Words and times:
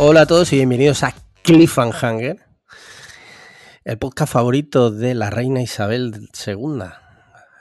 Hola 0.00 0.20
a 0.20 0.26
todos 0.26 0.52
y 0.52 0.56
bienvenidos 0.56 1.02
a 1.02 1.12
Cliffhanger, 1.42 2.38
el 3.84 3.98
podcast 3.98 4.32
favorito 4.32 4.92
de 4.92 5.16
la 5.16 5.28
reina 5.28 5.60
Isabel 5.60 6.28
II. 6.46 6.84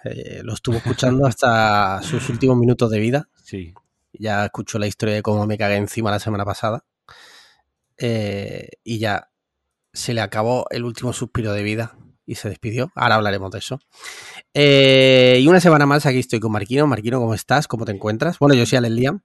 Eh, 0.04 0.42
lo 0.44 0.54
estuvo 0.54 0.76
escuchando 0.76 1.26
hasta 1.26 2.00
sus 2.04 2.30
últimos 2.30 2.56
minutos 2.56 2.92
de 2.92 3.00
vida. 3.00 3.28
Sí. 3.44 3.74
Ya 4.14 4.46
escuchó 4.46 4.78
la 4.78 4.86
historia 4.86 5.16
de 5.16 5.24
cómo 5.24 5.48
me 5.48 5.58
cagué 5.58 5.78
encima 5.78 6.12
la 6.12 6.20
semana 6.20 6.46
pasada. 6.46 6.86
Eh, 7.98 8.70
y 8.84 9.00
ya 9.00 9.32
se 9.92 10.14
le 10.14 10.22
acabó 10.22 10.68
el 10.70 10.84
último 10.84 11.14
suspiro 11.14 11.54
de 11.54 11.64
vida 11.64 11.98
y 12.24 12.36
se 12.36 12.50
despidió. 12.50 12.92
Ahora 12.94 13.16
hablaremos 13.16 13.50
de 13.50 13.58
eso. 13.58 13.80
Eh, 14.54 15.40
y 15.42 15.48
una 15.48 15.60
semana 15.60 15.88
más 15.88 16.06
aquí 16.06 16.20
estoy 16.20 16.40
con 16.40 16.52
Marquino. 16.52 16.86
Marquino, 16.86 17.20
¿cómo 17.20 17.34
estás? 17.34 17.68
¿Cómo 17.68 17.84
te 17.84 17.94
encuentras? 17.94 18.38
Bueno, 18.38 18.54
yo 18.54 18.68
soy 18.68 18.78
Alex 18.78 18.94
Liam. 18.94 19.24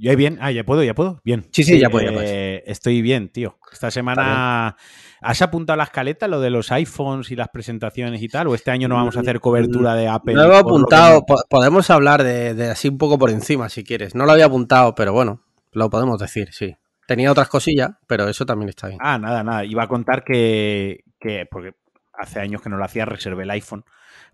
¿Ya 0.00 0.14
bien? 0.14 0.38
Ah, 0.40 0.50
¿ya 0.50 0.64
puedo? 0.64 0.82
¿Ya 0.82 0.94
puedo? 0.94 1.20
Bien. 1.24 1.46
Sí, 1.52 1.62
sí, 1.62 1.78
ya 1.78 1.90
puedo, 1.90 2.10
ya 2.10 2.18
Eh, 2.24 2.62
estoy 2.66 3.02
bien, 3.02 3.28
tío. 3.28 3.58
Esta 3.70 3.90
semana... 3.90 4.76
¿Has 5.20 5.42
apuntado 5.42 5.74
a 5.74 5.76
la 5.76 5.84
escaleta 5.84 6.26
lo 6.26 6.40
de 6.40 6.48
los 6.48 6.72
iPhones 6.72 7.30
y 7.30 7.36
las 7.36 7.48
presentaciones 7.48 8.22
y 8.22 8.28
tal? 8.28 8.46
¿O 8.46 8.54
este 8.54 8.70
año 8.70 8.88
no 8.88 8.94
vamos 8.94 9.18
a 9.18 9.20
hacer 9.20 9.40
cobertura 9.40 9.94
de 9.94 10.08
Apple? 10.08 10.32
No 10.32 10.40
lo 10.40 10.46
he 10.46 10.50
lo 10.52 10.56
apuntado. 10.56 11.22
Podemos 11.50 11.90
hablar 11.90 12.24
de, 12.24 12.54
de 12.54 12.70
así 12.70 12.88
un 12.88 12.96
poco 12.96 13.18
por 13.18 13.28
encima 13.28 13.68
si 13.68 13.84
quieres. 13.84 14.14
No 14.14 14.24
lo 14.24 14.32
había 14.32 14.46
apuntado, 14.46 14.94
pero 14.94 15.12
bueno, 15.12 15.42
lo 15.72 15.90
podemos 15.90 16.18
decir, 16.18 16.48
sí. 16.52 16.74
Tenía 17.06 17.30
otras 17.30 17.48
cosillas, 17.48 17.90
pero 18.06 18.26
eso 18.28 18.46
también 18.46 18.70
está 18.70 18.86
bien. 18.88 18.98
Ah, 19.02 19.18
nada, 19.18 19.44
nada. 19.44 19.64
Iba 19.66 19.82
a 19.82 19.88
contar 19.88 20.24
que, 20.24 21.00
que- 21.18 21.44
porque 21.50 21.72
hace 22.14 22.40
años 22.40 22.62
que 22.62 22.70
no 22.70 22.78
lo 22.78 22.84
hacía, 22.84 23.04
reservé 23.04 23.42
el 23.42 23.50
iPhone 23.50 23.84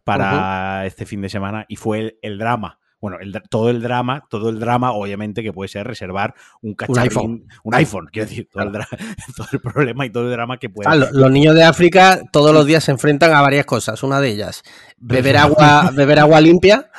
para 0.04 0.86
este 0.86 1.04
fin 1.06 1.20
de 1.22 1.28
semana 1.28 1.64
y 1.68 1.74
fue 1.76 1.98
el, 1.98 2.18
el 2.22 2.38
drama. 2.38 2.78
Bueno, 3.00 3.18
el 3.20 3.32
todo 3.50 3.68
el 3.70 3.82
drama, 3.82 4.24
todo 4.30 4.48
el 4.48 4.58
drama, 4.58 4.92
obviamente, 4.92 5.42
que 5.42 5.52
puede 5.52 5.68
ser 5.68 5.86
reservar 5.86 6.34
un 6.62 6.74
cacharrín, 6.74 7.02
iPhone. 7.02 7.44
un 7.62 7.74
iPhone, 7.74 8.08
quiero 8.10 8.28
decir, 8.28 8.48
todo 8.50 8.62
el, 8.64 8.70
dra- 8.72 8.88
todo 9.36 9.46
el 9.52 9.60
problema 9.60 10.06
y 10.06 10.10
todo 10.10 10.24
el 10.24 10.30
drama 10.32 10.56
que 10.58 10.70
puede 10.70 10.88
Ah, 10.88 10.96
lo- 10.96 11.10
los 11.12 11.30
niños 11.30 11.54
de 11.54 11.62
África 11.64 12.20
todos 12.32 12.54
los 12.54 12.64
días 12.66 12.82
se 12.84 12.92
enfrentan 12.92 13.32
a 13.34 13.42
varias 13.42 13.66
cosas. 13.66 14.02
Una 14.02 14.20
de 14.20 14.30
ellas, 14.30 14.62
beber 14.96 15.36
agua, 15.36 15.90
beber 15.94 16.18
agua 16.20 16.40
limpia 16.40 16.90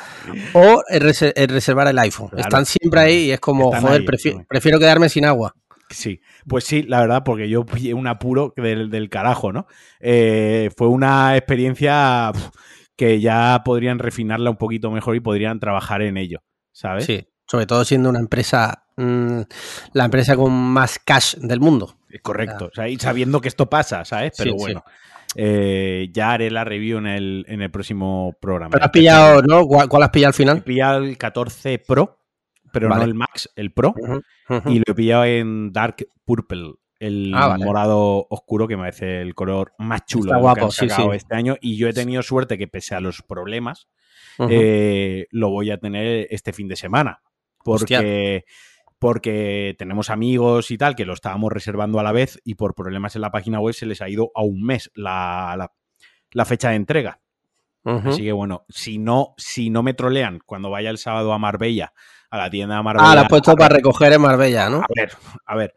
o 0.53 0.83
el 0.87 1.01
reservar 1.01 1.87
el 1.87 1.97
iPhone. 1.99 2.29
Claro. 2.29 2.43
Están 2.43 2.65
siempre 2.65 2.99
ahí 3.01 3.15
y 3.25 3.31
es 3.31 3.39
como, 3.39 3.71
joder, 3.71 4.01
ahí, 4.01 4.05
prefiero 4.47 4.79
quedarme 4.79 5.09
sin 5.09 5.25
agua. 5.25 5.55
Sí, 5.89 6.19
pues 6.45 6.65
sí, 6.65 6.83
la 6.83 6.99
verdad, 6.99 7.23
porque 7.23 7.47
yo 7.47 7.65
pillé 7.65 7.93
un 7.93 8.07
apuro 8.07 8.53
del, 8.57 8.89
del 8.89 9.09
carajo, 9.09 9.53
¿no? 9.53 9.67
Eh, 10.01 10.69
fue 10.75 10.89
una 10.89 11.37
experiencia 11.37 12.31
que 12.97 13.21
ya 13.21 13.61
podrían 13.63 13.99
refinarla 13.99 14.49
un 14.49 14.57
poquito 14.57 14.91
mejor 14.91 15.15
y 15.15 15.19
podrían 15.21 15.59
trabajar 15.59 16.01
en 16.01 16.17
ello, 16.17 16.43
¿sabes? 16.73 17.05
Sí, 17.05 17.27
sobre 17.45 17.65
todo 17.67 17.85
siendo 17.85 18.09
una 18.09 18.19
empresa, 18.19 18.85
mm, 18.97 19.41
la 19.93 20.05
empresa 20.05 20.35
con 20.35 20.51
más 20.51 20.99
cash 20.99 21.35
del 21.35 21.59
mundo. 21.61 21.97
Correcto. 22.23 22.65
O 22.65 22.71
sea, 22.73 22.89
y 22.89 22.97
sabiendo 22.97 23.39
que 23.39 23.47
esto 23.47 23.69
pasa, 23.69 24.03
¿sabes? 24.03 24.33
Pero 24.37 24.51
Sí, 24.51 24.57
sí. 24.57 24.63
bueno, 24.63 24.83
eh, 25.35 26.09
ya 26.11 26.31
haré 26.31 26.49
la 26.49 26.63
review 26.63 26.97
en 26.97 27.05
el, 27.07 27.45
en 27.47 27.61
el 27.61 27.69
próximo 27.69 28.33
programa. 28.41 28.71
Pero 28.71 28.85
has 28.85 28.91
pillado, 28.91 29.41
¿no? 29.43 29.65
¿Cuál, 29.67 30.03
has 30.03 30.09
pillado 30.09 30.29
al 30.29 30.33
He 30.33 30.37
final? 30.37 30.63
pillado 30.63 30.97
el 31.03 31.17
14 31.17 31.79
Pro, 31.79 32.19
pero 32.71 32.89
Vale. 32.89 33.01
no 33.01 33.05
el 33.05 33.13
Max, 33.13 33.49
el 33.55 33.71
Pro. 33.71 33.93
Y 34.65 34.77
lo 34.79 34.83
he 34.87 34.95
pillado 34.95 35.25
en 35.25 35.71
Dark 35.71 35.97
Purple, 36.25 36.73
el 36.99 37.31
Ah, 37.35 37.47
vale. 37.49 37.65
morado 37.65 38.25
oscuro, 38.29 38.67
que 38.67 38.75
me 38.75 38.83
parece 38.83 39.21
el 39.21 39.35
color 39.35 39.73
más 39.77 40.05
chulo 40.05 40.31
Está 40.31 40.37
guapo, 40.37 40.55
que 40.59 40.63
han 40.65 40.71
sí, 40.71 40.85
este 41.13 41.35
año. 41.35 41.55
Y 41.61 41.77
yo 41.77 41.87
he 41.87 41.93
tenido 41.93 42.21
suerte 42.23 42.57
que, 42.57 42.67
pese 42.67 42.95
a 42.95 42.99
los 42.99 43.21
problemas, 43.21 43.87
eh, 44.49 45.27
lo 45.31 45.49
voy 45.49 45.71
a 45.71 45.77
tener 45.77 46.27
este 46.31 46.53
fin 46.53 46.67
de 46.67 46.75
semana. 46.75 47.21
Porque, 47.63 48.45
porque 48.99 49.75
tenemos 49.77 50.09
amigos 50.09 50.71
y 50.71 50.77
tal 50.77 50.95
que 50.95 51.05
lo 51.05 51.13
estábamos 51.13 51.51
reservando 51.51 51.99
a 51.99 52.03
la 52.03 52.11
vez 52.11 52.39
y 52.43 52.55
por 52.55 52.73
problemas 52.73 53.15
en 53.15 53.21
la 53.21 53.31
página 53.31 53.59
web 53.59 53.73
se 53.73 53.85
les 53.85 54.01
ha 54.01 54.09
ido 54.09 54.31
a 54.35 54.41
un 54.43 54.63
mes 54.63 54.91
la, 54.95 55.55
la- 55.57 55.71
la 56.31 56.45
fecha 56.45 56.69
de 56.69 56.75
entrega. 56.75 57.19
Así 58.09 58.23
que 58.23 58.33
bueno, 58.33 58.65
si 58.67 58.97
no, 58.97 59.33
si 59.37 59.69
no 59.69 59.81
me 59.81 59.93
trolean 59.93 60.39
cuando 60.45 60.69
vaya 60.69 60.89
el 60.89 60.97
sábado 60.97 61.31
a 61.31 61.39
Marbella, 61.39 61.93
a 62.29 62.37
la 62.37 62.49
tienda 62.49 62.75
de 62.75 62.83
Marbella. 62.83 63.11
Ah, 63.11 63.15
la 63.15 63.21
has 63.21 63.29
puesto 63.29 63.55
para 63.55 63.75
recoger 63.75 64.11
en 64.11 64.21
Marbella, 64.21 64.69
¿no? 64.69 64.79
a 64.81 64.87
ver, 64.93 65.11
a 65.45 65.55
ver, 65.55 65.73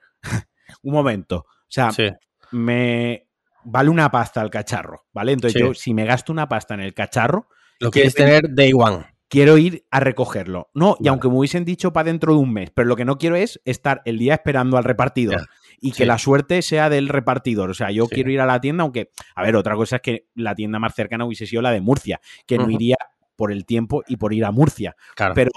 un 0.82 0.92
momento. 0.92 1.36
O 1.46 1.46
sea, 1.68 1.90
Sí. 1.92 2.08
me 2.52 3.26
vale 3.64 3.90
una 3.90 4.10
pasta 4.10 4.40
el 4.42 4.50
cacharro, 4.50 5.06
¿vale? 5.12 5.32
Entonces 5.32 5.60
Sí. 5.60 5.66
yo, 5.66 5.74
si 5.74 5.94
me 5.94 6.04
gasto 6.04 6.32
una 6.32 6.48
pasta 6.48 6.74
en 6.74 6.80
el 6.80 6.94
cacharro, 6.94 7.48
Lo 7.78 7.90
quieres 7.90 8.14
tener 8.14 8.54
day 8.54 8.72
one. 8.74 9.04
quiero 9.28 9.58
ir 9.58 9.84
a 9.90 10.00
recogerlo. 10.00 10.70
No, 10.74 10.96
y 10.98 11.04
Vale. 11.04 11.08
aunque 11.10 11.28
me 11.28 11.36
hubiesen 11.36 11.64
dicho 11.64 11.92
para 11.92 12.04
dentro 12.04 12.32
de 12.34 12.38
un 12.40 12.52
mes, 12.52 12.70
pero 12.74 12.88
lo 12.88 12.96
que 12.96 13.04
no 13.04 13.18
quiero 13.18 13.36
es 13.36 13.60
estar 13.64 14.02
el 14.04 14.18
día 14.18 14.34
esperando 14.34 14.76
al 14.76 14.84
repartidor. 14.84 15.40
Ya. 15.40 15.46
Y 15.82 15.92
que 15.92 16.04
la 16.04 16.18
suerte 16.18 16.60
sea 16.62 16.90
del 16.90 17.08
repartidor. 17.08 17.70
O 17.70 17.74
sea, 17.74 17.90
yo 17.90 18.04
Sí. 18.06 18.16
quiero 18.16 18.30
ir 18.30 18.40
a 18.40 18.46
la 18.46 18.60
tienda, 18.60 18.82
aunque, 18.82 19.10
a 19.34 19.42
ver, 19.42 19.56
otra 19.56 19.76
cosa 19.76 19.96
es 19.96 20.02
que 20.02 20.26
la 20.34 20.54
tienda 20.54 20.78
más 20.78 20.94
cercana 20.94 21.24
hubiese 21.24 21.46
sido 21.46 21.62
la 21.62 21.70
de 21.70 21.80
Murcia, 21.80 22.20
que 22.46 22.58
no 22.58 22.68
iría 22.70 22.96
por 23.36 23.50
el 23.52 23.64
tiempo 23.64 24.02
y 24.06 24.16
por 24.16 24.34
ir 24.34 24.44
a 24.44 24.50
Murcia. 24.50 24.94
Claro. 25.16 25.32
Pero 25.34 25.50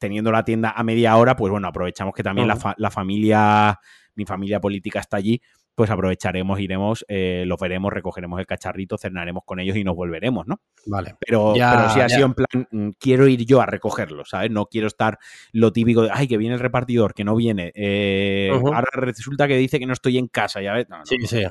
teniendo 0.00 0.32
la 0.32 0.44
tienda 0.44 0.70
a 0.70 0.82
media 0.82 1.16
hora, 1.16 1.36
pues 1.36 1.50
bueno, 1.52 1.68
aprovechamos 1.68 2.12
que 2.14 2.22
también 2.24 2.48
la, 2.48 2.56
fa- 2.56 2.74
la 2.76 2.90
familia, 2.90 3.78
mi 4.18 4.26
familia 4.26 4.60
política 4.60 5.00
está 5.00 5.16
allí, 5.16 5.40
pues 5.74 5.88
aprovecharemos, 5.90 6.58
iremos, 6.60 7.04
eh, 7.08 7.44
los 7.46 7.58
veremos, 7.58 7.92
recogeremos 7.92 8.38
el 8.40 8.46
cacharrito, 8.46 8.98
cenaremos 8.98 9.44
con 9.46 9.60
ellos 9.60 9.76
y 9.76 9.84
nos 9.84 9.94
volveremos, 9.94 10.46
¿no? 10.46 10.60
Vale. 10.86 11.14
Pero, 11.20 11.54
Ya, 11.56 11.70
pero 11.76 11.88
sí 11.90 12.00
ha 12.00 12.08
ya. 12.08 12.16
sido 12.16 12.26
en 12.26 12.34
plan, 12.34 12.68
mm, 12.70 12.88
quiero 12.98 13.28
ir 13.28 13.46
yo 13.46 13.60
a 13.60 13.66
recogerlo, 13.66 14.24
¿sabes? 14.24 14.50
No 14.50 14.66
quiero 14.66 14.88
estar 14.88 15.18
lo 15.52 15.72
típico 15.72 16.02
de, 16.02 16.10
ay, 16.12 16.26
que 16.28 16.36
viene 16.36 16.54
el 16.56 16.60
repartidor, 16.60 17.14
que 17.14 17.24
no 17.24 17.36
viene. 17.36 17.70
eh. 17.74 18.50
Ahora 18.52 18.88
resulta 18.92 19.46
que 19.48 19.56
dice 19.56 19.78
que 19.78 19.86
no 19.86 19.92
estoy 19.92 20.18
en 20.18 20.26
casa, 20.26 20.60
ya 20.60 20.72
ves. 20.74 20.88
No, 20.88 20.98
no, 20.98 21.06
Sí, 21.06 21.16
sí. 21.26 21.44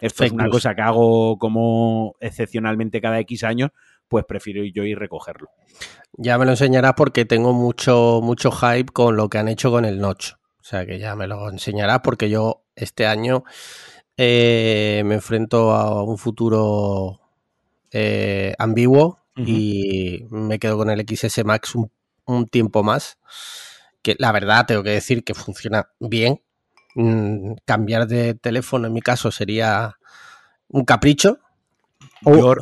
Esto 0.00 0.24
es 0.24 0.32
una 0.32 0.44
news. 0.44 0.54
cosa 0.56 0.74
que 0.74 0.80
hago 0.82 1.36
como 1.38 2.14
excepcionalmente 2.20 3.00
cada 3.02 3.18
X 3.20 3.44
años, 3.44 3.70
pues 4.08 4.24
prefiero 4.26 4.64
yo 4.64 4.82
ir 4.84 4.96
a 4.96 5.00
recogerlo. 5.00 5.48
Ya 6.14 6.38
me 6.38 6.44
lo 6.46 6.52
enseñarás 6.52 6.94
porque 6.96 7.24
tengo 7.26 7.52
mucho, 7.52 8.20
mucho 8.22 8.50
hype 8.50 8.92
con 8.92 9.16
lo 9.16 9.28
que 9.28 9.36
han 9.38 9.48
hecho 9.48 9.70
con 9.70 9.84
el 9.84 10.00
Notch. 10.00 10.32
O 10.70 10.76
sea 10.76 10.86
que 10.86 11.00
ya 11.00 11.16
me 11.16 11.26
lo 11.26 11.50
enseñarás 11.50 11.98
porque 11.98 12.30
yo 12.30 12.62
este 12.76 13.04
año 13.04 13.42
eh, 14.16 15.02
me 15.04 15.16
enfrento 15.16 15.72
a 15.72 16.04
un 16.04 16.16
futuro 16.16 17.18
eh, 17.90 18.54
ambiguo 18.56 19.18
y 19.34 20.26
me 20.30 20.60
quedo 20.60 20.76
con 20.76 20.88
el 20.90 21.04
XS 21.04 21.44
Max 21.44 21.74
un, 21.74 21.90
un 22.26 22.46
tiempo 22.46 22.84
más. 22.84 23.18
Que 24.00 24.14
la 24.20 24.30
verdad 24.30 24.64
tengo 24.66 24.84
que 24.84 24.90
decir 24.90 25.24
que 25.24 25.34
funciona 25.34 25.88
bien. 25.98 26.40
Mm, 26.94 27.54
cambiar 27.64 28.06
de 28.06 28.34
teléfono 28.34 28.86
en 28.86 28.92
mi 28.92 29.00
caso 29.00 29.32
sería 29.32 29.96
un 30.68 30.84
capricho. 30.84 31.38
O- 32.24 32.36
Yo- 32.36 32.54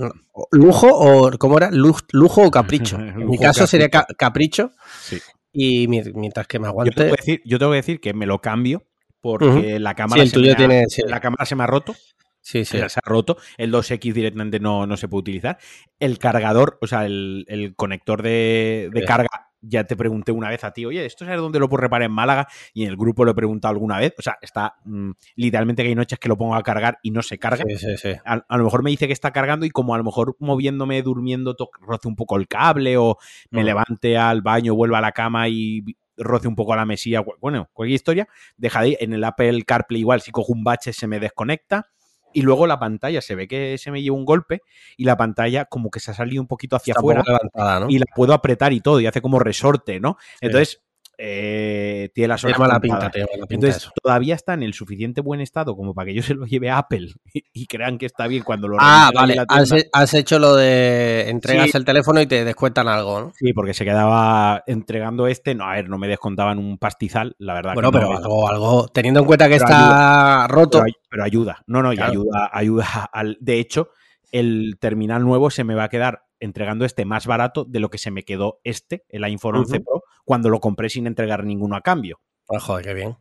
lujo 0.53 0.87
o 0.91 1.31
¿cómo 1.37 1.59
era? 1.59 1.71
Luz- 1.71 2.07
lujo 2.13 2.43
o 2.47 2.51
capricho. 2.51 2.97
En 3.01 3.17
mi 3.19 3.25
Lujo 3.37 3.43
caso 3.43 3.67
sería 3.67 3.91
capricho. 3.91 4.07
ca- 4.09 4.15
capricho 4.17 4.73
Sí. 5.03 5.21
Y 5.53 5.89
mi- 5.89 6.03
mientras 6.15 6.47
que 6.47 6.59
me 6.59 6.67
Yo 6.67 6.73
tengo, 6.73 6.81
aguante. 6.83 7.05
que 7.05 7.11
decir, 7.17 7.43
yo 7.45 7.59
tengo 7.59 7.73
que 7.73 7.77
decir 7.77 8.01
que 8.01 8.15
me 8.15 8.27
lo 8.27 8.41
cambio 8.41 8.85
porque 9.21 9.79
la 9.79 9.91
Sí, 9.91 9.97
cámara, 9.97 10.23
el 10.23 10.29
se 10.29 10.35
tuyo 10.35 10.47
me 10.49 10.53
ha- 10.53 10.57
tiene. 10.57 10.85
sí, 10.89 11.03
la 11.07 11.21
cámara 11.21 11.45
se 11.45 11.57
me 11.57 11.65
ha 11.65 11.67
roto. 11.67 11.95
sí, 12.41 12.65
sí. 12.65 12.79
Se 12.79 12.83
ha 12.85 12.89
roto. 13.05 13.37
El 13.59 13.71
2X 13.71 14.15
directamente 14.15 14.59
no, 14.61 14.87
no 14.87 14.97
se 14.97 15.07
puede 15.09 15.21
utilizar. 15.21 15.59
El 15.99 16.19
cargador, 16.19 16.79
o 16.81 16.87
sea, 16.87 17.05
el, 17.05 17.45
el 17.49 17.75
conector 17.77 18.23
de, 18.23 18.89
de 18.93 19.01
Sí. 19.01 19.07
carga, 19.07 19.29
ya 19.69 19.85
te 19.85 19.97
pregunté 19.97 20.33
una 20.33 20.49
vez 20.51 20.65
a 20.65 20.73
ti, 20.73 20.85
oye, 20.87 21.05
¿esto 21.05 21.25
sabes 21.25 21.41
dónde 21.41 21.59
lo 21.59 21.69
puedo 21.69 21.83
reparar 21.83 22.07
en 22.07 22.13
Málaga? 22.13 22.49
Y 22.75 22.85
en 22.85 22.91
el 22.91 22.97
grupo 22.97 23.25
lo 23.25 23.33
he 23.33 23.35
preguntado 23.35 23.73
alguna 23.73 23.99
vez. 23.99 24.15
O 24.19 24.23
sea, 24.23 24.39
está 24.41 24.75
mm, 24.85 25.11
literalmente 25.37 25.83
que 25.83 25.89
hay 25.91 25.95
noches 25.95 26.19
que 26.19 26.29
lo 26.29 26.37
pongo 26.39 26.55
a 26.55 26.63
cargar 26.63 26.99
y 27.03 27.11
no 27.11 27.23
se 27.23 27.39
carga. 27.39 27.65
Sí, 27.69 27.77
sí, 27.77 27.97
sí. 27.97 28.11
A, 28.25 28.45
a 28.49 28.57
lo 28.59 28.65
mejor 28.65 28.83
me 28.83 28.91
dice 28.91 29.07
que 29.07 29.13
está 29.13 29.31
cargando 29.33 29.67
y 29.67 29.71
como 29.71 29.95
a 29.95 29.99
lo 29.99 30.05
mejor 30.05 30.37
moviéndome, 30.39 31.03
durmiendo, 31.03 31.57
roce 31.81 32.09
un 32.09 32.17
poco 32.17 32.37
el 32.37 32.49
cable 32.49 32.97
o 32.97 33.19
me 33.51 33.63
Mm. 33.63 33.67
levante 33.67 34.17
al 34.19 34.43
baño, 34.43 34.75
vuelva 34.75 34.99
a 34.99 35.03
la 35.03 35.13
cama 35.13 35.49
y 35.49 35.83
roce 36.17 36.49
un 36.49 36.57
poco 36.57 36.75
la 36.75 36.85
mesilla, 36.85 37.23
bueno, 37.41 37.69
cualquier 37.73 37.95
historia, 37.95 38.29
deja 38.57 38.83
de 38.83 38.89
ir. 38.91 38.97
En 39.01 39.13
el 39.13 39.23
Apple 39.25 39.63
CarPlay 39.65 40.01
igual, 40.01 40.21
si 40.21 40.31
cojo 40.33 40.53
un 40.53 40.65
bache 40.65 40.93
se 40.93 41.07
me 41.07 41.21
desconecta 41.21 41.87
y 42.33 42.43
luego 42.43 42.67
la 42.67 42.79
pantalla 42.79 43.21
se 43.21 43.35
ve 43.35 43.49
que 43.49 43.79
se 43.79 43.91
me 43.91 44.03
lleva 44.03 44.17
un 44.17 44.25
golpe 44.25 44.63
y 44.97 45.05
la 45.05 45.17
pantalla 45.17 45.65
como 45.65 45.91
que 45.91 46.01
se 46.01 46.11
ha 46.11 46.15
salido 46.15 46.43
un 46.43 46.49
poquito 46.49 46.77
hacia 46.77 46.95
afuera 46.97 47.23
levantada, 47.27 47.81
¿no? 47.81 47.87
y 47.89 47.99
la 47.99 48.07
puedo 48.15 48.33
apretar 48.33 48.73
y 48.73 48.81
todo 48.81 49.01
y 49.01 49.07
hace 49.07 49.23
como 49.23 49.39
resorte, 49.39 50.01
¿no? 50.01 50.17
Entonces, 50.41 50.83
eh, 51.21 52.11
tiene 52.15 52.29
las 52.29 52.45
horas 52.45 52.59
mala 52.59 52.79
pinta, 52.81 52.97
mala 52.99 53.11
pinta 53.11 53.45
Entonces, 53.51 53.77
eso. 53.83 53.91
todavía 54.03 54.37
está 54.37 54.55
en 54.55 54.63
el 54.63 54.73
suficiente 54.73 55.21
buen 55.21 55.41
estado 55.41 55.75
como 55.77 55.93
para 55.93 56.07
que 56.07 56.15
yo 56.15 56.23
se 56.23 56.35
lo 56.35 56.47
lleve 56.47 56.71
a 56.71 56.79
Apple 56.79 57.09
y, 57.35 57.43
y 57.53 57.67
crean 57.67 57.99
que 57.99 58.07
está 58.07 58.27
bien 58.29 58.45
cuando 58.45 58.69
lo 58.69 58.77
Ah, 58.79 59.11
vale. 59.15 59.35
la 59.35 59.45
Has, 59.93 60.15
hecho 60.15 60.39
lo 60.39 60.55
de 60.55 61.29
entregas 61.29 61.71
Sí. 61.71 61.77
el 61.77 61.85
teléfono 61.85 62.21
y 62.21 62.27
te 62.27 62.45
descuentan 62.45 62.87
algo, 62.89 63.21
¿no? 63.21 63.33
Sí, 63.35 63.53
porque 63.53 63.75
se 63.75 63.85
quedaba 63.85 64.63
entregando 64.67 65.27
este. 65.27 65.55
No, 65.55 65.65
a 65.65 65.73
ver, 65.75 65.89
no 65.89 65.99
me 65.99 66.07
descontaban 66.09 66.59
un 66.59 66.79
pastizal, 66.79 67.35
la 67.39 67.55
verdad. 67.55 67.75
Bueno, 67.75 67.91
que 67.91 67.99
pero 67.99 68.11
no, 68.13 68.17
algo, 68.19 68.49
algo, 68.49 68.89
teniendo 68.89 69.21
en 69.21 69.27
cuenta 69.27 69.49
que 69.49 69.57
Pero 69.57 69.65
está 69.67 70.47
roto. 70.49 70.79
pero, 70.79 70.85
ay- 70.87 70.95
pero 71.11 71.25
ayuda. 71.25 71.63
No, 71.67 71.83
no, 71.83 71.93
y 71.93 71.97
Claro. 71.97 72.13
ayuda, 72.13 72.51
ayuda 72.53 72.87
al. 73.13 73.37
De 73.41 73.59
hecho, 73.59 73.89
el 74.31 74.77
terminal 74.81 75.25
nuevo 75.25 75.51
se 75.51 75.65
me 75.65 75.75
va 75.75 75.85
a 75.85 75.89
quedar 75.89 76.23
entregando 76.41 76.85
este 76.85 77.05
más 77.05 77.27
barato 77.27 77.65
de 77.65 77.81
lo 77.81 77.91
que 77.91 77.99
se 77.99 78.11
me 78.11 78.23
quedó 78.25 78.61
este, 78.65 79.05
el 79.09 79.25
iPhone 79.25 79.57
11 79.57 79.77
Ujú. 79.77 79.85
Pro, 79.85 80.03
cuando 80.25 80.51
lo 80.51 80.61
compré 80.61 80.89
sin 80.89 81.07
entregar 81.07 81.45
ninguno 81.45 81.77
a 81.77 81.81
cambio. 81.81 82.21
Ah, 82.49 82.61
joder, 82.61 82.85
qué 82.85 82.95
bien. 82.95 83.17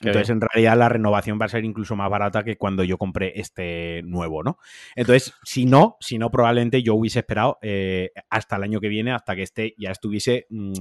Qué 0.00 0.08
Entonces, 0.08 0.30
en 0.30 0.40
realidad, 0.40 0.76
la 0.76 0.88
renovación 0.88 1.38
va 1.40 1.46
a 1.46 1.48
ser 1.48 1.64
incluso 1.64 1.94
más 1.94 2.10
barata 2.10 2.42
que 2.42 2.56
cuando 2.56 2.82
yo 2.82 2.98
compré 2.98 3.32
este 3.38 4.02
nuevo, 4.02 4.42
¿no? 4.42 4.58
Entonces, 4.96 5.34
si 5.44 5.66
no, 5.66 5.96
si 6.00 6.18
no, 6.18 6.30
probablemente 6.30 6.82
yo 6.82 6.94
hubiese 6.96 7.20
esperado 7.20 7.58
eh, 7.62 8.10
hasta 8.28 8.56
el 8.56 8.64
año 8.64 8.80
que 8.80 8.88
viene, 8.88 9.12
hasta 9.12 9.36
que 9.36 9.42
este 9.42 9.74
ya 9.78 9.92
estuviese 9.92 10.46
mm, 10.50 10.72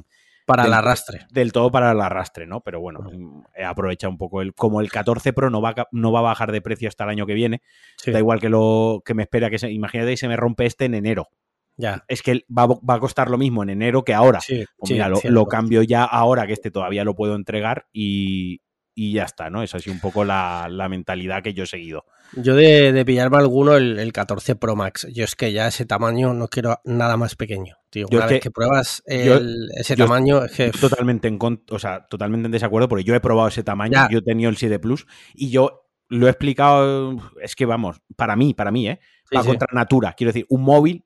Para 0.47 0.65
el 0.65 0.73
arrastre. 0.73 1.27
del 1.31 1.51
todo 1.51 1.69
para 1.69 1.91
el 1.91 2.01
arrastre, 2.01 2.47
¿no? 2.47 2.61
Pero 2.61 2.81
bueno, 2.81 3.01
mm, 3.01 3.43
he 3.55 3.63
aprovechado 3.63 4.09
un 4.09 4.17
poco 4.17 4.41
el. 4.41 4.55
Como 4.55 4.81
el 4.81 4.89
14 4.89 5.31
Pro 5.31 5.51
no 5.51 5.61
va, 5.61 5.75
no 5.91 6.11
va 6.11 6.19
a 6.19 6.23
bajar 6.23 6.51
de 6.51 6.61
precio 6.61 6.87
hasta 6.89 7.03
el 7.03 7.11
año 7.11 7.27
que 7.27 7.35
viene, 7.35 7.61
Sí, 7.97 8.11
da 8.11 8.17
igual 8.17 8.39
que 8.41 8.49
lo 8.49 9.03
que 9.05 9.13
me 9.13 9.21
espera 9.21 9.51
que 9.51 9.59
se. 9.59 9.71
Imagínate 9.71 10.09
que 10.09 10.17
se 10.17 10.27
me 10.27 10.37
rompe 10.37 10.65
este 10.65 10.85
en 10.85 10.95
enero. 10.95 11.29
Ya. 11.77 12.03
Es 12.07 12.21
que 12.21 12.45
va, 12.55 12.63
a- 12.63 12.67
va 12.67 12.95
a 12.95 12.99
costar 12.99 13.29
lo 13.29 13.37
mismo 13.37 13.63
en 13.63 13.69
enero 13.69 14.03
que 14.03 14.13
ahora. 14.13 14.39
Sí, 14.41 14.65
Pues 14.77 14.87
sí, 14.87 14.93
mira, 14.93 15.09
lo, 15.09 15.45
cambio 15.47 15.81
ya 15.83 16.03
ahora 16.03 16.45
que 16.47 16.53
este 16.53 16.71
todavía 16.71 17.03
lo 17.03 17.15
puedo 17.15 17.35
entregar 17.35 17.87
y, 17.91 18.61
y 18.95 19.13
ya 19.13 19.23
está, 19.23 19.49
¿no? 19.49 19.63
Esa 19.63 19.77
ha 19.77 19.79
sido 19.79 19.93
un 19.95 19.99
poco 20.01 20.23
la, 20.23 20.67
la 20.69 20.87
mentalidad 20.89 21.41
que 21.41 21.53
yo 21.53 21.63
he 21.63 21.67
seguido. 21.67 22.05
Yo 22.35 22.55
de, 22.55 22.91
de 22.93 23.05
pillarme 23.05 23.37
alguno 23.37 23.75
el, 23.75 23.99
el 23.99 24.11
14 24.11 24.55
Pro 24.55 24.75
Max. 24.75 25.07
Yo 25.13 25.23
es 25.23 25.35
que 25.35 25.51
ya 25.51 25.67
ese 25.67 25.85
tamaño 25.85 26.33
no 26.33 26.47
quiero 26.47 26.79
nada 26.83 27.15
más 27.17 27.35
pequeño. 27.35 27.75
Tío, 27.91 28.07
Yo 28.09 28.17
una 28.17 28.25
es 28.25 28.31
vez 28.31 28.39
que- 28.39 28.49
que, 28.49 28.51
pruebas 28.51 29.03
yo- 29.07 29.39
ese 29.77 29.95
yo 29.95 30.05
tamaño, 30.05 30.43
es 30.45 30.51
que. 30.51 30.71
Totalmente 30.71 31.27
en 31.27 31.37
o 31.41 31.79
sea, 31.79 32.05
totalmente 32.07 32.45
en 32.47 32.51
desacuerdo 32.51 32.87
porque 32.87 33.03
yo 33.03 33.13
he 33.15 33.19
probado 33.19 33.47
ese 33.49 33.63
tamaño, 33.63 33.93
Ya. 33.93 34.07
yo 34.09 34.19
he 34.19 34.23
tenido 34.23 34.49
el 34.49 34.57
7 34.57 34.79
Plus 34.79 35.05
y 35.35 35.49
yo 35.51 35.81
lo 36.09 36.27
he 36.27 36.29
explicado, 36.29 37.17
es 37.41 37.55
que 37.55 37.65
vamos, 37.65 38.01
para 38.15 38.35
mí, 38.35 38.53
para 38.53 38.71
mí, 38.71 38.87
¿eh? 38.87 38.99
Va 39.35 39.41
sí. 39.41 39.47
contra 39.47 39.67
natura. 39.73 40.13
Quiero 40.13 40.29
decir, 40.29 40.45
un 40.49 40.61
móvil, 40.63 41.03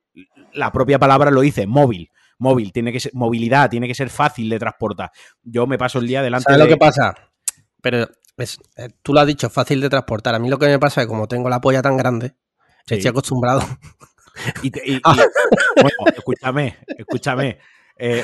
la 0.52 0.72
propia 0.72 0.98
palabra 0.98 1.30
lo 1.30 1.40
dice, 1.40 1.66
móvil. 1.66 2.10
Móvil, 2.38 2.72
tiene 2.72 2.92
que 2.92 3.00
ser, 3.00 3.12
movilidad, 3.14 3.68
tiene 3.68 3.88
que 3.88 3.94
ser 3.96 4.10
fácil 4.10 4.48
de 4.48 4.58
transportar. 4.60 5.10
Yo 5.42 5.66
me 5.66 5.76
paso 5.78 5.98
el 5.98 6.06
día 6.06 6.22
delante 6.22 6.44
¿Sabes 6.44 6.58
de... 6.58 6.64
lo 6.64 6.70
que 6.70 6.76
pasa? 6.76 7.14
Pero 7.82 8.08
es, 8.36 8.58
eh, 8.76 8.90
tú 9.02 9.12
lo 9.12 9.20
has 9.20 9.26
dicho, 9.26 9.50
fácil 9.50 9.80
de 9.80 9.90
transportar. 9.90 10.34
A 10.34 10.38
mí 10.38 10.48
lo 10.48 10.58
que 10.58 10.66
me 10.66 10.78
pasa 10.78 11.00
es 11.00 11.06
que 11.06 11.08
como 11.08 11.26
tengo 11.26 11.48
la 11.48 11.60
polla 11.60 11.82
tan 11.82 11.96
grande, 11.96 12.34
Sí. 12.86 12.94
estoy 12.94 13.10
acostumbrado. 13.10 13.60
Y 14.62 14.70
te- 14.70 14.82
y- 14.88 15.00
Ah. 15.04 15.16
bueno, 15.74 15.96
escúchame, 16.16 16.76
escúchame. 16.96 17.58
Eh, 17.98 18.22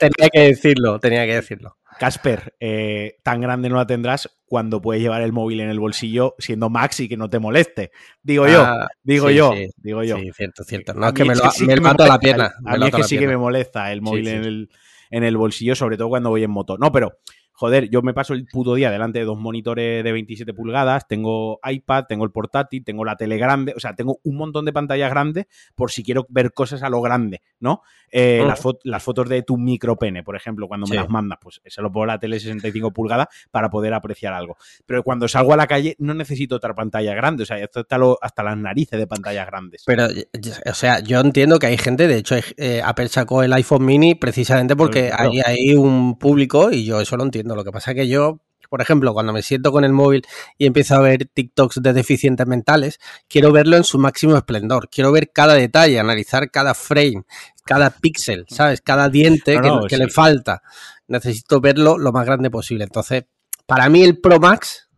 tenía 0.00 0.30
que 0.32 0.40
decirlo, 0.40 0.98
tenía 0.98 1.26
que 1.26 1.34
decirlo. 1.34 1.76
Casper, 1.98 2.54
eh, 2.60 3.18
tan 3.22 3.40
grande 3.40 3.68
no 3.68 3.76
la 3.76 3.86
tendrás 3.86 4.28
cuando 4.46 4.80
puedes 4.80 5.02
llevar 5.02 5.22
el 5.22 5.32
móvil 5.32 5.60
en 5.60 5.70
el 5.70 5.80
bolsillo 5.80 6.34
siendo 6.38 6.68
Max 6.68 7.00
y 7.00 7.08
que 7.08 7.16
no 7.16 7.30
te 7.30 7.38
moleste. 7.38 7.90
Digo 8.22 8.46
yo, 8.46 8.62
Ah, 8.62 8.88
digo 9.02 9.28
sí, 9.28 9.34
yo, 9.34 9.52
sí, 9.52 9.70
digo 9.76 10.02
yo. 10.02 10.16
Sí, 10.18 10.30
cierto, 10.34 10.64
cierto. 10.64 10.94
No, 10.94 11.06
es 11.08 11.12
que 11.14 11.24
me 11.24 11.34
lo, 11.34 11.50
sí 11.50 11.66
me 11.66 11.74
que 11.74 11.80
lo 11.80 11.88
ato 11.88 12.04
a 12.04 12.08
la 12.08 12.18
pierna. 12.18 12.52
A 12.66 12.76
mí 12.76 12.86
es 12.86 12.94
que 12.94 13.04
sí 13.04 13.18
que 13.18 13.26
me 13.26 13.36
molesta 13.36 13.92
el 13.92 14.02
móvil. 14.02 14.28
En, 14.28 14.44
el, 14.44 14.70
en 15.10 15.24
el 15.24 15.36
bolsillo, 15.36 15.74
sobre 15.74 15.96
todo 15.96 16.08
cuando 16.08 16.30
voy 16.30 16.42
en 16.42 16.50
moto. 16.50 16.76
No, 16.78 16.90
pero, 16.92 17.18
joder, 17.62 17.88
yo 17.90 18.02
me 18.02 18.12
paso 18.12 18.34
el 18.34 18.44
puto 18.44 18.74
día 18.74 18.90
delante 18.90 19.20
de 19.20 19.24
dos 19.24 19.38
monitores 19.38 20.02
de 20.02 20.10
27 20.10 20.52
pulgadas, 20.52 21.06
tengo 21.06 21.60
iPad, 21.64 22.06
tengo 22.08 22.24
el 22.24 22.32
portátil, 22.32 22.82
tengo 22.84 23.04
la 23.04 23.14
tele 23.14 23.36
grande, 23.38 23.72
o 23.76 23.78
sea, 23.78 23.94
tengo 23.94 24.18
un 24.24 24.36
montón 24.36 24.64
de 24.64 24.72
pantallas 24.72 25.08
grandes 25.10 25.46
por 25.76 25.92
si 25.92 26.02
quiero 26.02 26.26
ver 26.28 26.52
cosas 26.52 26.82
a 26.82 26.88
lo 26.90 27.00
grande, 27.00 27.40
¿no? 27.60 27.82
Eh, 28.10 28.42
las, 28.44 28.60
fo- 28.60 28.80
las 28.82 29.00
fotos 29.00 29.28
de 29.28 29.42
tu 29.44 29.56
micropene, 29.58 30.24
por 30.24 30.34
ejemplo, 30.34 30.66
cuando 30.66 30.86
me 30.88 30.90
Sí. 30.90 30.96
las 30.96 31.08
mandas, 31.08 31.38
pues 31.40 31.60
se 31.64 31.80
lo 31.80 31.92
pongo 31.92 32.02
a 32.02 32.06
la 32.08 32.18
tele 32.18 32.40
65 32.40 32.90
pulgadas 32.90 33.28
para 33.52 33.70
poder 33.70 33.94
apreciar 33.94 34.32
algo. 34.34 34.56
Pero 34.84 35.04
cuando 35.04 35.28
salgo 35.28 35.52
a 35.52 35.56
la 35.56 35.68
calle 35.68 35.94
no 36.00 36.14
necesito 36.14 36.56
otra 36.56 36.74
pantalla 36.74 37.14
grande, 37.14 37.44
o 37.44 37.46
sea, 37.46 37.58
esto 37.58 37.78
está 37.80 37.96
lo- 37.96 38.18
hasta 38.20 38.42
las 38.42 38.56
narices 38.58 38.98
de 38.98 39.06
pantallas 39.06 39.46
grandes. 39.46 39.84
Pero, 39.86 40.06
o 40.06 40.74
sea, 40.74 40.98
yo 40.98 41.20
entiendo 41.20 41.60
que 41.60 41.68
hay 41.68 41.78
gente, 41.78 42.08
de 42.08 42.16
hecho, 42.16 42.34
eh, 42.56 42.82
Apple 42.84 43.06
sacó 43.06 43.44
el 43.44 43.52
iPhone 43.52 43.84
mini 43.86 44.16
precisamente 44.16 44.74
porque 44.74 45.12
hay, 45.16 45.40
hay 45.46 45.74
un 45.76 46.18
público 46.18 46.70
y 46.72 46.84
yo 46.84 47.00
eso 47.00 47.16
lo 47.16 47.22
entiendo. 47.24 47.51
Lo 47.56 47.64
que 47.64 47.70
pasa 47.72 47.90
es 47.92 47.96
que 47.96 48.08
yo, 48.08 48.40
por 48.68 48.80
ejemplo, 48.80 49.12
cuando 49.12 49.32
me 49.32 49.42
siento 49.42 49.72
con 49.72 49.84
el 49.84 49.92
móvil 49.92 50.24
y 50.58 50.66
empiezo 50.66 50.94
a 50.94 51.00
ver 51.00 51.26
TikToks 51.26 51.82
de 51.82 51.92
deficientes 51.92 52.46
mentales, 52.46 52.98
quiero 53.28 53.52
verlo 53.52 53.76
en 53.76 53.84
su 53.84 53.98
máximo 53.98 54.36
esplendor. 54.36 54.88
Quiero 54.90 55.12
ver 55.12 55.30
cada 55.32 55.54
detalle, 55.54 55.98
analizar 56.00 56.50
cada 56.50 56.74
frame, 56.74 57.24
cada 57.64 57.90
píxel, 57.90 58.46
¿sabes? 58.48 58.80
Cada 58.80 59.08
diente 59.08 59.56
No, 59.56 59.62
que, 59.62 59.68
no, 59.68 59.82
que 59.84 59.96
sí. 59.96 60.02
le 60.02 60.08
falta. 60.08 60.62
Necesito 61.08 61.60
verlo 61.60 61.98
lo 61.98 62.12
más 62.12 62.24
grande 62.24 62.50
posible. 62.50 62.84
Entonces, 62.84 63.24
para 63.66 63.88
mí 63.88 64.02
el 64.02 64.18
Pro 64.18 64.38
Max, 64.40 64.88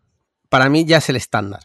para 0.48 0.68
mí 0.68 0.84
ya 0.84 0.98
es 0.98 1.08
el 1.08 1.16
estándar. 1.16 1.62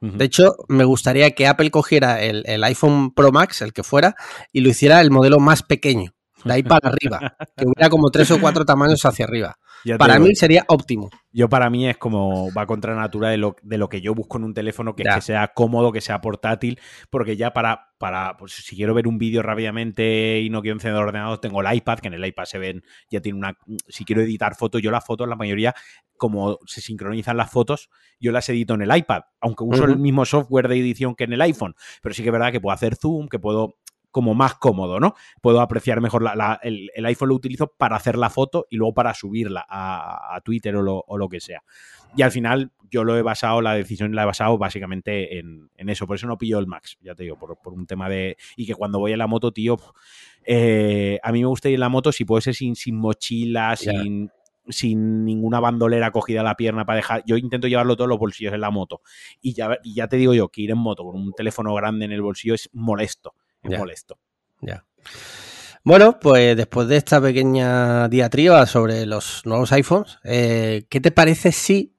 De 0.00 0.26
hecho, 0.26 0.54
me 0.68 0.84
gustaría 0.84 1.32
que 1.32 1.48
Apple 1.48 1.72
cogiera 1.72 2.22
el, 2.22 2.44
el 2.46 2.62
iPhone 2.62 3.12
Pro 3.12 3.32
Max, 3.32 3.62
el 3.62 3.72
que 3.72 3.82
fuera, 3.82 4.14
y 4.52 4.60
lo 4.60 4.68
hiciera 4.68 5.00
el 5.00 5.10
modelo 5.10 5.40
más 5.40 5.64
pequeño, 5.64 6.14
de 6.44 6.52
ahí 6.52 6.62
para 6.62 6.90
arriba, 6.90 7.36
que 7.56 7.64
hubiera 7.66 7.90
como 7.90 8.08
tres 8.10 8.30
o 8.30 8.40
cuatro 8.40 8.64
tamaños 8.64 9.04
hacia 9.04 9.24
arriba. 9.24 9.58
Ya 9.84 9.98
Para 9.98 10.18
mí 10.18 10.34
sería 10.34 10.64
óptimo. 10.68 11.10
Yo 11.32 11.48
para 11.48 11.70
mí 11.70 11.88
es 11.88 11.96
como 11.96 12.52
va 12.52 12.66
contra 12.66 12.94
natura 12.94 13.30
de 13.30 13.36
lo, 13.36 13.56
de 13.62 13.78
lo 13.78 13.88
que 13.88 14.00
yo 14.00 14.14
busco 14.14 14.38
en 14.38 14.44
un 14.44 14.54
teléfono, 14.54 14.96
que 14.96 15.04
Ya. 15.04 15.10
es 15.10 15.16
que 15.16 15.22
sea 15.22 15.48
cómodo, 15.48 15.92
que 15.92 16.00
sea 16.00 16.20
portátil, 16.20 16.80
porque 17.10 17.36
ya 17.36 17.52
para, 17.52 17.92
para 17.98 18.36
pues, 18.36 18.52
si 18.52 18.76
quiero 18.76 18.94
ver 18.94 19.06
un 19.06 19.18
vídeo 19.18 19.42
rápidamente 19.42 20.40
y 20.40 20.50
no 20.50 20.62
quiero 20.62 20.76
encender 20.76 21.00
el 21.00 21.08
ordenador, 21.08 21.38
tengo 21.40 21.60
el 21.62 21.76
iPad, 21.76 21.98
que 21.98 22.08
en 22.08 22.14
el 22.14 22.24
iPad 22.24 22.44
se 22.44 22.58
ven, 22.58 22.82
ya 23.10 23.20
tiene 23.20 23.38
una, 23.38 23.56
si 23.88 24.04
quiero 24.04 24.22
editar 24.22 24.54
fotos, 24.56 24.82
yo 24.82 24.90
las 24.90 25.04
fotos, 25.04 25.28
la 25.28 25.36
mayoría, 25.36 25.74
como 26.16 26.58
se 26.66 26.80
sincronizan 26.80 27.36
las 27.36 27.50
fotos, 27.50 27.88
yo 28.18 28.32
las 28.32 28.48
edito 28.48 28.74
en 28.74 28.82
el 28.82 28.96
iPad, 28.96 29.22
aunque 29.40 29.64
uso 29.64 29.84
el 29.84 29.98
mismo 29.98 30.24
software 30.24 30.68
de 30.68 30.78
edición 30.78 31.14
que 31.14 31.24
en 31.24 31.34
el 31.34 31.40
iPhone, 31.42 31.74
pero 32.02 32.14
sí 32.14 32.22
que 32.22 32.30
es 32.30 32.32
verdad 32.32 32.50
que 32.50 32.60
puedo 32.60 32.74
hacer 32.74 32.96
zoom, 32.96 33.28
que 33.28 33.38
puedo 33.38 33.76
como 34.10 34.34
más 34.34 34.54
cómodo, 34.54 35.00
¿no? 35.00 35.14
Puedo 35.42 35.60
apreciar 35.60 36.00
mejor 36.00 36.22
la- 36.22 36.34
la- 36.34 36.58
el, 36.62 36.90
el 36.94 37.06
iPhone 37.06 37.28
lo 37.28 37.34
utilizo 37.34 37.68
para 37.76 37.96
hacer 37.96 38.16
la 38.16 38.30
foto 38.30 38.66
y 38.70 38.76
luego 38.76 38.94
para 38.94 39.14
subirla 39.14 39.64
a, 39.68 40.34
a 40.36 40.40
Twitter 40.40 40.74
o 40.76 40.82
lo, 40.82 41.04
o 41.06 41.18
lo 41.18 41.28
que 41.28 41.40
sea. 41.40 41.62
Y 42.16 42.22
al 42.22 42.30
final 42.30 42.72
yo 42.90 43.04
lo 43.04 43.16
he 43.18 43.22
basado, 43.22 43.60
la 43.60 43.74
decisión 43.74 44.14
la 44.14 44.22
he 44.22 44.26
basado 44.26 44.56
básicamente 44.56 45.38
en, 45.38 45.70
en 45.76 45.88
eso. 45.90 46.06
Por 46.06 46.16
eso 46.16 46.26
no 46.26 46.38
pillo 46.38 46.58
el 46.58 46.66
Max, 46.66 46.96
ya 47.02 47.14
te 47.14 47.24
digo, 47.24 47.38
por, 47.38 47.58
por 47.60 47.74
un 47.74 47.86
tema 47.86 48.08
de... 48.08 48.36
Y 48.56 48.66
que 48.66 48.74
cuando 48.74 48.98
voy 48.98 49.12
en 49.12 49.18
la 49.18 49.26
moto, 49.26 49.52
tío, 49.52 49.76
eh, 50.44 51.18
a 51.22 51.32
mí 51.32 51.40
me 51.40 51.46
gusta 51.46 51.68
ir 51.68 51.74
en 51.74 51.80
la 51.80 51.88
moto 51.88 52.12
si 52.12 52.24
puede 52.24 52.42
ser 52.42 52.54
sin, 52.54 52.74
sin 52.76 52.96
mochila, 52.96 53.76
sin 53.76 54.30
sin 54.70 55.24
ninguna 55.24 55.60
bandolera 55.60 56.10
cogida 56.10 56.42
a 56.42 56.44
la 56.44 56.54
pierna 56.54 56.84
para 56.84 56.96
dejar. 56.96 57.22
Yo 57.26 57.38
intento 57.38 57.68
llevarlo 57.68 57.96
todos 57.96 58.06
los 58.08 58.18
bolsillos 58.18 58.52
en 58.52 58.60
la 58.60 58.70
moto. 58.70 59.00
Y 59.40 59.54
ya, 59.54 59.78
y 59.82 59.94
ya 59.94 60.08
te 60.08 60.18
digo 60.18 60.34
yo 60.34 60.48
que 60.50 60.60
ir 60.60 60.70
en 60.70 60.76
moto 60.76 61.04
con 61.04 61.16
un 61.16 61.32
teléfono 61.32 61.72
grande 61.72 62.04
en 62.04 62.12
el 62.12 62.20
bolsillo 62.20 62.52
es 62.52 62.68
molesto. 62.74 63.32
Es 63.62 63.70
Ya. 63.70 63.78
molesto. 63.78 64.18
Ya. 64.60 64.84
Bueno, 65.84 66.18
pues 66.20 66.56
después 66.56 66.88
de 66.88 66.96
esta 66.96 67.20
pequeña 67.20 68.08
diatriba 68.08 68.66
sobre 68.66 69.06
los 69.06 69.42
nuevos 69.46 69.72
iPhones, 69.72 70.18
eh, 70.24 70.84
¿qué 70.90 71.00
te 71.00 71.10
parece 71.12 71.52
si 71.52 71.94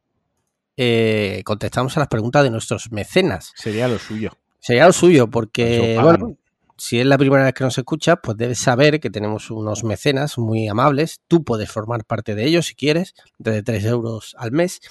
eh, 0.78 1.42
contestamos 1.46 1.96
a 1.98 2.02
las 2.02 2.08
preguntas 2.10 2.44
de 2.44 2.50
nuestros 2.52 2.92
mecenas? 2.92 3.52
Sería 3.56 3.88
lo 3.88 3.98
suyo. 3.98 4.32
Sería 4.60 4.86
lo 4.86 4.94
suyo, 4.94 5.30
porque, 5.30 5.98
bueno, 6.02 6.38
si 6.78 7.00
es 7.00 7.06
la 7.06 7.18
primera 7.18 7.44
vez 7.46 7.54
que 7.54 7.64
nos 7.64 7.78
escuchas, 7.78 8.18
pues 8.22 8.38
debes 8.38 8.60
saber 8.60 9.00
que 9.00 9.10
tenemos 9.10 9.50
unos 9.52 9.84
mecenas 9.84 10.38
muy 10.38 10.68
amables. 10.68 11.22
Tú 11.28 11.44
puedes 11.44 11.72
formar 11.72 12.06
parte 12.06 12.36
de 12.36 12.46
ellos 12.46 12.68
si 12.68 12.76
quieres, 12.76 13.14
desde 13.38 13.64
3 13.64 13.86
euros 13.86 14.36
al 14.38 14.52
mes. 14.52 14.82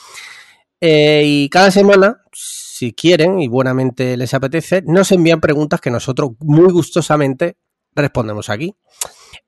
Eh, 0.80 1.22
y 1.24 1.48
cada 1.50 1.70
semana, 1.70 2.22
si 2.78 2.92
quieren 2.92 3.40
y 3.40 3.48
buenamente 3.48 4.16
les 4.16 4.34
apetece, 4.34 4.84
nos 4.86 5.10
envían 5.10 5.40
preguntas 5.40 5.80
que 5.80 5.90
nosotros 5.90 6.30
muy 6.38 6.70
gustosamente 6.70 7.56
respondemos 7.92 8.50
aquí. 8.50 8.76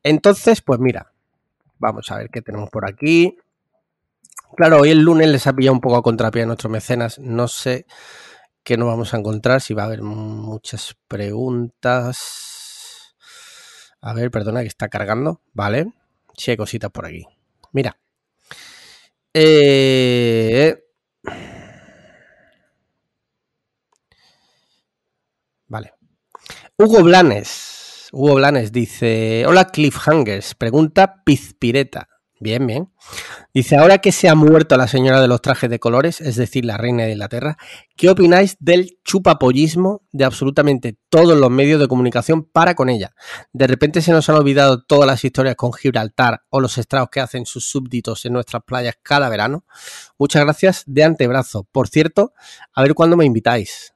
Entonces, 0.03 0.63
pues 0.63 0.81
mira, 0.81 1.13
vamos 1.79 2.11
a 2.11 2.17
ver 2.17 2.31
qué 2.31 2.43
tenemos 2.43 2.71
por 2.71 2.91
aquí. 2.91 3.39
Claro, 4.57 4.81
hoy 4.81 4.91
el 4.91 4.99
lunes 4.99 5.29
les 5.29 5.47
ha 5.47 5.53
pillado 5.53 5.75
un 5.75 5.81
poco 5.81 5.99
a 5.99 6.03
contrapié 6.03 6.43
a 6.43 6.47
nuestros 6.47 6.73
mecenas. 6.73 7.21
No 7.21 7.47
sé 7.47 7.87
qué 8.65 8.77
nos 8.77 8.89
vamos 8.89 9.15
a 9.15 9.19
encontrar, 9.19 9.61
si 9.61 9.75
va 9.75 9.85
a 9.85 9.87
haber 9.87 10.03
muchas 10.03 10.97
preguntas. 11.07 13.15
A 14.01 14.13
ver, 14.13 14.33
perdona 14.33 14.63
que 14.63 14.67
está 14.67 14.89
cargando, 14.89 15.41
¿vale? 15.53 15.93
Sí 16.37 16.51
hay 16.51 16.57
cositas 16.57 16.91
por 16.91 17.07
aquí. 17.07 17.25
Mira. 17.71 17.97
Eh... 19.33 20.83
Vale. 25.71 25.95
Hugo 26.83 27.03
Blanes. 27.03 28.09
Hugo 28.11 28.37
Blanes 28.37 28.73
dice: 28.73 29.45
Hola 29.47 29.67
Cliffhangers. 29.67 30.55
Pregunta 30.55 31.23
Pizpireta. 31.27 32.09
Bien, 32.41 32.67
bien. 32.67 32.91
Dice: 33.53 33.77
Ahora 33.77 33.99
que 33.99 34.13
se 34.13 34.31
ha 34.31 34.35
muerto 34.35 34.79
la 34.79 34.89
señora 34.89 35.21
de 35.21 35.29
los 35.29 35.43
trajes 35.43 35.69
de 35.69 35.79
colores, 35.79 36.23
es 36.23 36.37
decir, 36.37 36.65
la 36.65 36.79
reina 36.79 37.03
de 37.03 37.13
Inglaterra, 37.13 37.59
¿qué 37.97 38.09
opináis 38.09 38.57
del 38.61 38.99
chupapollismo 39.05 40.07
de 40.11 40.25
absolutamente 40.25 40.97
todos 41.11 41.37
los 41.37 41.51
medios 41.51 41.81
de 41.81 41.87
comunicación 41.87 42.45
para 42.45 42.75
con 42.75 42.89
ella? 42.89 43.13
De 43.53 43.67
repente 43.67 44.01
se 44.01 44.13
nos 44.13 44.31
han 44.31 44.37
olvidado 44.37 44.83
todas 44.83 45.07
las 45.07 45.23
historias 45.23 45.57
con 45.57 45.75
Gibraltar 45.75 46.45
o 46.49 46.61
los 46.61 46.79
estragos 46.79 47.11
que 47.11 47.21
hacen 47.21 47.45
sus 47.45 47.67
súbditos 47.67 48.25
en 48.25 48.33
nuestras 48.33 48.63
playas 48.63 48.95
cada 49.03 49.29
verano. 49.29 49.67
Muchas 50.17 50.43
gracias 50.45 50.85
de 50.87 51.05
antebrazo. 51.05 51.65
Por 51.71 51.89
cierto, 51.89 52.33
a 52.73 52.81
ver 52.81 52.95
cuándo 52.95 53.19
me 53.19 53.27
invitáis. 53.27 53.93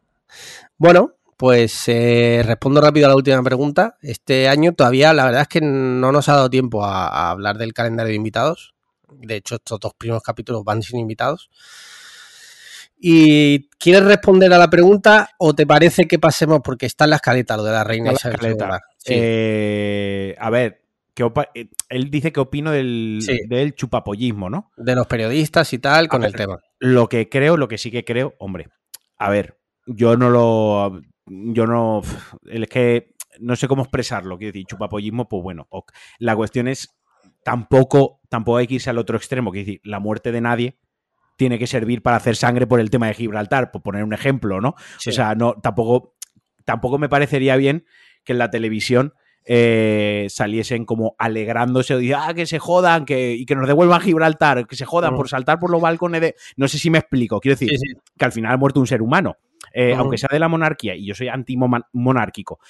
Bueno, 0.76 1.13
pues 1.36 1.88
eh, 1.88 2.42
respondo 2.44 2.80
rápido 2.80 3.06
a 3.06 3.10
la 3.10 3.16
última 3.16 3.42
pregunta. 3.42 3.96
Este 4.02 4.48
año 4.48 4.72
todavía 4.72 5.12
la 5.12 5.24
verdad 5.24 5.42
es 5.42 5.48
que 5.48 5.60
no 5.60 6.12
nos 6.12 6.28
ha 6.28 6.34
dado 6.34 6.50
tiempo 6.50 6.84
a, 6.84 7.06
a 7.06 7.30
hablar 7.30 7.58
del 7.58 7.72
calendario 7.72 8.10
de 8.10 8.16
invitados. 8.16 8.74
De 9.08 9.36
hecho, 9.36 9.56
estos 9.56 9.80
dos 9.80 9.94
primeros 9.94 10.22
capítulos 10.22 10.64
van 10.64 10.82
sin 10.82 10.98
invitados. 10.98 11.50
¿Y 13.06 13.68
quieres 13.78 14.04
responder 14.04 14.52
a 14.54 14.58
la 14.58 14.70
pregunta 14.70 15.28
o 15.38 15.54
te 15.54 15.66
parece 15.66 16.06
que 16.06 16.18
pasemos, 16.18 16.60
porque 16.64 16.86
está 16.86 17.04
en 17.04 17.10
la 17.10 17.16
escaleta 17.16 17.56
lo 17.56 17.64
de 17.64 17.72
la 17.72 17.84
reina 17.84 18.12
Isabel 18.12 18.36
escaleta. 18.36 18.80
Eh, 19.06 20.34
a 20.38 20.48
ver, 20.48 20.80
eh, 21.54 21.68
él 21.90 22.10
dice 22.10 22.32
que 22.32 22.40
opino 22.40 22.70
del, 22.70 23.20
del, 23.46 23.74
chupapollismo, 23.74 24.48
¿no? 24.48 24.70
De 24.78 24.94
los 24.94 25.06
periodistas 25.06 25.70
y 25.74 25.78
tal 25.78 26.08
con 26.08 26.24
el 26.24 26.32
tema. 26.32 26.60
Lo 26.78 27.08
que 27.08 27.28
creo, 27.28 27.58
lo 27.58 27.68
que 27.68 27.76
sí 27.76 27.90
que 27.90 28.04
creo, 28.04 28.34
hombre, 28.38 28.68
a 29.18 29.28
ver, 29.28 29.58
yo 29.86 30.16
no 30.16 30.30
lo. 30.30 31.02
Yo 31.26 31.66
no. 31.66 32.02
Es 32.46 32.68
que 32.68 33.14
no 33.40 33.56
sé 33.56 33.68
cómo 33.68 33.82
expresarlo. 33.82 34.38
Quiero 34.38 34.52
decir, 34.52 34.66
chupapollismo, 34.66 35.28
pues 35.28 35.42
bueno. 35.42 35.68
La 36.18 36.36
cuestión 36.36 36.68
es. 36.68 36.94
Tampoco, 37.42 38.20
tampoco 38.28 38.58
hay 38.58 38.66
que 38.66 38.74
irse 38.74 38.90
al 38.90 38.98
otro 38.98 39.16
extremo. 39.16 39.50
Quiero 39.50 39.66
decir, 39.66 39.80
la 39.84 40.00
muerte 40.00 40.32
de 40.32 40.40
nadie 40.40 40.78
tiene 41.36 41.58
que 41.58 41.66
servir 41.66 42.02
para 42.02 42.16
hacer 42.16 42.36
sangre 42.36 42.66
por 42.66 42.80
el 42.80 42.90
tema 42.90 43.06
de 43.08 43.14
Gibraltar, 43.14 43.70
por 43.70 43.82
poner 43.82 44.04
un 44.04 44.12
ejemplo, 44.12 44.60
¿no? 44.60 44.70
O 44.70 45.10
sea, 45.12 45.34
no, 45.34 45.54
tampoco, 45.54 46.14
tampoco 46.64 46.98
me 46.98 47.08
parecería 47.08 47.56
bien 47.56 47.86
que 48.24 48.32
en 48.32 48.38
la 48.38 48.50
televisión 48.50 49.14
eh, 49.46 50.26
saliesen 50.30 50.86
como 50.86 51.16
alegrándose, 51.18 51.94
o 51.94 52.18
ah, 52.18 52.32
que 52.34 52.46
se 52.46 52.58
jodan, 52.58 53.04
que, 53.04 53.34
y 53.34 53.44
que 53.44 53.54
nos 53.54 53.66
devuelvan 53.66 54.00
Gibraltar, 54.00 54.66
que 54.66 54.76
se 54.76 54.86
jodan 54.86 55.14
por 55.16 55.28
saltar 55.28 55.58
por 55.58 55.70
los 55.70 55.82
balcones 55.82 56.20
de. 56.20 56.34
No 56.56 56.68
sé 56.68 56.78
si 56.78 56.88
me 56.88 56.98
explico. 56.98 57.40
Quiero 57.40 57.58
decir, 57.58 57.78
que 58.16 58.24
al 58.24 58.32
final 58.32 58.52
ha 58.52 58.56
muerto 58.56 58.80
un 58.80 58.86
ser 58.86 59.02
humano. 59.02 59.36
Eh, 59.76 59.92
aunque 59.92 60.18
sea 60.18 60.28
de 60.30 60.38
la 60.38 60.46
monarquía, 60.46 60.94
y 60.94 61.04
yo 61.04 61.16
soy 61.16 61.26
antimonárquico, 61.26 62.60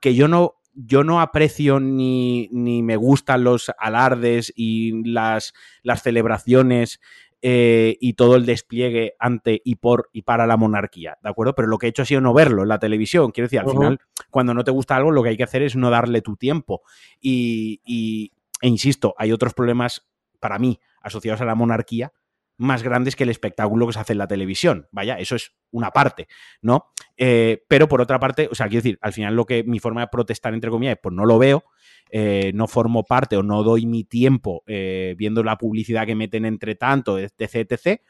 que 0.00 0.14
yo 0.14 0.26
no, 0.26 0.54
yo 0.72 1.04
no 1.04 1.20
aprecio 1.20 1.80
ni, 1.80 2.48
ni, 2.50 2.82
me 2.82 2.96
gustan 2.96 3.44
los 3.44 3.70
alardes 3.78 4.54
y 4.56 5.06
las, 5.06 5.52
las 5.82 6.02
celebraciones 6.02 6.98
eh, 7.42 7.98
y 8.00 8.14
todo 8.14 8.36
el 8.36 8.46
despliegue 8.46 9.16
ante 9.18 9.60
y 9.62 9.74
por 9.74 10.08
y 10.14 10.22
para 10.22 10.46
la 10.46 10.56
monarquía, 10.56 11.18
¿de 11.22 11.28
acuerdo? 11.28 11.54
Pero 11.54 11.68
lo 11.68 11.76
que 11.76 11.86
he 11.86 11.90
hecho 11.90 12.00
ha 12.00 12.06
sido 12.06 12.22
no 12.22 12.32
verlo 12.32 12.62
en 12.62 12.68
la 12.70 12.78
televisión. 12.78 13.32
Quiero 13.32 13.46
decir, 13.46 13.60
al 13.60 13.70
final, 13.70 14.00
cuando 14.30 14.54
no 14.54 14.64
te 14.64 14.70
gusta 14.70 14.96
algo, 14.96 15.10
lo 15.10 15.22
que 15.22 15.28
hay 15.28 15.36
que 15.36 15.44
hacer 15.44 15.60
es 15.62 15.76
no 15.76 15.90
darle 15.90 16.22
tu 16.22 16.36
tiempo. 16.36 16.80
Y, 17.20 17.82
y 17.84 18.32
e 18.62 18.68
insisto, 18.68 19.14
hay 19.18 19.30
otros 19.30 19.52
problemas 19.52 20.08
para 20.40 20.58
mí 20.58 20.80
asociados 21.02 21.42
a 21.42 21.44
la 21.44 21.54
monarquía 21.54 22.12
más 22.58 22.82
grandes 22.82 23.16
que 23.16 23.24
el 23.24 23.30
espectáculo 23.30 23.86
que 23.86 23.92
se 23.92 24.00
hace 24.00 24.12
en 24.12 24.18
la 24.18 24.26
televisión. 24.26 24.88
Vaya, 24.90 25.18
eso 25.18 25.36
es 25.36 25.52
una 25.70 25.90
parte, 25.90 26.26
¿no? 26.62 26.86
Eh, 27.16 27.64
pero 27.68 27.88
por 27.88 28.00
otra 28.00 28.18
parte, 28.18 28.48
o 28.50 28.54
sea, 28.54 28.68
quiero 28.68 28.82
decir, 28.82 28.98
al 29.02 29.12
final 29.12 29.34
lo 29.34 29.44
que 29.44 29.64
mi 29.64 29.78
forma 29.78 30.00
de 30.02 30.08
protestar, 30.08 30.54
entre 30.54 30.70
comillas, 30.70 30.94
es 30.94 31.00
pues 31.02 31.14
no 31.14 31.26
lo 31.26 31.38
veo, 31.38 31.64
eh, 32.10 32.52
no 32.54 32.66
formo 32.66 33.04
parte 33.04 33.36
o 33.36 33.42
no 33.42 33.62
doy 33.62 33.86
mi 33.86 34.04
tiempo 34.04 34.62
eh, 34.66 35.14
viendo 35.18 35.42
la 35.42 35.58
publicidad 35.58 36.06
que 36.06 36.14
meten 36.14 36.44
entre 36.44 36.74
tanto, 36.74 37.18
etc., 37.18 37.56
etc., 37.70 38.00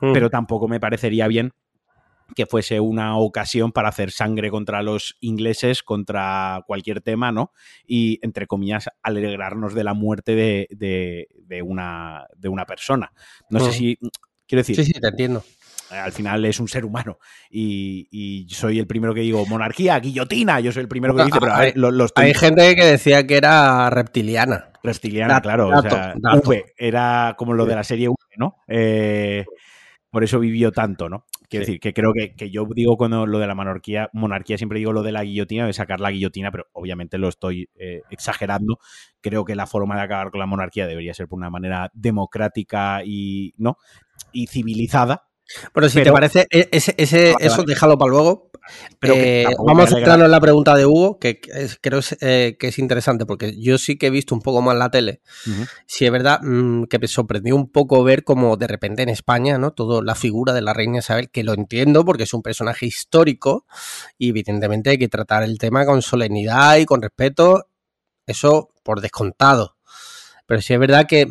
hmm. 0.00 0.12
pero 0.12 0.30
tampoco 0.30 0.68
me 0.68 0.80
parecería 0.80 1.26
bien 1.26 1.52
que 2.34 2.46
fuese 2.46 2.80
una 2.80 3.16
ocasión 3.18 3.72
para 3.72 3.88
hacer 3.88 4.10
sangre 4.10 4.50
contra 4.50 4.82
los 4.82 5.16
ingleses, 5.20 5.82
contra 5.82 6.62
cualquier 6.66 7.00
tema, 7.00 7.32
¿no? 7.32 7.52
Y, 7.86 8.18
entre 8.22 8.46
comillas, 8.46 8.88
alegrarnos 9.02 9.74
de 9.74 9.84
la 9.84 9.94
muerte 9.94 10.34
de, 10.34 10.68
de, 10.70 11.62
una, 11.62 12.26
de 12.36 12.48
una 12.48 12.66
persona. 12.66 13.12
No 13.50 13.60
sé 13.60 13.72
si... 13.72 13.98
Quiero 14.46 14.60
decir... 14.60 14.76
Sí, 14.76 14.84
sí, 14.84 14.92
te 14.92 15.08
entiendo. 15.08 15.44
Al 15.90 16.10
final 16.10 16.44
es 16.44 16.58
un 16.58 16.66
ser 16.66 16.84
humano 16.84 17.18
y, 17.48 18.08
y, 18.10 18.48
soy 18.52 18.80
el 18.80 18.88
primero 18.88 19.14
que 19.14 19.20
digo 19.20 19.46
monarquía, 19.46 19.98
guillotina, 20.00 20.58
yo 20.58 20.72
soy 20.72 20.82
el 20.82 20.88
primero 20.88 21.14
que 21.14 21.24
dice, 21.24 21.38
pero 21.38 21.54
hay, 21.54 21.72
hay 22.16 22.34
gente 22.34 22.74
que 22.74 22.84
decía 22.84 23.24
que 23.24 23.36
era 23.36 23.88
reptiliana. 23.90 24.70
Reptiliana, 24.82 25.40
claro. 25.40 25.68
o 25.68 25.82
sea, 25.82 26.14
V 26.42 26.74
era 26.76 27.36
como 27.38 27.54
lo 27.54 27.66
de 27.66 27.76
la 27.76 27.84
serie 27.84 28.08
V, 28.08 28.16
¿no? 28.36 28.56
Eh, 28.66 29.44
por 30.10 30.24
eso 30.24 30.40
vivió 30.40 30.72
tanto, 30.72 31.08
¿no? 31.08 31.26
Quiero 31.48 31.66
decir, 31.66 31.80
que 31.80 31.92
creo 31.92 32.12
que, 32.12 32.34
que, 32.34 32.50
yo 32.50 32.66
digo 32.74 32.96
cuando 32.96 33.26
lo 33.26 33.38
de 33.38 33.46
la 33.46 33.54
monarquía, 33.54 34.10
monarquía 34.12 34.56
siempre 34.56 34.78
digo 34.78 34.92
lo 34.92 35.02
de 35.02 35.12
la 35.12 35.24
guillotina, 35.24 35.66
de 35.66 35.72
sacar 35.72 36.00
la 36.00 36.10
guillotina, 36.10 36.50
pero 36.50 36.66
obviamente 36.72 37.18
lo 37.18 37.28
estoy 37.28 37.68
eh, 37.76 38.02
exagerando. 38.10 38.78
Creo 39.20 39.44
que 39.44 39.54
la 39.54 39.66
forma 39.66 39.96
de 39.96 40.02
acabar 40.02 40.30
con 40.30 40.40
la 40.40 40.46
monarquía 40.46 40.86
debería 40.86 41.14
ser 41.14 41.28
por 41.28 41.38
una 41.38 41.50
manera 41.50 41.90
democrática 41.94 43.02
y, 43.04 43.54
¿no? 43.58 43.76
y 44.32 44.46
civilizada. 44.46 45.28
Pero 45.72 45.88
si 45.88 46.02
te 46.02 46.10
parece, 46.10 46.46
e, 46.50 46.68
ese, 46.72 46.94
ese, 46.98 47.34
eso 47.38 47.62
déjalo 47.62 47.96
para 47.96 48.10
luego. 48.10 48.45
Pero 48.98 49.14
eh, 49.14 49.46
vamos 49.58 49.86
a 49.86 49.94
centrarnos 49.94 50.26
en 50.26 50.30
la 50.30 50.40
pregunta 50.40 50.74
de 50.74 50.86
Hugo, 50.86 51.18
que 51.18 51.40
creo 51.80 52.00
eh, 52.20 52.56
que 52.58 52.68
es 52.68 52.78
interesante, 52.78 53.26
porque 53.26 53.60
yo 53.60 53.78
sí 53.78 53.96
que 53.96 54.06
he 54.06 54.10
visto 54.10 54.34
un 54.34 54.40
poco 54.40 54.62
más 54.62 54.76
la 54.76 54.90
tele. 54.90 55.20
Si 55.86 56.04
es 56.04 56.12
verdad 56.12 56.40
mm, 56.42 56.84
que 56.84 56.98
me 56.98 57.08
sorprendió 57.08 57.54
un 57.56 57.70
poco 57.70 58.02
ver 58.04 58.24
como 58.24 58.56
de 58.56 58.66
repente 58.66 59.02
en 59.02 59.08
España, 59.08 59.58
¿no? 59.58 59.72
Toda 59.72 60.02
la 60.02 60.14
figura 60.14 60.52
de 60.52 60.62
la 60.62 60.72
reina 60.72 60.98
Isabel, 60.98 61.30
que 61.30 61.44
lo 61.44 61.54
entiendo 61.54 62.04
porque 62.04 62.24
es 62.24 62.34
un 62.34 62.42
personaje 62.42 62.86
histórico 62.86 63.66
y 64.18 64.30
evidentemente 64.30 64.90
hay 64.90 64.98
que 64.98 65.08
tratar 65.08 65.42
el 65.42 65.58
tema 65.58 65.84
con 65.86 66.02
solemnidad 66.02 66.76
y 66.76 66.86
con 66.86 67.02
respeto. 67.02 67.68
Eso 68.26 68.70
por 68.82 69.00
descontado. 69.00 69.76
Pero 70.46 70.62
sí 70.62 70.74
es 70.74 70.80
verdad 70.80 71.06
que 71.06 71.26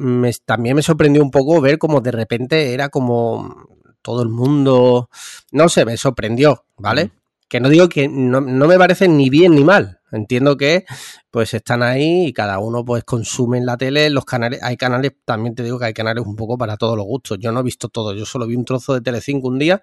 también 0.45 0.75
me 0.75 0.81
sorprendió 0.81 1.23
un 1.23 1.31
poco 1.31 1.61
ver 1.61 1.77
como 1.77 2.01
de 2.01 2.11
repente 2.11 2.73
era 2.73 2.89
como 2.89 3.67
todo 4.01 4.21
el 4.21 4.29
mundo, 4.29 5.09
no 5.51 5.69
sé, 5.69 5.85
me 5.85 5.97
sorprendió, 5.97 6.65
¿vale? 6.77 7.11
Que 7.47 7.59
no 7.59 7.69
digo 7.69 7.89
que 7.89 8.07
no, 8.07 8.41
me 8.41 8.77
parece 8.77 9.07
ni 9.07 9.29
bien 9.29 9.55
ni 9.55 9.63
mal. 9.63 9.99
Entiendo 10.11 10.57
que 10.57 10.85
pues 11.29 11.53
están 11.53 11.83
ahí 11.83 12.27
y 12.27 12.33
cada 12.33 12.59
uno 12.59 12.85
pues 12.85 13.03
consume 13.03 13.57
en 13.57 13.65
la 13.65 13.77
tele 13.77 14.09
los 14.09 14.25
canales. 14.25 14.63
Hay 14.63 14.77
canales, 14.77 15.13
también 15.25 15.55
te 15.55 15.63
digo 15.63 15.77
que 15.77 15.85
hay 15.85 15.93
canales 15.93 16.25
un 16.25 16.35
poco 16.35 16.57
para 16.57 16.77
todos 16.77 16.97
los 16.97 17.05
gustos. 17.05 17.37
Yo 17.39 17.51
no 17.51 17.59
he 17.59 17.63
visto 17.63 17.89
todo, 17.89 18.13
yo 18.13 18.25
solo 18.25 18.47
vi 18.47 18.55
un 18.55 18.65
trozo 18.65 18.93
de 18.93 19.01
Telecinco 19.01 19.47
un 19.47 19.59
día 19.59 19.81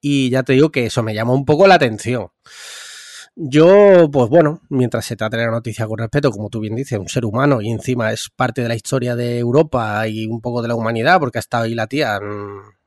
y 0.00 0.30
ya 0.30 0.42
te 0.42 0.52
digo 0.54 0.70
que 0.70 0.86
eso 0.86 1.02
me 1.02 1.14
llamó 1.14 1.34
un 1.34 1.44
poco 1.44 1.66
la 1.66 1.76
atención. 1.76 2.28
Yo, 3.38 4.08
pues 4.10 4.30
bueno, 4.30 4.62
mientras 4.70 5.04
se 5.04 5.14
trate 5.14 5.36
la 5.36 5.50
noticia 5.50 5.86
con 5.86 5.98
respeto, 5.98 6.30
como 6.30 6.48
tú 6.48 6.60
bien 6.60 6.74
dices, 6.74 6.98
un 6.98 7.08
ser 7.08 7.26
humano 7.26 7.60
y 7.60 7.70
encima 7.70 8.10
es 8.10 8.30
parte 8.34 8.62
de 8.62 8.68
la 8.68 8.74
historia 8.74 9.14
de 9.14 9.38
Europa 9.38 10.08
y 10.08 10.26
un 10.26 10.40
poco 10.40 10.62
de 10.62 10.68
la 10.68 10.74
humanidad, 10.74 11.20
porque 11.20 11.38
ha 11.38 11.40
estado 11.40 11.64
ahí 11.64 11.74
la 11.74 11.86
tía 11.86 12.18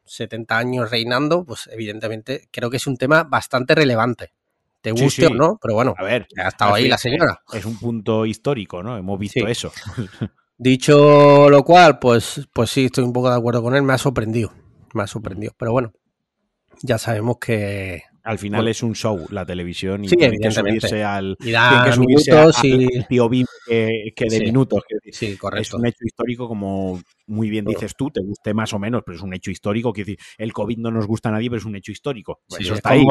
70 0.09 0.57
años 0.57 0.89
reinando, 0.89 1.45
pues 1.45 1.69
evidentemente 1.71 2.47
creo 2.51 2.69
que 2.69 2.77
es 2.77 2.87
un 2.87 2.97
tema 2.97 3.23
bastante 3.23 3.75
relevante. 3.75 4.33
Te 4.81 4.91
guste 4.91 5.27
o 5.27 5.33
no, 5.33 5.59
pero 5.61 5.73
bueno, 5.73 5.93
a 5.97 6.03
ver, 6.03 6.27
ha 6.37 6.47
estado 6.47 6.73
ahí 6.73 6.87
la 6.87 6.97
señora. 6.97 7.41
Es 7.51 7.65
un 7.65 7.77
punto 7.77 8.25
histórico, 8.25 8.81
¿no? 8.81 8.97
Hemos 8.97 9.19
visto 9.19 9.45
eso. 9.45 9.71
Dicho 10.57 11.49
lo 11.49 11.63
cual, 11.63 11.99
pues, 11.99 12.47
pues 12.53 12.69
sí, 12.69 12.85
estoy 12.85 13.03
un 13.03 13.13
poco 13.13 13.29
de 13.29 13.37
acuerdo 13.37 13.61
con 13.61 13.75
él. 13.75 13.83
Me 13.83 13.93
ha 13.93 13.97
sorprendido, 13.97 14.53
me 14.93 15.03
ha 15.03 15.07
sorprendido. 15.07 15.53
Pero 15.57 15.71
bueno, 15.71 15.93
ya 16.81 16.97
sabemos 16.97 17.37
que, 17.39 18.03
al 18.23 18.39
final 18.39 18.67
es 18.67 18.83
un 18.83 18.95
show 18.95 19.25
la 19.31 19.45
televisión 19.45 20.03
y 20.03 20.09
sí, 20.09 20.15
tiene 20.15 20.37
que 20.37 20.51
subirse 20.51 21.03
al, 21.03 21.37
que 21.39 21.93
subirse 21.93 22.31
al 22.31 22.53
tío 23.07 23.29
Bim 23.29 23.45
que, 23.67 24.25
de 24.29 24.39
minutos. 24.41 24.83
sí, 25.11 25.37
correcto. 25.37 25.61
Es 25.61 25.73
un 25.73 25.85
hecho 25.85 26.05
histórico, 26.05 26.47
como 26.47 26.99
muy 27.29 27.49
bien 27.49 27.65
dices 27.65 27.95
tú, 27.95 28.09
te 28.09 28.21
guste 28.21 28.53
más 28.53 28.73
o 28.73 28.79
menos, 28.79 29.03
pero 29.05 29.17
es 29.17 29.23
un 29.23 29.33
hecho 29.33 29.51
histórico. 29.51 29.93
Que 29.93 30.01
decir, 30.01 30.17
el 30.37 30.51
COVID 30.51 30.77
no 30.79 30.91
nos 30.91 31.07
gusta 31.07 31.29
a 31.29 31.31
nadie, 31.31 31.49
pero 31.49 31.59
es 31.59 31.65
un 31.65 31.75
hecho 31.75 31.91
histórico. 31.91 32.41
eso 32.59 32.73
está 32.73 32.91
ahí. 32.91 33.03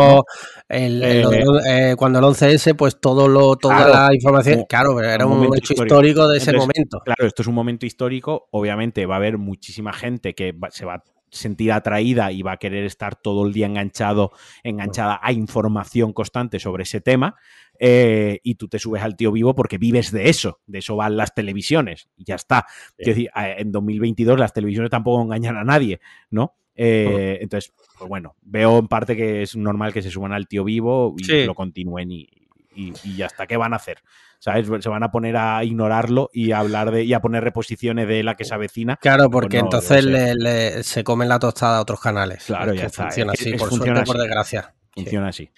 Eh, 0.68 1.24
eh, 1.68 1.94
cuando 1.96 2.18
el 2.18 2.24
11S, 2.24 2.76
pues 2.76 3.00
todo 3.00 3.28
lo, 3.28 3.56
toda 3.56 3.88
la 3.88 4.14
información. 4.14 4.64
claro, 4.68 5.00
era 5.00 5.26
un, 5.26 5.56
hecho 5.56 5.74
histórico, 5.74 6.28
de 6.28 6.38
ese 6.38 6.52
momento. 6.52 7.00
Claro, 7.04 7.26
esto 7.26 7.42
es 7.42 7.48
un 7.48 7.54
momento 7.54 7.86
histórico. 7.86 8.48
Obviamente 8.50 9.06
va 9.06 9.14
a 9.14 9.18
haber 9.18 9.38
muchísima 9.38 9.92
gente 9.92 10.34
que 10.34 10.54
se 10.70 10.84
va 10.84 11.02
sentir 11.30 11.72
atraída 11.72 12.32
y 12.32 12.42
va 12.42 12.52
a 12.52 12.56
querer 12.56 12.84
estar 12.84 13.16
todo 13.16 13.46
el 13.46 13.52
día 13.52 13.66
enganchado, 13.66 14.32
enganchada 14.62 15.20
a 15.22 15.32
información 15.32 16.12
constante 16.12 16.58
sobre 16.58 16.84
ese 16.84 17.00
tema. 17.00 17.36
Eh, 17.80 18.40
y 18.42 18.56
tú 18.56 18.66
te 18.66 18.78
subes 18.78 19.02
al 19.02 19.16
tío 19.16 19.30
vivo 19.30 19.54
porque 19.54 19.78
vives 19.78 20.10
de 20.10 20.28
eso, 20.28 20.60
de 20.66 20.78
eso 20.78 20.96
van 20.96 21.16
las 21.16 21.34
televisiones 21.34 22.08
y 22.16 22.24
ya 22.24 22.34
está. 22.34 22.66
decir, 22.96 23.30
en 23.34 23.70
2022 23.70 24.38
las 24.38 24.52
televisiones 24.52 24.90
tampoco 24.90 25.22
engañan 25.22 25.56
a 25.56 25.64
nadie, 25.64 26.00
¿no? 26.30 26.56
Eh, 26.80 27.38
entonces, 27.40 27.72
pues 27.98 28.08
bueno, 28.08 28.36
veo 28.42 28.78
en 28.78 28.86
parte 28.86 29.16
que 29.16 29.42
es 29.42 29.56
normal 29.56 29.92
que 29.92 30.02
se 30.02 30.10
suban 30.10 30.32
al 30.32 30.46
tío 30.46 30.62
vivo 30.64 31.14
y 31.18 31.44
lo 31.44 31.54
continúen 31.54 32.12
y, 32.12 32.28
y, 32.78 33.16
ya 33.16 33.26
está. 33.26 33.46
¿Qué 33.46 33.56
van 33.56 33.72
a 33.72 33.76
hacer? 33.76 33.98
¿Sabes? 34.38 34.68
Se 34.80 34.88
van 34.88 35.02
a 35.02 35.10
poner 35.10 35.36
a 35.36 35.64
ignorarlo 35.64 36.30
y 36.32 36.52
a 36.52 36.60
hablar 36.60 36.90
de 36.90 37.04
y 37.04 37.12
a 37.12 37.20
poner 37.20 37.42
reposiciones 37.42 38.06
de 38.06 38.22
la 38.22 38.36
que 38.36 38.44
se 38.44 38.54
avecina. 38.54 38.96
Claro, 38.96 39.28
porque 39.30 39.58
entonces 39.58 40.04
se 40.86 41.04
comen 41.04 41.28
la 41.28 41.38
tostada 41.38 41.78
a 41.78 41.82
otros 41.82 42.00
canales. 42.00 42.44
Claro, 42.46 42.72
ya 42.74 42.86
está. 42.86 43.04
Funciona 43.04 43.32
así, 43.32 43.52
por 43.54 43.70
suerte, 43.72 44.02
por 44.04 44.18
desgracia. 44.18 44.74
Funciona 44.92 45.28
así. 45.28 45.50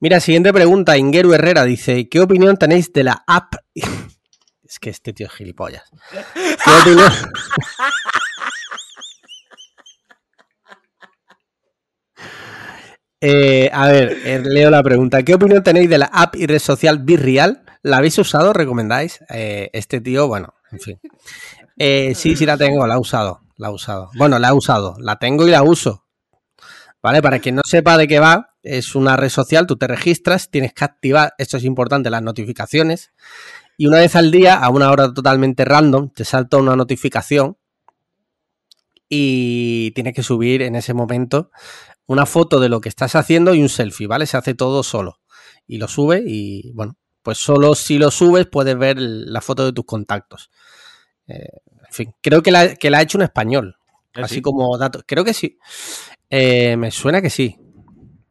Mira, 0.00 0.20
siguiente 0.20 0.52
pregunta. 0.52 0.96
Ingeru 0.96 1.34
Herrera 1.34 1.64
dice: 1.64 2.08
¿Qué 2.08 2.20
opinión 2.20 2.56
tenéis 2.56 2.92
de 2.92 3.04
la 3.04 3.24
app? 3.26 3.54
es 3.74 4.78
que 4.78 4.90
este 4.90 5.12
tío 5.12 5.26
es 5.26 5.32
gilipollas. 5.32 5.84
¿Qué 6.34 6.70
opinión? 6.82 7.12
Eh, 13.20 13.70
a 13.72 13.88
ver, 13.88 14.18
eh, 14.24 14.42
leo 14.44 14.70
la 14.70 14.82
pregunta. 14.82 15.22
¿Qué 15.22 15.34
opinión 15.34 15.62
tenéis 15.62 15.88
de 15.88 15.98
la 15.98 16.06
app 16.06 16.36
y 16.36 16.46
red 16.46 16.58
social 16.58 16.98
Virreal? 16.98 17.62
¿La 17.82 17.98
habéis 17.98 18.18
usado? 18.18 18.52
¿Recomendáis? 18.52 19.20
Eh, 19.30 19.70
este 19.72 20.00
tío, 20.00 20.28
bueno, 20.28 20.54
en 20.70 20.80
fin. 20.80 21.00
Sí, 22.14 22.36
sí 22.36 22.46
la 22.46 22.56
tengo, 22.56 22.86
la 22.86 22.94
he 22.94 22.98
usado, 22.98 23.40
la 23.56 23.68
he 23.68 23.72
usado. 23.72 24.10
Bueno, 24.16 24.38
la 24.38 24.48
he 24.48 24.52
usado, 24.52 24.96
la 24.98 25.16
tengo 25.16 25.46
y 25.46 25.50
la 25.50 25.62
uso. 25.62 26.04
¿Vale? 27.02 27.22
Para 27.22 27.38
quien 27.38 27.54
no 27.54 27.62
sepa 27.64 27.96
de 27.96 28.08
qué 28.08 28.18
va, 28.18 28.54
es 28.62 28.94
una 28.96 29.16
red 29.16 29.28
social, 29.28 29.66
tú 29.66 29.76
te 29.76 29.86
registras, 29.86 30.50
tienes 30.50 30.72
que 30.72 30.84
activar, 30.84 31.34
esto 31.38 31.56
es 31.56 31.64
importante, 31.64 32.10
las 32.10 32.22
notificaciones. 32.22 33.12
Y 33.76 33.86
una 33.86 33.98
vez 33.98 34.16
al 34.16 34.30
día, 34.30 34.56
a 34.56 34.68
una 34.70 34.90
hora 34.90 35.12
totalmente 35.12 35.64
random, 35.64 36.10
te 36.10 36.24
salta 36.24 36.56
una 36.56 36.74
notificación 36.74 37.58
y 39.08 39.92
tienes 39.92 40.14
que 40.14 40.22
subir 40.24 40.62
en 40.62 40.74
ese 40.74 40.94
momento 40.94 41.50
una 42.06 42.26
foto 42.26 42.60
de 42.60 42.68
lo 42.68 42.80
que 42.80 42.88
estás 42.88 43.14
haciendo 43.14 43.54
y 43.54 43.62
un 43.62 43.68
selfie, 43.68 44.06
¿vale? 44.06 44.26
Se 44.26 44.36
hace 44.36 44.54
todo 44.54 44.82
solo. 44.82 45.20
Y 45.66 45.78
lo 45.78 45.88
sube 45.88 46.22
y, 46.24 46.72
bueno, 46.72 46.96
pues 47.22 47.38
solo 47.38 47.74
si 47.74 47.98
lo 47.98 48.10
subes 48.10 48.46
puedes 48.46 48.78
ver 48.78 48.98
la 48.98 49.40
foto 49.40 49.64
de 49.64 49.72
tus 49.72 49.84
contactos. 49.84 50.50
Eh, 51.26 51.48
en 51.88 51.92
fin, 51.92 52.14
creo 52.22 52.42
que 52.42 52.52
la, 52.52 52.76
que 52.76 52.90
la 52.90 52.98
ha 52.98 53.02
hecho 53.02 53.18
un 53.18 53.24
español. 53.24 53.76
¿Ah, 54.14 54.22
Así 54.22 54.36
sí? 54.36 54.42
como 54.42 54.76
datos. 54.78 55.02
Creo 55.06 55.24
que 55.24 55.34
sí. 55.34 55.58
Eh, 56.30 56.76
me 56.76 56.90
suena 56.90 57.20
que 57.20 57.30
sí. 57.30 57.56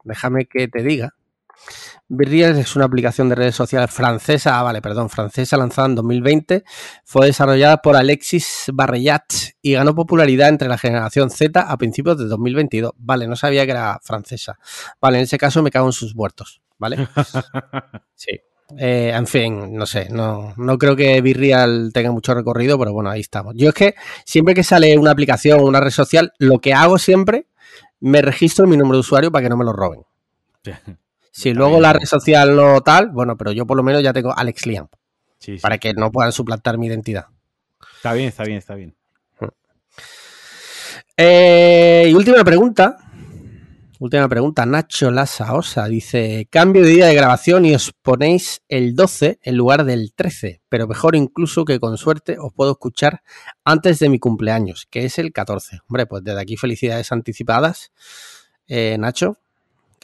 Déjame 0.04 0.46
que 0.46 0.68
te 0.68 0.82
diga. 0.84 1.16
Virreal 2.08 2.58
es 2.58 2.76
una 2.76 2.86
aplicación 2.86 3.30
de 3.30 3.36
redes 3.36 3.56
sociales 3.56 3.90
francesa, 3.90 4.60
ah, 4.60 4.64
vale, 4.64 4.82
perdón, 4.82 5.10
francesa 5.10 5.58
lanzada 5.58 5.88
en 5.88 5.96
2020. 5.96 6.64
Fue 7.04 7.26
desarrollada 7.26 7.78
por 7.78 7.96
Alexis 7.96 8.66
Barrellat 8.72 9.24
y 9.62 9.74
ganó 9.74 9.96
popularidad 9.96 10.50
entre 10.50 10.68
la 10.68 10.78
generación 10.78 11.32
Z 11.32 11.60
a 11.60 11.78
principios 11.78 12.18
de 12.18 12.26
2022. 12.26 12.92
Vale, 12.98 13.28
no 13.28 13.36
sabía 13.36 13.66
que 13.66 13.72
era 13.72 14.00
francesa. 14.04 14.60
Vale, 15.02 15.18
en 15.18 15.24
ese 15.24 15.38
caso 15.38 15.64
me 15.64 15.72
cago 15.72 15.88
en 15.88 15.94
sus 15.94 16.16
muertos, 16.16 16.62
¿vale? 16.78 17.08
Sí. 18.16 18.40
Eh, 18.78 19.12
en 19.14 19.28
fin, 19.28 19.76
no 19.76 19.86
sé, 19.86 20.08
no, 20.10 20.54
no 20.58 20.78
creo 20.80 20.96
que 20.96 21.22
Virreal 21.22 21.92
tenga 21.94 22.12
mucho 22.12 22.34
recorrido, 22.34 22.80
pero 22.80 22.94
bueno, 22.94 23.12
ahí 23.12 23.22
estamos. 23.22 23.54
Yo 23.56 23.70
es 23.70 23.76
que 23.76 23.96
siempre 24.26 24.56
que 24.56 24.64
sale 24.64 24.98
una 24.98 25.12
aplicación 25.12 25.60
o 25.60 25.66
una 25.66 25.80
red 25.80 25.92
social, 25.92 26.34
lo 26.40 26.60
que 26.60 26.74
hago 26.74 26.98
siempre, 26.98 27.48
me 28.00 28.22
registro 28.24 28.66
mi 28.66 28.76
número 28.76 28.96
de 28.96 29.02
usuario 29.02 29.32
para 29.32 29.44
que 29.44 29.50
no 29.50 29.58
me 29.58 29.66
lo 29.66 29.74
roben. 29.74 30.02
Si 31.38 31.54
luego 31.54 31.82
la 31.82 31.92
red 31.92 32.06
social 32.06 32.56
no 32.56 32.80
tal, 32.82 33.10
bueno, 33.10 33.36
pero 33.36 33.52
yo 33.52 33.66
por 33.66 33.76
lo 33.76 33.84
menos 33.84 34.02
ya 34.02 34.14
tengo 34.14 34.34
Alex 34.34 34.66
Liam, 34.68 34.88
Sí, 35.38 35.58
sí. 35.58 35.62
para 35.62 35.78
que 35.78 35.94
no 35.94 36.10
puedan 36.10 36.32
suplantar 36.32 36.78
mi 36.78 36.88
identidad. 36.88 37.26
Está 37.98 38.14
bien, 38.14 38.30
está 38.30 38.44
bien, 38.46 38.58
está 38.58 38.76
bien. 38.76 38.96
Eh, 41.18 42.08
y 42.10 42.14
última 42.14 42.44
pregunta. 42.44 42.98
Última 44.00 44.28
pregunta. 44.30 44.66
Nacho 44.66 45.12
Lasaosa 45.12 45.88
dice: 45.88 46.48
Cambio 46.50 46.84
de 46.84 46.90
día 46.90 47.08
de 47.08 47.16
grabación 47.16 47.66
y 47.66 47.74
os 47.76 47.92
ponéis 48.02 48.62
el 48.68 48.96
12 48.96 49.40
en 49.42 49.56
lugar 49.58 49.86
del 49.86 50.14
13, 50.14 50.62
pero 50.70 50.88
mejor 50.88 51.16
incluso 51.16 51.66
que 51.66 51.80
con 51.80 51.98
suerte 51.98 52.38
os 52.40 52.54
puedo 52.54 52.72
escuchar 52.72 53.24
antes 53.64 54.00
de 54.00 54.10
mi 54.10 54.20
cumpleaños, 54.20 54.88
que 54.90 55.06
es 55.06 55.18
el 55.20 55.32
14. 55.34 55.80
Hombre, 55.90 56.06
pues 56.06 56.24
desde 56.24 56.40
aquí 56.42 56.58
felicidades 56.58 57.12
anticipadas, 57.12 57.92
eh, 58.68 58.98
Nacho, 59.00 59.38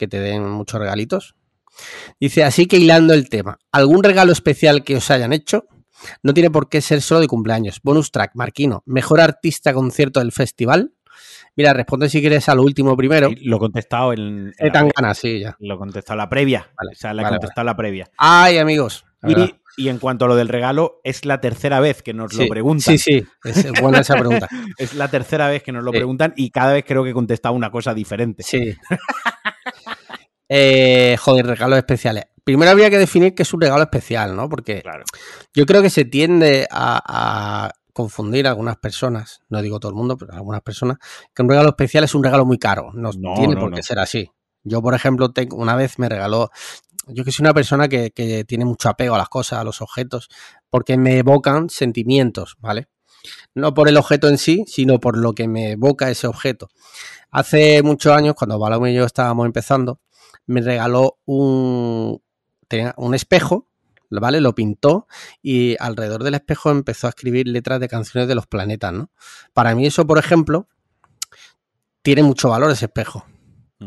que 0.02 0.08
te 0.08 0.18
den 0.20 0.48
muchos 0.48 0.80
regalitos. 0.80 1.36
Dice: 2.18 2.42
Así 2.42 2.66
que 2.66 2.76
hilando 2.76 3.14
el 3.14 3.28
tema, 3.28 3.58
¿algún 3.70 4.02
regalo 4.02 4.32
especial 4.32 4.82
que 4.82 4.96
os 4.96 5.08
hayan 5.12 5.32
hecho? 5.32 5.66
No 6.24 6.34
tiene 6.34 6.50
por 6.50 6.68
qué 6.68 6.80
ser 6.80 7.00
solo 7.02 7.20
de 7.20 7.28
cumpleaños. 7.28 7.78
Bonus 7.84 8.10
track, 8.10 8.32
Marquino. 8.34 8.82
Mejor 8.84 9.20
artista 9.20 9.72
concierto 9.72 10.18
del 10.18 10.32
festival. 10.32 10.92
Mira, 11.54 11.72
responde 11.72 12.08
si 12.08 12.20
quieres 12.20 12.48
a 12.48 12.56
lo 12.56 12.62
último 12.64 12.96
primero. 12.96 13.30
Lo 13.42 13.56
he 13.56 13.58
contestado 13.60 14.12
en, 14.12 14.52
en 14.58 14.66
la 14.66 14.72
tan 14.72 14.88
ganas, 14.88 15.18
sí, 15.18 15.38
ya. 15.38 15.56
Lo 15.60 15.74
he 15.76 15.78
contestado 15.78 16.16
la 16.16 16.28
previa. 16.28 16.68
Vale, 16.76 16.92
o 16.92 16.96
sea, 16.96 17.14
le 17.14 17.20
he 17.20 17.24
vale, 17.24 17.36
contestado 17.36 17.64
la 17.64 17.76
previa. 17.76 18.10
Ay, 18.18 18.58
amigos. 18.58 19.04
la. 19.20 19.44
Y, 19.44 19.54
y 19.84 19.88
en 19.88 19.98
cuanto 19.98 20.24
a 20.24 20.28
lo 20.28 20.34
del 20.34 20.48
regalo, 20.48 21.00
es 21.04 21.24
la 21.24 21.40
tercera 21.40 21.78
vez 21.80 22.02
que 22.02 22.12
nos 22.14 22.32
Sí, 22.32 22.42
lo 22.42 22.48
preguntan. 22.48 22.98
Sí, 22.98 22.98
sí, 22.98 23.24
es 23.44 23.80
buena 23.80 24.00
esa 24.00 24.16
pregunta. 24.16 24.48
Es 24.78 24.94
la 24.94 25.08
tercera 25.08 25.48
vez 25.48 25.62
que 25.62 25.72
nos 25.72 25.84
lo 25.84 25.92
Sí. 25.92 25.98
preguntan 25.98 26.34
y 26.36 26.50
cada 26.50 26.72
vez 26.72 26.84
creo 26.86 27.04
que 27.04 27.10
he 27.10 27.14
contestado 27.14 27.54
una 27.54 27.70
cosa 27.70 27.94
diferente. 27.94 28.42
Sí. 28.42 28.74
Eh, 30.54 31.16
joder, 31.18 31.46
regalos 31.46 31.78
especiales. 31.78 32.24
Primero 32.44 32.70
habría 32.72 32.90
que 32.90 32.98
definir 32.98 33.34
qué 33.34 33.42
es 33.42 33.54
un 33.54 33.60
regalo 33.62 33.82
especial, 33.82 34.36
¿no? 34.36 34.48
Porque 34.50 34.82
Claro. 34.82 35.04
yo 35.54 35.64
creo 35.64 35.80
que 35.80 35.88
se 35.88 36.04
tiende 36.04 36.66
a, 36.70 37.00
a 37.68 37.72
confundir 37.94 38.46
a 38.46 38.50
algunas 38.50 38.76
personas, 38.76 39.40
no 39.48 39.62
digo 39.62 39.80
todo 39.80 39.90
el 39.90 39.96
mundo, 39.96 40.18
pero 40.18 40.34
algunas 40.34 40.60
personas, 40.60 40.98
que 41.34 41.42
un 41.42 41.48
regalo 41.48 41.70
especial 41.70 42.04
es 42.04 42.14
un 42.14 42.22
regalo 42.22 42.44
muy 42.44 42.58
caro. 42.58 42.90
No, 42.92 43.10
No, 43.16 43.34
tiene 43.34 43.54
no, 43.54 43.60
por 43.60 43.70
no. 43.70 43.76
qué 43.76 43.82
ser 43.82 43.98
así. 43.98 44.30
Yo, 44.62 44.82
por 44.82 44.94
ejemplo, 44.94 45.32
tengo, 45.32 45.56
una 45.56 45.74
vez 45.74 45.98
me 45.98 46.08
regaló, 46.08 46.50
yo 47.06 47.24
que 47.24 47.32
soy 47.32 47.44
una 47.44 47.54
persona 47.54 47.88
que, 47.88 48.10
que 48.10 48.44
tiene 48.44 48.64
mucho 48.66 48.90
apego 48.90 49.14
a 49.14 49.18
las 49.18 49.28
cosas, 49.30 49.58
a 49.60 49.64
los 49.64 49.80
objetos, 49.80 50.28
porque 50.68 50.98
me 50.98 51.16
evocan 51.18 51.70
sentimientos, 51.70 52.56
¿vale? 52.60 52.88
No 53.54 53.72
por 53.72 53.88
el 53.88 53.96
objeto 53.96 54.28
en 54.28 54.36
sí, 54.36 54.64
sino 54.66 54.98
por 55.00 55.16
lo 55.16 55.32
que 55.32 55.48
me 55.48 55.72
evoca 55.72 56.10
ese 56.10 56.26
objeto. 56.26 56.68
Hace 57.30 57.82
muchos 57.82 58.12
años, 58.12 58.34
cuando 58.36 58.58
Balón 58.58 58.86
y 58.88 58.94
yo 58.94 59.04
estábamos 59.06 59.46
empezando, 59.46 60.00
me 60.46 60.60
regaló 60.60 61.18
un, 61.24 62.20
tenía 62.68 62.94
un 62.96 63.14
espejo, 63.14 63.68
¿vale? 64.10 64.40
Lo 64.40 64.54
pintó 64.54 65.06
y 65.40 65.76
alrededor 65.80 66.22
del 66.24 66.34
espejo 66.34 66.70
empezó 66.70 67.06
a 67.06 67.10
escribir 67.10 67.48
letras 67.48 67.80
de 67.80 67.88
canciones 67.88 68.28
de 68.28 68.34
los 68.34 68.46
planetas, 68.46 68.92
¿no? 68.92 69.10
Para 69.52 69.74
mí 69.74 69.86
eso, 69.86 70.06
por 70.06 70.18
ejemplo, 70.18 70.68
tiene 72.02 72.22
mucho 72.22 72.48
valor 72.50 72.70
ese 72.70 72.86
espejo. 72.86 73.24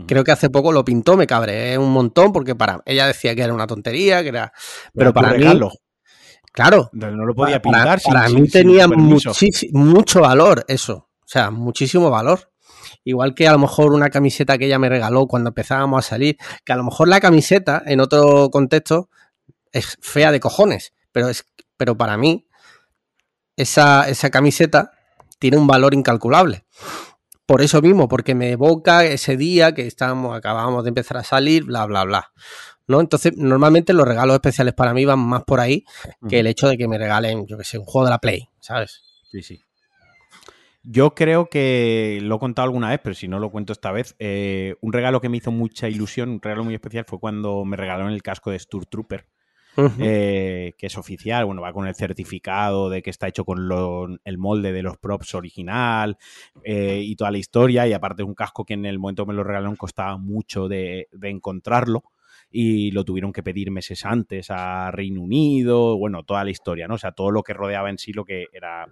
Creo 0.08 0.26
que 0.26 0.32
hace 0.34 0.50
poco 0.50 0.74
lo 0.74 0.84
pintó, 0.84 1.16
me 1.16 1.26
cabreé 1.26 1.78
un 1.78 1.92
montón 1.94 2.34
porque 2.34 2.54
para 2.54 2.82
ella 2.86 3.08
decía 3.08 3.34
que 3.34 3.42
era 3.44 3.54
una 3.54 3.66
tontería, 3.66 4.22
que 4.24 4.30
era... 4.30 4.52
Pero 4.94 5.14
para 5.14 5.30
mí, 5.32 5.38
regalo. 5.38 5.72
claro, 6.52 6.90
No 6.92 7.26
lo 7.26 7.34
podía 7.34 7.62
para, 7.62 7.78
pintar 7.78 8.00
sin- 8.02 8.14
para 8.14 8.28
sin- 8.28 8.36
mí 8.42 8.50
sin 8.50 8.52
tenía 8.52 8.88
muchis- 8.88 9.70
mucho 9.72 10.20
valor 10.20 10.66
eso. 10.68 11.08
O 11.22 11.28
sea, 11.28 11.50
muchísimo 11.50 12.10
valor. 12.10 12.52
Igual 13.04 13.36
que 13.36 13.48
a 13.48 13.52
lo 13.52 13.60
mejor 13.60 13.94
una 13.94 14.10
camiseta 14.10 14.58
que 14.58 14.66
ella 14.66 14.80
me 14.80 14.90
regaló 14.90 15.28
cuando 15.28 15.50
empezábamos 15.50 16.06
a 16.06 16.10
salir, 16.10 16.38
que 16.64 16.74
a 16.74 16.76
lo 16.76 16.84
mejor 16.84 17.08
la 17.08 17.20
camiseta 17.20 17.82
en 17.86 18.00
otro 18.00 18.50
contexto 18.50 19.10
es 19.72 19.98
fea 20.02 20.32
de 20.32 20.40
cojones, 20.40 20.94
pero, 21.12 21.30
es, 21.30 21.46
pero 21.78 21.98
para 21.98 22.18
mí 22.18 22.48
esa, 23.56 24.08
esa 24.10 24.30
camiseta 24.30 24.92
tiene 25.40 25.58
un 25.58 25.68
valor 25.68 25.94
incalculable. 25.94 26.66
Por 27.46 27.62
eso 27.62 27.82
mismo, 27.82 28.08
porque 28.08 28.34
me 28.34 28.52
evoca 28.52 29.06
ese 29.06 29.38
día 29.38 29.74
que 29.74 29.86
estábamos, 29.86 30.36
acabábamos 30.36 30.84
de 30.84 30.90
empezar 30.90 31.18
a 31.18 31.24
salir, 31.24 31.66
bla, 31.66 31.86
bla, 31.86 32.04
bla. 32.04 32.32
¿No? 32.88 33.02
Entonces, 33.02 33.34
normalmente 33.36 33.94
los 33.94 34.08
regalos 34.08 34.36
especiales 34.36 34.74
para 34.74 34.94
mí 34.94 35.06
van 35.06 35.20
más 35.20 35.44
por 35.44 35.60
ahí 35.60 35.86
que 36.28 36.40
el 36.40 36.48
hecho 36.48 36.68
de 36.68 36.78
que 36.78 36.88
me 36.88 36.98
regalen, 36.98 37.46
yo 37.46 37.58
que 37.58 37.64
sé, 37.64 37.78
un 37.78 37.86
juego 37.86 38.06
de 38.06 38.12
la 38.12 38.20
Play, 38.20 38.48
¿sabes? 38.60 39.02
Sí, 39.30 39.42
sí. 39.42 39.62
Yo 40.88 41.16
creo 41.16 41.50
que 41.50 42.20
lo 42.22 42.36
he 42.36 42.40
contado 42.40 42.66
alguna 42.66 42.90
vez, 42.90 43.00
pero 43.04 43.16
si 43.16 43.28
no 43.28 43.40
lo 43.40 43.50
cuento 43.50 43.74
esta 43.74 43.92
vez, 43.92 44.16
eh, 44.20 44.76
un 44.82 44.94
regalo 44.94 45.20
que 45.20 45.30
me 45.30 45.38
hizo 45.38 45.52
mucha 45.52 45.90
ilusión, 45.90 46.30
un 46.30 46.42
regalo 46.42 46.64
muy 46.64 46.76
especial, 46.76 47.06
fue 47.08 47.20
cuando 47.20 47.66
me 47.66 47.76
regalaron 47.76 48.12
el 48.12 48.22
casco 48.22 48.52
de 48.52 48.60
Stur 48.60 48.86
Trooper, 48.86 49.26
eh, 49.98 50.74
que 50.78 50.88
es 50.88 50.98
oficial, 50.98 51.46
bueno, 51.46 51.62
va 51.62 51.74
con 51.74 51.88
el 51.88 51.96
certificado 51.96 52.90
de 52.90 53.02
que 53.04 53.10
está 53.12 53.28
hecho 53.28 53.46
con 53.46 53.68
lo- 53.70 54.08
el 54.26 54.38
molde 54.38 54.74
de 54.74 54.84
los 54.84 54.98
props 54.98 55.36
original 55.36 56.18
eh, 56.64 57.02
y 57.04 57.16
toda 57.16 57.32
la 57.32 57.40
historia, 57.40 57.88
y 57.88 57.94
aparte 57.94 58.24
es 58.24 58.28
un 58.28 58.36
casco 58.36 58.66
que 58.66 58.76
en 58.76 58.86
el 58.86 59.00
momento 59.00 59.26
que 59.26 59.30
me 59.32 59.36
lo 59.36 59.44
regalaron 59.44 59.76
costaba 59.78 60.18
mucho 60.18 60.68
de, 60.70 61.08
de 61.12 61.30
encontrarlo 61.30 62.04
y 62.52 62.92
lo 62.92 63.04
tuvieron 63.04 63.34
que 63.34 63.44
pedir 63.44 63.70
meses 63.72 64.06
antes 64.06 64.48
a 64.50 64.90
Reino 64.92 65.22
Unido, 65.22 65.98
bueno, 65.98 66.24
toda 66.24 66.44
la 66.44 66.52
historia, 66.52 66.88
¿no? 66.88 66.96
O 66.96 66.98
sea, 66.98 67.12
todo 67.12 67.32
lo 67.32 67.44
que 67.44 67.54
rodeaba 67.54 67.90
en 67.90 67.98
sí, 67.98 68.14
lo 68.14 68.24
que 68.24 68.46
era 68.54 68.88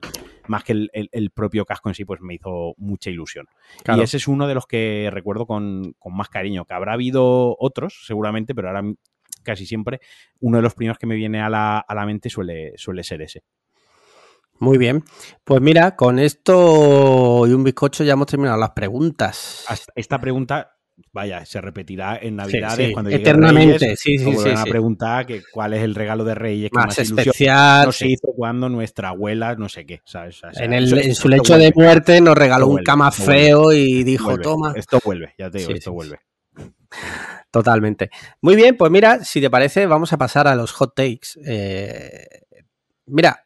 más 0.47 0.63
que 0.63 0.73
el, 0.73 0.89
el- 0.93 1.09
el 1.13 1.29
propio 1.31 1.63
casco 1.65 1.89
en 1.89 1.95
sí, 1.95 2.03
pues 2.05 2.19
me 2.21 2.33
hizo 2.35 2.73
mucha 2.77 3.09
ilusión. 3.09 3.47
Claro. 3.83 4.01
Y 4.01 4.03
ese 4.03 4.17
es 4.17 4.27
uno 4.27 4.47
de 4.47 4.55
los 4.55 4.65
que 4.67 5.09
recuerdo 5.11 5.45
con, 5.45 5.93
con 5.99 6.15
más 6.15 6.29
cariño, 6.29 6.65
que 6.65 6.73
habrá 6.73 6.93
habido 6.93 7.55
otros, 7.59 8.03
seguramente, 8.05 8.53
pero 8.53 8.67
ahora 8.69 8.83
casi 9.43 9.65
siempre 9.65 9.99
uno 10.39 10.57
de 10.57 10.63
los 10.63 10.73
primeros 10.73 10.97
que 10.97 11.07
me 11.07 11.15
viene 11.15 11.41
a 11.41 11.49
la, 11.49 11.77
a 11.79 11.95
la 11.95 12.05
mente 12.05 12.29
suele, 12.29 12.73
suele 12.77 13.03
ser 13.03 13.21
ese. 13.21 13.43
Muy 14.59 14.77
bien. 14.77 15.03
Pues 15.43 15.61
mira, 15.61 15.95
con 15.95 16.19
esto 16.19 17.45
y 17.47 17.51
un 17.51 17.63
bizcocho 17.63 18.03
ya 18.03 18.13
hemos 18.13 18.27
terminado 18.27 18.57
las 18.57 18.71
preguntas. 18.71 19.65
Esta 19.95 20.21
pregunta, 20.21 20.72
vaya, 21.12 21.45
se 21.45 21.60
repetirá 21.62 22.17
en 22.21 22.36
Navidades 22.36 22.88
sí, 22.88 22.93
cuando 22.93 23.10
llegue 23.12 23.21
eternamente, 23.23 23.77
Reyes, 23.79 23.99
sí, 23.99 24.17
sí, 24.17 24.36
sí, 24.36 24.49
a 24.49 24.63
sí. 24.63 24.69
preguntar 24.69 25.25
que 25.25 25.41
cuál 25.51 25.73
es 25.73 25.82
el 25.84 25.95
regalo 25.95 26.23
de 26.23 26.36
Reyes 26.36 26.69
que 26.71 26.75
Más 26.77 26.86
más, 26.88 26.97
ilusión 26.99 27.19
especial. 27.19 27.86
nos 27.88 27.95
sí. 27.97 28.12
hizo 28.13 28.27
cuando 28.36 28.69
nuestra 28.69 29.10
abuela 29.10 29.56
no 29.56 29.69
sé 29.69 29.86
qué, 29.86 30.01
¿sabes? 30.06 30.43
O 30.43 30.51
sea, 30.51 30.63
En, 30.65 30.73
el- 30.73 30.97
en 30.97 31.15
su 31.15 31.29
lecho 31.29 31.58
de 31.58 31.71
muerte 31.75 32.21
nos 32.21 32.38
regaló 32.38 32.67
un 32.67 32.84
cama 32.84 33.12
vuelve, 33.17 33.34
feo 33.34 33.71
y 33.73 34.03
dijo, 34.03 34.38
toma. 34.39 34.73
Esto 34.75 34.99
vuelve, 35.03 35.34
ya 35.38 35.49
te 35.49 35.60
digo, 35.60 35.71
Sí, 35.71 35.77
esto 35.77 35.89
sí, 35.91 35.93
vuelve. 35.95 36.19
Totalmente. 37.51 38.10
Muy 38.41 38.56
bien, 38.56 38.75
pues 38.77 38.91
mira, 38.91 39.23
si 39.23 39.39
te 39.41 39.49
parece, 39.49 39.86
vamos 39.86 40.12
a 40.13 40.17
pasar 40.17 40.47
a 40.47 40.56
los 40.56 40.71
hot 40.71 40.95
takes. 40.95 41.29
Eh, 41.45 42.25
mira, 43.06 43.45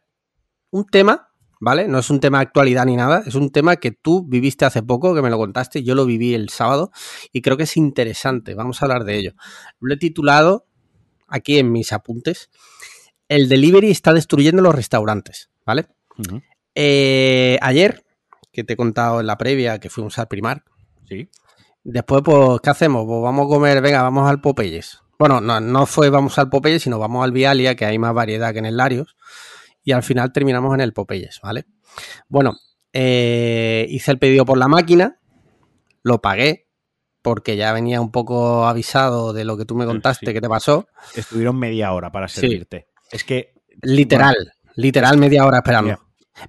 un 0.71 0.85
tema, 0.85 1.26
¿vale? 1.59 1.87
No 1.87 1.99
es 1.99 2.09
un 2.09 2.19
tema 2.19 2.39
de 2.39 2.43
actualidad 2.43 2.85
ni 2.85 2.95
nada, 2.95 3.23
es 3.25 3.35
un 3.35 3.51
tema 3.51 3.75
que 3.77 3.91
tú 3.91 4.25
viviste 4.27 4.65
hace 4.65 4.83
poco, 4.83 5.15
que 5.15 5.21
me 5.21 5.29
lo 5.29 5.37
contaste, 5.37 5.83
yo 5.83 5.95
lo 5.95 6.05
viví 6.05 6.33
el 6.33 6.49
sábado 6.49 6.91
y 7.31 7.41
creo 7.41 7.57
que 7.57 7.63
es 7.63 7.77
interesante. 7.77 8.55
Vamos 8.55 8.81
a 8.81 8.85
hablar 8.85 9.03
de 9.03 9.17
ello. 9.17 9.33
Lo 9.79 9.93
he 9.93 9.97
titulado 9.97 10.65
aquí 11.27 11.59
en 11.59 11.71
mis 11.71 11.93
apuntes. 11.93 12.49
El 13.27 13.49
delivery 13.49 13.91
está 13.91 14.13
destruyendo 14.13 14.61
los 14.61 14.73
restaurantes, 14.73 15.49
¿vale? 15.65 15.87
Eh, 16.75 17.57
ayer, 17.61 18.03
que 18.51 18.63
te 18.63 18.73
he 18.73 18.77
contado 18.77 19.19
en 19.19 19.27
la 19.27 19.37
previa 19.37 19.79
que 19.79 19.89
fuimos 19.89 20.17
al 20.19 20.27
Primark. 20.27 20.63
Sí. 21.07 21.29
Después, 21.83 22.21
pues, 22.23 22.59
¿qué 22.61 22.69
hacemos? 22.69 23.05
Pues 23.05 23.21
vamos 23.21 23.45
a 23.45 23.49
comer, 23.49 23.81
venga, 23.81 24.01
vamos 24.01 24.29
al 24.29 24.41
Popeyes. 24.41 24.99
Bueno, 25.19 25.41
no, 25.41 25.59
no 25.59 25.85
fue 25.85 26.09
vamos 26.09 26.37
al 26.37 26.49
Popeyes, 26.49 26.83
sino 26.83 26.99
vamos 26.99 27.23
al 27.23 27.31
Vialia, 27.31 27.75
que 27.75 27.85
hay 27.85 27.97
más 27.97 28.13
variedad 28.13 28.53
que 28.53 28.59
en 28.59 28.65
el 28.65 28.77
Larios. 28.77 29.15
Y 29.87 29.93
al 29.93 30.03
final 30.03 30.33
terminamos 30.33 30.73
en 30.73 30.81
el 30.81 30.91
Popeyes, 30.91 31.39
¿vale? 31.41 31.63
Bueno, 32.27 32.57
eh, 32.91 33.85
hice 33.87 34.11
el 34.11 34.19
pedido 34.19 34.43
por 34.43 34.57
la 34.57 34.67
máquina, 34.67 35.17
lo 36.03 36.19
pagué, 36.19 36.67
porque 37.21 37.55
ya 37.55 37.71
venía 37.71 38.01
un 38.01 38.11
poco 38.11 38.67
avisado 38.67 39.31
de 39.31 39.45
lo 39.45 39.55
que 39.55 39.63
tú 39.63 39.75
me 39.75 39.85
contaste 39.85 40.25
Sí. 40.25 40.33
que 40.33 40.41
te 40.41 40.49
pasó. 40.49 40.89
Estuvieron 41.15 41.57
media 41.57 41.93
hora 41.93 42.11
para 42.11 42.27
Sí. 42.27 42.41
servirte. 42.41 42.89
Es 43.13 43.23
que. 43.23 43.53
Literal, 43.81 44.35
literal 44.75 45.17
media 45.17 45.45
hora 45.45 45.59
esperando. 45.59 45.97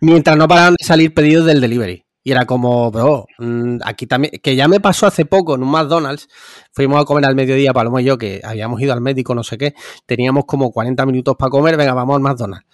Mientras 0.01 0.37
no 0.37 0.49
paraban 0.49 0.75
de 0.77 0.85
salir 0.85 1.15
pedidos 1.15 1.47
del 1.47 1.61
delivery. 1.61 2.05
Y 2.25 2.33
era 2.33 2.45
como, 2.45 2.91
bro, 2.91 3.25
mm, 3.39 3.79
aquí 3.85 4.07
también, 4.09 4.33
que 4.43 4.57
ya 4.57 4.67
me 4.67 4.81
pasó 4.81 5.07
hace 5.07 5.25
poco 5.25 5.55
en 5.55 5.63
un 5.63 5.71
McDonald's, 5.71 6.27
fuimos 6.73 7.01
a 7.01 7.05
comer 7.05 7.25
al 7.25 7.37
mediodía, 7.37 7.73
Paloma 7.73 8.03
y 8.03 8.05
yo, 8.07 8.19
que 8.19 8.41
habíamos 8.45 8.81
ido 8.83 8.93
al 8.93 9.01
médico, 9.01 9.35
no 9.35 9.45
sé 9.45 9.57
qué, 9.57 9.75
teníamos 10.05 10.45
como 10.45 10.71
40 10.73 11.07
minutos 11.07 11.37
para 11.39 11.49
comer, 11.49 11.77
venga, 11.77 11.95
vamos 11.95 12.17
al 12.17 12.23
McDonald's. 12.23 12.67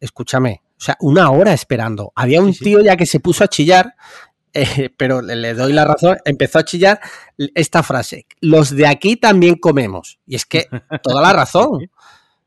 Escúchame, 0.00 0.62
o 0.78 0.80
sea, 0.80 0.96
una 1.00 1.30
hora 1.30 1.52
esperando. 1.52 2.12
Había 2.14 2.40
un 2.40 2.52
Sí, 2.52 2.58
sí. 2.60 2.64
tío 2.64 2.80
ya 2.80 2.96
que 2.96 3.06
se 3.06 3.20
puso 3.20 3.44
a 3.44 3.48
chillar, 3.48 3.94
eh, 4.54 4.90
pero 4.96 5.22
le, 5.22 5.36
le 5.36 5.54
doy 5.54 5.72
la 5.72 5.84
razón, 5.84 6.18
empezó 6.24 6.58
a 6.58 6.64
chillar 6.64 7.00
esta 7.54 7.82
frase, 7.82 8.26
los 8.40 8.70
de 8.70 8.86
aquí 8.86 9.16
también 9.16 9.56
comemos. 9.56 10.18
Y 10.26 10.34
es 10.36 10.46
que, 10.46 10.66
toda 11.02 11.22
la 11.22 11.32
razón. 11.32 11.90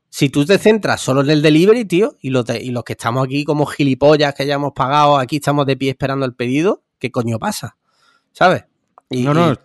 Si 0.09 0.29
tú 0.29 0.45
te 0.45 0.57
centras 0.57 1.01
solo 1.01 1.19
en 1.21 1.29
el 1.29 1.41
delivery, 1.41 1.83
tío, 1.83 2.15
y 2.21 2.29
los, 2.29 2.45
de- 2.45 2.63
y 2.63 2.71
los 2.71 2.85
que 2.85 2.93
estamos 2.93 3.25
aquí 3.25 3.43
como 3.43 3.65
gilipollas 3.65 4.33
que 4.33 4.45
ya 4.45 4.53
hemos 4.55 4.71
pagado, 4.71 5.17
aquí 5.17 5.35
estamos 5.37 5.65
de 5.65 5.75
pie 5.75 5.89
esperando 5.89 6.25
el 6.25 6.33
pedido, 6.33 6.83
¿qué 6.99 7.11
coño 7.11 7.37
pasa? 7.37 7.75
¿Sabes? 8.31 8.63
Y, 9.09 9.23
no, 9.23 9.33
no. 9.33 9.51
y 9.51 9.55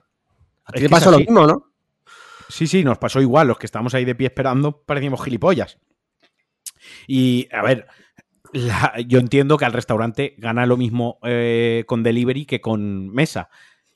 a 0.64 0.72
ti 0.72 0.80
te 0.80 0.88
pasó 0.88 1.12
lo 1.12 1.18
mismo, 1.18 1.46
¿no? 1.46 1.66
Sí, 2.48 2.66
sí, 2.66 2.82
nos 2.82 2.98
pasó 2.98 3.20
igual. 3.20 3.46
Los 3.46 3.58
que 3.58 3.66
estamos 3.66 3.94
ahí 3.94 4.04
de 4.04 4.16
pie 4.16 4.26
esperando 4.26 4.82
parecíamos 4.82 5.22
gilipollas. 5.22 5.78
Y, 7.06 7.48
a 7.52 7.62
ver, 7.62 7.86
la- 8.52 8.94
yo 9.06 9.18
entiendo 9.18 9.56
que 9.56 9.64
al 9.64 9.72
restaurante 9.72 10.34
gana 10.38 10.66
lo 10.66 10.76
mismo 10.76 11.18
eh, 11.22 11.84
con 11.86 12.02
delivery 12.02 12.46
que 12.46 12.60
con 12.60 13.08
mesa. 13.10 13.48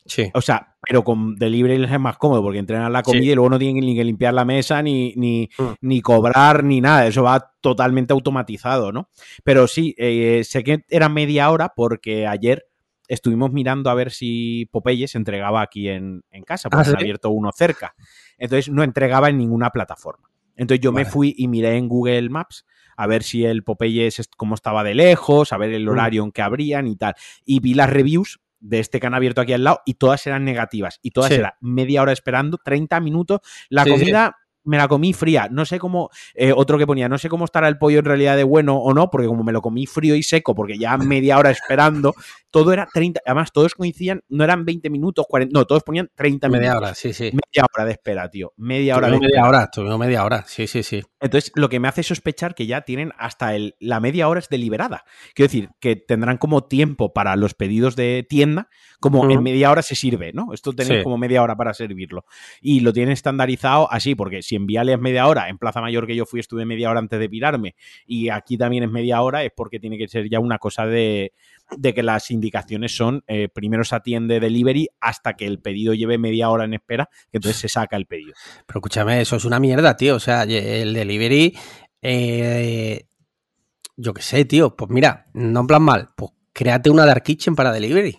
Sí. 0.07 0.31
O 0.35 0.43
sea, 0.43 0.77
pero 0.83 1.03
con 1.03 1.35
delivery 1.37 1.79
les 1.79 1.91
es 1.91 1.99
más 1.99 2.19
cómodo 2.19 2.43
porque 2.43 2.59
entrenan 2.59 2.93
la 2.93 3.03
comida 3.03 3.23
Sí. 3.23 3.31
y 3.31 3.35
luego 3.35 3.49
no 3.49 3.59
tienen 3.59 3.87
ni 3.87 3.97
que 3.97 4.05
limpiar 4.05 4.35
la 4.35 4.45
mesa, 4.45 4.83
ni, 4.83 5.15
ni, 5.17 5.49
Mm. 5.59 5.63
ni 5.81 6.03
cobrar, 6.03 6.63
ni 6.63 6.83
nada. 6.83 7.07
Eso 7.07 7.23
va 7.23 7.53
totalmente 7.63 8.13
automatizado, 8.13 8.93
¿no? 8.93 9.09
Pero 9.45 9.67
sí, 9.67 9.95
eh, 9.97 10.43
sé 10.45 10.63
que 10.63 10.85
era 10.91 11.09
media 11.09 11.51
hora 11.51 11.73
porque 11.75 12.27
ayer 12.27 12.67
estuvimos 13.09 13.51
mirando 13.53 13.89
a 13.89 13.95
ver 13.95 14.11
si 14.11 14.67
Popeye 14.71 15.09
se 15.09 15.17
entregaba 15.17 15.63
aquí 15.63 15.89
en, 15.89 16.23
en 16.31 16.43
casa, 16.45 16.69
porque 16.69 16.89
¿Ah, 16.89 16.91
han 16.91 16.97
sí? 16.99 17.03
abierto 17.03 17.31
uno 17.31 17.51
cerca. 17.57 17.95
Entonces 18.37 18.69
no 18.71 18.83
entregaba 18.83 19.31
en 19.31 19.39
ninguna 19.39 19.71
plataforma. 19.71 20.29
Entonces 20.55 20.83
yo 20.83 20.93
me 20.93 21.07
fui 21.07 21.35
y 21.39 21.49
miré 21.49 21.77
en 21.77 21.89
Google 21.89 22.29
Maps 22.29 22.67
a 22.97 23.07
ver 23.07 23.23
si 23.23 23.45
el 23.45 23.63
Popeye 23.65 24.07
es 24.07 24.29
cómo 24.37 24.55
estaba 24.55 24.85
de 24.85 24.95
lejos, 24.95 25.53
a 25.53 25.57
ver 25.59 25.73
el 25.73 25.85
Mm. 25.87 25.89
horario 25.89 26.25
en 26.25 26.33
que 26.33 26.43
abrían 26.43 26.87
y 26.87 26.97
tal. 26.97 27.15
Y 27.45 27.61
vi 27.61 27.75
las 27.75 27.91
reviews 27.91 28.41
de 28.61 28.81
este 28.81 28.99
que 29.01 29.07
han 29.07 29.15
abierto 29.15 29.41
aquí 29.43 29.53
al 29.53 29.63
lado 29.65 29.81
y 29.85 29.95
todas 29.95 30.27
eran 30.27 30.45
negativas. 30.45 30.99
Y 31.03 31.11
todas 31.11 31.29
Sí. 31.31 31.35
eran 31.37 31.53
media 31.61 32.01
hora 32.03 32.13
esperando, 32.13 32.59
30 32.65 32.99
minutos. 33.01 33.41
La 33.69 33.85
sí. 33.85 33.91
comida 33.91 34.37
me 34.65 34.77
la 34.77 34.89
comí 34.89 35.13
fría. 35.13 35.49
No 35.51 35.65
sé 35.65 35.79
cómo, 35.79 36.11
eh, 36.35 36.53
otro 36.55 36.79
que 36.79 36.87
ponía, 36.87 37.09
no 37.09 37.19
sé 37.19 37.29
cómo 37.29 37.45
estará 37.45 37.69
el 37.69 37.79
pollo 37.79 37.99
en 38.01 38.05
realidad 38.05 38.37
de 38.37 38.45
bueno 38.45 38.77
o 38.77 38.93
no, 38.95 39.11
porque 39.11 39.27
como 39.27 39.45
me 39.45 39.53
lo 39.53 39.63
comí 39.63 39.87
frío 39.87 40.15
y 40.15 40.23
seco, 40.23 40.55
porque 40.55 40.79
ya 40.79 40.97
media 40.97 41.39
hora 41.39 41.51
esperando, 41.51 42.15
todo 42.51 42.73
era 42.73 42.89
30, 42.93 43.21
además 43.27 43.53
todos 43.53 43.75
coincidían, 43.75 44.23
no 44.29 44.45
eran 44.45 44.65
20 44.65 44.89
minutos, 44.91 45.27
40, 45.29 45.53
no, 45.59 45.65
todos 45.65 45.83
ponían 45.83 46.09
30 46.15 46.49
Media 46.49 46.61
minutos. 46.71 46.83
hora, 46.83 46.95
sí, 46.95 47.13
sí. 47.13 47.25
Media 47.25 47.67
hora 47.75 47.85
de 47.85 47.93
espera, 47.93 48.29
tío. 48.31 48.53
Media 48.57 48.97
hora 48.97 49.09
de 49.09 49.13
Tuvimos 49.15 49.27
espera. 49.27 49.43
media 49.43 49.49
hora, 49.59 49.71
tuvimos 49.71 49.99
media 49.99 50.25
hora, 50.25 50.45
sí, 50.47 50.67
sí, 50.67 50.83
sí. 50.83 51.03
Entonces, 51.21 51.53
lo 51.55 51.69
que 51.69 51.81
me 51.81 51.89
hace 51.89 52.03
sospechar 52.03 52.55
que 52.55 52.67
ya 52.67 52.83
tienen 52.83 53.13
hasta 53.19 53.55
el, 53.57 53.75
la 53.81 53.99
media 54.01 54.29
hora 54.29 54.41
es 54.41 54.49
deliberada. 54.49 55.05
Quiero 55.35 55.49
decir, 55.49 55.71
que 55.81 55.97
tendrán 55.97 56.37
como 56.39 56.65
tiempo 56.65 57.13
para 57.13 57.35
los 57.37 57.55
pedidos 57.55 57.97
de 57.97 58.27
tienda, 58.29 58.69
como 59.01 59.29
en 59.31 59.43
media 59.43 59.71
hora 59.71 59.83
se 59.83 59.95
sirve, 59.97 60.33
¿no? 60.33 60.53
Esto 60.55 60.73
tenéis 60.73 60.99
Sí. 61.01 61.03
como 61.05 61.19
media 61.19 61.43
hora 61.43 61.57
para 61.57 61.75
servirlo. 61.75 62.25
Y 62.61 62.81
lo 62.81 62.93
tienen 62.93 63.13
estandarizado 63.13 63.91
así, 63.93 64.15
porque 64.15 64.43
si 64.43 64.54
en 64.57 64.67
Viale 64.67 64.93
es 64.93 65.01
media 65.01 65.27
hora, 65.27 65.49
en 65.49 65.59
Plaza 65.59 65.81
Mayor 65.81 66.07
que 66.07 66.17
yo 66.17 66.27
fui 66.27 66.41
estuve 66.41 66.65
media 66.65 66.91
hora 66.91 67.01
antes 67.01 67.19
de 67.19 67.29
pirarme, 67.29 67.75
y 68.07 68.29
aquí 68.29 68.57
también 68.57 68.85
es 68.85 68.91
media 68.91 69.21
hora, 69.23 69.45
es 69.45 69.53
porque 69.55 69.81
tiene 69.81 69.99
que 69.99 70.09
ser 70.09 70.29
ya 70.29 70.41
una 70.41 70.59
cosa 70.59 70.87
de, 70.87 71.33
de 71.77 71.95
que 71.95 72.03
las 72.03 72.31
indicaciones 72.31 72.97
son 72.97 73.23
eh, 73.27 73.49
primero 73.49 73.85
se 73.85 73.97
atiende 73.97 74.41
delivery 74.41 74.89
hasta 75.01 75.35
que 75.35 75.47
el 75.47 75.61
pedido 75.61 75.95
lleve 75.95 76.19
media 76.19 76.51
hora 76.51 76.65
en 76.65 76.75
espera, 76.75 77.09
que 77.31 77.39
entonces 77.39 77.61
se 77.61 77.69
saca 77.69 77.97
el 77.97 78.07
pedido. 78.07 78.33
Pero 78.67 78.79
escúchame, 78.79 79.21
eso 79.21 79.37
es 79.37 79.45
una 79.45 79.61
mierda, 79.61 79.97
tío. 79.97 80.17
O 80.17 80.21
sea, 80.21 80.43
el 80.43 80.95
delivery, 80.95 81.57
eh, 82.03 83.07
yo 83.97 84.15
qué 84.15 84.23
sé, 84.23 84.45
tío. 84.45 84.77
Pues 84.77 84.91
mira, 84.91 85.27
no 85.35 85.61
en 85.61 85.67
plan 85.67 85.83
mal, 85.83 86.09
pues 86.17 86.33
créate 86.53 86.91
una 86.91 87.07
Dark 87.07 87.23
Kitchen 87.23 87.55
para 87.55 87.73
delivery. 87.73 88.19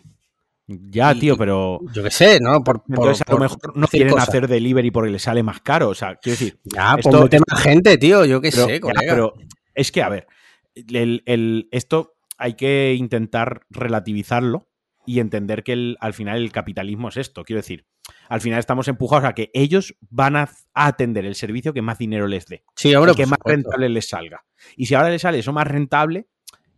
Ya, 0.67 1.13
Y- 1.13 1.19
tío, 1.19 1.37
pero... 1.37 1.79
Yo 1.93 2.01
qué 2.03 2.09
sé, 2.11 2.39
¿no? 2.39 2.63
Por, 2.63 2.81
por- 2.83 2.89
Entonces, 2.97 3.23
a 3.27 3.31
lo 3.31 3.37
mejor 3.39 3.77
no 3.77 3.87
quieren 3.87 4.09
cosas. 4.13 4.29
hacer 4.29 4.47
delivery 4.47 4.89
porque 4.91 5.11
les 5.11 5.21
sale 5.21 5.43
más 5.43 5.61
caro. 5.61 5.89
O 5.89 5.95
sea, 5.95 6.15
quiero 6.15 6.37
decir, 6.39 6.59
Ya, 6.63 6.95
esto- 6.97 7.21
mete 7.23 7.39
más 7.47 7.61
gente, 7.61 7.97
tío. 7.97 8.25
Yo 8.25 8.41
qué 8.41 8.49
pero, 8.51 8.65
sé, 8.65 8.73
ya, 8.73 8.79
colega. 8.79 9.13
pero 9.13 9.33
es 9.75 9.91
que, 9.91 10.01
a 10.01 10.09
ver, 10.09 10.27
el- 10.75 11.21
el- 11.27 11.67
esto 11.71 12.15
hay 12.37 12.55
que 12.55 12.95
intentar 12.97 13.61
relativizarlo 13.69 14.67
y 15.05 15.19
entender 15.19 15.63
que 15.63 15.73
el- 15.73 15.97
al 15.99 16.13
final 16.13 16.37
el 16.41 16.51
capitalismo 16.51 17.09
es 17.09 17.17
esto. 17.17 17.43
Quiero 17.43 17.59
decir, 17.61 17.85
al 18.27 18.41
final 18.41 18.57
estamos 18.59 18.87
empujados 18.87 19.25
a 19.25 19.33
que 19.33 19.51
ellos 19.53 19.95
van 20.09 20.35
a, 20.35 20.49
a 20.73 20.87
atender 20.87 21.25
el 21.25 21.35
servicio 21.35 21.73
que 21.73 21.83
más 21.83 21.99
dinero 21.99 22.27
les 22.27 22.47
dé, 22.47 22.63
sí, 22.75 22.91
el 22.91 22.99
que 23.15 23.25
más 23.27 23.37
supuesto. 23.37 23.49
rentable 23.49 23.89
les 23.89 24.09
salga. 24.09 24.45
Y 24.75 24.87
si 24.87 24.95
ahora 24.95 25.09
les 25.09 25.21
sale 25.21 25.37
eso 25.39 25.53
más 25.53 25.67
rentable, 25.67 26.27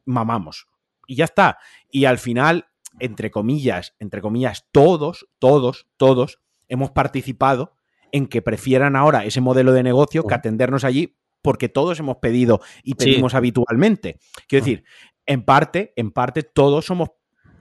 mamamos. 0.06 0.68
Y 1.08 1.16
ya 1.16 1.26
está. 1.26 1.58
Y 1.90 2.04
al 2.06 2.18
final, 2.18 2.68
entre 3.00 3.32
comillas, 3.32 3.96
entre 4.00 4.22
comillas, 4.22 4.66
todos, 4.72 5.28
todos, 5.40 5.88
todos 5.98 6.40
hemos 6.68 6.92
participado 6.92 7.76
en 8.12 8.28
que 8.28 8.42
prefieran 8.42 8.96
ahora 8.96 9.26
ese 9.26 9.42
modelo 9.42 9.74
de 9.74 9.84
negocio 9.84 10.26
que 10.26 10.34
atendernos 10.34 10.84
allí 10.84 11.18
porque 11.42 11.70
todos 11.70 12.00
hemos 12.00 12.18
pedido 12.18 12.62
y 12.84 12.92
Sí. 12.92 12.98
pedimos 12.98 13.34
habitualmente. 13.34 14.20
Quiero 14.48 14.64
Ujú. 14.64 14.72
decir, 14.72 14.84
en 15.26 15.44
parte, 15.44 15.94
en 15.96 16.12
parte 16.12 16.44
todos 16.44 16.86
somos 16.86 17.10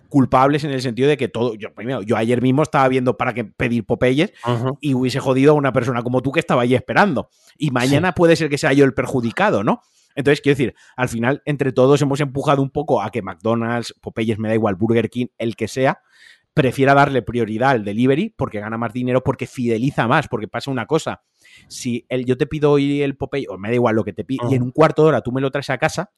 culpables 0.09 0.62
en 0.64 0.70
el 0.70 0.81
sentido 0.81 1.09
de 1.09 1.16
que 1.16 1.29
todo, 1.29 1.55
yo 1.55 1.75
primero, 1.75 2.01
yo 2.03 2.16
ayer 2.16 2.40
mismo 2.40 2.62
estaba 2.62 2.87
viendo 2.88 3.16
para 3.16 3.35
que 3.35 3.44
pedir 3.44 3.85
Popeyes 3.85 4.33
y 4.81 4.94
hubiese 4.94 5.18
jodido 5.18 5.53
a 5.53 5.55
una 5.55 5.72
persona 5.72 6.03
como 6.03 6.22
tú 6.22 6.31
que 6.33 6.40
estaba 6.40 6.62
allí 6.62 6.75
esperando. 6.77 7.29
Y 7.59 7.70
mañana 7.72 8.14
puede 8.14 8.37
ser 8.37 8.49
que 8.49 8.57
sea 8.57 8.72
yo 8.72 8.85
el 8.85 8.94
perjudicado, 8.94 9.64
¿no? 9.64 9.83
Entonces, 10.16 10.40
quiero 10.40 10.57
decir, 10.57 10.74
al 10.96 11.09
final, 11.09 11.42
entre 11.44 11.72
todos 11.72 12.02
hemos 12.02 12.20
empujado 12.20 12.62
un 12.62 12.70
poco 12.70 13.00
a 13.00 13.11
que 13.11 13.22
McDonald's, 13.22 13.94
Popeyes, 14.00 14.38
me 14.38 14.48
da 14.48 14.55
igual, 14.55 14.74
Burger 14.74 15.09
King, 15.09 15.26
el 15.38 15.55
que 15.55 15.68
sea, 15.68 16.00
prefiera 16.55 16.94
darle 16.94 17.20
prioridad 17.20 17.70
al 17.70 17.85
delivery 17.85 18.31
porque 18.31 18.61
gana 18.61 18.79
más 18.79 18.92
dinero, 18.92 19.22
porque 19.22 19.46
fideliza 19.46 20.09
más, 20.09 20.26
porque 20.26 20.48
pasa 20.48 20.70
una 20.70 20.87
cosa. 20.87 21.22
Si 21.68 22.07
el, 22.09 22.24
yo 22.24 22.38
te 22.38 22.46
pido 22.46 22.72
hoy 22.72 23.02
el 23.02 23.16
Popeye, 23.16 23.46
o 23.48 23.59
me 23.59 23.68
da 23.68 23.74
igual 23.74 23.94
lo 23.94 24.05
que 24.05 24.14
te 24.14 24.24
pido, 24.24 24.50
y 24.50 24.55
en 24.55 24.62
Ujú. 24.62 24.66
un 24.66 24.72
cuarto 24.72 25.02
de 25.02 25.09
hora 25.09 25.20
tú 25.20 25.33
me 25.33 25.40
lo 25.40 25.50
traes 25.50 25.68
a 25.68 25.79
casa, 25.79 26.12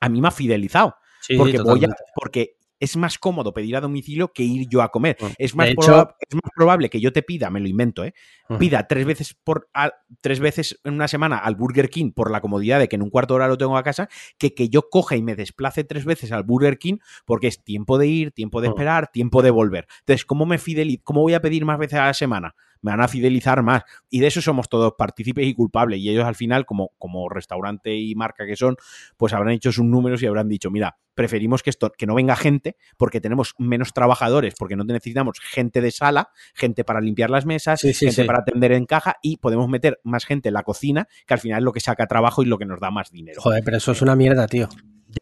a 0.00 0.08
mí 0.08 0.20
me 0.20 0.28
ha 0.28 0.30
fidelizado. 0.30 0.94
Sí, 1.20 1.34
sí, 1.34 1.36
porque 1.36 1.58
voy 1.58 1.84
a, 1.84 1.88
porque 2.14 2.55
es 2.78 2.96
más 2.96 3.18
cómodo 3.18 3.52
pedir 3.54 3.76
a 3.76 3.80
domicilio 3.80 4.32
que 4.32 4.42
ir 4.42 4.68
yo 4.68 4.82
a 4.82 4.90
comer. 4.90 5.16
Es 5.38 5.54
más, 5.54 5.66
hecho- 5.70 5.80
es 6.28 6.34
más 6.34 6.50
probable 6.54 6.90
que 6.90 7.00
yo 7.00 7.12
te 7.12 7.22
pida, 7.22 7.48
me 7.50 7.60
lo 7.60 7.68
invento, 7.68 8.04
¿eh? 8.04 8.12
Pida 8.58 8.86
tres 8.86 9.04
veces 9.06 9.34
por 9.42 9.68
a- 9.74 9.92
tres 10.20 10.40
veces 10.40 10.78
en 10.84 10.94
una 10.94 11.08
semana 11.08 11.38
al 11.38 11.56
Burger 11.56 11.88
King 11.90 12.12
por 12.12 12.30
la 12.30 12.40
comodidad 12.40 12.78
de 12.78 12.88
que 12.88 12.96
en 12.96 13.02
un 13.02 13.10
cuarto 13.10 13.34
de 13.34 13.36
hora 13.36 13.48
lo 13.48 13.58
tengo 13.58 13.76
a 13.76 13.82
casa, 13.82 14.08
que 14.38 14.54
que 14.54 14.68
yo 14.68 14.88
coja 14.90 15.16
y 15.16 15.22
me 15.22 15.34
desplace 15.36 15.84
tres 15.84 16.04
veces 16.04 16.32
al 16.32 16.42
Burger 16.44 16.78
King 16.78 16.98
porque 17.24 17.46
es 17.48 17.64
tiempo 17.64 17.98
de 17.98 18.06
ir, 18.06 18.30
tiempo 18.32 18.60
de 18.60 18.68
esperar, 18.68 19.08
tiempo 19.10 19.42
de 19.42 19.50
volver. 19.50 19.86
Entonces, 20.00 20.24
¿cómo 20.24 20.46
me 20.46 20.58
fidelizo? 20.58 21.02
¿Cómo 21.04 21.22
voy 21.22 21.34
a 21.34 21.40
pedir 21.40 21.64
más 21.64 21.78
veces 21.78 21.98
a 21.98 22.06
la 22.06 22.14
semana? 22.14 22.54
Me 22.82 22.90
van 22.92 23.00
a 23.00 23.08
fidelizar 23.08 23.62
más. 23.62 23.82
Y 24.10 24.20
de 24.20 24.28
eso 24.28 24.40
somos 24.40 24.68
todos 24.68 24.94
partícipes 24.96 25.46
y 25.46 25.54
culpables. 25.54 26.00
Y 26.00 26.10
ellos 26.10 26.24
al 26.24 26.34
final, 26.34 26.66
como, 26.66 26.92
como 26.98 27.28
restaurante 27.28 27.96
y 27.96 28.14
marca 28.14 28.46
que 28.46 28.56
son, 28.56 28.76
pues 29.16 29.32
habrán 29.32 29.54
hecho 29.54 29.72
sus 29.72 29.84
números 29.84 30.22
y 30.22 30.26
habrán 30.26 30.48
dicho, 30.48 30.70
mira, 30.70 30.98
preferimos 31.14 31.62
que 31.62 31.70
esto, 31.70 31.90
que 31.96 32.06
no 32.06 32.14
venga 32.14 32.36
gente, 32.36 32.76
porque 32.96 33.20
tenemos 33.20 33.54
menos 33.58 33.92
trabajadores, 33.92 34.54
porque 34.58 34.76
no 34.76 34.84
necesitamos 34.84 35.38
gente 35.40 35.80
de 35.80 35.90
sala, 35.90 36.28
gente 36.54 36.84
para 36.84 37.00
limpiar 37.00 37.30
las 37.30 37.46
mesas, 37.46 37.80
Sí, 37.80 37.92
sí, 37.94 38.06
gente 38.06 38.22
sí. 38.22 38.26
para 38.26 38.40
atender 38.40 38.72
en 38.72 38.84
caja 38.86 39.16
y 39.22 39.38
podemos 39.38 39.68
meter 39.68 39.98
más 40.04 40.24
gente 40.26 40.48
en 40.48 40.54
la 40.54 40.62
cocina, 40.62 41.08
que 41.26 41.34
al 41.34 41.40
final 41.40 41.60
es 41.60 41.64
lo 41.64 41.72
que 41.72 41.80
saca 41.80 42.06
trabajo 42.06 42.42
y 42.42 42.46
lo 42.46 42.58
que 42.58 42.66
nos 42.66 42.80
da 42.80 42.90
más 42.90 43.10
dinero. 43.10 43.40
Joder, 43.40 43.64
pero 43.64 43.78
eso 43.78 43.92
es 43.92 44.02
una 44.02 44.14
mierda, 44.14 44.46
tío. 44.46 44.68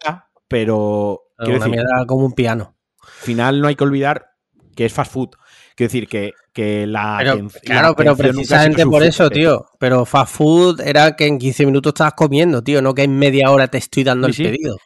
Ya, 0.04 0.28
pero 0.48 1.22
una 1.38 1.48
decir, 1.54 1.70
mierda 1.70 2.04
como 2.06 2.26
un 2.26 2.32
piano. 2.32 2.76
al 3.00 3.08
final 3.08 3.60
no 3.60 3.68
hay 3.68 3.76
que 3.76 3.84
olvidar 3.84 4.32
que 4.74 4.84
es 4.86 4.92
fast 4.92 5.12
food. 5.12 5.30
Quiero 5.74 5.88
decir 5.88 6.06
que, 6.08 6.32
que 6.52 6.86
la 6.86 7.16
Pero, 7.18 7.34
aten- 7.34 7.52
la 7.52 7.60
claro, 7.60 7.94
pero 7.96 8.10
atención 8.12 8.34
precisamente 8.36 8.86
por 8.86 9.02
eso, 9.02 9.28
tío. 9.30 9.66
Pero 9.78 10.04
fast 10.04 10.34
food 10.36 10.80
era 10.80 11.16
que 11.16 11.26
en 11.26 11.38
15 11.38 11.66
minutos 11.66 11.90
estabas 11.90 12.14
comiendo, 12.14 12.62
tío, 12.62 12.80
no 12.80 12.94
que 12.94 13.02
en 13.02 13.18
media 13.18 13.50
hora 13.50 13.66
te 13.68 13.78
estoy 13.78 14.04
dando 14.04 14.28
Sí, 14.28 14.42
el 14.42 14.48
sí. 14.48 14.52
pedido. 14.56 14.76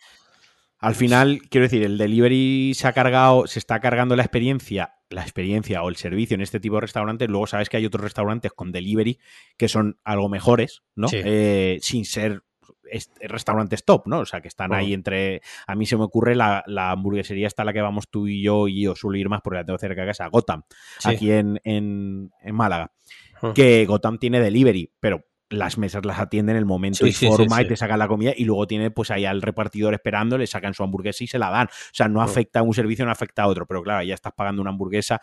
Al 0.81 0.95
final, 0.95 1.41
quiero 1.51 1.65
decir, 1.65 1.83
el 1.83 1.99
delivery 1.99 2.73
se 2.75 2.87
ha 2.87 2.93
cargado, 2.93 3.47
se 3.49 3.59
está 3.59 3.81
cargando 3.81 4.15
la 4.15 4.23
experiencia, 4.23 4.95
la 5.11 5.23
experiencia 5.23 5.83
o 5.83 5.89
el 5.89 5.97
servicio 5.97 6.37
en 6.37 6.41
este 6.41 6.61
tipo 6.61 6.77
de 6.77 6.83
restaurantes. 6.83 7.29
Luego 7.29 7.49
sabes 7.49 7.69
que 7.69 7.77
hay 7.79 7.85
otros 7.85 8.05
restaurantes 8.05 8.53
con 8.53 8.71
delivery 8.71 9.19
que 9.57 9.69
son 9.69 9.99
algo 10.05 10.29
mejores, 10.29 10.83
¿no? 10.95 11.09
Sí. 11.09 11.19
Eh, 11.23 11.79
sin 11.83 12.05
ser 12.05 12.45
restaurantes 13.21 13.85
top, 13.85 14.07
¿no? 14.07 14.21
O 14.21 14.27
sea, 14.27 14.41
que 14.41 14.49
están 14.49 14.73
Oh. 14.73 14.75
ahí 14.77 14.93
entre. 14.95 15.41
A 15.67 15.75
mí 15.75 15.87
se 15.87 15.97
me 15.97 16.05
ocurre 16.05 16.35
la, 16.35 16.63
la 16.67 16.91
hamburguesería 16.91 17.47
esta 17.47 17.63
a 17.63 17.65
la 17.65 17.73
que 17.73 17.81
vamos 17.81 18.09
tú 18.11 18.27
y 18.27 18.43
yo, 18.43 18.69
y 18.69 18.83
yo 18.83 18.95
suelo 18.95 19.17
ir 19.19 19.29
más 19.29 19.41
porque 19.43 19.59
la 19.59 19.65
tengo 19.65 19.79
cerca 19.79 20.01
de 20.03 20.07
casa, 20.09 20.27
Gotham, 20.29 20.63
Sí. 20.99 21.11
aquí 21.11 21.33
en, 21.33 21.61
en, 21.65 22.31
en 22.43 22.55
Málaga. 22.55 22.93
Mm. 23.43 23.53
Que 23.53 23.87
Gotham 23.87 24.19
tiene 24.19 24.41
delivery, 24.41 24.91
pero 25.01 25.25
las 25.51 25.79
mesas 25.79 26.05
las 26.05 26.19
atienden 26.19 26.57
en 26.57 26.59
el 26.61 26.67
momento 26.67 26.99
Sí, 27.05 27.07
y 27.11 27.13
sí, 27.13 27.27
sí, 27.27 27.27
forma 27.27 27.63
y 27.63 27.69
te 27.69 27.75
sacan 27.77 27.99
la 27.99 28.07
comida 28.07 28.33
y 28.37 28.45
luego 28.45 28.67
tiene 28.67 28.91
pues 28.91 29.11
ahí 29.11 29.25
al 29.25 29.41
repartidor 29.41 29.95
esperando, 29.95 30.37
le 30.37 30.47
sacan 30.47 30.75
su 30.75 30.83
hamburguesa 30.83 31.25
y 31.25 31.27
se 31.27 31.39
la 31.39 31.49
dan. 31.51 31.69
O 31.69 31.71
sea, 31.95 32.07
no 32.09 32.21
Mm. 32.21 32.23
afecta 32.25 32.59
a 32.61 32.63
un 32.63 32.75
servicio, 32.75 33.07
no 33.07 33.11
afecta 33.13 33.45
a 33.45 33.47
otro, 33.47 33.67
pero 33.67 33.83
claro, 33.83 34.03
ya 34.05 34.15
estás 34.15 34.33
pagando 34.35 34.61
una 34.61 34.71
hamburguesa, 34.73 35.21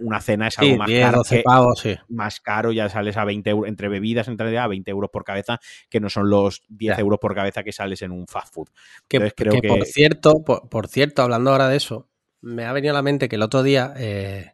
una 0.00 0.20
cena 0.22 0.48
es 0.48 0.58
algo 0.58 0.76
más 0.78 0.88
10, 0.88 1.04
caro 1.04 1.18
12 1.18 1.36
que- 1.36 1.42
pavos, 1.42 1.80
sí. 1.80 1.94
más 2.08 2.40
caro, 2.40 2.72
ya 2.72 2.88
sales 2.88 3.16
a 3.18 3.24
20 3.24 3.50
euros, 3.50 3.68
entre 3.68 3.88
bebidas, 3.88 4.26
entre 4.28 4.58
a 4.58 4.66
20 4.66 4.90
euros 4.90 5.10
por 5.12 5.24
cabeza, 5.24 5.58
que 5.90 6.00
no 6.00 6.08
son 6.08 6.30
los 6.30 6.62
10 6.68 6.96
Ya. 6.96 7.00
euros 7.02 7.18
por 7.20 7.34
cabeza 7.34 7.62
que 7.62 7.72
sales 7.72 8.00
en 8.02 8.12
un 8.12 8.26
fast 8.26 8.54
food. 8.54 8.68
Que, 9.06 9.18
Entonces 9.18 9.34
creo 9.36 9.52
que 9.52 9.60
que- 9.60 9.68
por 9.68 9.84
cierto, 9.84 10.42
por, 10.46 10.68
por 10.70 10.88
cierto, 10.88 11.22
hablando 11.22 11.50
ahora 11.50 11.68
de 11.68 11.76
eso, 11.76 12.08
me 12.40 12.64
ha 12.64 12.72
venido 12.72 12.92
a 12.92 12.94
la 12.94 13.02
mente 13.02 13.28
que 13.28 13.36
el 13.36 13.42
otro 13.42 13.62
día 13.62 13.92
eh, 13.98 14.52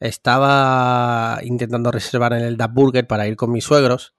estaba 0.00 1.38
intentando 1.42 1.90
reservar 1.90 2.32
en 2.32 2.40
el 2.44 2.56
Duck 2.56 2.72
Burger 2.72 3.06
para 3.06 3.26
ir 3.26 3.36
con 3.36 3.50
mis 3.52 3.64
suegros 3.64 4.14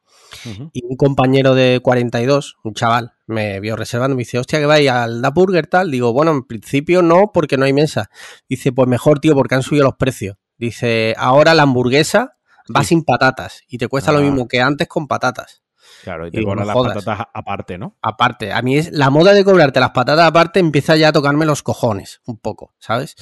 y 0.74 0.84
un 0.86 0.96
compañero 0.96 1.56
de 1.56 1.80
42, 1.82 2.58
un 2.64 2.74
chaval, 2.74 3.14
me 3.28 3.60
vio 3.60 3.76
reservando 3.76 4.14
y 4.14 4.18
me 4.18 4.22
dice, 4.22 4.40
hostia, 4.40 4.60
que 4.60 4.66
vais 4.66 4.90
al 4.90 5.22
Duck 5.22 5.34
Burger 5.34 5.68
tal. 5.68 5.92
Digo, 5.92 6.14
bueno, 6.14 6.32
en 6.32 6.44
principio 6.44 7.02
no, 7.02 7.32
porque 7.34 7.58
no 7.58 7.66
hay 7.66 7.74
mesa. 7.74 8.10
Dice, 8.48 8.72
pues 8.72 8.88
mejor, 8.88 9.20
tío, 9.20 9.36
porque 9.36 9.56
han 9.56 9.64
subido 9.64 9.84
los 9.86 9.96
precios. 9.96 10.38
Dice, 10.58 11.16
ahora 11.18 11.54
la 11.54 11.64
hamburguesa 11.64 12.36
va 12.76 12.82
Sí. 12.82 12.90
sin 12.90 13.04
patatas 13.04 13.62
y 13.68 13.78
te 13.78 13.88
cuesta 13.88 14.12
lo 14.12 14.20
Ah. 14.20 14.22
mismo 14.22 14.48
que 14.48 14.62
antes 14.62 14.88
con 14.88 15.08
patatas. 15.08 15.64
Claro, 16.04 16.28
y 16.28 16.32
te 16.32 16.44
cobran 16.44 16.66
las 16.68 16.76
jodas. 16.76 16.94
patatas 17.04 17.28
aparte, 17.34 17.78
¿no? 17.78 17.98
aparte. 18.02 18.52
A 18.54 18.62
mí 18.62 18.78
es 18.78 18.92
la 18.92 19.10
moda 19.10 19.34
de 19.34 19.44
cobrarte 19.44 19.80
las 19.80 19.90
patatas 19.92 20.26
aparte 20.28 20.60
empieza 20.60 20.96
ya 20.96 21.10
a 21.10 21.12
tocarme 21.12 21.46
los 21.46 21.64
cojones 21.64 22.22
un 22.26 22.38
poco, 22.38 22.74
¿sabes? 22.80 23.16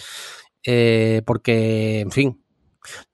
Eh, 0.63 1.21
porque, 1.25 2.01
en 2.01 2.11
fin, 2.11 2.43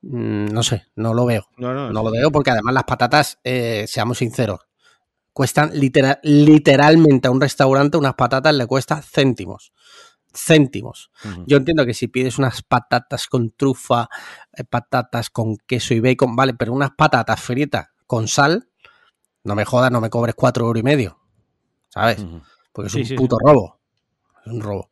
no 0.02 0.64
sé, 0.64 0.86
no 0.96 1.14
lo 1.14 1.26
veo. 1.26 1.48
No, 1.58 1.74
no, 1.74 1.92
No 1.92 2.04
lo 2.04 2.12
veo 2.12 2.32
porque 2.32 2.52
además 2.52 2.74
las 2.74 2.84
patatas, 2.86 3.40
eh, 3.44 3.86
seamos 3.88 4.20
sinceros, 4.20 4.60
cuestan 5.34 5.72
litera- 5.74 6.20
literalmente 6.24 7.28
a 7.28 7.32
un 7.32 7.42
restaurante 7.42 7.98
unas 7.98 8.16
patatas 8.16 8.54
le 8.56 8.68
cuesta 8.68 9.02
céntimos. 9.02 9.74
Céntimos. 10.36 11.12
Yo 11.46 11.58
entiendo 11.58 11.86
que 11.86 11.94
si 11.94 12.08
pides 12.08 12.40
unas 12.40 12.64
patatas 12.64 13.28
con 13.28 13.52
trufa, 13.52 14.10
eh, 14.54 14.64
patatas 14.64 15.30
con 15.30 15.58
queso 15.58 15.94
y 15.94 16.00
bacon, 16.00 16.36
vale, 16.36 16.56
pero 16.56 16.74
unas 16.74 16.92
patatas 16.98 17.40
fritas 17.40 17.90
con 18.08 18.28
sal, 18.28 18.68
no 19.44 19.56
me 19.56 19.66
jodas, 19.66 19.92
no 19.92 20.02
me 20.02 20.10
cobres 20.10 20.34
cuatro 20.36 20.66
euros 20.66 20.80
y 20.80 20.84
medio. 20.84 21.20
¿Sabes? 21.90 22.26
Porque 22.72 22.88
es 22.88 22.94
Sí, 22.94 23.02
un 23.02 23.06
sí, 23.06 23.16
puto 23.16 23.38
robo. 23.40 23.80
Es 24.46 24.52
un 24.52 24.62
robo. 24.62 24.90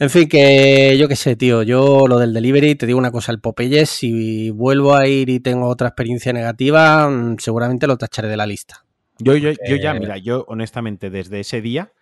En 0.00 0.10
fin, 0.10 0.28
que 0.28 0.96
yo 0.96 1.08
qué 1.08 1.16
sé, 1.16 1.34
tío. 1.34 1.62
Yo 1.64 2.06
lo 2.06 2.18
del 2.18 2.32
delivery, 2.32 2.76
te 2.76 2.86
digo 2.86 2.98
una 2.98 3.10
cosa, 3.10 3.32
el 3.32 3.40
Popeyes, 3.40 3.90
si 3.90 4.50
vuelvo 4.50 4.94
a 4.94 5.08
ir 5.08 5.28
y 5.28 5.40
tengo 5.40 5.66
otra 5.66 5.88
experiencia 5.88 6.32
negativa, 6.32 7.08
mm, 7.08 7.38
seguramente 7.38 7.88
lo 7.88 7.98
tacharé 7.98 8.28
de 8.28 8.36
la 8.36 8.46
lista. 8.46 8.84
Yo, 9.18 9.34
yo, 9.36 9.50
yo 9.50 9.76
ya, 9.76 9.96
Eh, 9.96 10.00
mira, 10.00 10.16
yo 10.18 10.44
honestamente 10.46 11.10
desde 11.10 11.40
ese 11.40 11.60
día 11.60 11.92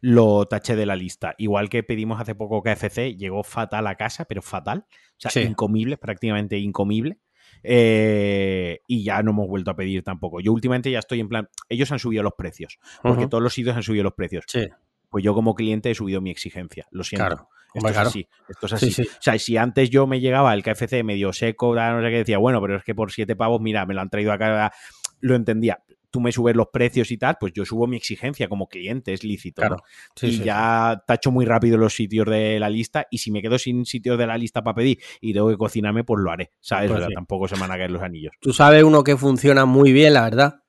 lo 0.00 0.46
taché 0.46 0.76
de 0.76 0.86
la 0.86 0.94
lista. 0.94 1.34
Igual 1.38 1.68
que 1.68 1.82
pedimos 1.82 2.20
hace 2.20 2.36
poco 2.36 2.62
KFC, 2.62 3.16
llegó 3.16 3.42
fatal 3.42 3.86
a 3.88 3.96
casa, 3.96 4.24
pero 4.26 4.42
fatal. 4.42 4.84
O 4.88 5.14
sea, 5.18 5.32
Sí. 5.32 5.40
incomible, 5.40 5.96
prácticamente 5.96 6.56
incomible. 6.56 7.18
Eh, 7.64 8.78
y 8.86 9.02
ya 9.04 9.22
no 9.22 9.32
hemos 9.32 9.48
vuelto 9.48 9.72
a 9.72 9.76
pedir 9.76 10.02
tampoco. 10.04 10.40
Yo 10.40 10.52
últimamente 10.52 10.90
ya 10.90 11.00
estoy 11.00 11.20
en 11.20 11.28
plan, 11.28 11.48
ellos 11.68 11.90
han 11.92 11.98
subido 11.98 12.22
los 12.22 12.32
precios, 12.38 12.78
porque 13.02 13.26
todos 13.26 13.42
los 13.42 13.52
sitios 13.52 13.76
han 13.76 13.82
subido 13.82 14.04
los 14.04 14.14
precios. 14.14 14.44
Sí, 14.46 14.68
Pues 15.10 15.24
yo 15.24 15.34
como 15.34 15.54
cliente 15.54 15.90
he 15.90 15.94
subido 15.94 16.20
mi 16.20 16.30
exigencia, 16.30 16.86
lo 16.90 17.04
siento. 17.04 17.26
claro. 17.26 17.48
Esto 17.72 17.86
es 17.86 17.92
claro. 17.92 18.08
así, 18.08 18.28
esto 18.48 18.66
es 18.66 18.72
Sí, 18.80 18.86
así. 18.86 18.92
sí. 18.92 19.02
O 19.08 19.22
sea, 19.22 19.38
si 19.38 19.56
antes 19.56 19.90
yo 19.90 20.06
me 20.08 20.18
llegaba 20.18 20.52
el 20.54 20.62
KFC 20.64 21.04
medio 21.04 21.32
seco, 21.32 21.72
no 21.74 22.02
sé 22.02 22.10
qué, 22.10 22.16
decía, 22.16 22.38
bueno, 22.38 22.60
pero 22.60 22.76
es 22.78 22.82
que 22.82 22.96
por 22.96 23.12
siete 23.12 23.36
pavos, 23.36 23.60
mira, 23.60 23.86
me 23.86 23.94
lo 23.94 24.00
han 24.00 24.10
traído 24.10 24.32
acá, 24.32 24.72
lo 25.20 25.36
entendía. 25.36 25.78
Tú 26.10 26.20
me 26.20 26.32
subes 26.32 26.56
los 26.56 26.66
precios 26.72 27.12
y 27.12 27.16
tal, 27.18 27.36
pues 27.38 27.52
yo 27.52 27.64
subo 27.64 27.86
mi 27.86 27.96
exigencia 27.96 28.48
como 28.48 28.66
cliente, 28.66 29.12
es 29.12 29.22
lícito. 29.22 29.62
Claro. 29.62 29.76
¿no? 29.76 29.82
Sí, 30.16 30.26
y 30.26 30.38
ya 30.40 31.00
tacho 31.06 31.30
muy 31.30 31.44
rápido 31.44 31.78
los 31.78 31.94
sitios 31.94 32.26
de 32.26 32.58
la 32.58 32.68
lista 32.68 33.06
y 33.08 33.18
si 33.18 33.30
me 33.30 33.40
quedo 33.40 33.56
sin 33.56 33.84
sitios 33.86 34.18
de 34.18 34.26
la 34.26 34.36
lista 34.36 34.62
para 34.64 34.74
pedir 34.74 34.98
y 35.20 35.32
tengo 35.32 35.48
que 35.48 35.56
cocinarme, 35.56 36.02
pues 36.02 36.20
lo 36.24 36.32
haré, 36.32 36.50
¿sabes? 36.58 36.90
Pues 36.90 37.04
O 37.04 37.06
sea, 37.06 37.14
tampoco 37.14 37.46
se 37.46 37.54
me 37.54 37.60
van 37.60 37.70
a 37.70 37.76
caer 37.76 37.92
los 37.92 38.02
anillos. 38.02 38.32
Tú 38.40 38.52
sabes 38.52 38.82
uno 38.82 39.04
que 39.04 39.16
funciona 39.16 39.64
muy 39.64 39.92
bien, 39.92 40.14
la 40.14 40.22
verdad. 40.24 40.64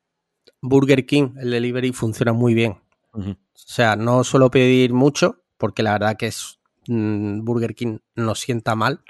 Burger 0.61 1.07
King, 1.07 1.29
el 1.39 1.49
delivery 1.49 1.91
funciona 1.93 2.33
muy 2.33 2.53
bien. 2.53 2.75
O 3.13 3.35
sea, 3.53 3.95
no 3.95 4.23
suelo 4.23 4.49
pedir 4.51 4.93
mucho, 4.93 5.43
porque 5.57 5.83
la 5.83 5.93
verdad 5.93 6.17
que 6.17 6.27
es 6.27 6.59
mm, 6.87 7.43
Burger 7.43 7.75
King 7.75 7.97
nos 8.15 8.39
sienta 8.39 8.75
mal. 8.75 9.03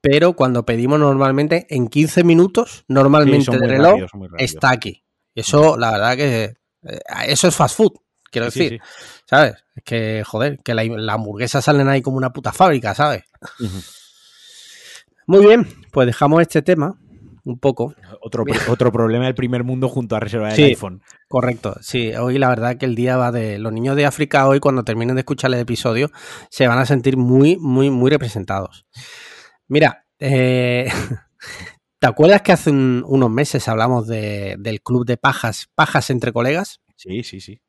Pero 0.00 0.34
cuando 0.34 0.64
pedimos 0.64 0.98
normalmente, 0.98 1.66
en 1.68 1.88
15 1.88 2.24
minutos, 2.24 2.84
normalmente 2.88 3.52
el 3.52 3.60
reloj 3.68 4.00
está 4.38 4.70
aquí. 4.70 5.04
Eso, 5.34 5.76
la 5.76 5.90
verdad 5.92 6.16
que 6.16 6.44
eh, 6.84 7.00
eso 7.26 7.48
es 7.48 7.54
fast 7.54 7.76
food, 7.76 7.92
quiero 8.30 8.50
Sí, 8.50 8.60
decir. 8.60 8.80
sí, 8.82 9.20
¿Sabes? 9.26 9.54
Es 9.76 9.82
que, 9.84 10.24
joder, 10.24 10.58
que 10.64 10.74
la, 10.74 10.84
la 10.84 11.12
hamburguesa 11.14 11.60
salen 11.60 11.88
ahí 11.88 12.00
como 12.00 12.16
una 12.16 12.32
puta 12.32 12.52
fábrica, 12.52 12.94
¿sabes? 12.94 13.24
Muy 15.26 15.44
bien, 15.44 15.68
pues 15.92 16.06
dejamos 16.06 16.40
este 16.42 16.62
tema 16.62 16.98
un 17.44 17.58
poco. 17.58 17.94
Otro, 18.20 18.44
otro 18.68 18.92
problema 18.92 19.24
del 19.26 19.34
primer 19.34 19.64
mundo 19.64 19.88
junto 19.88 20.16
a 20.16 20.20
reservar 20.20 20.50
el 20.50 20.56
Sí. 20.56 20.62
iPhone. 20.64 21.02
Correcto, 21.28 21.76
sí, 21.80 22.12
hoy 22.14 22.38
la 22.38 22.48
verdad 22.48 22.76
que 22.76 22.86
el 22.86 22.94
día 22.94 23.16
va 23.16 23.30
de 23.32 23.58
los 23.58 23.72
niños 23.72 23.94
de 23.96 24.06
África 24.06 24.48
hoy 24.48 24.58
cuando 24.60 24.82
terminen 24.84 25.14
de 25.14 25.20
escuchar 25.20 25.52
el 25.54 25.60
episodio 25.60 26.10
se 26.50 26.66
van 26.66 26.78
a 26.78 26.86
sentir 26.86 27.16
muy, 27.16 27.56
muy, 27.56 27.88
muy 27.90 28.10
representados. 28.10 28.84
Mira, 29.68 30.04
eh, 30.18 30.88
¿te 31.98 32.06
acuerdas 32.06 32.42
que 32.42 32.52
hace 32.52 32.70
un- 32.70 33.04
unos 33.06 33.30
meses 33.30 33.68
hablamos 33.68 34.06
de- 34.08 34.56
del 34.58 34.80
club 34.82 35.06
de 35.06 35.16
pajas, 35.16 35.68
pajas 35.74 36.10
entre 36.10 36.32
colegas? 36.32 36.80
Sí, 36.96 37.22
sí, 37.22 37.40
sí. 37.40 37.60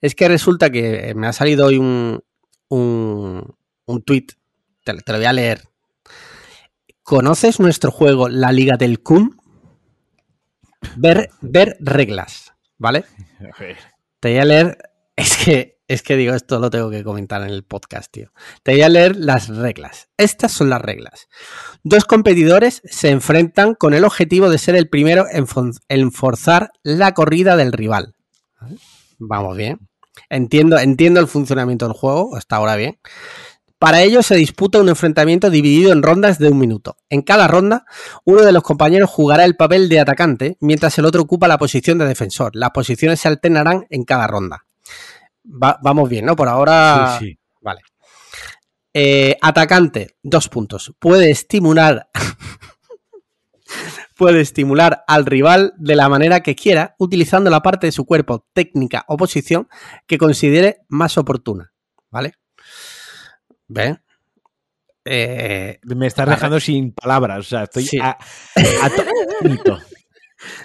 Es 0.00 0.14
que 0.14 0.28
resulta 0.28 0.70
que 0.70 1.12
me 1.16 1.26
ha 1.26 1.32
salido 1.32 1.66
hoy 1.66 1.78
un, 1.78 2.20
un, 2.68 3.54
un 3.86 4.02
tweet, 4.02 4.26
te, 4.84 4.94
te 4.94 5.12
lo 5.12 5.18
voy 5.18 5.26
a 5.26 5.32
leer. 5.32 5.62
¿Conoces 7.04 7.60
nuestro 7.60 7.90
juego 7.90 8.30
La 8.30 8.50
Liga 8.50 8.78
del 8.78 9.02
Cum? 9.02 9.36
Ver, 10.96 11.28
ver 11.42 11.76
reglas, 11.78 12.54
¿vale? 12.78 13.04
A 13.40 13.60
ver. 13.60 13.76
Te 14.20 14.30
voy 14.30 14.38
a 14.38 14.44
leer. 14.46 14.78
Es 15.16 15.36
que, 15.36 15.78
es 15.86 16.02
que 16.02 16.16
digo, 16.16 16.34
esto 16.34 16.58
lo 16.58 16.70
tengo 16.70 16.90
que 16.90 17.04
comentar 17.04 17.40
en 17.42 17.50
el 17.50 17.62
podcast, 17.62 18.10
tío. 18.10 18.32
Te 18.64 18.72
voy 18.72 18.82
a 18.82 18.88
leer 18.88 19.14
las 19.14 19.46
reglas. 19.46 20.08
Estas 20.16 20.50
son 20.50 20.70
las 20.70 20.82
reglas. 20.82 21.28
Dos 21.84 22.04
competidores 22.04 22.82
se 22.84 23.10
enfrentan 23.10 23.76
con 23.76 23.94
el 23.94 24.04
objetivo 24.04 24.48
de 24.48 24.58
ser 24.58 24.74
el 24.74 24.88
primero 24.88 25.26
en 25.30 26.10
forzar 26.10 26.72
la 26.82 27.14
corrida 27.14 27.56
del 27.56 27.70
rival. 27.70 28.16
Vamos 29.20 29.56
bien. 29.56 29.78
Entiendo, 30.30 30.78
entiendo 30.78 31.20
el 31.20 31.28
funcionamiento 31.28 31.86
del 31.86 31.96
juego, 31.96 32.34
hasta 32.34 32.56
ahora 32.56 32.74
bien. 32.74 32.98
Para 33.78 34.02
ello 34.02 34.22
se 34.22 34.36
disputa 34.36 34.80
un 34.80 34.88
enfrentamiento 34.88 35.50
dividido 35.50 35.92
en 35.92 36.02
rondas 36.02 36.38
de 36.38 36.48
un 36.48 36.58
minuto. 36.58 36.96
En 37.10 37.22
cada 37.22 37.48
ronda, 37.48 37.84
uno 38.24 38.42
de 38.42 38.52
los 38.52 38.62
compañeros 38.62 39.10
jugará 39.10 39.44
el 39.44 39.56
papel 39.56 39.88
de 39.88 40.00
atacante, 40.00 40.56
mientras 40.60 40.96
el 40.98 41.04
otro 41.04 41.22
ocupa 41.22 41.48
la 41.48 41.58
posición 41.58 41.98
de 41.98 42.06
defensor. 42.06 42.52
Las 42.54 42.70
posiciones 42.70 43.20
se 43.20 43.28
alternarán 43.28 43.86
en 43.90 44.04
cada 44.04 44.26
ronda. 44.26 44.64
Va- 45.44 45.78
vamos 45.82 46.08
bien, 46.08 46.24
¿no? 46.24 46.36
Por 46.36 46.48
ahora. 46.48 47.16
Sí, 47.18 47.26
sí. 47.26 47.38
Vale. 47.60 47.80
Eh, 48.94 49.36
atacante, 49.42 50.16
dos 50.22 50.48
puntos. 50.48 50.94
Puede 50.98 51.30
estimular. 51.30 52.08
puede 54.16 54.40
estimular 54.40 55.02
al 55.06 55.26
rival 55.26 55.74
de 55.76 55.96
la 55.96 56.08
manera 56.08 56.40
que 56.40 56.54
quiera, 56.54 56.94
utilizando 56.98 57.50
la 57.50 57.60
parte 57.60 57.88
de 57.88 57.92
su 57.92 58.06
cuerpo, 58.06 58.46
técnica 58.52 59.04
o 59.08 59.16
posición 59.16 59.68
que 60.06 60.18
considere 60.18 60.78
más 60.88 61.18
oportuna. 61.18 61.72
¿Vale? 62.10 62.34
¿Ven? 63.68 64.00
Eh, 65.04 65.80
Me 65.84 66.06
estás 66.06 66.28
dejando 66.28 66.58
sin 66.60 66.92
palabras. 66.92 67.38
O 67.38 67.42
sea, 67.42 67.64
estoy 67.64 67.84
Sí. 67.84 67.98
a, 68.00 68.10
a 68.82 68.90
to- 68.90 69.04
punto. 69.40 69.78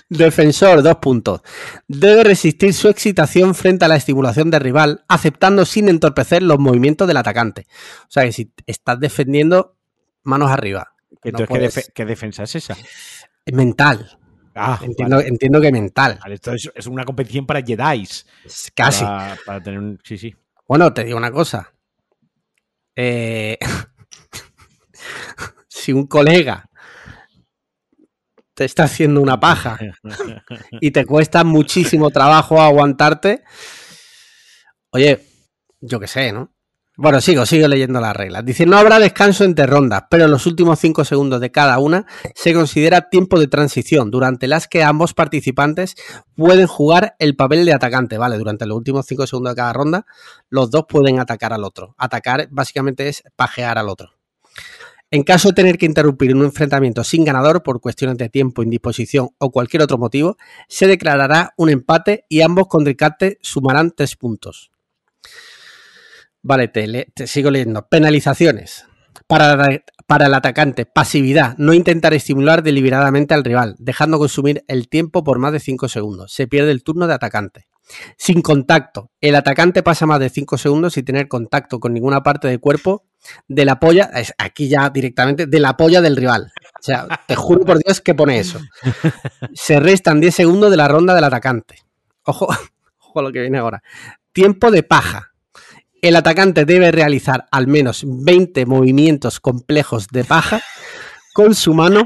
Defensor, 0.10 0.82
dos 0.84 0.98
puntos. 0.98 1.42
Debe 1.88 2.24
resistir 2.24 2.74
su 2.74 2.90
excitación 2.90 3.56
frente 3.56 3.86
a 3.86 3.88
la 3.88 3.96
estimulación 3.96 4.50
del 4.52 4.62
rival, 4.62 5.06
aceptando 5.08 5.66
sin 5.66 5.88
entorpecer 5.90 6.44
los 6.44 6.60
movimientos 6.60 7.08
del 7.08 7.18
atacante. 7.18 7.68
O 8.04 8.08
sea 8.12 8.24
que 8.24 8.32
si 8.34 8.52
estás 8.66 9.00
defendiendo, 9.00 9.78
manos 10.24 10.52
arriba. 10.52 10.94
No 11.12 11.20
entonces, 11.40 11.92
¿qué, 11.94 12.06
defensa 12.06 12.44
es 12.44 12.56
esa? 12.56 12.78
Mental. 13.52 14.18
Ah, 14.56 14.80
Entiendo, 14.82 15.18
vale. 15.18 15.28
entiendo 15.30 15.62
que 15.62 15.72
mental. 15.72 16.20
Vale, 16.22 16.36
esto 16.36 16.54
es, 16.54 16.70
es 16.76 16.88
una 16.88 17.06
competición 17.06 17.46
para 17.46 17.62
Jedi. 17.62 18.08
Casi. 18.76 19.04
Para, 19.06 19.38
para 19.46 19.62
tener 19.64 19.80
un. 19.80 20.00
Sí, 20.04 20.18
sí. 20.18 20.36
Bueno, 20.68 20.94
te 20.94 21.04
digo 21.06 21.18
una 21.18 21.32
cosa. 21.32 21.72
Eh, 23.02 23.58
si 25.70 25.94
un 25.94 26.06
colega 26.06 26.70
te 28.54 28.66
está 28.66 28.84
haciendo 28.84 29.22
una 29.22 29.40
paja 29.40 29.80
y 30.82 30.92
te 30.92 31.06
cuesta 31.06 31.46
muchísimo 31.46 32.10
trabajo 32.10 32.62
aguantarte, 32.62 33.46
oye, 34.92 35.22
yo 35.80 35.98
qué 36.02 36.08
sé, 36.08 36.34
¿no? 36.34 36.54
Bueno, 37.02 37.22
sigo, 37.22 37.46
sigo 37.46 37.66
leyendo 37.70 38.02
las 38.02 38.14
reglas. 38.14 38.44
Dice, 38.44 38.66
no 38.66 38.76
habrá 38.76 39.00
descanso 39.00 39.46
entre 39.46 39.66
rondas, 39.66 40.04
pero 40.10 40.26
en 40.26 40.32
los 40.32 40.46
últimos 40.46 40.80
5 40.80 41.06
segundos 41.06 41.40
de 41.40 41.50
cada 41.50 41.80
una 41.80 42.06
se 42.36 42.54
considera 42.54 43.08
tiempo 43.10 43.40
de 43.40 43.48
transición, 43.48 44.12
durante 44.12 44.50
las 44.50 44.68
que 44.68 44.84
ambos 44.84 45.14
participantes 45.14 45.96
pueden 46.36 46.68
jugar 46.68 47.16
el 47.20 47.38
papel 47.38 47.64
de 47.64 47.72
atacante, 47.72 48.18
¿vale? 48.18 48.38
Durante 48.38 48.66
los 48.66 48.76
últimos 48.76 49.06
5 49.06 49.28
segundos 49.28 49.54
de 49.54 49.56
cada 49.56 49.72
ronda, 49.72 50.06
los 50.50 50.72
dos 50.72 50.88
pueden 50.90 51.22
atacar 51.22 51.54
al 51.54 51.64
otro. 51.64 51.96
Atacar 51.98 52.50
básicamente 52.52 53.08
es 53.08 53.24
pajear 53.38 53.78
al 53.78 53.88
otro. 53.88 54.10
En 55.10 55.24
caso 55.24 55.48
de 55.48 55.54
tener 55.54 55.78
que 55.78 55.86
interrumpir 55.86 56.36
un 56.36 56.44
enfrentamiento 56.44 57.06
sin 57.06 57.24
ganador 57.24 57.64
por 57.64 57.80
cuestiones 57.80 58.18
de 58.18 58.28
tiempo, 58.28 58.62
indisposición 58.62 59.30
o 59.38 59.52
cualquier 59.52 59.84
otro 59.84 59.98
motivo, 59.98 60.36
se 60.68 60.86
declarará 60.86 61.54
un 61.56 61.70
empate 61.70 62.26
y 62.28 62.42
ambos 62.42 62.68
contrincantes 62.68 63.38
sumarán 63.40 63.92
3 63.96 64.18
puntos. 64.18 64.72
Vale, 66.42 66.68
te, 66.68 67.28
sigo 67.28 67.52
leyendo. 67.52 67.88
Penalizaciones. 67.88 68.86
Para, 69.28 69.84
para, 70.08 70.26
el 70.28 70.34
atacante, 70.34 70.86
pasividad, 70.86 71.56
no 71.58 71.74
intentar 71.74 72.14
estimular 72.14 72.64
deliberadamente 72.64 73.34
al 73.34 73.44
rival, 73.44 73.76
dejando 73.78 74.18
consumir 74.18 74.64
el 74.68 74.88
tiempo 74.88 75.24
por 75.24 75.40
más 75.40 75.52
de 75.52 75.60
5 75.60 75.88
segundos. 75.88 76.34
Se 76.34 76.48
pierde 76.48 76.72
el 76.72 76.84
turno 76.84 77.06
de 77.08 77.14
atacante. 77.14 77.68
Sin 78.18 78.42
contacto, 78.42 79.12
el 79.20 79.36
atacante 79.36 79.84
pasa 79.84 80.06
más 80.06 80.20
de 80.20 80.30
5 80.30 80.58
segundos 80.58 80.94
sin 80.94 81.06
tener 81.06 81.28
contacto 81.28 81.80
con 81.80 81.94
ninguna 81.94 82.24
parte 82.24 82.48
del 82.48 82.60
cuerpo 82.60 83.06
de 83.48 83.66
la 83.66 83.80
polla, 83.80 84.10
aquí 84.38 84.70
ya 84.70 84.90
directamente, 84.90 85.48
de 85.48 85.60
la 85.60 85.76
polla 85.76 86.02
del 86.02 86.16
rival. 86.16 86.52
O 86.80 86.84
sea, 86.84 87.08
te 87.28 87.36
juro 87.36 87.66
por 87.66 87.80
Dios 87.80 88.00
que 88.02 88.16
pone 88.16 88.40
eso. 88.40 88.60
Se 89.54 89.80
restan 89.80 90.22
10 90.22 90.34
segundos 90.34 90.72
de 90.72 90.78
la 90.78 90.88
ronda 90.88 91.14
del 91.14 91.24
atacante. 91.24 91.80
Ojo, 92.24 92.48
ojo 93.00 93.20
a 93.20 93.24
lo 93.24 93.32
que 93.32 93.42
viene 93.42 93.58
ahora. 93.58 93.84
Tiempo 94.32 94.72
de 94.72 94.84
paja 94.84 95.29
el 96.02 96.16
atacante 96.16 96.66
debe 96.66 96.92
realizar 96.92 97.46
al 97.52 97.68
menos 97.68 98.04
20 98.06 98.66
movimientos 98.66 99.40
complejos 99.40 100.08
de 100.08 100.24
paja 100.24 100.62
con 101.34 101.56
su 101.56 101.74
mano 101.74 102.06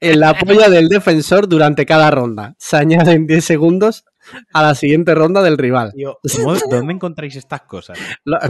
en 0.00 0.20
la 0.20 0.34
polla 0.34 0.68
del 0.68 0.88
defensor 0.88 1.48
durante 1.48 1.86
cada 1.86 2.10
ronda. 2.10 2.54
Se 2.58 2.76
añaden 2.76 3.26
10 3.26 3.44
segundos 3.44 4.04
a 4.52 4.62
la 4.62 4.74
siguiente 4.74 5.14
ronda 5.14 5.42
del 5.42 5.58
rival. 5.58 5.92
Tío, 5.94 6.18
¿Dónde 6.70 6.92
encontráis 6.92 7.36
estas 7.36 7.62
cosas? 7.62 7.98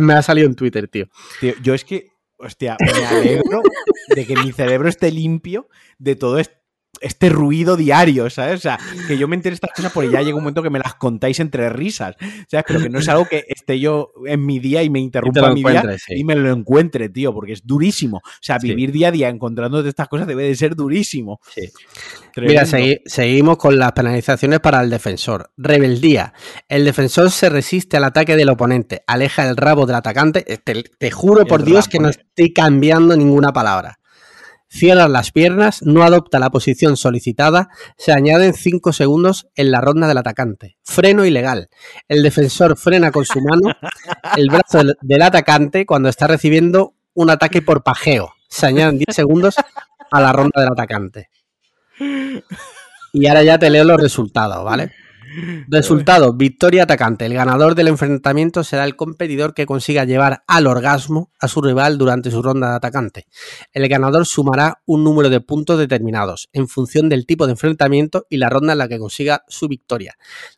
Me 0.01 0.15
ha 0.15 0.23
salido 0.23 0.47
en 0.47 0.55
Twitter, 0.55 0.89
tío. 0.89 1.07
tío. 1.41 1.55
Yo 1.63 1.75
es 1.75 1.85
que, 1.85 2.09
hostia, 2.37 2.77
me 2.81 3.07
alegro 3.07 3.63
de 4.15 4.27
que 4.27 4.37
mi 4.37 4.53
cerebro 4.53 4.89
esté 4.89 5.11
limpio 5.11 5.69
de 5.99 6.17
todo 6.17 6.39
esto 6.39 6.58
este 7.01 7.29
ruido 7.29 7.77
diario, 7.77 8.31
¿sabes? 8.31 8.57
O 8.57 8.63
sea, 8.63 8.79
que 9.07 9.19
yo 9.19 9.29
me 9.29 9.37
entere 9.37 9.55
estas 9.55 9.71
cosas 9.75 9.93
porque 9.93 10.11
ya 10.11 10.23
llega 10.23 10.37
un 10.37 10.43
momento 10.43 10.63
que 10.63 10.71
me 10.71 10.79
las 10.79 10.95
contáis 10.95 11.41
entre 11.41 11.69
risas, 11.71 12.17
¿sabes? 12.49 12.65
Pero 12.67 12.81
que 12.81 12.89
no 12.89 12.99
es 12.99 13.09
algo 13.09 13.27
que 13.27 13.45
esté 13.49 13.79
yo 13.79 14.13
en 14.27 14.45
mi 14.45 14.59
día 14.59 14.83
y 14.83 14.91
me 14.91 15.01
interrumpa 15.01 15.53
mi 15.53 15.63
día 15.63 15.83
sí. 15.99 16.15
y 16.17 16.25
me 16.25 16.35
lo 16.35 16.53
encuentre, 16.53 17.09
tío, 17.09 17.33
porque 17.33 17.53
es 17.53 17.67
durísimo. 17.67 18.19
O 18.19 18.43
sea, 18.43 18.59
vivir 18.59 18.91
sí. 18.91 18.93
día 18.93 19.09
a 19.09 19.13
día 19.13 19.29
encontrándote 19.29 19.89
estas 19.89 20.09
cosas 20.09 20.27
debe 20.27 20.45
de 20.45 20.55
ser 20.55 20.75
durísimo. 20.75 21.41
Sí. 21.55 21.71
Mira, 22.37 22.67
segui 22.67 23.01
seguimos 23.07 23.57
con 23.57 23.79
las 23.79 23.93
penalizaciones 23.93 24.61
para 24.61 24.81
el 24.81 24.91
defensor. 24.91 25.51
Rebeldía. 25.57 26.33
El 26.69 26.85
defensor 26.85 27.31
se 27.31 27.49
resiste 27.49 27.97
al 27.97 28.05
ataque 28.05 28.37
del 28.37 28.49
oponente, 28.49 29.03
aleja 29.07 29.49
el 29.49 29.57
rabo 29.57 29.87
del 29.87 29.97
atacante. 29.97 30.43
Te, 30.43 30.83
te 30.83 31.11
juro 31.11 31.47
por 31.47 31.65
Dios 31.65 31.89
que 31.89 31.99
no 31.99 32.09
estoy 32.09 32.53
cambiando 32.53 33.17
ninguna 33.17 33.53
palabra 33.53 33.99
cierra 34.69 35.09
las 35.09 35.33
piernas, 35.33 35.83
no 35.83 36.03
adopta 36.03 36.39
la 36.39 36.51
posición 36.51 36.97
solicitada, 36.97 37.69
se 37.97 38.13
añaden 38.13 38.55
5 38.55 38.93
segundos 38.93 39.49
en 39.55 39.71
la 39.71 39.81
ronda 39.81 40.07
del 40.07 40.19
atacante. 40.19 40.77
Freno 40.83 41.25
ilegal. 41.25 41.69
El 42.09 42.23
defensor 42.23 42.77
frena 42.77 43.11
con 43.11 43.25
su 43.25 43.41
mano 43.41 43.75
el 44.37 44.49
brazo 44.49 44.79
del, 44.79 44.97
del 45.01 45.23
atacante 45.23 45.87
cuando 45.87 46.09
está 46.09 46.27
recibiendo 46.27 46.95
un 47.15 47.31
ataque 47.31 47.63
por 47.63 47.83
pajeo. 47.83 48.33
Se 48.49 48.67
añaden 48.67 48.99
10 48.99 49.15
segundos 49.15 49.57
a 50.11 50.21
la 50.21 50.33
ronda 50.33 50.61
del 50.61 50.73
atacante. 50.73 51.29
Y 53.13 53.27
ahora 53.27 53.43
ya 53.43 53.59
te 53.59 53.71
leo 53.71 53.85
los 53.85 54.01
resultados, 54.01 54.65
¿vale? 54.65 54.93
Resultado, 55.69 56.33
victoria 56.33 56.85
atacante. 56.85 57.27
El 57.27 57.35
ganador 57.35 57.75
del 57.75 57.89
enfrentamiento 57.89 58.65
será 58.65 58.85
el 58.85 58.97
competidor 58.97 59.55
que 59.55 59.67
consiga 59.67 60.05
llevar 60.05 60.43
al 60.47 60.67
orgasmo 60.67 61.33
a 61.41 61.49
su 61.49 61.61
rival 61.61 61.99
durante 61.99 62.31
su 62.31 62.43
ronda 62.43 62.71
de 62.71 62.77
atacante. 62.77 63.27
El 63.73 63.89
ganador 63.89 64.27
sumará 64.27 64.83
un 64.87 65.05
número 65.05 65.31
de 65.31 65.41
puntos 65.41 65.79
determinados 65.79 66.49
en 66.53 66.69
función 66.69 67.09
del 67.09 67.27
tipo 67.27 67.47
de 67.47 67.53
enfrentamiento 67.53 68.27
y 68.31 68.39
la 68.39 68.49
ronda 68.49 68.73
en 68.73 68.79
la 68.79 68.89
que 68.89 68.99
consiga 68.99 69.45
su 69.49 69.69
victoria. 69.69 70.15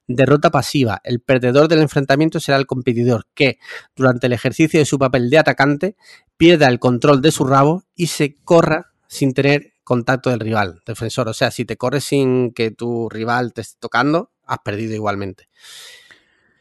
Derrota 0.06 0.50
pasiva. 0.50 1.00
El 1.04 1.20
perdedor 1.20 1.68
del 1.68 1.80
enfrentamiento 1.80 2.40
será 2.40 2.58
el 2.58 2.66
competidor 2.66 3.26
que, 3.34 3.58
durante 3.96 4.26
el 4.26 4.32
ejercicio 4.32 4.80
de 4.80 4.86
su 4.86 4.98
papel 4.98 5.30
de 5.30 5.38
atacante, 5.38 5.96
pierda 6.36 6.68
el 6.68 6.78
control 6.78 7.20
de 7.22 7.32
su 7.32 7.44
rabo 7.44 7.84
y 7.94 8.06
se 8.08 8.34
corra 8.44 8.92
sin 9.08 9.34
tener 9.34 9.74
contacto 9.84 10.30
del 10.30 10.38
rival, 10.38 10.80
defensor. 10.86 11.28
O 11.28 11.34
sea, 11.34 11.50
si 11.50 11.64
te 11.64 11.76
corres 11.76 12.04
sin 12.04 12.52
que 12.52 12.70
tu 12.70 13.08
rival 13.08 13.52
te 13.52 13.62
esté 13.62 13.76
tocando, 13.80 14.30
has 14.50 14.58
perdido 14.58 14.94
igualmente. 14.94 15.48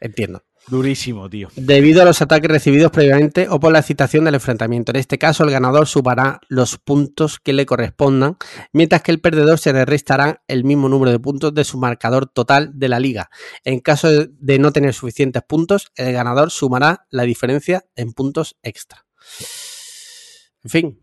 Entiendo. 0.00 0.42
Durísimo, 0.68 1.28
tío. 1.28 1.48
Debido 1.56 2.02
a 2.02 2.04
los 2.04 2.20
ataques 2.22 2.50
recibidos 2.50 2.92
previamente 2.92 3.48
o 3.48 3.58
por 3.58 3.72
la 3.72 3.80
excitación 3.80 4.24
del 4.24 4.34
enfrentamiento. 4.34 4.92
En 4.92 4.96
este 4.96 5.18
caso, 5.18 5.42
el 5.42 5.50
ganador 5.50 5.86
sumará 5.86 6.40
los 6.48 6.78
puntos 6.78 7.40
que 7.40 7.52
le 7.52 7.66
correspondan, 7.66 8.36
mientras 8.72 9.02
que 9.02 9.10
el 9.10 9.20
perdedor 9.20 9.58
se 9.58 9.72
le 9.72 9.84
restará 9.84 10.42
el 10.46 10.64
mismo 10.64 10.88
número 10.88 11.10
de 11.10 11.18
puntos 11.18 11.54
de 11.54 11.64
su 11.64 11.78
marcador 11.78 12.26
total 12.28 12.70
de 12.74 12.88
la 12.88 13.00
liga. 13.00 13.30
En 13.64 13.80
caso 13.80 14.08
de 14.26 14.58
no 14.58 14.70
tener 14.72 14.94
suficientes 14.94 15.42
puntos, 15.42 15.90
el 15.96 16.12
ganador 16.12 16.50
sumará 16.50 17.06
la 17.10 17.24
diferencia 17.24 17.84
en 17.96 18.12
puntos 18.12 18.56
extra. 18.62 19.06
En 20.62 20.70
fin. 20.70 21.00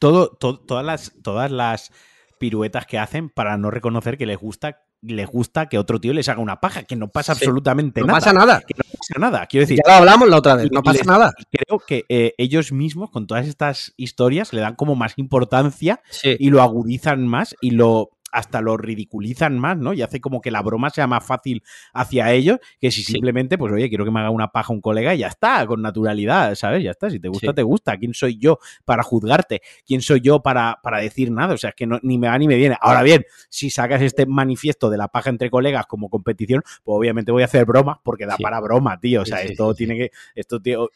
Todo, 0.00 0.30
to 0.30 0.58
todas, 0.58 0.84
las, 0.84 1.12
todas 1.22 1.50
las 1.50 1.92
piruetas 2.40 2.86
que 2.86 2.98
hacen 2.98 3.30
para 3.30 3.56
no 3.56 3.70
reconocer 3.70 4.18
que 4.18 4.26
les 4.26 4.38
gusta 4.38 4.82
les 5.06 5.26
gusta 5.26 5.68
que 5.68 5.78
otro 5.78 6.00
tío 6.00 6.12
les 6.12 6.28
haga 6.28 6.40
una 6.40 6.60
paja, 6.60 6.84
que 6.84 6.96
no 6.96 7.08
pasa 7.08 7.34
sí, 7.34 7.44
absolutamente 7.44 8.00
no 8.00 8.08
nada. 8.08 8.18
Pasa 8.18 8.32
nada. 8.32 8.60
Que 8.66 8.74
no 8.76 8.84
pasa 8.84 9.18
nada. 9.18 9.46
Quiero 9.46 9.62
decir, 9.62 9.78
ya 9.84 9.92
lo 9.92 9.98
hablamos 9.98 10.28
la 10.28 10.36
otra 10.36 10.56
vez, 10.56 10.70
no 10.72 10.82
pasa 10.82 10.98
les, 10.98 11.06
nada. 11.06 11.34
Creo 11.50 11.78
que 11.80 12.04
eh, 12.08 12.34
ellos 12.38 12.72
mismos, 12.72 13.10
con 13.10 13.26
todas 13.26 13.46
estas 13.46 13.92
historias, 13.96 14.52
le 14.52 14.60
dan 14.60 14.74
como 14.74 14.94
más 14.94 15.14
importancia 15.16 16.00
sí. 16.10 16.36
y 16.38 16.50
lo 16.50 16.62
agudizan 16.62 17.26
más 17.26 17.54
y 17.60 17.70
lo 17.70 18.10
hasta 18.34 18.60
lo 18.60 18.76
ridiculizan 18.76 19.58
más, 19.58 19.78
¿no? 19.78 19.92
Y 19.92 20.02
hace 20.02 20.20
como 20.20 20.40
que 20.40 20.50
la 20.50 20.60
broma 20.60 20.90
sea 20.90 21.06
más 21.06 21.24
fácil 21.24 21.62
hacia 21.92 22.32
ellos 22.32 22.58
que 22.80 22.90
si 22.90 23.04
sí. 23.04 23.12
simplemente, 23.12 23.56
pues 23.56 23.72
oye, 23.72 23.88
quiero 23.88 24.04
que 24.04 24.10
me 24.10 24.18
haga 24.18 24.30
una 24.30 24.48
paja 24.48 24.72
un 24.72 24.80
colega 24.80 25.14
y 25.14 25.18
ya 25.18 25.28
está, 25.28 25.64
con 25.66 25.80
naturalidad, 25.80 26.56
¿sabes? 26.56 26.82
Ya 26.82 26.90
está, 26.90 27.10
si 27.10 27.20
te 27.20 27.28
gusta, 27.28 27.48
sí. 27.48 27.54
te 27.54 27.62
gusta. 27.62 27.96
¿Quién 27.96 28.12
soy 28.12 28.36
yo 28.36 28.58
para 28.84 29.04
juzgarte? 29.04 29.62
¿Quién 29.86 30.02
soy 30.02 30.20
yo 30.20 30.42
para, 30.42 30.80
para 30.82 30.98
decir 30.98 31.30
nada? 31.30 31.54
O 31.54 31.56
sea, 31.56 31.70
es 31.70 31.76
que 31.76 31.86
no, 31.86 32.00
ni 32.02 32.18
me 32.18 32.26
va 32.26 32.36
ni 32.36 32.48
me 32.48 32.56
viene. 32.56 32.76
Ahora 32.80 33.04
bien, 33.04 33.24
si 33.48 33.70
sacas 33.70 34.02
este 34.02 34.26
manifiesto 34.26 34.90
de 34.90 34.98
la 34.98 35.06
paja 35.06 35.30
entre 35.30 35.48
colegas 35.48 35.86
como 35.86 36.10
competición, 36.10 36.62
pues 36.82 36.96
obviamente 36.96 37.30
voy 37.30 37.42
a 37.42 37.46
hacer 37.46 37.64
bromas 37.64 37.98
porque 38.02 38.26
da 38.26 38.36
sí. 38.36 38.42
para 38.42 38.60
broma, 38.60 38.98
tío. 38.98 39.22
O 39.22 39.24
sea, 39.24 39.42
esto 39.42 39.74
tiene 39.74 39.96
que, 39.96 40.10
esto, 40.34 40.60
tío, 40.60 40.90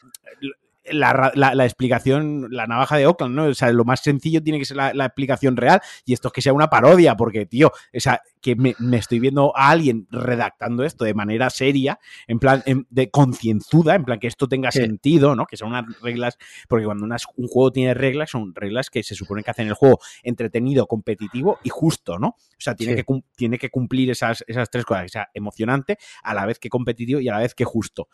la, 0.91 1.31
la, 1.35 1.55
la, 1.55 1.65
explicación, 1.65 2.47
la 2.51 2.67
navaja 2.67 2.97
de 2.97 3.07
Oakland, 3.07 3.35
¿no? 3.35 3.45
O 3.45 3.53
sea, 3.53 3.71
lo 3.71 3.85
más 3.85 4.01
sencillo 4.01 4.41
tiene 4.41 4.59
que 4.59 4.65
ser 4.65 4.77
la, 4.77 4.93
la, 4.93 5.05
explicación 5.05 5.57
real 5.57 5.81
y 6.05 6.13
esto 6.13 6.29
es 6.29 6.33
que 6.33 6.41
sea 6.41 6.53
una 6.53 6.69
parodia, 6.69 7.15
porque, 7.15 7.45
tío, 7.45 7.67
o 7.67 7.99
sea, 7.99 8.21
que 8.41 8.55
me, 8.55 8.75
me 8.79 8.97
estoy 8.97 9.19
viendo 9.19 9.55
a 9.55 9.69
alguien 9.69 10.07
redactando 10.11 10.83
esto 10.83 11.05
de 11.05 11.13
manera 11.13 11.49
seria, 11.49 11.99
en 12.27 12.39
plan, 12.39 12.63
en, 12.65 12.87
de 12.89 13.09
concienzuda, 13.09 13.95
en 13.95 14.05
plan 14.05 14.19
que 14.19 14.27
esto 14.27 14.47
tenga 14.47 14.71
sí. 14.71 14.79
sentido, 14.79 15.35
¿no? 15.35 15.45
Que 15.45 15.57
son 15.57 15.69
unas 15.69 15.85
reglas, 16.01 16.37
porque 16.67 16.85
cuando 16.85 17.05
unas, 17.05 17.25
un 17.35 17.47
juego 17.47 17.71
tiene 17.71 17.93
reglas, 17.93 18.31
son 18.31 18.53
reglas 18.55 18.89
que 18.89 19.03
se 19.03 19.15
supone 19.15 19.43
que 19.43 19.51
hacen 19.51 19.67
el 19.67 19.73
juego 19.73 19.99
entretenido, 20.23 20.87
competitivo 20.87 21.59
y 21.63 21.69
justo, 21.69 22.17
¿no? 22.19 22.27
O 22.27 22.61
sea, 22.61 22.75
tiene, 22.75 22.95
sí. 22.95 23.03
que, 23.03 23.21
tiene 23.35 23.57
que 23.57 23.69
cumplir 23.69 24.11
esas, 24.11 24.43
esas 24.47 24.69
tres 24.69 24.85
cosas, 24.85 25.05
o 25.05 25.09
sea, 25.09 25.29
emocionante, 25.33 25.97
a 26.23 26.33
la 26.33 26.45
vez 26.45 26.59
que 26.59 26.69
competitivo 26.69 27.19
y 27.19 27.29
a 27.29 27.33
la 27.33 27.39
vez 27.39 27.55
que 27.55 27.65
justo 27.65 28.07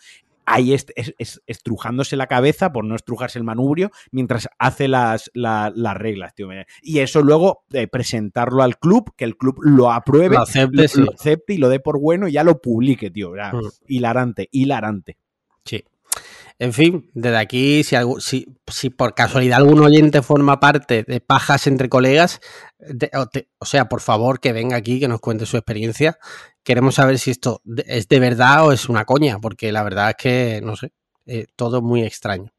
ahí 0.45 0.73
es, 0.73 0.85
es, 0.95 1.13
es, 1.17 1.41
estrujándose 1.47 2.15
la 2.15 2.27
cabeza 2.27 2.71
por 2.71 2.85
no 2.85 2.95
estrujarse 2.95 3.39
el 3.39 3.45
manubrio 3.45 3.91
mientras 4.11 4.47
hace 4.59 4.87
las, 4.87 5.31
la, 5.33 5.71
las 5.75 5.95
reglas, 5.95 6.33
tío. 6.35 6.49
Y 6.81 6.99
eso 6.99 7.21
luego 7.21 7.63
eh, 7.71 7.87
presentarlo 7.87 8.63
al 8.63 8.77
club, 8.77 9.13
que 9.15 9.25
el 9.25 9.37
club 9.37 9.57
lo 9.61 9.91
apruebe, 9.91 10.35
lo 10.35 10.41
acepte, 10.41 10.83
lo, 10.83 10.87
sí. 10.87 11.01
lo 11.01 11.11
acepte 11.11 11.53
y 11.53 11.57
lo 11.57 11.69
dé 11.69 11.79
por 11.79 11.99
bueno 11.99 12.27
y 12.27 12.33
ya 12.33 12.43
lo 12.43 12.61
publique, 12.61 13.09
tío. 13.11 13.35
Ya, 13.35 13.51
mm. 13.51 13.61
Hilarante, 13.87 14.49
hilarante. 14.51 15.17
En 16.57 16.71
fin, 16.71 17.11
desde 17.13 17.37
aquí, 17.37 17.83
si, 17.83 17.95
si, 18.67 18.89
por 18.89 19.13
casualidad 19.13 19.57
algún 19.57 19.81
oyente 19.81 20.21
forma 20.21 20.61
parte 20.61 21.03
de 21.03 21.19
pajas 21.19 21.67
entre 21.67 21.89
colegas, 21.89 22.39
o, 23.59 23.65
sea, 23.65 23.89
por 23.89 23.99
favor 23.99 24.39
que 24.39 24.53
venga 24.53 24.77
aquí, 24.77 25.01
que 25.01 25.09
nos 25.09 25.19
cuente 25.19 25.45
su 25.45 25.57
experiencia. 25.57 26.17
Queremos 26.63 26.95
saber 26.95 27.19
si 27.19 27.31
esto 27.31 27.61
es 27.85 28.07
de 28.07 28.19
verdad 28.19 28.67
o 28.67 28.71
es 28.71 28.87
una 28.87 29.03
coña, 29.03 29.39
porque 29.39 29.73
la 29.73 29.83
verdad 29.83 30.11
es 30.11 30.15
que, 30.15 30.61
no 30.63 30.77
sé, 30.77 30.93
eh, 31.25 31.47
todo 31.57 31.81
muy 31.81 32.03
extraño. 32.03 32.53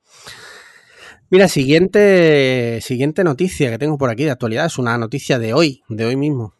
Mira, 1.30 1.48
siguiente, 1.48 2.80
siguiente 2.82 3.24
noticia 3.24 3.70
que 3.70 3.78
tengo 3.78 3.96
por 3.96 4.10
aquí 4.10 4.24
de 4.24 4.30
actualidad 4.30 4.66
es 4.66 4.78
una 4.78 4.96
noticia 4.98 5.38
de 5.38 5.54
hoy, 5.54 5.82
de 5.88 6.04
hoy 6.04 6.16
mismo. 6.16 6.54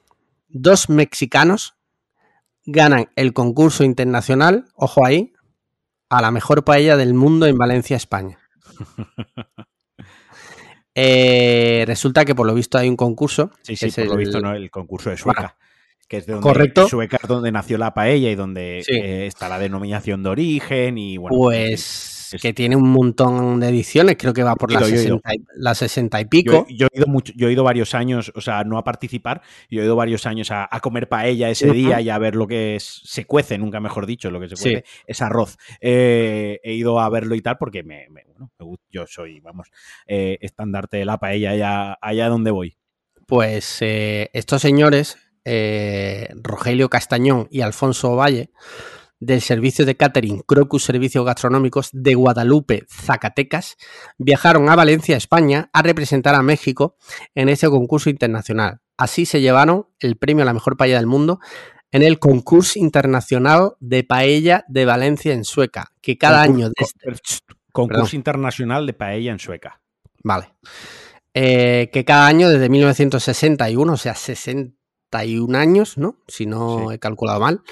Dos 0.49 0.89
mexicanos 0.89 1.77
ganan 2.65 3.11
el 3.15 3.33
concurso 3.33 3.85
internacional, 3.85 4.67
ojo 4.75 5.07
ahí, 5.07 5.33
a 6.09 6.23
la 6.23 6.31
mejor 6.31 6.65
paella 6.65 6.97
del 6.97 7.15
mundo 7.15 7.47
en 7.47 7.57
Valencia, 7.59 7.97
España. 7.97 8.39
Eh, 10.99 11.85
resulta 11.87 12.25
que 12.25 12.35
por 12.35 12.47
lo 12.47 12.55
visto 12.55 12.79
hay 12.79 12.89
un 12.89 12.97
concurso. 12.97 13.51
Sí, 13.61 13.77
sí, 13.77 13.91
por 13.91 14.07
lo 14.07 14.17
visto, 14.17 14.41
¿no? 14.41 14.55
El 14.55 14.71
concurso 14.71 15.11
de 15.11 15.19
Sueca. 15.19 15.57
que 16.09 16.17
es 16.19 16.27
de 16.27 16.33
donde, 16.35 16.43
correcto. 16.49 16.89
Sueca 16.89 17.19
es 17.23 17.29
donde 17.29 17.53
nació 17.53 17.77
la 17.77 17.93
paella 17.93 18.31
y 18.31 18.35
donde 18.35 18.83
Sí. 18.83 18.95
eh, 18.95 19.27
está 19.27 19.49
la 19.51 19.59
denominación 19.59 20.23
de 20.23 20.31
origen 20.31 20.97
y 20.97 21.19
bueno. 21.19 21.37
Pues 21.37 22.16
es- 22.35 22.43
que 22.43 22.53
tiene 22.53 22.77
un 22.77 22.89
montón 22.91 23.61
de 23.61 23.69
ediciones, 23.69 24.17
creo 24.19 24.33
que 24.33 24.43
va 24.43 24.57
por 24.57 24.71
las 24.73 24.83
he 24.83 24.87
ido, 24.89 24.95
yo 24.97 25.01
he 25.01 25.05
ido. 25.07 25.17
60, 25.25 25.35
y- 25.35 25.45
las 25.63 25.79
60 25.79 26.21
y 26.21 26.25
Yo, 26.25 26.29
pico. 26.31 26.67
yo 26.69 26.87
he 26.93 26.99
ido 26.99 27.07
mucho, 27.07 27.33
yo 27.37 27.49
he 27.49 27.53
ido 27.53 27.65
varios 27.65 27.95
años, 27.95 28.33
o 28.35 28.41
sea, 28.41 28.65
no 28.65 28.79
a 28.79 28.85
participar, 28.85 29.43
yo 29.71 29.81
he 29.83 29.85
ido 29.85 29.97
varios 29.97 30.27
años 30.27 30.51
a, 30.51 30.69
a 30.71 30.81
comer 30.81 31.09
paella 31.09 31.49
ese 31.51 31.71
día 31.73 32.01
y 32.01 32.11
a 32.11 32.19
ver 32.19 32.35
lo 32.37 32.47
que 32.47 32.77
es, 32.77 33.03
se 33.05 33.25
cuece, 33.25 33.59
nunca 33.59 33.81
mejor 33.81 34.07
dicho, 34.07 34.31
lo 34.31 34.41
que 34.41 34.49
se 34.49 34.57
Sí. 34.57 34.63
cuece 34.73 34.85
es 35.07 35.23
arroz. 35.23 35.57
Eh, 35.81 36.61
he 36.63 36.73
ido 36.75 37.01
a 37.01 37.09
verlo 37.09 37.35
y 37.35 37.41
tal 37.43 37.57
porque 37.59 37.83
me, 37.83 38.07
me- 38.11 38.25
bueno, 38.25 38.51
me 38.59 38.67
gust- 38.67 38.83
yo 38.91 39.07
soy, 39.07 39.41
vamos, 39.41 39.69
eh, 40.07 40.39
estandarte 40.41 40.97
de 40.99 41.05
la 41.05 41.19
paella 41.19 41.51
allá, 41.51 41.99
allá 42.01 42.29
donde 42.29 42.51
voy. 42.51 42.77
Pues 43.27 43.79
eh, 43.81 44.31
estos 44.33 44.63
señores, 44.63 45.17
eh, 45.45 46.29
Rogelio 46.43 46.89
Castañón 46.89 47.49
y 47.51 47.61
Alfonso 47.61 48.15
Valle, 48.17 48.51
del 49.21 49.41
servicio 49.41 49.87
de 49.87 49.97
catering 49.97 50.41
Crocus 50.41 50.85
Servicios 50.85 51.25
Gastronómicos 51.25 51.91
de 51.93 52.15
Guadalupe, 52.15 52.85
Zacatecas, 52.91 53.77
viajaron 54.19 54.69
a 54.69 54.77
Valencia, 54.77 55.17
España, 55.17 55.71
a 55.73 55.83
representar 55.83 56.35
a 56.35 56.43
México 56.43 56.97
en 57.35 57.49
ese 57.49 57.69
concurso 57.69 58.11
internacional. 58.11 58.81
Así 58.97 59.27
se 59.27 59.41
llevaron 59.41 59.87
el 60.01 60.17
premio 60.17 60.43
a 60.43 60.47
la 60.47 60.55
mejor 60.55 60.77
paella 60.77 60.97
del 60.97 61.07
mundo 61.07 61.41
en 61.93 62.03
el 62.03 62.19
concurso 62.19 62.79
internacional 62.79 63.73
de 63.81 64.05
paella 64.05 64.65
de 64.69 64.85
Valencia 64.85 65.33
en 65.33 65.45
Sueca, 65.45 65.93
que 66.03 66.19
cada 66.19 66.43
año 66.43 66.69
desde, 66.77 67.19
concurso 67.73 68.03
Perdón. 68.05 68.17
internacional 68.17 68.87
de 68.87 68.93
paella 68.93 69.33
en 69.33 69.39
Sueca. 69.39 69.81
Vale. 70.25 70.49
Eh, 71.35 71.91
que 71.93 72.05
cada 72.05 72.27
año 72.27 72.49
desde 72.49 72.69
1961, 72.69 73.93
o 73.93 73.97
sea, 73.97 74.15
61 74.15 75.55
años, 75.55 75.99
¿no? 75.99 76.17
Si 76.27 76.47
no 76.47 76.89
Sí. 76.89 76.95
he 76.95 76.99
calculado 76.99 77.41
mal, 77.41 77.63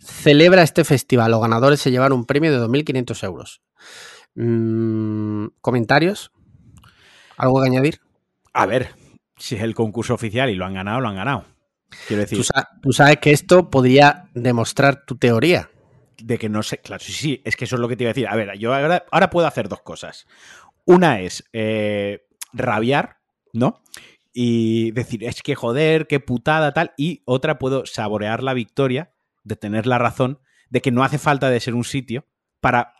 celebra 0.00 0.62
este 0.62 0.84
festival. 0.84 1.30
Los 1.30 1.40
ganadores 1.40 1.80
se 1.80 1.90
llevaron 1.90 2.18
un 2.18 2.26
premio 2.26 2.50
de 2.52 2.58
2.500 2.58 3.22
euros. 3.24 3.62
Mm, 4.34 5.46
¿Comentarios? 5.60 6.32
¿Algo 7.36 7.60
que 7.62 7.68
añadir? 7.68 8.00
A 8.52 8.66
ver, 8.66 8.90
si 9.36 9.56
es 9.56 9.62
el 9.62 9.74
concurso 9.74 10.14
oficial 10.14 10.50
y 10.50 10.54
lo 10.54 10.64
han 10.66 10.74
ganado, 10.74 11.00
lo 11.00 11.08
han 11.08 11.16
ganado. 11.16 11.44
Quiero 12.06 12.22
decir, 12.22 12.38
Tú, 12.38 12.44
sa- 12.44 12.68
tú 12.82 12.92
sabes 12.92 13.18
que 13.18 13.32
esto 13.32 13.68
podría 13.70 14.28
demostrar 14.34 15.04
tu 15.04 15.16
teoría. 15.16 15.70
de 16.22 16.38
que 16.38 16.48
no 16.50 16.62
sé, 16.62 16.78
claro, 16.78 17.02
sí, 17.02 17.12
sí, 17.12 17.40
es 17.44 17.56
que 17.56 17.64
eso 17.64 17.76
es 17.76 17.80
lo 17.80 17.88
que 17.88 17.96
te 17.96 18.04
iba 18.04 18.10
a 18.10 18.14
decir. 18.14 18.28
A 18.28 18.36
ver, 18.36 18.56
yo 18.58 18.74
ahora, 18.74 19.04
ahora 19.10 19.30
puedo 19.30 19.46
hacer 19.46 19.68
dos 19.68 19.80
cosas. 19.80 20.26
Una 20.84 21.20
es 21.20 21.44
eh, 21.54 22.26
rabiar, 22.52 23.16
¿no? 23.54 23.80
Y 24.32 24.90
decir, 24.92 25.24
es 25.24 25.42
que 25.42 25.54
joder, 25.54 26.06
qué 26.06 26.20
putada, 26.20 26.72
tal. 26.74 26.92
Y 26.98 27.22
otra 27.24 27.58
puedo 27.58 27.86
saborear 27.86 28.42
la 28.42 28.52
victoria 28.54 29.12
de 29.50 29.56
tener 29.56 29.86
la 29.86 29.98
razón 29.98 30.40
de 30.70 30.80
que 30.80 30.90
no 30.90 31.04
hace 31.04 31.18
falta 31.18 31.50
de 31.50 31.60
ser 31.60 31.74
un 31.74 31.84
sitio 31.84 32.24
para 32.60 32.94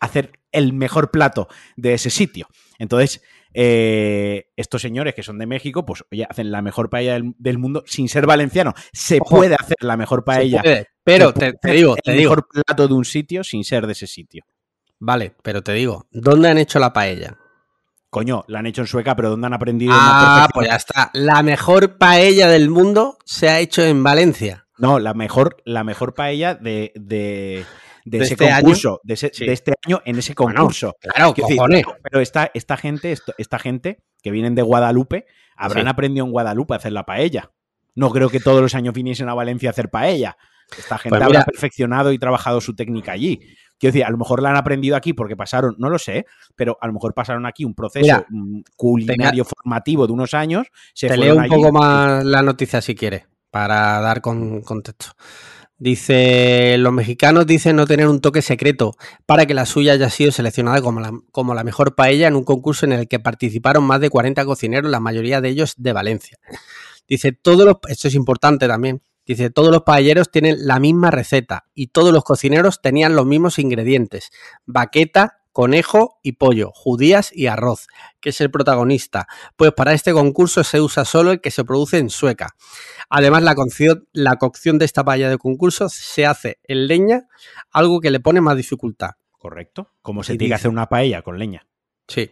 hacer 0.00 0.32
el 0.50 0.72
mejor 0.72 1.10
plato 1.12 1.46
de 1.76 1.94
ese 1.94 2.10
sitio. 2.10 2.48
Entonces, 2.78 3.22
eh, 3.52 4.50
estos 4.56 4.82
señores 4.82 5.14
que 5.14 5.22
son 5.22 5.38
de 5.38 5.46
México, 5.46 5.84
pues 5.84 6.04
oye, 6.10 6.26
hacen 6.28 6.50
la 6.50 6.62
mejor 6.62 6.88
paella 6.88 7.14
del, 7.14 7.34
del 7.38 7.58
mundo 7.58 7.84
sin 7.86 8.08
ser 8.08 8.26
valenciano. 8.26 8.74
Se 8.92 9.18
Ojo. 9.20 9.36
puede 9.36 9.54
hacer 9.54 9.76
la 9.80 9.96
mejor 9.96 10.24
paella 10.24 10.62
puede, 10.62 10.86
pero 11.04 11.32
te, 11.32 11.54
digo, 11.72 11.96
el 12.04 12.16
digo. 12.16 12.30
mejor 12.30 12.48
plato 12.48 12.88
de 12.88 12.94
un 12.94 13.04
sitio 13.04 13.44
sin 13.44 13.64
ser 13.64 13.86
de 13.86 13.92
ese 13.92 14.06
sitio. 14.06 14.44
Vale, 14.98 15.34
pero 15.42 15.62
te 15.62 15.72
digo, 15.72 16.06
¿dónde 16.10 16.48
han 16.50 16.58
hecho 16.58 16.78
la 16.78 16.92
paella? 16.92 17.36
Coño, 18.10 18.44
la 18.48 18.58
han 18.58 18.66
hecho 18.66 18.80
en 18.80 18.88
Sueca, 18.88 19.14
pero 19.14 19.30
¿dónde 19.30 19.46
han 19.46 19.54
aprendido? 19.54 19.92
Ah, 19.94 20.48
pues 20.52 20.68
ya 20.68 20.74
está. 20.76 21.10
La 21.14 21.42
mejor 21.44 21.96
paella 21.96 22.48
del 22.48 22.68
mundo 22.68 23.18
se 23.24 23.48
ha 23.48 23.60
hecho 23.60 23.82
en 23.84 24.02
Valencia. 24.02 24.66
No, 24.80 24.98
la 24.98 25.14
mejor, 25.14 25.56
la 25.64 25.84
mejor 25.84 26.14
paella 26.14 26.54
de, 26.54 26.92
de, 26.94 27.64
de 28.04 28.18
¿De 28.18 28.24
ese 28.24 28.34
este 28.34 28.46
año? 28.50 28.62
concurso, 28.62 29.00
de, 29.04 29.14
ese- 29.14 29.30
Sí. 29.32 29.46
de 29.46 29.52
este 29.52 29.74
año 29.86 30.00
en 30.04 30.18
ese 30.18 30.34
Bueno, 30.36 30.56
concurso. 30.60 30.96
Claro, 31.00 31.32
decir, 31.36 31.58
pero 32.02 32.20
esta, 32.20 32.50
esta 32.54 32.76
gente, 32.76 33.12
esto- 33.12 33.34
esta 33.38 33.58
gente 33.58 34.02
que 34.22 34.30
vienen 34.30 34.54
de 34.54 34.62
Guadalupe, 34.62 35.26
habrán 35.56 35.84
Sí. 35.84 35.90
aprendido 35.90 36.24
en 36.26 36.32
Guadalupe 36.32 36.74
a 36.74 36.78
hacer 36.78 36.92
la 36.92 37.04
paella. 37.04 37.50
No 37.94 38.10
creo 38.10 38.28
que 38.30 38.40
todos 38.40 38.62
los 38.62 38.74
años 38.74 38.94
viniesen 38.94 39.28
a 39.28 39.34
Valencia 39.34 39.68
a 39.68 39.72
hacer 39.72 39.90
paella. 39.90 40.36
Esta 40.78 40.98
gente 40.98 41.10
Pues 41.10 41.22
habrá 41.22 41.40
mira. 41.40 41.44
perfeccionado 41.44 42.12
y 42.12 42.18
trabajado 42.18 42.60
su 42.60 42.74
técnica 42.76 43.12
allí. 43.12 43.38
Quiero 43.78 43.92
decir, 43.92 44.04
a 44.04 44.10
lo 44.10 44.18
mejor 44.18 44.40
la 44.42 44.50
han 44.50 44.56
aprendido 44.56 44.94
aquí 44.94 45.12
porque 45.14 45.36
pasaron, 45.36 45.74
no 45.78 45.88
lo 45.90 45.98
sé, 45.98 46.26
pero 46.54 46.78
a 46.80 46.86
lo 46.86 46.92
mejor 46.92 47.12
pasaron 47.14 47.44
aquí 47.46 47.64
un 47.64 47.74
proceso 47.74 48.04
Mira, 48.04 48.26
mm, 48.28 48.60
culinario 48.76 49.44
formativo 49.44 50.06
de 50.06 50.12
unos 50.12 50.32
años. 50.34 50.68
Se 50.94 51.08
Te 51.08 51.16
leo 51.16 51.34
un 51.34 51.40
allí 51.40 51.50
poco 51.50 51.72
más 51.72 52.24
la 52.24 52.42
noticia 52.42 52.80
si 52.82 52.94
quieres, 52.94 53.26
para 53.50 54.00
dar 54.00 54.20
con 54.20 54.62
contexto. 54.62 55.12
Dice, 55.80 56.76
los 56.78 56.92
mexicanos 56.92 57.46
dicen 57.46 57.74
no 57.76 57.86
tener 57.86 58.06
un 58.06 58.20
toque 58.20 58.42
secreto 58.42 58.96
para 59.24 59.46
que 59.46 59.54
la 59.54 59.64
suya 59.64 59.94
haya 59.94 60.10
sido 60.10 60.30
seleccionada 60.30 60.82
como 60.82 61.00
la, 61.00 61.10
como 61.32 61.54
la 61.54 61.64
mejor 61.64 61.94
paella 61.94 62.28
en 62.28 62.36
un 62.36 62.44
concurso 62.44 62.84
en 62.84 62.92
el 62.92 63.08
que 63.08 63.18
participaron 63.18 63.84
más 63.84 63.98
de 64.02 64.10
40 64.10 64.44
cocineros, 64.44 64.90
la 64.90 65.00
mayoría 65.00 65.40
de 65.40 65.48
ellos 65.48 65.72
de 65.78 65.94
Valencia. 65.94 66.36
Dice, 67.08 67.32
todos 67.32 67.64
los, 67.64 67.76
esto 67.88 68.08
es 68.08 68.14
importante 68.14 68.68
también, 68.68 69.00
dice, 69.24 69.48
todos 69.48 69.72
los 69.72 69.82
paelleros 69.82 70.30
tienen 70.30 70.66
la 70.66 70.78
misma 70.78 71.10
receta 71.10 71.64
y 71.74 71.86
todos 71.86 72.12
los 72.12 72.24
cocineros 72.24 72.82
tenían 72.82 73.16
los 73.16 73.24
mismos 73.24 73.58
ingredientes, 73.58 74.30
baqueta, 74.66 75.39
conejo 75.52 76.18
y 76.22 76.32
pollo, 76.32 76.70
judías 76.74 77.30
y 77.34 77.46
arroz, 77.46 77.86
que 78.20 78.30
es 78.30 78.40
el 78.40 78.50
protagonista, 78.50 79.26
pues 79.56 79.72
para 79.72 79.92
este 79.92 80.12
concurso 80.12 80.64
se 80.64 80.80
usa 80.80 81.04
solo 81.04 81.32
el 81.32 81.40
que 81.40 81.50
se 81.50 81.64
produce 81.64 81.98
en 81.98 82.10
Sueca. 82.10 82.54
Además, 83.08 83.42
la 83.42 83.54
cocción, 83.54 84.08
la 84.12 84.36
cocción 84.36 84.78
de 84.78 84.84
esta 84.84 85.04
paella 85.04 85.28
de 85.28 85.38
concurso 85.38 85.88
se 85.88 86.26
hace 86.26 86.58
en 86.64 86.86
leña, 86.86 87.28
algo 87.70 88.00
que 88.00 88.10
le 88.10 88.20
pone 88.20 88.40
más 88.40 88.56
dificultad. 88.56 89.10
Correcto. 89.32 89.90
Como 90.02 90.22
se 90.22 90.34
Y 90.34 90.38
tiene 90.38 90.50
que 90.50 90.54
hacer 90.56 90.70
una 90.70 90.88
paella 90.88 91.22
con 91.22 91.38
leña. 91.38 91.66
Sí. 92.06 92.30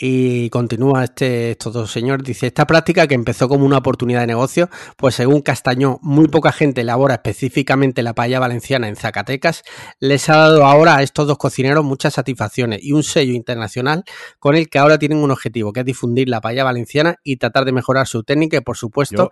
Y 0.00 0.48
continúa 0.50 1.02
este, 1.02 1.50
estos 1.50 1.72
dos 1.72 1.90
señores. 1.90 2.24
Dice, 2.24 2.46
esta 2.46 2.68
práctica 2.68 3.08
que 3.08 3.16
empezó 3.16 3.48
como 3.48 3.66
una 3.66 3.78
oportunidad 3.78 4.20
de 4.20 4.28
negocio, 4.28 4.70
pues 4.96 5.16
según 5.16 5.40
Castañón, 5.42 5.98
muy 6.02 6.28
poca 6.28 6.52
gente 6.52 6.82
elabora 6.82 7.14
específicamente 7.14 8.04
la 8.04 8.14
paella 8.14 8.38
valenciana 8.38 8.86
en 8.86 8.94
Zacatecas, 8.94 9.64
les 9.98 10.28
ha 10.28 10.36
dado 10.36 10.64
ahora 10.64 10.96
a 10.98 11.02
estos 11.02 11.26
dos 11.26 11.36
cocineros 11.36 11.84
muchas 11.84 12.14
satisfacciones 12.14 12.78
y 12.80 12.92
un 12.92 13.02
sello 13.02 13.32
internacional 13.32 14.04
con 14.38 14.54
el 14.54 14.68
que 14.68 14.78
ahora 14.78 14.98
tienen 15.00 15.18
un 15.18 15.32
objetivo, 15.32 15.72
que 15.72 15.80
es 15.80 15.86
difundir 15.86 16.28
la 16.28 16.40
paella 16.40 16.62
valenciana 16.62 17.16
y 17.24 17.36
tratar 17.38 17.64
de 17.64 17.72
mejorar 17.72 18.06
su 18.06 18.22
técnica 18.22 18.56
y, 18.56 18.60
por 18.60 18.76
supuesto, 18.76 19.16
Yo- 19.24 19.30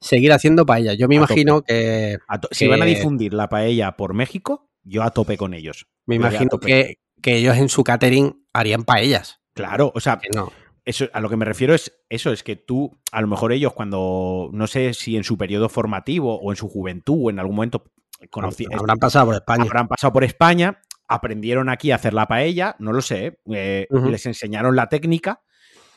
seguir 0.00 0.32
haciendo 0.32 0.66
paella. 0.66 0.94
Yo 0.94 1.06
me 1.06 1.14
imagino 1.14 1.62
que... 1.62 2.18
To- 2.42 2.48
Si 2.50 2.64
Que- 2.64 2.70
van 2.72 2.82
a 2.82 2.86
difundir 2.86 3.34
la 3.34 3.48
paella 3.48 3.92
por 3.96 4.14
México, 4.14 4.68
yo 4.82 5.04
a 5.04 5.10
tope 5.12 5.36
con 5.36 5.54
ellos. 5.54 5.86
Me 6.06 6.16
imagino 6.16 6.58
que, 6.58 6.96
que 7.22 7.36
ellos 7.36 7.56
en 7.56 7.68
su 7.68 7.84
catering 7.84 8.44
harían 8.52 8.82
paellas. 8.82 9.38
Claro, 9.62 9.92
o 9.94 10.00
sea, 10.00 10.20
no. 10.34 10.50
eso, 10.84 11.06
a 11.12 11.20
lo 11.20 11.28
que 11.28 11.36
me 11.36 11.44
refiero 11.44 11.74
es 11.74 12.00
eso, 12.08 12.32
es 12.32 12.42
que 12.42 12.56
tú, 12.56 12.98
a 13.12 13.20
lo 13.20 13.26
mejor 13.26 13.52
ellos 13.52 13.72
cuando, 13.74 14.50
no 14.52 14.66
sé 14.66 14.94
si 14.94 15.16
en 15.16 15.24
su 15.24 15.36
periodo 15.36 15.68
formativo 15.68 16.38
o 16.40 16.50
en 16.52 16.56
su 16.56 16.68
juventud 16.68 17.26
o 17.26 17.30
en 17.30 17.38
algún 17.38 17.56
momento 17.56 17.84
conocí, 18.30 18.66
Habrán 18.72 18.98
pasado 18.98 19.26
por 19.26 19.34
España. 19.36 19.62
habrán 19.64 19.88
pasado 19.88 20.12
por 20.12 20.24
España, 20.24 20.80
aprendieron 21.06 21.68
aquí 21.68 21.90
a 21.90 21.96
hacer 21.96 22.14
la 22.14 22.26
paella, 22.26 22.76
no 22.78 22.92
lo 22.92 23.00
sé, 23.02 23.38
eh, 23.52 23.86
les 23.90 24.26
enseñaron 24.26 24.76
la 24.76 24.88
técnica, 24.88 25.42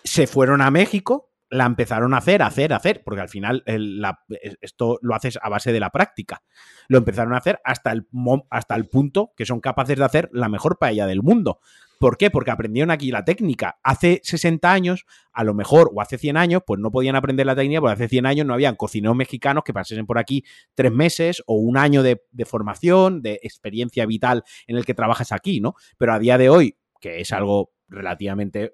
se 0.04 0.28
fueron 0.28 0.62
a 0.62 0.72
México, 0.72 1.30
la 1.50 1.66
empezaron 1.66 2.14
a 2.14 2.18
hacer, 2.20 2.42
a 2.42 2.48
hacer, 2.48 2.72
a 2.72 2.78
hacer, 2.78 3.04
porque 3.04 3.20
al 3.22 3.28
final 3.28 3.62
el- 3.66 4.00
la- 4.00 4.20
esto 4.62 5.00
lo 5.02 5.16
haces 5.16 5.38
a 5.42 5.50
base 5.50 5.74
de 5.74 5.82
la 5.82 5.90
práctica. 5.90 6.42
Lo 6.88 6.98
empezaron 6.98 7.34
a 7.34 7.38
hacer 7.40 7.60
hasta 7.66 7.92
el, 7.92 8.08
hasta 8.50 8.76
el 8.76 8.88
punto 8.88 9.34
que 9.36 9.46
son 9.46 9.60
capaces 9.60 9.98
de 9.98 10.06
hacer 10.06 10.30
la 10.32 10.48
mejor 10.48 10.78
paella 10.80 11.08
del 11.08 11.22
mundo. 11.22 11.60
¿Por 12.02 12.18
qué? 12.18 12.32
Porque 12.32 12.50
aprendieron 12.50 12.90
aquí 12.90 13.12
la 13.12 13.24
técnica. 13.24 13.80
Hace 13.84 14.22
60 14.24 14.74
años, 14.74 15.06
a 15.32 15.44
lo 15.44 15.54
mejor, 15.54 15.92
o 15.94 16.02
hace 16.02 16.18
100 16.18 16.36
años, 16.36 16.64
pues 16.66 16.80
no 16.80 16.90
podían 16.90 17.16
aprender 17.16 17.46
la 17.46 17.56
técnica, 17.56 17.80
porque 17.80 17.94
hace 17.94 18.08
100 18.08 18.26
años 18.26 18.48
no 18.48 18.56
habían 18.56 18.76
cocineros 18.76 19.16
mexicanos 19.16 19.64
que 19.64 19.72
pasasen 19.72 20.08
por 20.08 20.18
aquí 20.18 20.44
tres 20.74 20.92
meses 20.92 21.44
o 21.46 21.58
un 21.58 21.78
año 21.78 22.02
de, 22.02 22.20
formación, 22.46 23.22
de 23.22 23.40
experiencia 23.44 24.08
vital 24.08 24.44
en 24.66 24.78
el 24.78 24.86
que 24.86 24.96
trabajas 24.96 25.32
aquí, 25.32 25.62
¿no? 25.62 25.76
Pero 26.00 26.14
a 26.14 26.18
día 26.18 26.40
de 26.40 26.50
hoy, 26.50 26.76
que 27.00 27.22
es 27.22 27.32
algo 27.34 27.72
relativamente 27.88 28.74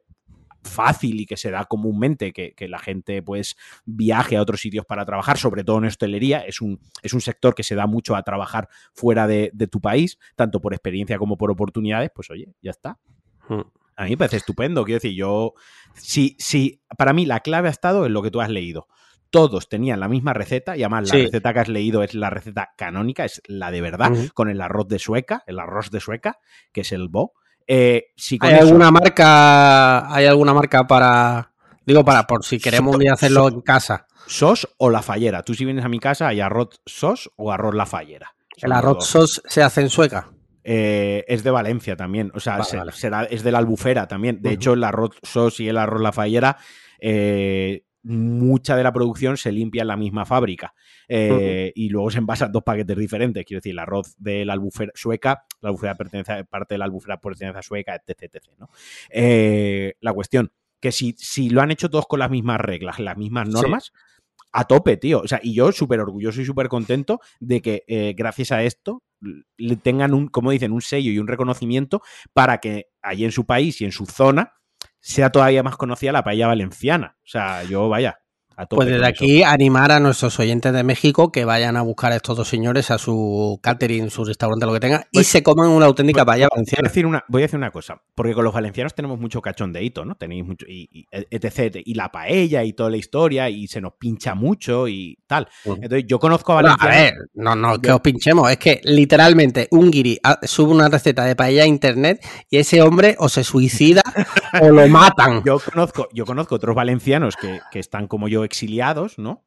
fácil 0.64 1.20
y 1.20 1.26
que 1.26 1.36
se 1.36 1.52
da 1.52 1.66
comúnmente 1.66 2.32
que, 2.32 2.54
que 2.54 2.70
la 2.70 2.80
gente 2.80 3.22
pues 3.22 3.58
viaje 3.84 4.38
a 4.38 4.42
otros 4.42 4.62
sitios 4.62 4.86
para 4.86 5.06
trabajar, 5.06 5.38
sobre 5.38 5.66
todo 5.66 5.80
en 5.80 5.86
hostelería, 5.86 6.46
es 6.46 6.62
un, 6.62 6.80
es 7.04 7.12
un 7.12 7.20
sector 7.20 7.56
que 7.56 7.64
se 7.64 7.76
da 7.76 7.88
mucho 7.88 8.16
a 8.16 8.24
trabajar 8.24 8.70
fuera 8.94 9.28
de, 9.28 9.52
de 9.54 9.68
tu 9.68 9.82
país, 9.82 10.18
tanto 10.38 10.62
por 10.62 10.74
experiencia 10.74 11.18
como 11.18 11.38
por 11.38 11.52
oportunidades, 11.52 12.10
pues 12.16 12.30
oye, 12.30 12.54
ya 12.62 12.72
está. 12.72 12.98
Mm. 13.50 13.62
A 13.96 14.04
mí 14.04 14.12
me 14.12 14.18
parece 14.18 14.38
estupendo. 14.38 14.84
Quiero 14.86 14.98
decir, 14.98 15.16
yo. 15.16 15.54
Sí, 15.96 16.36
sí, 16.40 16.82
para 16.98 17.14
mí 17.14 17.26
la 17.26 17.40
clave 17.40 17.68
ha 17.68 17.72
estado 17.72 18.06
en 18.06 18.14
lo 18.14 18.22
que 18.22 18.30
tú 18.32 18.42
has 18.42 18.50
leído. 18.50 18.88
Todos 19.30 19.68
tenían 19.68 20.00
la 20.00 20.08
misma 20.08 20.34
receta 20.34 20.78
y 20.78 20.84
además 20.84 21.10
Sí. 21.10 21.18
la 21.18 21.24
receta 21.26 21.54
que 21.54 21.60
has 21.60 21.68
leído 21.68 22.04
es 22.04 22.14
la 22.14 22.30
receta 22.30 22.70
canónica, 22.78 23.26
es 23.26 23.42
la 23.48 23.72
de 23.72 23.82
verdad, 23.82 24.12
con 24.34 24.50
el 24.50 24.62
arroz 24.62 24.88
de 24.88 25.00
sueca, 25.00 25.44
el 25.48 25.60
arroz 25.60 25.90
de 25.92 26.00
sueca, 26.00 26.38
que 26.72 26.82
es 26.82 26.92
el 26.92 27.08
bo. 27.10 27.34
Eh, 27.66 28.14
si 28.16 28.38
¿Hay 28.40 28.54
eso- 28.54 28.68
alguna 28.68 28.92
marca? 28.92 30.14
¿Hay 30.14 30.26
alguna 30.28 30.54
marca 30.54 30.86
para.? 30.88 31.52
Digo, 31.86 32.06
para 32.06 32.26
por 32.28 32.46
si 32.46 32.60
queremos 32.60 32.96
un 32.96 33.02
día 33.02 33.14
hacerlo 33.14 33.48
en 33.50 33.62
casa. 33.62 34.08
sos 34.28 34.68
o 34.78 34.90
la 34.90 35.02
fallera. 35.02 35.42
Tú 35.44 35.54
si 35.54 35.66
vienes 35.66 35.84
a 35.86 35.90
mi 35.90 36.00
casa 36.00 36.28
hay 36.28 36.40
arroz 36.42 36.82
sos 36.86 37.32
o 37.38 37.52
arroz 37.52 37.74
la 37.74 37.86
fallera. 37.86 38.34
El 38.58 38.72
arroz 38.72 39.06
sos 39.08 39.42
se 39.46 39.64
hace 39.64 39.82
en 39.82 39.90
sueca. 39.90 40.30
Eh, 40.70 41.24
es 41.30 41.44
de 41.44 41.52
Valencia 41.52 41.96
también, 41.96 42.30
o 42.36 42.42
sea, 42.42 42.54
Vale, 42.58 42.66
se- 42.66 42.78
vale. 42.78 42.92
será, 42.92 43.24
es 43.24 43.42
de 43.42 43.52
la 43.54 43.60
albufera 43.60 44.06
también. 44.06 44.42
De 44.42 44.52
hecho, 44.52 44.74
el 44.74 44.84
arroz 44.84 45.12
sos 45.24 45.62
y 45.62 45.70
el 45.70 45.78
arroz 45.78 46.02
la 46.02 46.12
fallera, 46.12 46.58
eh, 47.00 47.84
mucha 48.04 48.76
de 48.76 48.84
la 48.84 48.92
producción 48.92 49.38
se 49.38 49.52
limpia 49.54 49.84
en 49.84 49.88
la 49.88 49.96
misma 49.96 50.26
fábrica. 50.26 50.74
Eh, 51.08 51.72
Y 51.76 51.88
luego 51.90 52.12
se 52.12 52.18
envasan 52.18 52.52
dos 52.52 52.64
paquetes 52.64 52.98
diferentes. 52.98 53.46
Quiero 53.46 53.60
decir, 53.60 53.72
el 53.72 53.80
arroz 53.80 54.14
de 54.18 54.44
la 54.44 54.54
albufera 54.54 54.92
sueca, 54.94 55.46
la 55.62 55.70
albufera 55.70 55.96
pertenece 55.96 56.34
a, 56.34 56.44
parte 56.44 56.74
de 56.74 56.80
la 56.80 56.86
albufera 56.86 57.18
pertenece 57.20 57.58
a 57.60 57.62
sueca, 57.62 57.96
etc. 57.96 58.24
etc., 58.24 58.44
¿no? 58.58 58.70
La 60.02 60.14
cuestión, 60.14 60.52
que 60.82 60.92
si, 60.92 61.16
si 61.18 61.50
lo 61.50 61.62
han 61.62 61.72
hecho 61.72 61.90
todos 61.90 62.08
con 62.08 62.20
las 62.20 62.30
mismas 62.30 62.60
reglas, 62.62 63.00
las 63.00 63.18
mismas 63.18 63.48
Sí. 63.48 63.92
A 64.52 64.66
tope, 64.66 64.98
tío. 64.98 65.22
O 65.22 65.28
sea, 65.28 65.40
y 65.42 65.54
yo 65.54 65.72
súper 65.72 66.00
orgulloso 66.00 66.42
y 66.42 66.46
súper 66.46 66.68
contento 66.68 67.20
de 67.40 67.62
que 67.62 67.84
eh, 67.88 68.14
gracias 68.18 68.52
a 68.52 68.64
esto 68.64 69.04
le 69.58 69.76
tengan 69.78 70.14
un, 70.14 70.28
como 70.28 70.52
dicen, 70.52 70.72
un 70.72 70.82
sello 70.82 71.12
y 71.12 71.20
un 71.20 71.28
reconocimiento 71.28 72.02
para 72.34 72.60
que 72.60 72.88
allí 73.02 73.26
en 73.26 73.32
su 73.32 73.46
país 73.46 73.82
y 73.82 73.86
en 73.86 73.92
su 73.92 74.06
zona 74.06 74.54
sea 75.00 75.32
todavía 75.32 75.64
más 75.64 75.78
conocida 75.78 76.12
la 76.12 76.24
paella 76.24 76.48
valenciana. 76.48 77.18
O 77.20 77.28
sea, 77.28 77.64
yo 77.64 77.90
vaya. 77.90 78.20
Pues 78.70 78.88
desde 78.90 79.06
aquí 79.06 79.44
animar 79.44 79.92
a 79.92 80.00
nuestros 80.00 80.40
oyentes 80.40 80.74
de 80.74 80.84
México 80.84 81.32
que 81.32 81.46
vayan 81.46 81.78
a 81.78 81.82
buscar 81.84 82.12
a 82.12 82.16
estos 82.16 82.36
dos 82.38 82.48
señores 82.48 82.90
a 82.92 82.98
su 82.98 83.60
catering, 83.62 84.10
su 84.10 84.26
restaurante, 84.26 84.66
lo 84.66 84.74
que 84.74 84.80
tengan, 84.80 85.02
y 85.12 85.18
Pues- 85.20 85.28
se 85.28 85.44
coman 85.44 85.70
una 85.70 85.86
auténtica 85.86 86.26
paella 86.26 86.46
Voy 86.48 86.56
a, 86.56 86.56
valenciana. 86.56 86.88
decir 86.90 87.06
una, 87.06 87.24
voy 87.28 87.42
a 87.42 87.46
decir 87.46 87.58
una 87.58 87.72
cosa, 87.72 88.02
porque 88.16 88.34
con 88.34 88.44
los 88.44 88.54
valencianos 88.54 88.96
tenemos 88.96 89.20
mucho 89.20 89.42
cachondeíto, 89.42 90.06
¿no? 90.06 90.16
Tenéis 90.16 90.46
mucho, 90.46 90.66
y, 90.68 90.90
y 90.92 91.06
etc. 91.12 91.78
Y 91.86 91.94
la 91.94 92.12
paella 92.12 92.64
y 92.64 92.74
toda 92.74 92.90
la 92.90 92.98
historia, 92.98 93.50
y 93.50 93.68
se 93.68 93.80
nos 93.80 93.94
pincha 93.94 94.34
mucho 94.34 94.88
y 94.88 95.20
tal. 95.28 95.48
Entonces, 95.66 96.06
yo 96.08 96.18
conozco 96.20 96.54
a 96.54 96.56
Bueno, 96.62 96.76
a 96.80 96.86
valencianos. 96.86 97.20
ver, 97.20 97.30
no, 97.36 97.56
no, 97.56 97.80
que 97.80 97.92
os 97.92 98.02
pinchemos. 98.02 98.50
Es 98.50 98.58
que 98.58 98.82
literalmente 98.84 99.68
un 99.72 99.92
guiri 99.92 100.18
ah, 100.24 100.40
sube 100.44 100.72
una 100.74 100.90
receta 100.90 101.26
de 101.26 101.36
paella 101.36 101.64
a 101.64 101.68
internet 101.68 102.26
y 102.50 102.58
ese 102.58 102.82
hombre 102.82 103.16
o 103.20 103.30
se 103.30 103.44
suicida 103.44 104.02
o 104.62 104.70
lo 104.70 104.88
matan. 104.88 105.44
Yo 105.46 105.60
conozco, 105.60 106.08
yo 106.14 106.26
conozco 106.26 106.56
otros 106.56 106.76
valencianos 106.76 107.36
que, 107.36 107.60
que 107.72 107.80
están 107.80 108.08
como 108.08 108.28
yo 108.28 108.44
exiliados, 108.48 109.20
¿no? 109.20 109.44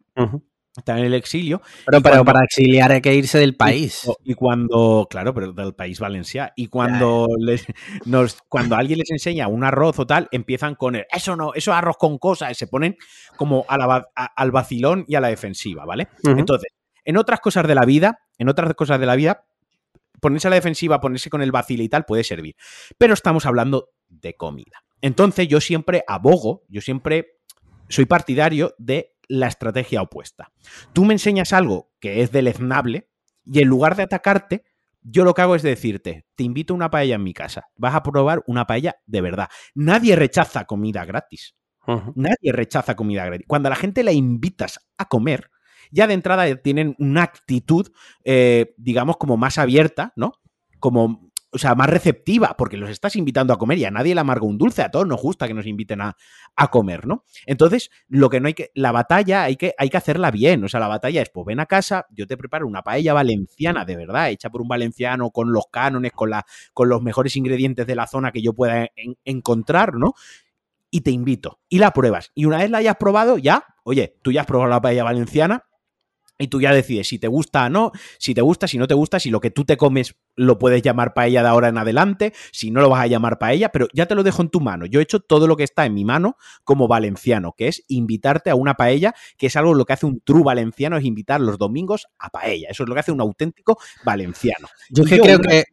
Están 0.76 0.98
en 0.98 1.06
el 1.06 1.14
exilio. 1.14 1.60
Pero, 1.84 1.98
Y 1.98 2.02
pero 2.02 2.14
cuando- 2.16 2.24
para 2.32 2.44
exiliar 2.44 2.92
hay 2.92 3.00
que 3.00 3.12
irse 3.12 3.38
del 3.40 3.56
país. 3.56 4.02
Y, 4.24 4.30
y 4.32 4.34
cuando, 4.34 5.08
claro, 5.10 5.34
pero 5.34 5.52
del 5.52 5.74
país 5.74 5.98
valenciano. 5.98 6.52
Y 6.54 6.68
cuando 6.68 7.26
les, 7.38 7.66
nos, 8.04 8.38
cuando 8.48 8.76
alguien 8.76 9.00
les 9.00 9.10
enseña 9.10 9.48
un 9.48 9.64
arroz 9.64 9.98
o 9.98 10.06
tal, 10.06 10.28
empiezan 10.30 10.76
con 10.76 10.94
el, 10.94 11.06
eso 11.12 11.34
no, 11.34 11.52
eso 11.54 11.72
es 11.72 11.76
arroz 11.76 11.96
con 11.98 12.18
cosas, 12.18 12.56
se 12.56 12.68
ponen 12.68 12.96
como 13.36 13.64
a 13.68 13.76
la 13.76 14.08
a- 14.14 14.24
al 14.36 14.52
vacilón 14.52 15.04
y 15.08 15.16
a 15.16 15.20
la 15.20 15.28
defensiva, 15.28 15.84
¿vale? 15.84 16.06
Entonces, 16.38 16.70
en 17.04 17.16
otras 17.16 17.40
cosas 17.40 17.66
de 17.66 17.74
la 17.74 17.84
vida, 17.84 18.20
en 18.38 18.48
otras 18.48 18.72
cosas 18.74 19.00
de 19.00 19.06
la 19.06 19.16
vida, 19.16 19.44
ponerse 20.20 20.46
a 20.46 20.50
la 20.50 20.56
defensiva, 20.56 21.00
ponerse 21.00 21.30
con 21.30 21.42
el 21.42 21.50
vacile 21.50 21.82
y 21.82 21.88
tal 21.88 22.04
puede 22.04 22.22
servir. 22.22 22.54
Pero 22.96 23.14
estamos 23.14 23.44
hablando 23.44 23.88
de 24.08 24.34
comida. 24.34 24.84
Entonces, 25.00 25.48
yo 25.48 25.60
siempre 25.60 26.04
abogo, 26.06 26.62
yo 26.68 26.80
siempre 26.80 27.39
soy 27.90 28.06
partidario 28.06 28.74
de 28.78 29.14
la 29.28 29.46
estrategia 29.46 30.02
opuesta. 30.02 30.52
Tú 30.92 31.04
me 31.04 31.14
enseñas 31.14 31.52
algo 31.52 31.92
que 32.00 32.22
es 32.22 32.32
deleznable 32.32 33.10
y 33.44 33.60
en 33.60 33.68
lugar 33.68 33.96
de 33.96 34.04
atacarte, 34.04 34.64
yo 35.02 35.24
lo 35.24 35.34
que 35.34 35.42
hago 35.42 35.54
es 35.54 35.62
decirte, 35.62 36.26
te 36.34 36.44
invito 36.44 36.72
a 36.72 36.76
una 36.76 36.90
paella 36.90 37.16
en 37.16 37.22
mi 37.22 37.34
casa, 37.34 37.68
vas 37.76 37.94
a 37.94 38.02
probar 38.02 38.42
una 38.46 38.66
paella 38.66 38.96
de 39.06 39.20
verdad. 39.20 39.48
Nadie 39.74 40.16
rechaza 40.16 40.64
comida 40.64 41.04
gratis. 41.04 41.56
Nadie 42.14 42.52
rechaza 42.52 42.94
comida 42.94 43.24
gratis. 43.24 43.46
Cuando 43.48 43.66
a 43.66 43.70
la 43.70 43.76
gente 43.76 44.04
la 44.04 44.12
invitas 44.12 44.78
a 44.96 45.06
comer, 45.06 45.50
ya 45.90 46.06
de 46.06 46.14
entrada 46.14 46.54
tienen 46.56 46.94
una 46.98 47.24
actitud, 47.24 47.90
eh, 48.24 48.74
digamos, 48.76 49.16
como 49.16 49.36
más 49.36 49.58
abierta, 49.58 50.12
¿no? 50.14 50.34
Como, 50.78 51.29
o 51.52 51.58
sea, 51.58 51.74
más 51.74 51.90
receptiva, 51.90 52.54
porque 52.56 52.76
los 52.76 52.90
estás 52.90 53.16
invitando 53.16 53.52
a 53.52 53.58
comer 53.58 53.78
y 53.78 53.84
a 53.84 53.90
nadie 53.90 54.14
le 54.14 54.20
amarga 54.20 54.46
un 54.46 54.56
dulce, 54.56 54.82
a 54.82 54.90
todos 54.90 55.06
nos 55.06 55.20
gusta 55.20 55.48
que 55.48 55.54
nos 55.54 55.66
inviten 55.66 56.00
a, 56.00 56.16
a 56.56 56.68
comer, 56.68 57.06
¿no? 57.06 57.24
Entonces, 57.46 57.90
lo 58.08 58.30
que 58.30 58.40
no 58.40 58.46
hay 58.48 58.54
que, 58.54 58.70
la 58.74 58.92
batalla 58.92 59.42
hay 59.42 59.56
que, 59.56 59.74
hay 59.76 59.88
que 59.90 59.96
hacerla 59.96 60.30
bien, 60.30 60.62
o 60.64 60.68
sea, 60.68 60.78
la 60.80 60.88
batalla 60.88 61.22
es, 61.22 61.30
pues 61.30 61.44
ven 61.46 61.58
a 61.60 61.66
casa, 61.66 62.06
yo 62.10 62.26
te 62.26 62.36
preparo 62.36 62.66
una 62.66 62.82
paella 62.82 63.14
valenciana, 63.14 63.84
de 63.84 63.96
verdad, 63.96 64.30
hecha 64.30 64.50
por 64.50 64.62
un 64.62 64.68
valenciano, 64.68 65.30
con 65.30 65.52
los 65.52 65.64
cánones, 65.72 66.12
con, 66.12 66.30
la, 66.30 66.46
con 66.72 66.88
los 66.88 67.02
mejores 67.02 67.34
ingredientes 67.36 67.86
de 67.86 67.94
la 67.96 68.06
zona 68.06 68.30
que 68.32 68.42
yo 68.42 68.52
pueda 68.52 68.84
en- 68.96 69.16
encontrar, 69.24 69.94
¿no? 69.94 70.14
y 70.90 71.02
te 71.02 71.10
invito. 71.12 71.60
Y 71.68 71.78
la 71.78 71.92
pruebas. 71.92 72.32
Y 72.34 72.46
una 72.46 72.58
vez 72.58 72.70
la 72.70 72.78
hayas 72.78 72.96
probado, 72.96 73.38
ya, 73.38 73.64
oye, 73.84 74.18
tú 74.22 74.32
ya 74.32 74.40
has 74.40 74.46
probado 74.46 74.70
la 74.70 74.80
paella 74.80 75.04
valenciana 75.04 75.64
y 76.40 76.48
tú 76.48 76.60
ya 76.60 76.72
decides 76.72 77.08
si 77.08 77.18
te 77.18 77.28
gusta 77.28 77.66
o 77.66 77.68
no, 77.68 77.92
si 78.18 78.34
te 78.34 78.40
gusta, 78.40 78.66
si 78.66 78.78
no 78.78 78.88
te 78.88 78.94
gusta, 78.94 79.20
si 79.20 79.30
lo 79.30 79.40
que 79.40 79.50
tú 79.50 79.64
te 79.64 79.76
comes 79.76 80.16
lo 80.36 80.58
puedes 80.58 80.82
llamar 80.82 81.12
paella 81.12 81.42
de 81.42 81.48
ahora 81.48 81.68
en 81.68 81.76
adelante, 81.76 82.32
si 82.50 82.70
no 82.70 82.80
lo 82.80 82.88
vas 82.88 83.02
a 83.02 83.06
llamar 83.06 83.38
paella, 83.38 83.68
pero 83.70 83.88
ya 83.92 84.06
te 84.06 84.14
lo 84.14 84.22
dejo 84.22 84.40
en 84.42 84.48
tu 84.48 84.60
mano. 84.60 84.86
Yo 84.86 85.00
he 85.00 85.02
hecho 85.02 85.20
todo 85.20 85.46
lo 85.46 85.56
que 85.56 85.64
está 85.64 85.84
en 85.84 85.92
mi 85.94 86.04
mano 86.04 86.36
como 86.64 86.88
valenciano, 86.88 87.52
que 87.52 87.68
es 87.68 87.84
invitarte 87.88 88.50
a 88.50 88.54
una 88.54 88.74
paella, 88.74 89.14
que 89.36 89.46
es 89.48 89.56
algo 89.56 89.74
lo 89.74 89.84
que 89.84 89.92
hace 89.92 90.06
un 90.06 90.20
true 90.20 90.42
valenciano, 90.42 90.96
es 90.96 91.04
invitar 91.04 91.40
los 91.40 91.58
domingos 91.58 92.06
a 92.18 92.30
paella. 92.30 92.68
Eso 92.70 92.84
es 92.84 92.88
lo 92.88 92.94
que 92.94 93.00
hace 93.00 93.12
un 93.12 93.20
auténtico 93.20 93.78
valenciano 94.04 94.68
Yo 94.88 95.04
yo 95.04 95.22
creo 95.22 95.38
que. 95.40 95.64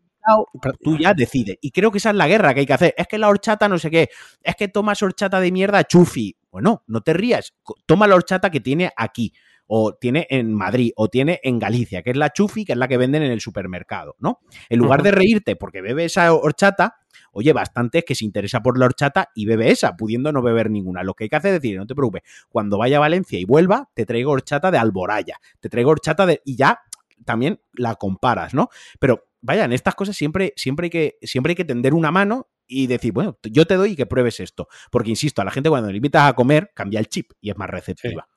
tú 0.83 0.97
ya 0.97 1.13
decides. 1.13 1.57
Y 1.61 1.71
creo 1.71 1.91
que 1.91 1.99
esa 1.99 2.09
es 2.09 2.15
la 2.17 2.27
guerra 2.27 2.53
que 2.53 2.61
hay 2.61 2.65
que 2.65 2.73
hacer. 2.73 2.93
Es 2.97 3.07
que 3.07 3.17
la 3.17 3.29
horchata 3.29 3.69
no 3.69 3.77
sé 3.77 3.89
qué. 3.89 4.09
Es 4.41 4.55
que 4.55 4.67
tomas 4.67 5.01
horchata 5.01 5.39
de 5.39 5.51
mierda 5.51 5.85
chufi. 5.85 6.35
Bueno, 6.51 6.83
no 6.87 7.01
te 7.01 7.13
rías. 7.13 7.53
Toma 7.85 8.07
la 8.07 8.15
horchata 8.15 8.49
que 8.49 8.59
tiene 8.59 8.91
aquí. 8.97 9.31
O 9.67 9.93
tiene 9.93 10.27
en 10.29 10.53
Madrid. 10.53 10.91
O 10.95 11.09
tiene 11.09 11.39
en 11.43 11.59
Galicia. 11.59 12.01
Que 12.01 12.11
es 12.11 12.17
la 12.17 12.31
chufi, 12.31 12.65
que 12.65 12.71
es 12.73 12.77
la 12.77 12.87
que 12.87 12.97
venden 12.97 13.23
en 13.23 13.31
el 13.31 13.41
supermercado. 13.41 14.15
¿no? 14.19 14.39
En 14.69 14.79
lugar 14.79 15.03
de 15.03 15.11
reírte 15.11 15.55
porque 15.55 15.81
bebe 15.81 16.05
esa 16.05 16.33
horchata. 16.33 16.95
Oye, 17.31 17.53
bastante 17.53 17.99
es 17.99 18.05
que 18.05 18.15
se 18.15 18.25
interesa 18.25 18.61
por 18.61 18.79
la 18.79 18.85
horchata 18.85 19.29
y 19.35 19.45
bebe 19.45 19.69
esa, 19.69 19.95
pudiendo 19.95 20.31
no 20.31 20.41
beber 20.41 20.71
ninguna. 20.71 21.03
Lo 21.03 21.13
que 21.13 21.25
hay 21.25 21.29
que 21.29 21.35
hacer 21.35 21.53
es 21.53 21.61
decir, 21.61 21.77
no 21.77 21.85
te 21.85 21.93
preocupes, 21.93 22.23
cuando 22.49 22.77
vaya 22.77 22.97
a 22.97 22.99
Valencia 22.99 23.39
y 23.39 23.45
vuelva, 23.45 23.89
te 23.93 24.05
traigo 24.05 24.31
horchata 24.31 24.71
de 24.71 24.77
Alboraya, 24.77 25.37
te 25.59 25.69
traigo 25.69 25.91
horchata 25.91 26.25
de. 26.25 26.41
y 26.45 26.55
ya 26.55 26.79
también 27.25 27.59
la 27.73 27.95
comparas, 27.95 28.53
¿no? 28.53 28.69
Pero 28.99 29.27
vaya, 29.41 29.65
en 29.65 29.73
estas 29.73 29.95
cosas 29.95 30.15
siempre, 30.15 30.53
siempre, 30.55 30.85
hay 30.85 30.89
que, 30.89 31.17
siempre 31.21 31.51
hay 31.51 31.55
que 31.55 31.65
tender 31.65 31.93
una 31.93 32.11
mano 32.11 32.47
y 32.67 32.87
decir, 32.87 33.13
bueno, 33.13 33.37
yo 33.43 33.65
te 33.65 33.75
doy 33.75 33.91
y 33.91 33.95
que 33.95 34.05
pruebes 34.05 34.39
esto. 34.39 34.67
Porque, 34.91 35.09
insisto, 35.09 35.41
a 35.41 35.45
la 35.45 35.51
gente 35.51 35.69
cuando 35.69 35.89
le 35.89 35.97
invitas 35.97 36.29
a 36.29 36.33
comer, 36.33 36.71
cambia 36.73 36.99
el 36.99 37.07
chip 37.07 37.31
y 37.39 37.49
es 37.49 37.57
más 37.57 37.69
receptiva. 37.69 38.27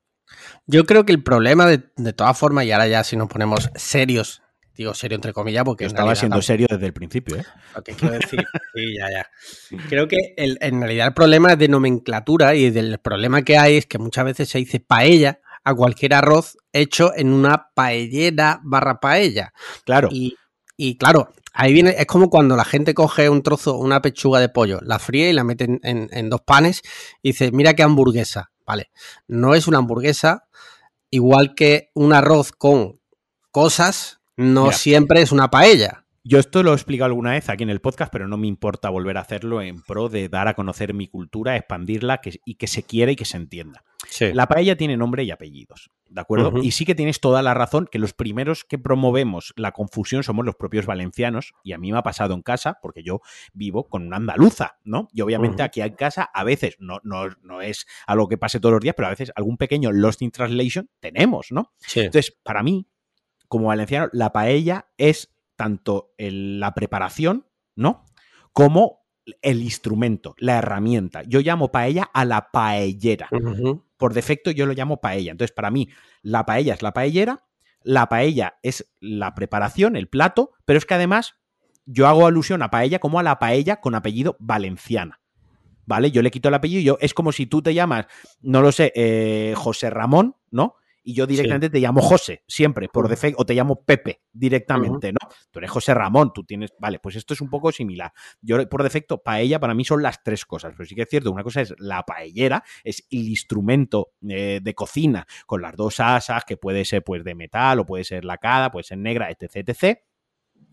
Yo 0.67 0.85
creo 0.87 1.05
que 1.05 1.13
el 1.13 1.23
problema, 1.23 1.67
de, 1.67 1.83
de 1.97 2.13
todas 2.13 2.37
formas, 2.39 2.65
y 2.65 2.73
ahora 2.73 2.87
ya 2.89 3.05
si 3.05 3.17
nos 3.17 3.29
ponemos 3.29 3.71
serios, 3.75 4.43
digo 4.77 4.95
serio 4.95 5.17
entre 5.17 5.33
comillas, 5.33 5.65
porque 5.65 5.85
Yo 5.85 5.89
estaba 5.89 6.15
siendo 6.15 6.35
tampoco- 6.37 6.47
serio 6.47 6.67
desde 6.71 6.87
el 6.87 6.93
principio, 6.93 7.37
¿eh? 7.37 7.45
Lo 7.75 7.83
que 7.83 7.93
quiero 7.93 8.15
decir, 8.15 8.45
sí, 8.75 8.95
ya, 8.97 9.11
ya. 9.11 9.79
Creo 9.89 10.09
que 10.09 10.35
el- 10.37 10.59
en 10.61 10.81
realidad 10.81 11.09
el 11.09 11.15
problema 11.15 11.53
es 11.53 11.59
de 11.59 11.69
nomenclatura 11.69 12.55
y 12.55 12.67
el 12.67 12.99
problema 12.99 13.43
que 13.43 13.59
hay 13.59 13.77
es 13.77 13.87
que 13.87 13.99
muchas 13.99 14.25
veces 14.25 14.49
se 14.49 14.59
dice 14.59 14.81
paella 14.81 15.41
a 15.65 15.75
cualquier 15.75 16.15
arroz 16.15 16.57
hecho 16.73 17.13
en 17.15 17.33
una 17.33 17.69
paellera 17.75 18.61
barra 18.63 19.01
paella. 19.01 19.53
Claro. 19.85 20.09
Y, 20.11 20.37
y 20.79 20.97
claro, 20.97 21.29
ahí 21.53 21.75
viene, 21.75 21.95
es 21.99 22.07
como 22.07 22.31
cuando 22.31 22.57
la 22.57 22.65
gente 22.65 22.95
coge 22.95 23.29
un 23.29 23.43
trozo, 23.43 23.77
una 23.77 24.01
pechuga 24.01 24.41
de 24.41 24.49
pollo, 24.49 24.79
la 24.83 24.99
fríe 24.99 25.29
y 25.29 25.33
la 25.35 25.45
mete 25.45 25.65
en, 25.65 25.81
en- 25.83 26.09
en 26.11 26.31
dos 26.31 26.41
panes 26.41 26.81
y 27.21 27.31
dice, 27.33 27.51
mira 27.53 27.75
qué 27.75 27.83
hamburguesa. 27.83 28.51
Vale, 28.71 28.91
no 29.27 29.57
es 29.57 29.67
una 29.67 29.79
hamburguesa, 29.79 30.45
igual 31.11 31.57
que 31.57 31.91
un 31.95 32.13
arroz 32.13 32.53
con 32.53 33.01
cosas, 33.51 34.21
no 34.37 34.67
Mira. 34.67 34.77
siempre 34.77 35.23
es 35.23 35.33
una 35.33 35.51
paella. 35.51 36.05
Yo 36.23 36.39
esto 36.39 36.63
lo 36.63 36.71
he 36.71 36.75
explicado 36.75 37.07
alguna 37.07 37.33
vez 37.33 37.49
aquí 37.49 37.65
en 37.65 37.71
el 37.71 37.81
podcast, 37.81 38.13
pero 38.13 38.29
no 38.29 38.37
me 38.37 38.47
importa 38.47 38.91
volver 38.91 39.17
a 39.17 39.23
hacerlo 39.23 39.61
en 39.61 39.83
pro 39.83 40.09
de 40.09 40.29
dar 40.29 40.47
a 40.47 40.55
conocer 40.55 40.95
mi 40.95 41.09
cultura, 41.09 41.57
expandirla 41.57 42.19
que- 42.19 42.39
y 42.45 42.55
que 42.55 42.69
se 42.69 42.85
quiera 42.85 43.11
y 43.11 43.17
que 43.17 43.25
se 43.25 43.39
entienda. 43.39 43.83
Sí. 44.09 44.33
La 44.33 44.47
paella 44.47 44.77
tiene 44.77 44.97
nombre 44.97 45.25
y 45.25 45.33
apellidos. 45.33 45.91
¿De 46.13 46.21
acuerdo? 46.21 46.51
Y 46.65 46.73
sí 46.73 46.85
que 46.85 46.97
tienes 46.97 47.21
toda 47.21 47.41
la 47.41 47.55
razón 47.55 47.87
que 47.91 48.01
los 48.01 48.13
primeros 48.15 48.65
que 48.65 48.79
promovemos 48.79 49.53
la 49.57 49.71
confusión 49.71 50.25
somos 50.25 50.45
los 50.45 50.57
propios 50.57 50.85
valencianos. 50.85 51.53
Y 51.63 51.73
a 51.73 51.79
mí 51.79 51.93
me 51.93 51.99
ha 51.99 52.03
pasado 52.03 52.35
en 52.35 52.43
casa, 52.43 52.79
porque 52.83 53.05
yo 53.05 53.21
vivo 53.53 53.89
con 53.89 54.07
una 54.09 54.17
andaluza, 54.17 54.79
¿no? 54.83 55.07
Y 55.13 55.21
obviamente 55.21 55.63
aquí 55.63 55.81
en 55.83 55.95
casa 55.95 56.29
a 56.35 56.43
veces, 56.43 56.75
no, 56.81 56.99
no, 57.05 57.29
no 57.43 57.63
es 57.63 57.87
algo 58.09 58.27
que 58.29 58.37
pase 58.39 58.59
todos 58.59 58.73
los 58.73 58.81
días, 58.81 58.97
pero 58.97 59.07
a 59.07 59.11
veces 59.11 59.31
algún 59.37 59.57
pequeño 59.57 59.93
lost 59.93 60.21
in 60.23 60.33
translation 60.33 60.91
tenemos, 60.99 61.53
¿no? 61.53 61.73
Sí. 61.79 62.01
Entonces, 62.01 62.37
para 62.43 62.65
mí, 62.65 62.89
como 63.47 63.67
valenciano, 63.69 64.09
la 64.13 64.33
paella 64.33 64.87
es 64.99 65.33
tanto 65.55 66.13
el- 66.19 66.59
la 66.59 66.75
preparación, 66.75 67.47
¿no? 67.77 68.05
Como 68.53 69.00
el 69.43 69.63
instrumento, 69.63 70.35
la 70.39 70.59
herramienta. 70.59 71.23
Yo 71.23 71.41
llamo 71.41 71.71
paella 71.71 72.11
a 72.13 72.25
la 72.25 72.51
paellera. 72.51 73.29
Por 73.97 74.15
defecto 74.15 74.51
yo 74.51 74.67
lo 74.67 74.73
llamo 74.73 75.01
paella. 75.01 75.33
Entonces, 75.33 75.55
para 75.55 75.71
mí, 75.71 75.89
la 76.23 76.47
paella 76.47 76.75
es 76.75 76.83
la 76.83 76.93
paellera, 76.93 77.45
la 77.83 78.09
paella 78.09 78.59
es 78.63 78.93
la 79.01 79.35
preparación, 79.35 79.97
el 79.97 80.09
plato, 80.09 80.53
pero 80.65 80.79
es 80.79 80.87
que 80.87 80.95
además 80.95 81.35
yo 81.87 82.07
hago 82.07 82.27
alusión 82.27 82.63
a 82.63 82.71
paella 82.71 82.99
como 82.99 83.19
a 83.19 83.23
la 83.23 83.39
paella 83.39 83.81
con 83.81 83.95
apellido 83.95 84.37
valenciana. 84.39 85.21
¿Vale? 85.87 86.13
Yo 86.13 86.23
le 86.23 86.31
quito 86.31 86.49
el 86.49 86.55
apellido 86.55 86.81
y 86.81 86.85
yo, 86.85 86.99
es 87.01 87.15
como 87.15 87.33
si 87.33 87.47
tú 87.47 87.63
te 87.63 87.75
llamas, 87.75 88.07
no 88.43 88.63
lo 88.63 88.71
sé, 88.71 88.93
eh, 88.95 89.55
José 89.57 89.91
Ramón, 89.91 90.37
¿no? 90.51 90.77
Y 91.03 91.15
yo 91.15 91.27
directamente 91.27 91.71
te 91.71 91.81
llamo 91.81 92.03
José, 92.03 92.45
siempre, 92.47 92.89
por 92.89 93.09
defecto, 93.09 93.41
o 93.41 93.47
te 93.47 93.55
llamo 93.55 93.85
Pepe 93.85 94.21
directamente, 94.33 95.13
¿no? 95.13 95.19
Tú 95.51 95.59
eres 95.59 95.71
José 95.71 95.95
Ramón, 95.95 96.33
tú 96.33 96.45
tienes, 96.45 96.73
vale, 96.79 96.99
pues 96.99 97.17
esto 97.17 97.35
es 97.35 97.41
un 97.41 97.49
poco 97.49 97.73
similar. 97.73 98.13
Yo, 98.43 98.69
por 98.69 98.83
defecto, 98.83 99.23
paella 99.23 99.59
para 99.59 99.75
mí 99.75 99.85
son 99.85 100.03
las 100.03 100.23
tres 100.23 100.45
cosas, 100.45 100.75
pero 100.77 100.87
sí 100.87 100.95
que 100.95 101.03
es 101.03 101.09
cierto, 101.09 101.33
una 101.33 101.43
cosa 101.43 101.63
es 101.63 101.75
la 101.79 102.03
paellera, 102.03 102.63
es 102.85 103.07
el 103.11 103.29
instrumento 103.29 104.13
eh, 104.29 104.61
de 104.63 104.75
cocina 104.75 105.27
con 105.47 105.63
las 105.63 105.75
dos 105.75 106.01
asas, 106.01 106.45
que 106.45 106.57
puede 106.57 106.85
ser 106.85 107.03
pues 107.03 107.25
de 107.25 107.35
metal 107.35 107.81
o 107.81 107.87
puede 107.87 108.05
ser 108.05 108.25
lacada, 108.25 108.71
puede 108.71 108.85
ser 108.85 108.99
negra, 108.99 109.31
etc, 109.31 109.57
etc. 109.57 109.99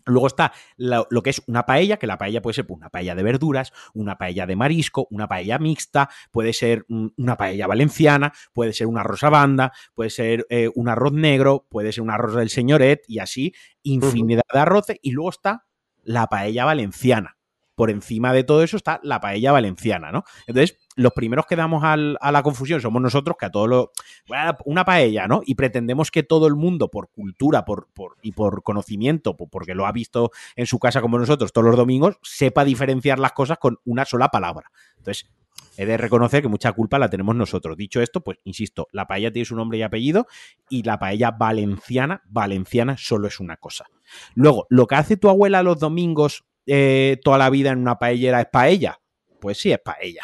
Luego 0.08 0.26
está 0.26 0.52
lo, 0.76 1.06
lo 1.10 1.22
que 1.22 1.30
es 1.30 1.42
una 1.46 1.64
paella, 1.66 1.98
que 1.98 2.06
la 2.06 2.18
paella 2.18 2.42
puede 2.42 2.54
ser 2.54 2.66
pues, 2.66 2.78
una 2.78 2.90
paella 2.90 3.14
de 3.14 3.22
verduras, 3.22 3.72
una 3.94 4.18
paella 4.18 4.46
de 4.46 4.56
marisco, 4.56 5.06
una 5.10 5.28
paella 5.28 5.58
mixta, 5.58 6.08
puede 6.30 6.52
ser 6.52 6.84
mm, 6.88 7.08
una 7.16 7.36
paella 7.36 7.66
valenciana, 7.66 8.32
puede 8.52 8.72
ser 8.72 8.86
un 8.86 8.98
arroz 8.98 9.22
a 9.24 9.30
banda, 9.30 9.72
puede 9.94 10.10
ser 10.10 10.46
eh, 10.50 10.70
un 10.74 10.88
arroz 10.88 11.12
negro, 11.12 11.66
puede 11.70 11.92
ser 11.92 12.02
un 12.02 12.10
arroz 12.10 12.34
del 12.34 12.50
señoret 12.50 13.02
y 13.06 13.20
así 13.20 13.54
infinidad 13.82 14.42
de 14.52 14.58
arroces. 14.58 14.98
Y 15.02 15.12
luego 15.12 15.30
está 15.30 15.66
la 16.02 16.26
paella 16.26 16.64
valenciana. 16.64 17.37
Por 17.78 17.90
encima 17.90 18.32
de 18.32 18.42
todo 18.42 18.64
eso 18.64 18.76
está 18.76 18.98
la 19.04 19.20
paella 19.20 19.52
valenciana, 19.52 20.10
¿no? 20.10 20.24
Entonces, 20.48 20.76
los 20.96 21.12
primeros 21.12 21.46
que 21.46 21.54
damos 21.54 21.84
al- 21.84 22.18
a 22.20 22.32
la 22.32 22.42
confusión 22.42 22.80
somos 22.80 23.00
nosotros, 23.00 23.36
que 23.38 23.46
a 23.46 23.50
todos 23.52 23.68
lo. 23.68 23.92
"Bueno, 24.26 24.56
Una 24.64 24.84
paella, 24.84 25.28
¿no? 25.28 25.42
Y 25.46 25.54
pretendemos 25.54 26.10
que 26.10 26.24
todo 26.24 26.48
el 26.48 26.56
mundo, 26.56 26.90
por 26.90 27.08
cultura 27.10 27.64
por, 27.64 27.86
por- 27.94 28.16
y 28.20 28.32
por 28.32 28.64
conocimiento, 28.64 29.36
po- 29.36 29.46
porque 29.46 29.74
lo 29.76 29.86
ha 29.86 29.92
visto 29.92 30.32
en 30.56 30.66
su 30.66 30.80
casa 30.80 31.00
como 31.00 31.18
nosotros 31.20 31.52
todos 31.52 31.66
los 31.68 31.76
domingos, 31.76 32.18
sepa 32.22 32.64
diferenciar 32.64 33.20
las 33.20 33.30
cosas 33.32 33.58
con 33.58 33.78
una 33.84 34.04
sola 34.04 34.28
palabra. 34.28 34.72
Entonces, 34.96 35.30
he 35.76 35.86
de 35.86 35.96
reconocer 35.96 36.42
que 36.42 36.48
mucha 36.48 36.72
culpa 36.72 36.98
la 36.98 37.08
tenemos 37.08 37.36
nosotros. 37.36 37.76
Dicho 37.76 38.00
esto, 38.02 38.20
pues 38.22 38.38
insisto, 38.42 38.88
la 38.90 39.06
paella 39.06 39.30
tiene 39.32 39.46
su 39.46 39.54
nombre 39.54 39.78
y 39.78 39.82
apellido 39.82 40.26
y 40.68 40.82
la 40.82 40.98
paella 40.98 41.30
valenciana, 41.30 42.22
valenciana 42.28 42.96
solo 42.98 43.28
es 43.28 43.38
una 43.38 43.56
cosa. 43.56 43.86
Luego, 44.34 44.66
lo 44.68 44.88
que 44.88 44.96
hace 44.96 45.16
tu 45.16 45.28
abuela 45.28 45.62
los 45.62 45.78
domingos 45.78 46.44
eh, 46.68 47.18
toda 47.24 47.38
la 47.38 47.50
vida 47.50 47.70
en 47.70 47.78
una 47.78 47.98
paellera 47.98 48.40
es 48.40 48.46
paella. 48.52 49.00
Pues 49.40 49.58
sí, 49.58 49.72
es 49.72 49.78
paella. 49.80 50.22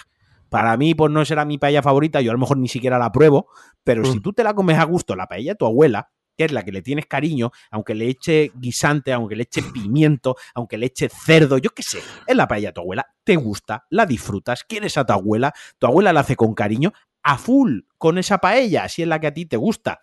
Para 0.51 0.77
mí, 0.77 0.95
pues 0.95 1.11
no 1.11 1.25
será 1.25 1.45
mi 1.45 1.59
paella 1.59 1.83
favorita, 1.83 2.21
yo 2.21 2.31
a 2.31 2.35
lo 2.35 2.39
mejor 2.39 2.59
ni 2.59 2.69
siquiera 2.69 2.99
la 2.99 3.11
pruebo, 3.11 3.49
pero 3.83 4.05
si 4.05 4.19
Mm. 4.19 4.23
tú 4.23 4.33
te 4.33 4.45
la 4.45 4.55
comes 4.55 4.79
a 4.79 4.85
gusto, 4.85 5.17
la 5.17 5.27
paella 5.27 5.53
de 5.53 5.57
tu 5.57 5.67
abuela, 5.67 6.11
que 6.37 6.45
es 6.45 6.53
la 6.53 6.65
que 6.65 6.71
le 6.73 6.83
tienes 6.83 7.07
cariño, 7.07 7.51
aunque 7.71 7.95
le 7.95 8.09
eche 8.09 8.53
guisante, 8.57 9.13
aunque 9.13 9.37
le 9.37 9.45
eche 9.45 9.63
pimiento, 9.63 10.37
aunque 10.55 10.77
le 10.79 10.87
eche 10.87 11.09
cerdo, 11.09 11.59
yo 11.59 11.71
qué 11.71 11.83
sé, 11.83 12.01
es 12.27 12.37
la 12.37 12.47
paella 12.47 12.69
de 12.69 12.73
tu 12.75 12.81
abuela, 12.83 13.07
te 13.25 13.37
gusta, 13.37 13.87
la 13.91 14.05
disfrutas, 14.07 14.65
quieres 14.65 14.97
a 14.99 15.05
tu 15.07 15.13
abuela, 15.13 15.53
tu 15.79 15.87
abuela 15.87 16.13
la 16.13 16.21
hace 16.21 16.37
con 16.37 16.55
cariño, 16.55 16.93
a 17.23 17.39
full 17.39 17.81
con 17.99 18.19
esa 18.19 18.39
paella, 18.39 18.89
si 18.89 19.03
es 19.03 19.09
la 19.09 19.19
que 19.21 19.29
a 19.29 19.35
ti 19.35 19.47
te 19.47 19.57
gusta. 19.57 20.03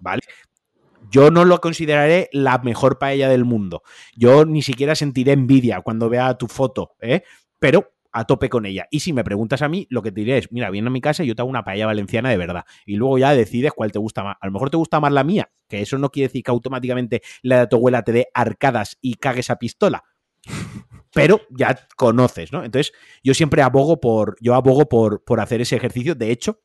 ¿vale? 0.00 0.20
Yo 1.10 1.30
no 1.30 1.44
lo 1.44 1.60
consideraré 1.60 2.28
la 2.32 2.58
mejor 2.58 2.98
paella 2.98 3.28
del 3.28 3.44
mundo. 3.44 3.82
Yo 4.16 4.44
ni 4.44 4.62
siquiera 4.62 4.94
sentiré 4.94 5.32
envidia 5.32 5.80
cuando 5.80 6.08
vea 6.08 6.34
tu 6.34 6.46
foto, 6.46 6.92
¿eh? 7.00 7.22
Pero 7.58 7.92
a 8.12 8.24
tope 8.24 8.48
con 8.48 8.66
ella. 8.66 8.86
Y 8.90 9.00
si 9.00 9.12
me 9.12 9.24
preguntas 9.24 9.62
a 9.62 9.68
mí, 9.68 9.86
lo 9.90 10.02
que 10.02 10.12
te 10.12 10.20
diré 10.20 10.38
es, 10.38 10.52
mira, 10.52 10.70
viene 10.70 10.88
a 10.88 10.90
mi 10.90 11.00
casa 11.00 11.24
y 11.24 11.26
yo 11.26 11.34
te 11.34 11.42
hago 11.42 11.50
una 11.50 11.64
paella 11.64 11.86
valenciana 11.86 12.30
de 12.30 12.36
verdad. 12.36 12.64
Y 12.86 12.96
luego 12.96 13.18
ya 13.18 13.34
decides 13.34 13.72
cuál 13.72 13.92
te 13.92 13.98
gusta 13.98 14.22
más. 14.22 14.36
A 14.40 14.46
lo 14.46 14.52
mejor 14.52 14.70
te 14.70 14.76
gusta 14.76 15.00
más 15.00 15.12
la 15.12 15.24
mía, 15.24 15.50
que 15.68 15.80
eso 15.80 15.98
no 15.98 16.10
quiere 16.10 16.28
decir 16.28 16.42
que 16.42 16.50
automáticamente 16.50 17.22
la 17.42 17.60
de 17.60 17.66
tu 17.66 17.76
abuela 17.76 18.02
te 18.02 18.12
dé 18.12 18.28
arcadas 18.34 18.98
y 19.00 19.14
cagues 19.14 19.50
a 19.50 19.56
pistola. 19.56 20.04
Pero 21.12 21.40
ya 21.50 21.88
conoces, 21.96 22.52
¿no? 22.52 22.64
Entonces, 22.64 22.92
yo 23.22 23.34
siempre 23.34 23.62
abogo 23.62 24.00
por, 24.00 24.36
yo 24.40 24.54
abogo 24.54 24.88
por, 24.88 25.24
por 25.24 25.40
hacer 25.40 25.60
ese 25.60 25.76
ejercicio. 25.76 26.14
De 26.14 26.30
hecho, 26.30 26.60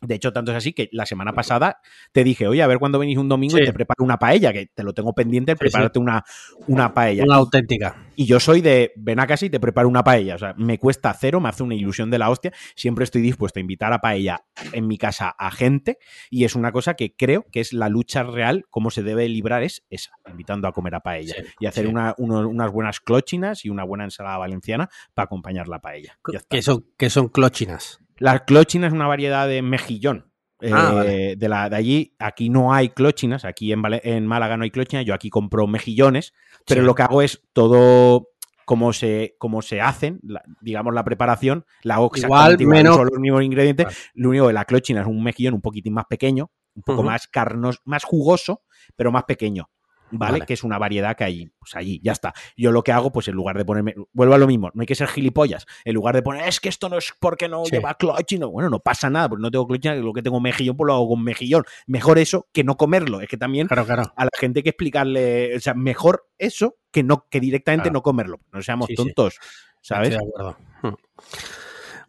de 0.00 0.14
hecho, 0.14 0.32
tanto 0.32 0.50
es 0.52 0.56
así 0.56 0.72
que 0.72 0.88
la 0.92 1.04
semana 1.06 1.32
pasada 1.32 1.78
te 2.12 2.24
dije, 2.24 2.46
oye, 2.48 2.62
a 2.62 2.66
ver 2.66 2.78
cuándo 2.78 2.98
venís 2.98 3.18
un 3.18 3.28
domingo 3.28 3.56
Sí. 3.56 3.62
y 3.62 3.66
te 3.66 3.72
preparo 3.72 4.02
una 4.04 4.18
paella, 4.18 4.52
que 4.52 4.66
te 4.66 4.82
lo 4.82 4.92
tengo 4.94 5.12
pendiente, 5.14 5.52
Sí, 5.52 5.58
prepararte 5.58 5.98
Una, 5.98 6.24
una 6.68 6.94
paella. 6.94 7.24
Una 7.24 7.36
auténtica. 7.36 7.96
Y 8.16 8.26
yo 8.26 8.40
soy 8.40 8.60
de, 8.60 8.92
ven 8.96 9.20
a 9.20 9.26
casa 9.26 9.46
y 9.46 9.50
te 9.50 9.60
preparo 9.60 9.88
una 9.88 10.02
paella. 10.04 10.34
O 10.34 10.38
sea, 10.38 10.54
me 10.56 10.78
cuesta 10.78 11.12
cero, 11.12 11.40
me 11.40 11.48
hace 11.48 11.62
una 11.62 11.74
ilusión 11.74 12.10
de 12.10 12.18
la 12.18 12.30
hostia. 12.30 12.52
Siempre 12.76 13.04
estoy 13.04 13.22
dispuesto 13.22 13.58
a 13.58 13.60
invitar 13.60 13.92
a 13.92 14.00
paella 14.00 14.44
en 14.72 14.86
mi 14.86 14.96
casa 14.98 15.34
a 15.38 15.50
gente 15.50 15.98
y 16.30 16.44
es 16.44 16.54
una 16.54 16.72
cosa 16.72 16.94
que 16.94 17.14
creo 17.14 17.46
que 17.50 17.60
es 17.60 17.72
la 17.72 17.88
lucha 17.88 18.22
real, 18.22 18.64
cómo 18.70 18.90
se 18.90 19.02
debe 19.02 19.28
librar 19.28 19.62
es 19.62 19.84
esa, 19.90 20.12
invitando 20.30 20.68
a 20.68 20.72
comer 20.72 20.94
a 20.94 21.00
paella. 21.00 21.34
Sí, 21.36 21.42
y 21.60 21.66
hacer 21.66 21.84
sí. 21.86 21.90
una- 21.90 22.14
uno- 22.18 22.48
unas 22.48 22.70
buenas 22.72 23.00
clochinas 23.00 23.64
y 23.64 23.70
una 23.70 23.84
buena 23.84 24.04
ensalada 24.04 24.38
valenciana 24.38 24.88
para 25.14 25.24
acompañar 25.24 25.68
la 25.68 25.80
paella. 25.80 26.18
Que 26.48 26.62
son, 26.62 26.86
que 26.96 27.10
son 27.10 27.28
clochinas. 27.28 28.00
La 28.20 28.44
clochina 28.44 28.86
es 28.86 28.92
una 28.92 29.08
variedad 29.08 29.48
de 29.48 29.62
mejillón. 29.62 30.30
Ah, 30.62 30.66
eh, 30.66 30.70
vale. 30.94 31.36
de, 31.36 31.48
la, 31.48 31.70
de 31.70 31.76
allí, 31.76 32.14
aquí 32.18 32.50
no 32.50 32.72
hay 32.74 32.90
clochinas, 32.90 33.46
aquí 33.46 33.72
en, 33.72 34.26
Málaga 34.26 34.58
no 34.58 34.64
hay 34.64 34.70
clochinas, 34.70 35.06
yo 35.06 35.14
aquí 35.14 35.30
compro 35.30 35.66
mejillones, 35.66 36.34
pero 36.66 36.82
Sí. 36.82 36.86
lo 36.86 36.94
que 36.94 37.02
hago 37.02 37.22
es 37.22 37.42
todo 37.54 38.28
como 38.66 38.92
se, 38.92 39.36
como 39.38 39.62
se 39.62 39.80
hacen, 39.80 40.20
la- 40.22 40.42
digamos 40.60 40.92
la 40.94 41.02
preparación, 41.02 41.64
la 41.82 41.94
hago 41.94 42.10
Igual, 42.14 42.58
menos- 42.58 42.94
son 42.96 43.08
los 43.10 43.18
mismos 43.18 43.42
ingredientes, 43.42 43.86
Vale. 43.86 43.96
lo 44.14 44.28
único 44.28 44.46
que 44.48 44.52
la 44.52 44.64
clochina 44.66 45.00
es 45.00 45.06
un 45.06 45.22
mejillón 45.24 45.54
un 45.54 45.62
poquitín 45.62 45.94
más 45.94 46.04
pequeño, 46.04 46.50
un 46.74 46.82
poco 46.82 47.02
más 47.02 47.26
carnoso, 47.26 47.80
más 47.86 48.04
jugoso, 48.04 48.62
pero 48.96 49.10
más 49.10 49.24
pequeño. 49.24 49.70
¿Vale? 50.12 50.32
Vale. 50.32 50.46
Que 50.46 50.54
es 50.54 50.64
una 50.64 50.78
variedad 50.78 51.16
que 51.16 51.24
hay, 51.24 51.50
pues 51.58 51.74
allí, 51.76 52.00
ya 52.02 52.12
está. 52.12 52.32
Yo 52.56 52.72
lo 52.72 52.82
que 52.82 52.92
hago, 52.92 53.12
pues 53.12 53.28
en 53.28 53.34
lugar 53.34 53.56
de 53.56 53.64
ponerme, 53.64 53.94
vuelvo 54.12 54.34
a 54.34 54.38
lo 54.38 54.46
mismo, 54.46 54.70
no 54.74 54.80
hay 54.82 54.86
que 54.86 54.94
ser 54.94 55.08
gilipollas. 55.08 55.66
En 55.84 55.94
lugar 55.94 56.14
de 56.14 56.22
poner, 56.22 56.48
es 56.48 56.60
que 56.60 56.68
esto 56.68 56.88
no 56.88 56.98
es 56.98 57.12
porque 57.20 57.48
no 57.48 57.64
Sí. 57.64 57.72
lleva 57.72 57.94
clochina, 57.94 58.46
bueno, 58.46 58.70
no 58.70 58.80
pasa 58.80 59.08
nada, 59.10 59.28
porque 59.28 59.42
no 59.42 59.50
tengo 59.50 59.66
clochina, 59.66 59.94
lo 59.94 60.12
que 60.12 60.22
tengo 60.22 60.40
mejillón, 60.40 60.76
pues 60.76 60.86
lo 60.86 60.94
hago 60.94 61.08
con 61.08 61.22
mejillón. 61.22 61.64
Mejor 61.86 62.18
eso 62.18 62.48
que 62.52 62.64
no 62.64 62.76
comerlo. 62.76 63.20
Es 63.20 63.28
que 63.28 63.36
también 63.36 63.66
Claro, 63.68 63.84
claro. 63.86 64.12
a 64.16 64.24
la 64.24 64.30
gente 64.38 64.60
hay 64.60 64.62
que 64.64 64.70
explicarle, 64.70 65.56
o 65.56 65.60
sea, 65.60 65.74
mejor 65.74 66.28
eso 66.38 66.76
que 66.90 67.02
no, 67.02 67.26
que 67.30 67.40
directamente 67.40 67.84
Claro. 67.84 67.94
no 67.98 68.02
comerlo. 68.02 68.40
No 68.52 68.62
seamos 68.62 68.86
Sí, 68.88 68.94
sí. 68.96 68.96
tontos, 68.96 69.36
¿sabes? 69.80 70.10
Estoy 70.10 70.26
de 70.26 70.30
acuerdo. 70.30 70.56
Hmm. 70.82 70.94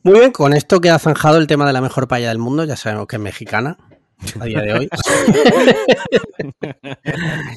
Muy 0.04 0.20
bien, 0.20 0.32
con 0.32 0.54
esto 0.54 0.82
queda 0.82 0.97
zanjado 0.97 1.38
el 1.38 1.45
tema 1.45 1.68
de 1.68 1.74
la 1.74 1.82
mejor 1.82 2.08
paella 2.08 2.30
del 2.30 2.39
mundo. 2.39 2.64
Ya 2.64 2.76
sabemos 2.76 3.06
que 3.08 3.18
es 3.18 3.22
mexicana 3.22 3.78
a 4.39 4.45
día 4.45 4.61
de 4.61 4.74
hoy. 4.74 4.89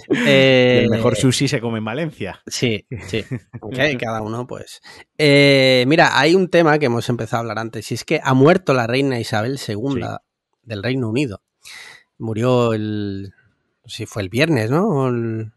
Y 0.09 0.17
Eh, 0.27 0.81
el 0.85 0.91
mejor 0.91 1.17
sushi 1.17 1.49
se 1.49 1.61
come 1.61 1.79
en 1.79 1.85
Valencia. 1.85 2.41
Sí, 2.47 2.87
sí. 3.07 3.25
Ok, 3.61 3.77
cada 3.99 4.23
uno, 4.23 4.47
pues. 4.47 4.81
Eh, 5.19 5.85
mira, 5.87 6.19
hay 6.19 6.35
un 6.35 6.49
tema 6.49 6.79
que 6.79 6.87
hemos 6.87 7.09
empezado 7.09 7.39
a 7.39 7.41
hablar 7.41 7.59
antes, 7.59 7.91
y 7.91 7.95
es 7.95 8.05
que 8.05 8.21
ha 8.23 8.35
muerto 8.35 8.75
la 8.75 8.87
reina 8.87 9.19
Isabel 9.19 9.59
II 9.67 9.77
Sí. 9.95 10.01
del 10.63 10.83
Reino 10.83 11.09
Unido. 11.09 11.41
Murió 12.19 12.73
el. 12.75 13.33
No 13.83 13.89
sé 13.91 13.97
si 13.99 14.07
fue 14.07 14.23
el 14.23 14.29
viernes, 14.29 14.71
¿no? 14.71 15.09
El, 15.09 15.53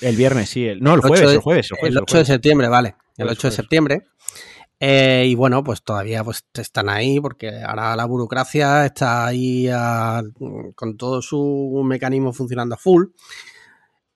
El 0.00 0.16
viernes, 0.16 0.48
sí. 0.50 0.66
El, 0.66 0.80
no, 0.82 0.94
el 0.94 1.00
El 1.02 1.08
jueves, 1.08 1.20
ocho 1.20 1.28
de- 1.28 1.34
el 1.36 1.40
jueves, 1.40 1.70
el 1.70 1.76
jueves. 1.78 1.90
el 1.92 1.96
el 1.96 2.02
8 2.02 2.04
de 2.06 2.12
jueves. 2.12 2.26
septiembre, 2.28 2.68
vale. 2.68 2.88
El 3.16 3.24
Jueves, 3.26 3.32
8 3.32 3.36
de 3.36 3.40
jueves. 3.40 3.54
septiembre. 3.56 4.02
Eh, 4.78 5.24
y 5.28 5.34
bueno, 5.34 5.64
pues 5.64 5.82
todavía 5.82 6.22
pues, 6.22 6.44
están 6.54 6.88
ahí 6.88 7.18
porque 7.20 7.62
ahora 7.62 7.96
la 7.96 8.04
burocracia 8.04 8.84
está 8.84 9.26
ahí 9.26 9.68
con 10.74 10.96
todo 10.96 11.22
su 11.22 11.82
mecanismo 11.84 12.32
funcionando 12.32 12.74
a 12.74 12.78
full. 12.78 13.06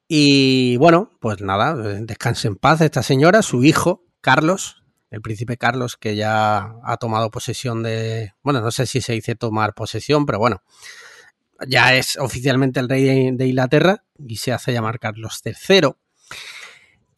Y 0.06 0.76
bueno, 0.78 1.10
pues 1.20 1.40
nada, 1.40 1.74
descanse 1.74 2.48
en 2.48 2.56
paz 2.56 2.80
esta 2.80 3.02
señora, 3.02 3.42
su 3.42 3.62
hijo, 3.62 4.04
Carlos, 4.20 4.82
el 5.10 5.22
príncipe 5.22 5.56
Carlos, 5.56 5.96
que 5.96 6.16
ya 6.16 6.74
ha 6.82 6.96
tomado 6.96 7.30
posesión 7.30 7.82
de, 7.84 8.32
bueno, 8.42 8.60
no 8.60 8.70
sé 8.72 8.86
si 8.86 9.00
se 9.00 9.12
dice 9.12 9.36
tomar 9.36 9.72
posesión, 9.72 10.26
pero 10.26 10.40
bueno, 10.40 10.62
ya 11.66 11.94
es 11.94 12.16
oficialmente 12.16 12.80
el 12.80 12.88
rey 12.88 13.04
de, 13.04 13.30
de 13.34 13.46
Inglaterra 13.46 14.04
y 14.18 14.36
se 14.36 14.52
hace 14.52 14.72
llamar 14.72 14.98
Carlos 14.98 15.40
III. 15.44 15.92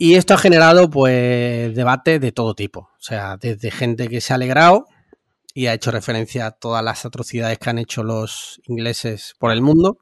Y 0.04 0.16
esto 0.16 0.34
ha 0.34 0.36
generado 0.36 0.90
pues 0.90 1.76
debate 1.76 2.18
de 2.18 2.32
todo 2.32 2.56
tipo, 2.56 2.80
o 2.80 2.98
sea, 2.98 3.36
desde 3.36 3.70
gente 3.70 4.08
que 4.08 4.20
se 4.20 4.32
ha 4.32 4.34
alegrado 4.34 4.88
y 5.54 5.66
ha 5.66 5.74
hecho 5.74 5.92
referencia 5.92 6.46
a 6.46 6.50
todas 6.50 6.82
las 6.82 7.04
atrocidades 7.04 7.56
que 7.60 7.70
han 7.70 7.78
hecho 7.78 8.02
los 8.02 8.60
ingleses 8.66 9.36
por 9.38 9.52
el 9.52 9.62
mundo. 9.62 9.98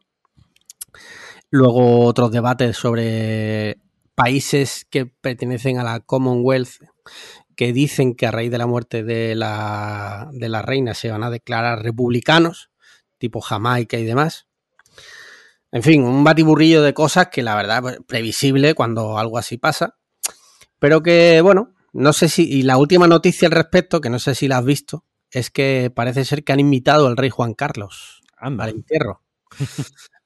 Luego 1.50 2.06
otros 2.06 2.32
debates 2.32 2.78
sobre 2.78 3.76
países 4.14 4.86
que 4.88 5.04
pertenecen 5.04 5.78
a 5.78 5.84
la 5.84 6.00
Commonwealth 6.00 6.80
que 7.54 7.74
dicen 7.74 8.14
que 8.14 8.26
a 8.26 8.30
raíz 8.30 8.50
de 8.50 8.56
la 8.56 8.66
muerte 8.66 9.02
de 9.02 9.34
la, 9.34 10.30
de 10.32 10.48
la 10.48 10.62
reina 10.62 10.94
se 10.94 11.10
van 11.10 11.24
a 11.24 11.30
declarar 11.30 11.82
republicanos, 11.82 12.70
tipo 13.18 13.42
Jamaica 13.42 13.98
y 13.98 14.06
demás. 14.06 14.46
En 15.72 15.82
fin, 15.82 16.02
un 16.04 16.24
batiburrillo 16.24 16.82
de 16.82 16.94
cosas 16.94 17.28
que 17.28 17.42
la 17.42 17.54
verdad 17.54 17.82
es 17.90 17.98
previsible 18.06 18.74
cuando 18.74 19.18
algo 19.18 19.38
así 19.38 19.56
pasa. 19.56 19.96
Pero 20.78 21.02
que, 21.02 21.40
bueno, 21.42 21.74
no 21.92 22.12
sé 22.12 22.28
si. 22.28 22.48
Y 22.50 22.62
la 22.62 22.76
última 22.78 23.06
noticia 23.06 23.46
al 23.46 23.52
respecto, 23.52 24.00
que 24.00 24.10
no 24.10 24.18
sé 24.18 24.34
si 24.34 24.48
la 24.48 24.58
has 24.58 24.64
visto, 24.64 25.04
es 25.30 25.50
que 25.50 25.92
parece 25.94 26.24
ser 26.24 26.42
que 26.44 26.52
han 26.52 26.60
invitado 26.60 27.06
al 27.06 27.16
rey 27.16 27.30
Juan 27.30 27.54
Carlos 27.54 28.22
Anda. 28.36 28.64
al 28.64 28.70
entierro. 28.70 29.22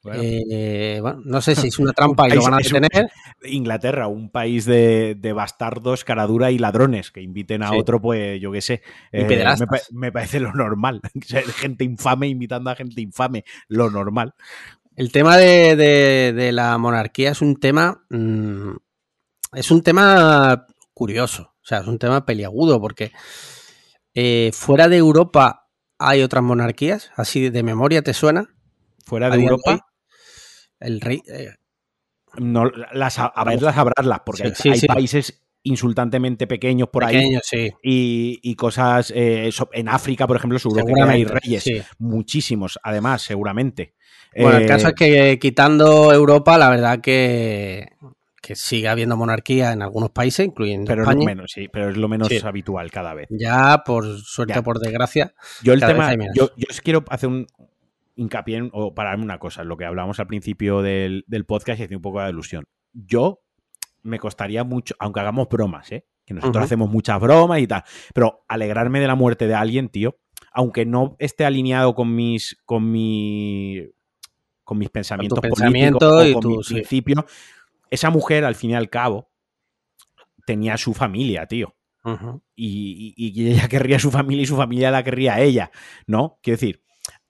Bueno. 0.04 0.20
Eh, 0.22 0.98
bueno, 1.00 1.22
no 1.24 1.40
sé 1.40 1.56
si 1.56 1.68
es 1.68 1.78
una 1.78 1.92
trampa 1.96 2.28
y 2.28 2.32
lo 2.32 2.42
van 2.42 2.52
a 2.52 2.58
es 2.58 2.70
un- 2.70 2.82
detener. 2.82 3.10
Inglaterra, 3.42 4.06
un 4.06 4.28
país 4.28 4.66
de, 4.66 5.16
de 5.18 5.32
bastardos, 5.32 6.04
caradura 6.04 6.50
y 6.50 6.58
ladrones 6.58 7.10
que 7.10 7.22
inviten 7.22 7.62
a 7.62 7.70
Sí. 7.70 7.76
otro, 7.78 8.02
pues 8.02 8.38
yo 8.38 8.52
qué 8.52 8.60
sé. 8.60 8.82
Eh, 9.12 9.24
me, 9.58 9.66
pa- 9.66 9.80
me 9.92 10.12
parece 10.12 10.40
lo 10.40 10.52
normal. 10.52 11.00
Gente 11.56 11.84
infame 11.84 12.28
invitando 12.28 12.68
a 12.68 12.74
gente 12.76 13.00
infame, 13.00 13.46
lo 13.66 13.88
normal. 13.90 14.34
El 14.96 15.10
tema 15.12 15.36
de, 15.36 15.76
de- 15.76 16.32
de 16.32 16.52
la 16.52 16.76
monarquía 16.78 17.30
es 17.30 17.40
un 17.42 17.56
tema. 17.56 18.04
mm, 18.10 18.70
es 19.54 19.70
un 19.70 19.82
tema 19.82 20.66
curioso. 20.92 21.54
O 21.62 21.66
sea, 21.66 21.78
es 21.80 21.86
un 21.86 21.98
tema 21.98 22.24
peliagudo 22.26 22.80
porque 22.80 23.12
eh, 24.14 24.50
fuera 24.52 24.88
de 24.88 24.96
Europa 24.96 25.68
hay 25.98 26.22
otras 26.22 26.42
monarquías. 26.44 27.10
Así 27.16 27.50
de 27.50 27.62
memoria 27.62 28.02
te 28.02 28.14
suena. 28.14 28.54
Fuera 29.06 29.30
de 29.30 29.42
Europa, 29.42 29.86
El 30.80 31.00
rey. 31.00 31.22
eh, 31.28 31.50
no, 32.38 32.64
las, 32.92 33.18
a, 33.18 33.32
verlas, 33.44 33.74
sabraslas, 33.74 34.20
porque 34.26 34.42
Sí, 34.42 34.48
hay, 34.48 34.54
sí, 34.54 34.68
hay 34.70 34.78
sí. 34.80 34.86
países 34.86 35.40
insultantemente 35.62 36.46
pequeños 36.46 36.88
por 36.88 37.04
ahí 37.04 37.16
pequeño, 37.16 37.40
y, 37.82 38.38
y 38.42 38.54
cosas 38.56 39.12
eh, 39.14 39.50
en 39.72 39.88
África, 39.88 40.26
por 40.26 40.36
ejemplo, 40.36 40.58
seguro 40.58 40.84
que 40.84 41.00
hay 41.02 41.24
reyes, 41.24 41.64
muchísimos, 41.98 42.78
además, 42.82 43.22
seguramente. 43.22 43.94
Bueno, 44.36 44.56
el 44.58 44.64
Eh, 44.64 44.66
caso 44.66 44.88
es 44.88 44.94
que 44.94 45.38
quitando 45.40 46.12
Europa, 46.12 46.58
la 46.58 46.68
verdad 46.70 47.00
que, 47.00 47.88
que 48.42 48.56
sigue 48.56 48.88
habiendo 48.88 49.16
monarquía 49.16 49.72
en 49.72 49.82
algunos 49.82 50.10
países, 50.10 50.46
incluyendo 50.46 50.86
pero 50.86 51.02
es 51.02 51.06
lo 51.06 51.12
España. 51.12 51.26
menos, 51.26 51.50
sí, 51.52 51.68
pero 51.68 51.88
es 51.90 51.96
lo 51.96 52.08
menos 52.08 52.28
Sí. 52.28 52.38
habitual 52.44 52.90
cada 52.90 53.14
vez. 53.14 53.28
Ya, 53.30 53.82
por 53.86 54.04
suerte 54.20 54.54
Ya. 54.54 54.60
o 54.60 54.62
por 54.62 54.78
desgracia. 54.80 55.34
Yo 55.62 55.72
el 55.72 55.80
tema, 55.80 56.12
yo, 56.34 56.50
yo 56.56 56.66
os 56.70 56.80
quiero 56.80 57.04
hacer 57.08 57.28
un 57.28 57.46
hincapié 58.16 58.58
en- 58.58 58.70
o 58.72 58.94
pararme 58.94 59.24
una 59.24 59.38
cosa, 59.38 59.64
lo 59.64 59.76
que 59.76 59.84
hablábamos 59.84 60.20
al 60.20 60.26
principio 60.26 60.82
del, 60.82 61.24
del 61.26 61.44
podcast 61.46 61.80
y 61.80 61.84
hacer 61.84 61.96
un 61.96 62.02
poco 62.02 62.20
de 62.20 62.30
ilusión. 62.30 62.66
Yo 62.92 63.40
me 64.02 64.18
costaría 64.18 64.62
mucho, 64.64 64.94
aunque 64.98 65.20
hagamos 65.20 65.48
bromas, 65.48 65.90
¿eh? 65.90 66.06
que 66.26 66.32
nosotros 66.34 66.64
hacemos 66.64 66.88
muchas 66.88 67.20
bromas 67.20 67.60
y 67.60 67.66
tal, 67.66 67.82
pero 68.14 68.44
alegrarme 68.48 68.98
de 69.00 69.06
la 69.06 69.14
muerte 69.14 69.46
de 69.46 69.54
alguien, 69.54 69.88
tío, 69.88 70.16
aunque 70.52 70.86
no 70.86 71.16
esté 71.18 71.44
alineado 71.44 71.94
con 71.94 72.14
mis, 72.14 72.56
con 72.64 72.90
mi, 72.90 73.82
con 74.64 74.78
mis 74.78 74.90
pensamientos 74.90 75.38
políticos 75.38 75.58
pensamientos 75.60 76.12
o 76.12 76.24
y 76.26 76.32
con 76.32 76.42
mis 76.58 76.66
sí. 76.66 76.74
principios, 76.74 77.24
esa 77.90 78.10
mujer, 78.10 78.44
al 78.44 78.54
fin 78.54 78.70
y 78.70 78.74
al 78.74 78.90
cabo, 78.90 79.30
tenía 80.46 80.76
su 80.76 80.92
familia, 80.94 81.46
tío 81.46 81.74
y- 82.54 83.14
y 83.16 83.48
ella 83.50 83.68
querría 83.68 83.96
a 83.96 84.00
su 84.00 84.10
familia 84.10 84.42
y 84.42 84.46
su 84.46 84.56
familia 84.56 84.90
la 84.90 85.02
querría 85.04 85.34
a 85.34 85.40
ella, 85.40 85.70
¿no? 86.06 86.38
Quiero 86.42 86.56
decir, 86.56 86.82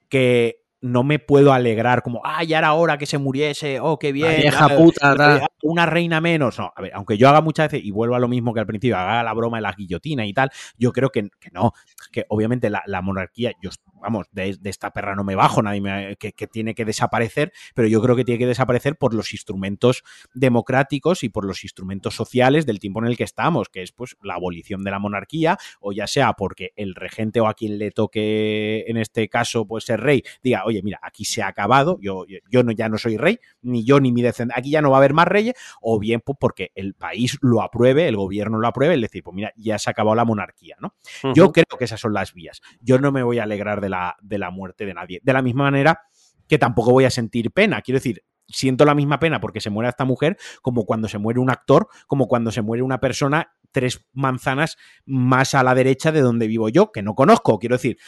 que 0.09 0.64
no 0.85 1.03
me 1.03 1.19
puedo 1.19 1.55
alegrar 1.55 2.03
como, 2.03 2.21
ah, 2.25 2.45
ya 2.45 2.59
era 2.59 2.75
hora 2.75 2.99
que 2.99 3.07
se 3.07 3.17
muriese, 3.17 3.81
oh, 3.81 3.99
qué 3.99 4.13
bien. 4.13 4.37
vieja 4.37 4.69
puta. 4.69 5.49
Una 5.63 5.87
reina 5.87 6.21
menos. 6.21 6.59
No, 6.59 6.75
a 6.77 6.83
ver, 6.83 6.93
aunque 6.95 7.17
yo 7.17 7.27
haga 7.27 7.41
muchas 7.41 7.73
veces, 7.73 7.87
y 7.87 7.91
vuelvo 7.91 8.17
a 8.17 8.19
lo 8.19 8.29
mismo 8.29 8.53
que 8.53 8.61
al 8.61 8.67
principio, 8.67 8.99
haga 8.99 9.23
la 9.23 9.33
broma 9.33 9.57
de 9.57 9.63
la 9.63 9.73
guillotina 9.73 10.27
y 10.27 10.35
tal, 10.35 10.51
yo 10.77 10.93
creo 10.93 11.09
que, 11.09 11.31
que 11.41 11.49
no, 11.53 11.73
que 12.13 12.27
obviamente 12.29 12.69
la, 12.69 12.83
la 12.85 13.01
monarquía, 13.01 13.53
yo, 13.63 13.71
vamos, 13.95 14.27
de, 14.33 14.59
de 14.61 14.69
esta 14.69 14.91
perra 14.91 15.15
no 15.15 15.25
me 15.25 15.35
bajo, 15.35 15.63
nadie 15.63 15.81
me, 15.81 16.17
que, 16.17 16.33
que 16.33 16.47
tiene 16.47 16.75
que 16.75 16.85
desaparecer, 16.85 17.51
pero 17.75 17.89
yo 17.89 18.03
creo 18.03 18.15
que 18.15 18.27
tiene 18.27 18.39
que 18.39 18.47
desaparecer 18.47 18.97
por 18.97 19.15
los 19.15 19.33
instrumentos 19.33 20.05
democráticos 20.35 21.25
y 21.25 21.31
por 21.31 21.47
los 21.47 21.65
instrumentos 21.65 22.15
sociales 22.15 22.67
del 22.67 22.79
tiempo 22.79 23.01
en 23.01 23.07
el 23.07 23.17
que 23.17 23.25
estamos, 23.25 23.71
que 23.71 23.81
es 23.81 23.93
pues 23.93 24.19
la 24.23 24.35
abolición 24.35 24.85
de 24.85 24.91
la 24.91 24.99
monarquía, 24.99 25.57
o 25.81 25.93
ya 25.93 26.07
sea 26.07 26.35
porque 26.35 26.73
el 26.77 26.95
regente 26.95 27.41
o 27.41 27.49
a 27.49 27.55
quien 27.55 27.79
le 27.79 27.91
toque 27.91 28.85
en 28.87 28.99
este 28.99 29.31
caso 29.31 29.67
pues 29.67 29.85
ser 29.85 30.01
rey, 30.01 30.23
diga, 30.43 30.65
oye, 30.67 30.74
mira, 30.83 30.99
aquí 31.03 31.25
se 31.25 31.43
ha 31.43 31.49
acabado, 31.49 31.99
yo, 32.01 32.25
yo 32.51 32.63
no, 32.63 32.73
ya 32.73 32.89
no 32.89 32.99
soy 32.99 33.17
rey, 33.17 33.39
ni 33.63 33.85
yo 33.85 34.01
ni 34.01 34.13
mi 34.13 34.23
descendiente, 34.23 34.59
aquí 34.59 34.71
ya 34.71 34.83
no 34.83 34.91
va 34.91 34.97
a 34.97 35.01
haber 35.01 35.15
más 35.15 35.27
reyes, 35.27 35.55
o 35.81 35.99
bien 35.99 36.21
pues 36.25 36.37
porque 36.41 36.73
el 36.75 36.95
país 36.95 37.39
lo 37.41 37.63
apruebe, 37.63 38.09
el 38.09 38.17
gobierno 38.17 38.59
lo 38.59 38.69
apruebe, 38.69 38.95
es 38.95 39.01
decir, 39.01 39.23
pues 39.23 39.35
mira, 39.35 39.53
ya 39.57 39.79
se 39.79 39.91
ha 39.91 39.93
acabado 39.93 40.15
la 40.15 40.25
monarquía, 40.25 40.77
¿no? 40.81 40.95
Yo 41.35 41.53
creo 41.53 41.79
que 41.79 41.85
esas 41.85 42.01
son 42.01 42.13
las 42.13 42.35
vías. 42.35 42.61
Yo 42.81 42.99
no 42.99 43.13
me 43.13 43.23
voy 43.23 43.39
a 43.39 43.45
alegrar 43.45 43.81
de 43.81 43.89
la, 43.89 44.17
de 44.23 44.39
la 44.39 44.51
muerte 44.51 44.87
de 44.87 44.95
nadie. 44.95 45.21
De 45.23 45.33
la 45.33 45.43
misma 45.43 45.65
manera 45.65 46.01
que 46.49 46.59
tampoco 46.59 46.93
voy 46.93 47.05
a 47.05 47.11
sentir 47.11 47.51
pena. 47.51 47.81
Quiero 47.83 47.97
decir, 47.97 48.23
siento 48.47 48.85
la 48.85 48.95
misma 48.95 49.19
pena 49.19 49.41
porque 49.41 49.61
se 49.61 49.71
muera 49.71 49.89
esta 49.89 50.05
mujer 50.05 50.37
como 50.63 50.85
cuando 50.85 51.09
se 51.09 51.19
muere 51.19 51.41
un 51.41 51.51
actor, 51.51 51.89
como 52.07 52.29
cuando 52.29 52.51
se 52.51 52.63
muere 52.63 52.83
una 52.83 53.01
persona 53.01 53.55
tres 53.73 54.07
manzanas 54.13 54.77
más 55.05 55.55
a 55.55 55.63
la 55.63 55.75
derecha 55.75 56.13
de 56.13 56.21
donde 56.21 56.47
vivo 56.47 56.69
yo, 56.69 56.93
que 56.93 57.03
no 57.03 57.15
conozco. 57.15 57.59
Quiero 57.59 57.77
decir, 57.77 57.99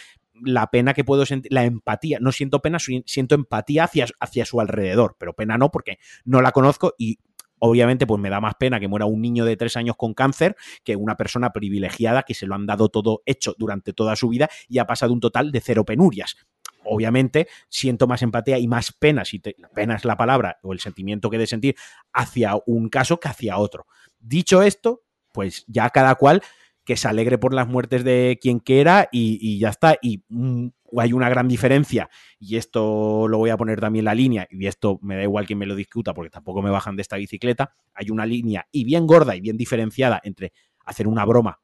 la 0.43 0.69
pena 0.71 0.95
que 0.95 1.05
puedo 1.05 1.27
sentir, 1.27 1.53
la 1.53 1.65
empatía, 1.65 2.19
no 2.21 2.33
siento 2.33 2.61
pena, 2.61 2.79
si- 2.79 3.03
siento 3.07 3.35
empatía 3.35 3.85
hacia, 3.85 4.07
hacia 4.21 4.45
su 4.45 4.61
alrededor, 4.61 5.17
pero 5.19 5.35
pena 5.35 5.59
no 5.59 5.71
porque 5.71 5.99
no 6.25 6.41
la 6.43 6.53
conozco 6.53 6.95
y 6.99 7.19
obviamente 7.59 8.07
pues 8.07 8.21
me 8.21 8.29
da 8.29 8.41
más 8.41 8.55
pena 8.57 8.79
que 8.79 8.89
muera 8.89 9.07
un 9.07 9.23
niño 9.23 9.45
de 9.47 9.57
tres 9.57 9.77
años 9.77 9.97
con 9.97 10.13
cáncer 10.15 10.57
que 10.85 10.95
una 10.97 11.17
persona 11.17 11.53
privilegiada 11.53 12.23
que 12.23 12.35
se 12.35 12.47
lo 12.47 12.55
han 12.55 12.67
dado 12.67 12.89
todo 12.91 13.23
hecho 13.25 13.55
durante 13.59 13.93
toda 13.95 14.15
su 14.17 14.29
vida 14.29 14.51
y 14.69 14.79
ha 14.79 14.87
pasado 14.87 15.13
un 15.13 15.21
total 15.21 15.53
de 15.53 15.61
cero 15.61 15.85
penurias. 15.85 16.37
Obviamente 16.85 17.49
siento 17.69 18.07
más 18.07 18.23
empatía 18.23 18.59
y 18.59 18.69
más 18.69 18.93
pena, 18.93 19.25
si 19.25 19.39
te- 19.41 19.57
pena 19.75 19.97
es 19.97 20.05
la 20.05 20.17
palabra 20.17 20.59
o 20.63 20.73
el 20.73 20.81
sentimiento 20.81 21.31
que 21.31 21.37
he 21.37 21.41
de 21.41 21.47
sentir 21.47 21.77
hacia 22.13 22.53
un 22.67 22.89
caso 22.89 23.19
que 23.19 23.29
hacia 23.29 23.59
otro. 23.59 23.87
Dicho 24.21 24.63
esto, 24.63 25.03
pues 25.33 25.65
ya 25.67 25.91
cada 25.91 26.15
cual 26.15 26.43
que 26.87 26.97
se 26.97 27.09
alegre 27.09 27.37
por 27.37 27.53
las 27.53 27.69
muertes 27.69 28.05
de 28.05 28.39
quien 28.41 28.61
quiera 28.61 29.09
y, 29.13 29.39
y 29.43 29.59
ya 29.59 29.69
está. 29.69 29.97
Y 30.01 30.25
mm, 30.29 30.69
hay 30.99 31.13
una 31.13 31.29
gran 31.29 31.49
diferencia, 31.49 32.09
y 32.39 32.57
esto 32.57 33.27
lo 33.29 33.39
voy 33.39 33.51
a 33.51 33.57
poner 33.57 33.81
también 33.81 34.03
en 34.03 34.07
la 34.07 34.15
línea, 34.15 34.47
y 34.51 34.67
esto 34.67 34.99
me 35.03 35.17
da 35.17 35.23
igual 35.23 35.45
quien 35.45 35.59
me 35.59 35.67
lo 35.67 35.75
discuta 35.75 36.15
porque 36.15 36.31
tampoco 36.31 36.63
me 36.63 36.71
bajan 36.71 36.97
de 36.97 37.03
esta 37.03 37.17
bicicleta, 37.17 37.75
hay 37.93 38.11
una 38.11 38.25
línea 38.25 38.67
y 38.71 38.85
bien 38.85 39.07
gorda 39.07 39.37
y 39.37 39.41
bien 39.41 39.57
diferenciada 39.57 40.21
entre 40.23 40.53
hacer 40.85 41.09
una 41.09 41.25
broma 41.25 41.61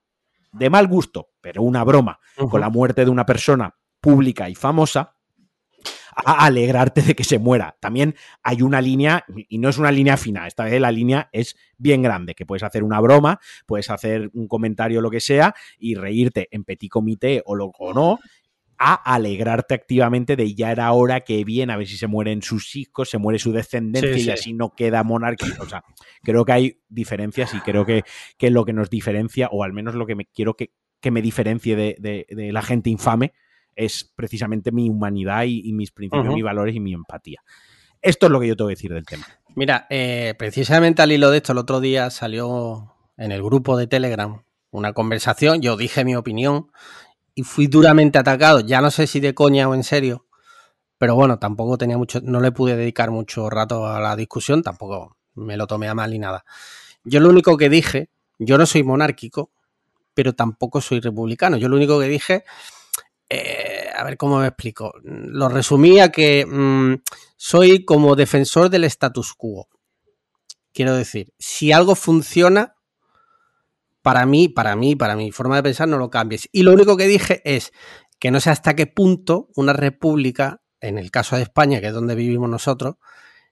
de 0.53 0.69
mal 0.69 0.87
gusto, 0.87 1.31
pero 1.41 1.63
una 1.63 1.83
broma 1.85 2.19
con 2.37 2.61
la 2.61 2.69
muerte 2.69 3.05
de 3.05 3.11
una 3.11 3.25
persona 3.25 3.75
pública 4.01 4.51
y 4.51 4.55
famosa, 4.55 5.17
a 6.15 6.45
alegrarte 6.47 7.03
de 7.03 7.15
que 7.15 7.25
se 7.25 7.39
muera. 7.39 7.77
También 7.81 8.15
hay 8.43 8.63
una 8.63 8.81
línea, 8.81 9.25
y 9.49 9.59
no 9.59 9.69
es 9.69 9.79
una 9.79 9.91
línea 9.93 10.17
fina, 10.17 10.47
esta 10.47 10.65
vez 10.65 10.81
la 10.81 10.93
línea 10.93 11.29
es 11.33 11.57
bien 11.79 12.03
grande, 12.03 12.35
que 12.35 12.47
puedes 12.47 12.63
hacer 12.63 12.85
una 12.85 13.01
broma, 13.01 13.41
puedes 13.67 13.91
hacer 13.91 14.31
un 14.35 14.47
comentario 14.49 15.01
lo 15.01 15.11
que 15.11 15.21
sea 15.21 15.55
y 15.79 15.95
reírte 15.95 16.49
en 16.51 16.65
petit 16.65 16.91
comité 16.91 17.43
o, 17.47 17.55
lo, 17.55 17.67
o 17.79 17.93
no, 17.95 18.19
a 18.85 18.95
alegrarte 19.15 19.75
activamente 19.75 20.35
de 20.35 20.55
ya 20.55 20.73
era 20.73 20.91
hora 20.93 21.21
que 21.21 21.45
bien, 21.45 21.71
a 21.71 21.77
ver 21.77 21.87
si 21.87 21.97
se 21.97 22.09
mueren 22.09 22.43
sus 22.43 22.75
hijos, 22.75 23.09
se 23.11 23.19
muere 23.19 23.39
su 23.39 23.53
descendencia 23.53 24.15
Sí, 24.15 24.21
y 24.21 24.25
sí. 24.25 24.31
así 24.31 24.53
no 24.55 24.75
queda 24.75 25.05
monarquía. 25.05 25.55
O 25.61 25.69
sea, 25.69 25.85
creo 26.25 26.45
que 26.45 26.53
hay 26.53 26.81
diferencias 26.89 27.55
y 27.55 27.61
creo 27.61 27.87
que, 27.87 28.03
que 28.37 28.51
lo 28.51 28.65
que 28.65 28.73
nos 28.73 28.91
diferencia, 28.91 29.49
o 29.53 29.63
al 29.63 29.73
menos 29.73 29.95
lo 29.95 30.05
que 30.05 30.17
me 30.17 30.27
quiero 30.27 30.55
que, 30.55 30.73
que 31.01 31.13
me 31.13 31.23
diferencie 31.23 31.77
de, 31.77 31.97
de- 32.01 32.27
de 32.29 32.53
la 32.53 32.61
gente 32.63 32.91
infame, 32.91 33.33
es 33.77 34.11
precisamente 34.15 34.73
mi 34.73 34.89
humanidad 34.89 35.45
y, 35.45 35.69
y 35.69 35.73
mis 35.73 35.91
principios, 35.91 36.35
mis 36.35 36.45
valores 36.45 36.75
y 36.75 36.81
mi 36.81 36.93
empatía. 36.93 37.43
Esto 38.01 38.27
es 38.27 38.33
lo 38.33 38.41
que 38.41 38.49
yo 38.49 38.57
tengo 38.57 38.69
que 38.69 38.75
decir 38.75 38.93
del 38.93 39.07
tema. 39.07 39.25
Mira, 39.55 39.87
eh, 39.91 40.35
precisamente 40.39 41.03
al 41.03 41.13
hilo 41.13 41.31
de 41.31 41.39
esto, 41.39 41.53
el 41.53 41.59
otro 41.59 41.81
día 41.81 42.11
salió 42.11 42.95
en 43.17 43.33
el 43.33 43.43
grupo 43.43 43.77
de 43.77 43.87
Telegram 43.87 44.43
una 44.71 44.93
conversación, 44.93 45.61
yo 45.61 45.77
dije 45.77 46.05
mi 46.05 46.17
opinión 46.17 46.71
y 47.35 47.43
fui 47.43 47.67
duramente 47.67 48.19
atacado, 48.19 48.61
ya 48.61 48.81
no 48.81 48.91
sé 48.91 49.07
si 49.07 49.21
de 49.21 49.35
coña 49.35 49.69
o 49.69 49.75
en 49.75 49.85
serio, 49.85 50.27
pero 50.99 51.15
bueno, 51.15 51.39
tampoco 51.39 51.77
tenía 51.79 51.99
mucho, 51.99 52.21
no 52.23 52.41
le 52.41 52.53
pude 52.53 52.77
dedicar 52.77 53.11
mucho 53.11 53.51
rato 53.51 53.87
a 53.87 54.01
la 54.01 54.17
discusión, 54.17 54.63
tampoco 54.63 55.17
me 55.35 55.57
lo 55.57 55.67
tomé 55.67 55.89
a 55.89 55.95
mal 55.95 56.11
ni 56.11 56.19
nada. 56.19 56.45
Yo 57.05 57.21
lo 57.21 57.29
único 57.29 57.57
que 57.57 57.69
dije, 57.69 58.11
yo 58.39 58.57
no 58.59 58.67
soy 58.67 58.83
monárquico, 58.83 59.51
pero 60.15 60.35
tampoco 60.35 60.81
soy 60.81 61.01
republicano. 61.01 61.57
Yo 61.57 61.69
lo 61.69 61.77
único 61.77 61.99
que 62.01 62.07
dije, 62.07 62.45
eh, 63.33 63.91
a 63.97 64.05
ver 64.05 64.17
cómo 64.17 64.39
me 64.39 64.49
explico, 64.49 64.93
lo 65.03 65.49
resumía 65.49 66.11
que 66.13 66.45
mm, 66.47 67.03
soy 67.37 67.85
como 67.85 68.15
defensor 68.15 68.69
del 68.69 68.85
status 68.85 69.33
quo. 69.35 69.69
Quiero 70.75 70.95
decir, 70.95 71.33
si 71.39 71.73
algo 71.73 71.95
funciona, 71.95 72.75
para 74.03 74.27
mí, 74.27 74.49
para 74.49 74.77
mí, 74.77 74.97
para 74.97 75.17
mi 75.17 75.33
forma 75.33 75.57
de 75.57 75.63
pensar, 75.63 75.89
no 75.89 75.97
lo 75.97 76.11
cambies. 76.11 76.49
Y 76.53 76.63
lo 76.63 76.73
único 76.73 76.97
que 76.97 77.07
dije 77.07 77.41
es 77.45 77.73
que 78.19 78.31
no 78.31 78.41
sé 78.41 78.51
hasta 78.51 78.75
qué 78.75 78.87
punto 78.87 79.49
una 79.55 79.73
república, 79.73 80.63
en 80.81 80.99
el 80.99 81.11
caso 81.11 81.37
de 81.37 81.43
España, 81.43 81.81
que 81.81 81.87
es 81.89 81.95
donde 81.95 82.15
vivimos 82.15 82.51
nosotros, 82.51 82.97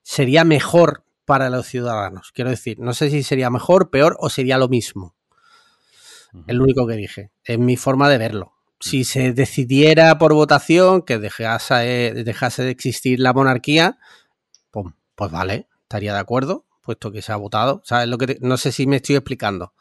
sería 0.03 0.45
mejor 0.45 1.05
para 1.25 1.49
los 1.49 1.67
ciudadanos. 1.67 2.33
Quiero 2.35 2.51
decir, 2.51 2.79
no 2.81 2.93
sé 2.93 3.09
si 3.09 3.23
sería 3.23 3.49
mejor, 3.49 3.91
peor 3.91 4.17
o 4.19 4.29
sería 4.29 4.59
lo 4.59 4.69
mismo. 4.69 5.15
Es 6.47 6.55
lo 6.55 6.65
único 6.65 6.87
que 6.87 6.95
dije. 6.95 7.31
Es 7.45 7.59
mi 7.59 7.77
forma 7.77 8.09
de 8.09 8.19
verlo. 8.19 8.60
Si 8.81 9.05
se 9.05 9.33
decidiera 9.33 10.17
por 10.19 10.33
votación 10.35 11.03
que 11.03 11.19
dejase, 11.19 12.15
dejase 12.25 12.63
de 12.63 12.71
existir 12.71 13.21
la 13.21 13.33
monarquía, 13.33 13.99
pues, 14.71 14.87
pues, 15.15 15.31
vale, 15.31 15.69
estaría 15.83 16.15
de 16.15 16.21
acuerdo, 16.21 16.67
puesto 16.81 17.13
que 17.13 17.23
se 17.23 17.33
ha 17.33 17.37
votado. 17.37 17.83
¿Sabes 17.85 18.09
lo 18.09 18.19
que 18.19 18.39
no 18.41 18.57
sé 18.57 18.73
si 18.73 18.87
me 18.87 18.97
estoy 18.97 19.17
explicando. 19.17 19.75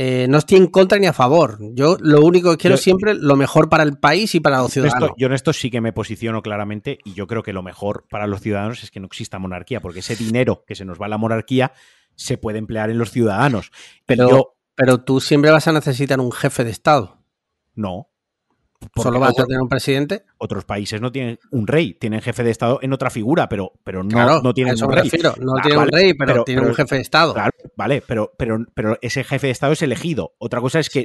Eh, 0.00 0.28
no 0.28 0.38
estoy 0.38 0.58
en 0.58 0.68
contra 0.68 0.96
ni 1.00 1.08
a 1.08 1.12
favor. 1.12 1.58
Yo 1.72 1.96
lo 1.98 2.20
único 2.20 2.52
que 2.52 2.56
quiero 2.56 2.76
siempre 2.76 3.14
lo 3.14 3.34
mejor 3.34 3.68
para 3.68 3.82
el 3.82 3.98
país 3.98 4.32
y 4.36 4.38
para 4.38 4.58
los 4.58 4.70
ciudadanos. 4.70 5.10
yo 5.16 5.26
en 5.26 5.32
esto 5.32 5.52
sí 5.52 5.72
que 5.72 5.80
me 5.80 5.92
posiciono 5.92 6.40
claramente 6.40 7.00
y 7.04 7.14
yo 7.14 7.26
creo 7.26 7.42
que 7.42 7.52
lo 7.52 7.64
mejor 7.64 8.06
para 8.08 8.28
los 8.28 8.40
ciudadanos 8.40 8.84
es 8.84 8.92
que 8.92 9.00
no 9.00 9.06
exista 9.06 9.40
monarquía, 9.40 9.80
porque 9.80 9.98
ese 9.98 10.14
dinero 10.14 10.62
que 10.68 10.76
se 10.76 10.84
nos 10.84 11.00
va 11.00 11.06
a 11.06 11.08
la 11.08 11.18
monarquía 11.18 11.72
se 12.14 12.38
puede 12.38 12.58
emplear 12.58 12.90
en 12.90 12.98
los 12.98 13.10
ciudadanos. 13.10 13.72
Pero, 14.06 14.54
pero 14.76 14.98
tú 14.98 15.20
siempre 15.20 15.50
vas 15.50 15.66
a 15.66 15.72
necesitar 15.72 16.20
un 16.20 16.30
jefe 16.30 16.62
de 16.62 16.70
Estado. 16.70 17.17
No. 17.78 18.08
¿Solo 18.96 19.20
vas 19.20 19.38
a 19.38 19.44
tener 19.44 19.60
un 19.60 19.68
presidente? 19.68 20.24
Otros 20.36 20.64
países 20.64 21.00
no 21.00 21.12
tienen 21.12 21.38
un 21.50 21.66
rey, 21.66 21.94
tienen 21.94 22.20
jefe 22.20 22.42
de 22.42 22.50
Estado 22.50 22.78
en 22.82 22.92
otra 22.92 23.10
figura, 23.10 23.48
pero, 23.48 23.72
pero 23.84 24.02
no, 24.02 24.40
no 24.40 24.54
tienen 24.54 24.82
un 24.82 24.92
rey. 24.92 25.10
no 25.40 25.56
ah, 25.56 25.62
tienen 25.62 25.80
un 25.80 25.88
rey, 25.88 26.14
pero, 26.14 26.44
tienen 26.44 26.64
un 26.64 26.74
jefe 26.74 26.96
de 26.96 27.02
Estado. 27.02 27.34
Claro, 27.34 27.50
vale, 27.76 28.02
pero, 28.04 28.32
pero, 28.36 28.64
pero 28.74 28.98
ese 29.00 29.22
jefe 29.22 29.48
de 29.48 29.52
Estado 29.52 29.72
es 29.72 29.82
elegido. 29.82 30.34
Otra 30.38 30.60
cosa 30.60 30.80
es 30.80 30.90
que, 30.90 31.04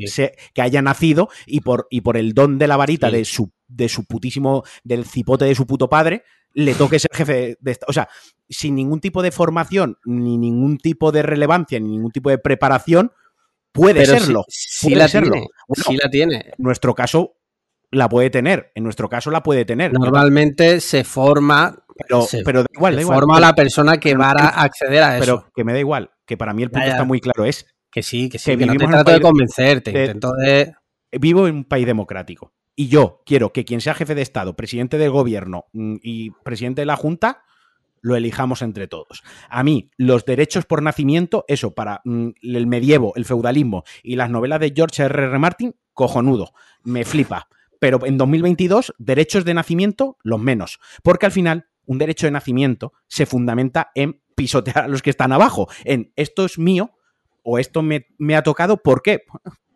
que 0.53 0.61
haya 0.61 0.81
nacido 0.81 1.29
y 1.45 1.61
por, 1.61 1.87
y 1.91 2.01
por 2.01 2.17
el 2.17 2.33
don 2.33 2.57
de 2.57 2.67
la 2.67 2.77
varita 2.77 3.11
de, 3.11 3.23
su, 3.25 3.51
de 3.67 3.89
su 3.89 4.05
putísimo, 4.05 4.63
del 4.83 5.05
cipote 5.05 5.45
de 5.45 5.55
su 5.55 5.67
puto 5.67 5.89
padre, 5.89 6.23
le 6.53 6.73
toque 6.73 6.99
ser 6.99 7.11
jefe 7.13 7.57
de 7.59 7.71
Estado. 7.71 7.89
O 7.89 7.93
sea, 7.93 8.09
sin 8.49 8.75
ningún 8.75 8.99
tipo 8.99 9.21
de 9.21 9.31
formación, 9.31 9.97
ni 10.05 10.37
ningún 10.37 10.77
tipo 10.77 11.11
de 11.11 11.21
relevancia, 11.21 11.79
ni 11.79 11.89
ningún 11.89 12.11
tipo 12.11 12.29
de 12.29 12.37
preparación, 12.37 13.11
puede 13.73 14.05
serlo. 14.05 14.45
Sí, 14.47 14.95
la 14.95 15.07
Tiene, 15.07 15.47
sí 15.73 15.97
la 16.01 16.09
tiene. 16.09 16.35
En 16.35 16.63
nuestro 16.63 16.95
caso, 16.95 17.37
la 17.91 18.07
puede 18.07 18.29
tener. 18.29 18.71
En 18.75 18.83
nuestro 18.83 19.09
caso 19.09 19.31
la 19.31 19.43
puede 19.43 19.65
tener. 19.65 19.91
Normalmente 19.91 20.79
se 20.79 21.03
forma, 21.03 21.85
pero, 21.97 22.25
pero 22.45 22.61
da 22.61 22.67
igual, 22.73 23.01
forma 23.01 23.39
la 23.39 23.53
persona 23.53 23.97
que 23.97 24.15
va 24.15 24.31
a 24.31 24.63
acceder 24.63 25.03
a 25.03 25.17
eso. 25.17 25.25
Pero 25.25 25.51
que 25.55 25.63
me 25.63 25.73
da 25.73 25.79
igual, 25.79 26.11
que 26.25 26.37
para 26.37 26.53
mí 26.53 26.63
el 26.63 26.71
punto 26.71 26.87
está 26.87 27.03
muy 27.03 27.19
claro, 27.19 27.45
es 27.45 27.65
que 27.91 28.01
sí, 28.01 28.29
que 28.29 28.39
sí, 28.39 28.57
que, 28.57 28.65
no 28.65 28.75
te 28.75 28.87
trato 28.87 29.11
de 29.11 29.21
convencerte, 29.21 29.91
intento 29.91 30.33
de... 30.33 30.73
Vivo 31.11 31.47
en 31.47 31.57
un 31.57 31.63
país 31.65 31.85
democrático 31.85 32.53
y 32.75 32.87
yo 32.87 33.21
quiero 33.25 33.53
que 33.53 33.65
quien 33.65 33.81
sea 33.81 33.93
jefe 33.93 34.15
de 34.15 34.21
Estado, 34.21 34.55
presidente 34.55 34.97
del 34.97 35.11
gobierno 35.11 35.65
mm, 35.73 35.97
y 36.01 36.31
presidente 36.43 36.81
de 36.81 36.85
la 36.85 36.95
Junta, 36.95 37.43
lo 38.03 38.15
elijamos 38.15 38.61
entre 38.61 38.87
todos. 38.87 39.23
A 39.49 39.63
mí, 39.63 39.89
los 39.97 40.25
derechos 40.25 40.65
por 40.65 40.83
nacimiento, 40.83 41.45
eso, 41.47 41.73
para 41.73 42.01
mm, 42.05 42.29
el 42.43 42.67
medievo, 42.67 43.13
el 43.15 43.25
feudalismo 43.25 43.83
y 44.03 44.15
las 44.15 44.29
novelas 44.29 44.59
de 44.59 44.73
George 44.75 45.01
R. 45.01 45.23
R. 45.23 45.39
Martin, 45.39 45.75
cojonudo, 45.93 46.53
me 46.83 47.03
flipa 47.03 47.47
pero 47.83 48.05
en 48.05 48.17
2022 48.17 48.93
derechos 48.97 49.43
de 49.43 49.53
nacimiento 49.53 50.17
los 50.23 50.39
menos, 50.39 50.79
porque 51.03 51.25
al 51.25 51.33
final 51.33 51.67
un 51.85 51.97
derecho 51.97 52.27
de 52.27 52.31
nacimiento 52.31 52.93
se 53.09 53.25
fundamenta 53.25 53.91
en 53.93 54.21
pisotear 54.35 54.85
a 54.85 54.87
los 54.87 55.01
que 55.01 55.09
están 55.09 55.33
abajo, 55.33 55.67
en 55.83 56.13
esto 56.15 56.45
es 56.45 56.57
mío 56.57 56.91
o 57.41 57.59
esto 57.59 57.81
me, 57.81 58.05
ha 58.37 58.41
tocado, 58.41 58.77
¿por 58.77 59.01
qué? 59.01 59.23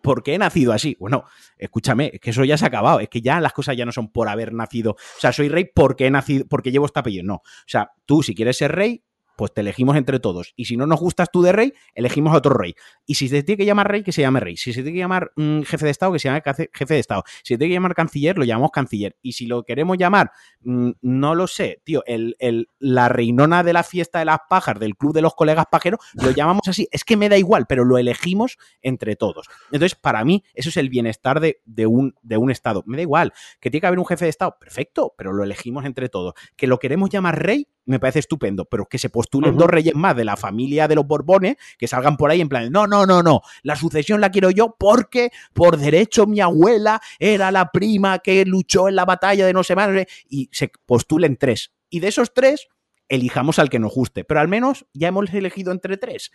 Porque 0.02 0.34
he 0.34 0.38
nacido 0.38 0.74
así. 0.74 0.96
Bueno, 1.00 1.26
escúchame, 1.58 2.12
es 2.14 2.20
que 2.20 2.30
eso 2.30 2.44
ya 2.44 2.58
se 2.58 2.66
ha 2.66 2.68
acabado, 2.68 3.00
es 3.00 3.10
que 3.10 3.22
ya 3.22 3.40
las 3.40 3.54
cosas 3.54 3.76
ya 3.76 3.86
no 3.86 3.92
son 3.92 4.12
por 4.12 4.30
haber 4.30 4.54
nacido, 4.54 4.92
o 4.92 5.20
sea, 5.20 5.32
soy 5.34 5.50
rey 5.50 5.70
porque 5.74 6.06
he 6.06 6.12
nacido, 6.12 6.46
porque 6.48 6.72
llevo 6.72 6.86
este 6.86 7.00
apellido, 7.00 7.24
no. 7.24 7.36
O 7.36 7.68
sea, 7.68 7.92
tú 8.06 8.24
si 8.24 8.36
quieres 8.36 8.58
ser 8.58 8.74
rey, 8.74 9.04
pues 9.38 9.54
te 9.54 9.62
elegimos 9.62 9.96
entre 9.96 10.20
todos. 10.20 10.54
Y 10.56 10.66
si 10.66 10.76
no 10.76 10.88
nos 10.88 11.00
gustas 11.00 11.30
tú 11.32 11.42
de 11.44 11.52
rey, 11.52 11.74
elegimos 11.94 12.34
a 12.34 12.38
otro 12.38 12.56
rey. 12.56 12.76
Y 13.06 13.16
si 13.16 13.30
se 13.30 13.44
tiene 13.44 13.58
que 13.58 13.66
llamar 13.66 13.90
rey, 13.90 14.04
que 14.04 14.12
se 14.12 14.22
llame 14.22 14.40
rey. 14.40 14.58
Si 14.58 14.74
se 14.74 14.82
tiene 14.82 14.94
que 14.94 15.00
llamar 15.00 15.32
mm, 15.36 15.62
jefe 15.62 15.86
de 15.86 15.92
Estado, 15.92 16.12
que 16.12 16.20
se 16.20 16.28
llame 16.28 16.42
jefe 16.44 16.94
de 16.96 17.00
Estado. 17.00 17.24
Si 17.44 17.54
se 17.54 17.58
tiene 17.58 17.70
que 17.70 17.76
llamar 17.76 17.94
canciller, 17.94 18.38
lo 18.38 18.44
llamamos 18.44 18.72
canciller. 18.72 19.16
Y 19.22 19.34
si 19.34 19.46
lo 19.46 19.64
queremos 19.64 19.98
llamar, 19.98 20.32
mm, 20.62 20.90
no 21.02 21.36
lo 21.36 21.48
sé, 21.48 21.82
tío, 21.84 22.04
el, 22.08 22.36
la 22.80 23.10
reinona 23.10 23.64
de 23.64 23.74
la 23.74 23.84
fiesta 23.84 24.20
de 24.20 24.26
las 24.26 24.40
pajas 24.50 24.80
del 24.80 24.98
club 24.98 25.14
de 25.14 25.22
los 25.22 25.36
colegas 25.36 25.66
pajeros, 25.72 26.00
lo 26.16 26.32
llamamos 26.32 26.68
así. 26.68 26.88
Es 26.92 27.04
que 27.04 27.16
me 27.16 27.30
da 27.30 27.38
igual, 27.38 27.68
pero 27.70 27.86
lo 27.86 28.00
elegimos 28.00 28.58
entre 28.82 29.16
todos. 29.16 29.48
Entonces, 29.72 29.96
para 29.96 30.26
mí, 30.26 30.44
eso 30.56 30.70
es 30.70 30.78
el 30.78 30.90
bienestar 30.90 31.40
de, 31.40 31.86
un, 31.86 32.16
de 32.24 32.38
un 32.38 32.50
Estado. 32.50 32.84
Me 32.88 32.98
da 32.98 33.04
igual. 33.04 33.34
Que 33.60 33.70
tiene 33.70 33.82
que 33.82 33.88
haber 33.88 34.00
un 34.00 34.06
jefe 34.08 34.26
de 34.26 34.30
Estado, 34.30 34.58
perfecto, 34.60 35.14
pero 35.16 35.32
lo 35.32 35.44
elegimos 35.44 35.86
entre 35.86 36.10
todos. 36.10 36.34
Que 36.56 36.66
lo 36.66 36.80
queremos 36.80 37.12
llamar 37.12 37.40
rey, 37.42 37.68
me 37.86 38.00
parece 38.00 38.20
estupendo, 38.20 38.66
pero 38.66 38.88
que 38.88 38.98
se 38.98 39.10
postulen 39.28 39.58
dos 39.58 39.68
reyes 39.68 39.94
más 39.94 40.16
de 40.16 40.24
la 40.24 40.38
familia 40.38 40.88
de 40.88 40.96
los 40.96 41.06
Borbones, 41.06 41.58
que 41.78 41.88
salgan 41.88 42.16
por 42.16 42.32
ahí 42.32 42.40
en 42.40 42.48
plan, 42.48 42.72
no, 42.72 42.88
no, 42.88 43.06
no, 43.06 43.22
no, 43.22 43.42
la 43.64 43.76
sucesión 43.76 44.22
la 44.22 44.32
quiero 44.32 44.50
yo 44.52 44.76
porque 44.78 45.32
por 45.54 45.78
derecho 45.78 46.26
mi 46.26 46.40
abuela 46.40 47.02
era 47.20 47.52
la 47.52 47.72
prima 47.72 48.20
que 48.20 48.46
luchó 48.46 48.88
en 48.88 48.96
la 48.96 49.06
batalla 49.06 49.46
de 49.46 49.54
no 49.54 49.64
sé 49.64 49.76
más, 49.76 49.90
y 50.30 50.50
se 50.52 50.72
postulen 50.86 51.36
tres. 51.36 51.74
Y 51.90 52.00
de 52.00 52.08
esos 52.08 52.34
tres, 52.34 52.68
elijamos 53.10 53.60
al 53.60 53.70
que 53.70 53.80
nos 53.80 53.94
guste, 53.94 54.24
pero 54.24 54.40
al 54.40 54.48
menos 54.48 54.86
ya 54.94 55.10
hemos 55.10 55.34
elegido 55.34 55.72
entre 55.72 55.98
tres. 55.98 56.32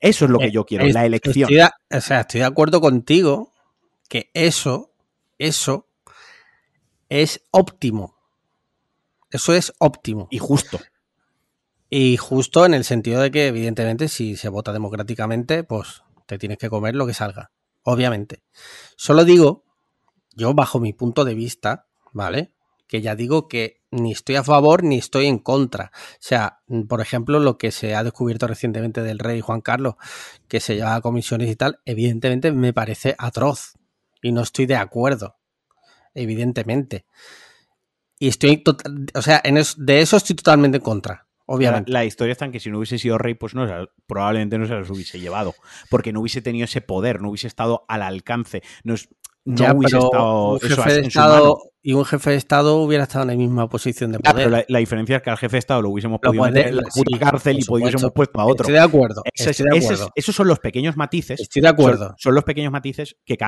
Eso 0.00 0.24
es 0.26 0.30
lo 0.30 0.38
que 0.38 0.46
eh, 0.46 0.52
yo 0.52 0.64
quiero, 0.64 0.86
la 0.86 1.04
elección. 1.04 1.50
o 1.90 2.00
sea, 2.00 2.20
estoy 2.20 2.40
de 2.40 2.46
acuerdo 2.46 2.80
contigo 2.80 3.52
que 4.08 4.30
eso, 4.34 4.92
eso 5.38 5.88
es 7.08 7.42
óptimo. 7.50 8.14
Eso 9.30 9.52
es 9.52 9.72
óptimo. 9.78 10.28
Y 10.30 10.38
justo. 10.38 10.78
Y 11.88 12.16
justo 12.16 12.66
en 12.66 12.74
el 12.74 12.84
sentido 12.84 13.20
de 13.20 13.30
que, 13.30 13.46
evidentemente, 13.46 14.08
si 14.08 14.36
se 14.36 14.48
vota 14.48 14.72
democráticamente, 14.72 15.62
pues 15.64 16.02
te 16.26 16.38
tienes 16.38 16.58
que 16.58 16.68
comer 16.68 16.94
lo 16.96 17.06
que 17.06 17.14
salga. 17.14 17.52
Obviamente. 17.82 18.42
Solo 18.96 19.24
digo, 19.24 19.64
yo 20.34 20.52
bajo 20.54 20.80
mi 20.80 20.92
punto 20.92 21.24
de 21.24 21.34
vista, 21.34 21.86
¿vale? 22.12 22.52
Que 22.88 23.00
ya 23.00 23.14
digo 23.14 23.46
que 23.46 23.82
ni 23.92 24.12
estoy 24.12 24.34
a 24.36 24.42
favor 24.42 24.82
ni 24.82 24.98
estoy 24.98 25.26
en 25.26 25.38
contra. 25.38 25.92
O 25.94 26.18
sea, 26.18 26.60
por 26.88 27.00
ejemplo, 27.00 27.38
lo 27.38 27.58
que 27.58 27.70
se 27.70 27.94
ha 27.94 28.02
descubierto 28.02 28.48
recientemente 28.48 29.02
del 29.02 29.20
rey 29.20 29.40
Juan 29.40 29.60
Carlos, 29.60 29.94
que 30.48 30.60
se 30.60 30.74
lleva 30.74 30.96
a 30.96 31.00
comisiones 31.00 31.48
y 31.50 31.56
tal, 31.56 31.80
evidentemente 31.84 32.50
me 32.50 32.72
parece 32.72 33.14
atroz. 33.18 33.74
Y 34.20 34.32
no 34.32 34.42
estoy 34.42 34.66
de 34.66 34.76
acuerdo. 34.76 35.36
Evidentemente. 36.14 37.06
Y 38.18 38.28
estoy, 38.28 38.64
o 39.14 39.22
sea, 39.22 39.40
en 39.44 39.62
de 39.76 40.00
eso 40.00 40.16
estoy 40.16 40.34
totalmente 40.34 40.78
en 40.78 40.82
contra. 40.82 41.25
Obviamente. 41.46 41.90
La, 41.90 42.04
historia 42.04 42.32
está 42.32 42.44
en 42.44 42.52
que 42.52 42.60
si 42.60 42.70
no 42.70 42.78
hubiese 42.78 42.98
sido 42.98 43.18
rey, 43.18 43.34
pues 43.34 43.54
no, 43.54 43.66
probablemente 44.06 44.58
no 44.58 44.66
se 44.66 44.74
los 44.74 44.90
hubiese 44.90 45.20
llevado. 45.20 45.54
Porque 45.90 46.12
no 46.12 46.20
hubiese 46.20 46.42
tenido 46.42 46.64
ese 46.64 46.80
poder, 46.80 47.22
no 47.22 47.30
hubiese 47.30 47.46
estado 47.46 47.84
al 47.88 48.02
alcance. 48.02 48.62
No, 48.84 48.94
hubiese 49.44 49.96
estado, 49.96 50.52
un 50.52 50.60
jefe 50.60 50.92
de 50.92 51.00
Estado 51.06 51.58
y 51.86 51.92
un 51.92 52.04
jefe 52.04 52.30
de 52.30 52.36
Estado 52.36 52.78
hubiera 52.78 53.04
estado 53.04 53.22
en 53.22 53.28
la 53.28 53.36
misma 53.36 53.68
posición 53.68 54.10
de 54.10 54.18
poder. 54.18 54.34
pero 54.34 54.64
la, 54.66 54.78
diferencia 54.80 55.18
es 55.18 55.22
que 55.22 55.30
al 55.30 55.36
jefe 55.36 55.54
de 55.54 55.58
Estado 55.60 55.82
lo 55.82 55.90
hubiésemos 55.90 56.18
podido 56.18 56.42
meter 56.42 56.66
en 56.66 56.76
la 56.78 56.82
cárcel 57.20 57.60
y 57.60 57.64
hubiésemos 57.68 58.10
puesto 58.10 58.40
a 58.40 58.44
otro. 58.44 58.64
Estoy 58.64 58.72
de 58.72 58.80
acuerdo. 58.80 59.22
esos 60.16 60.34
son 60.34 60.48
los 60.48 60.58
pequeños 60.58 60.96
matices. 60.96 61.38
Estoy 61.38 61.62
de 61.62 61.68
acuerdo. 61.68 62.16
Son, 62.18 62.34
los 62.34 62.42
pequeños 62.42 62.72
matices 62.72 63.16
que, 63.24 63.38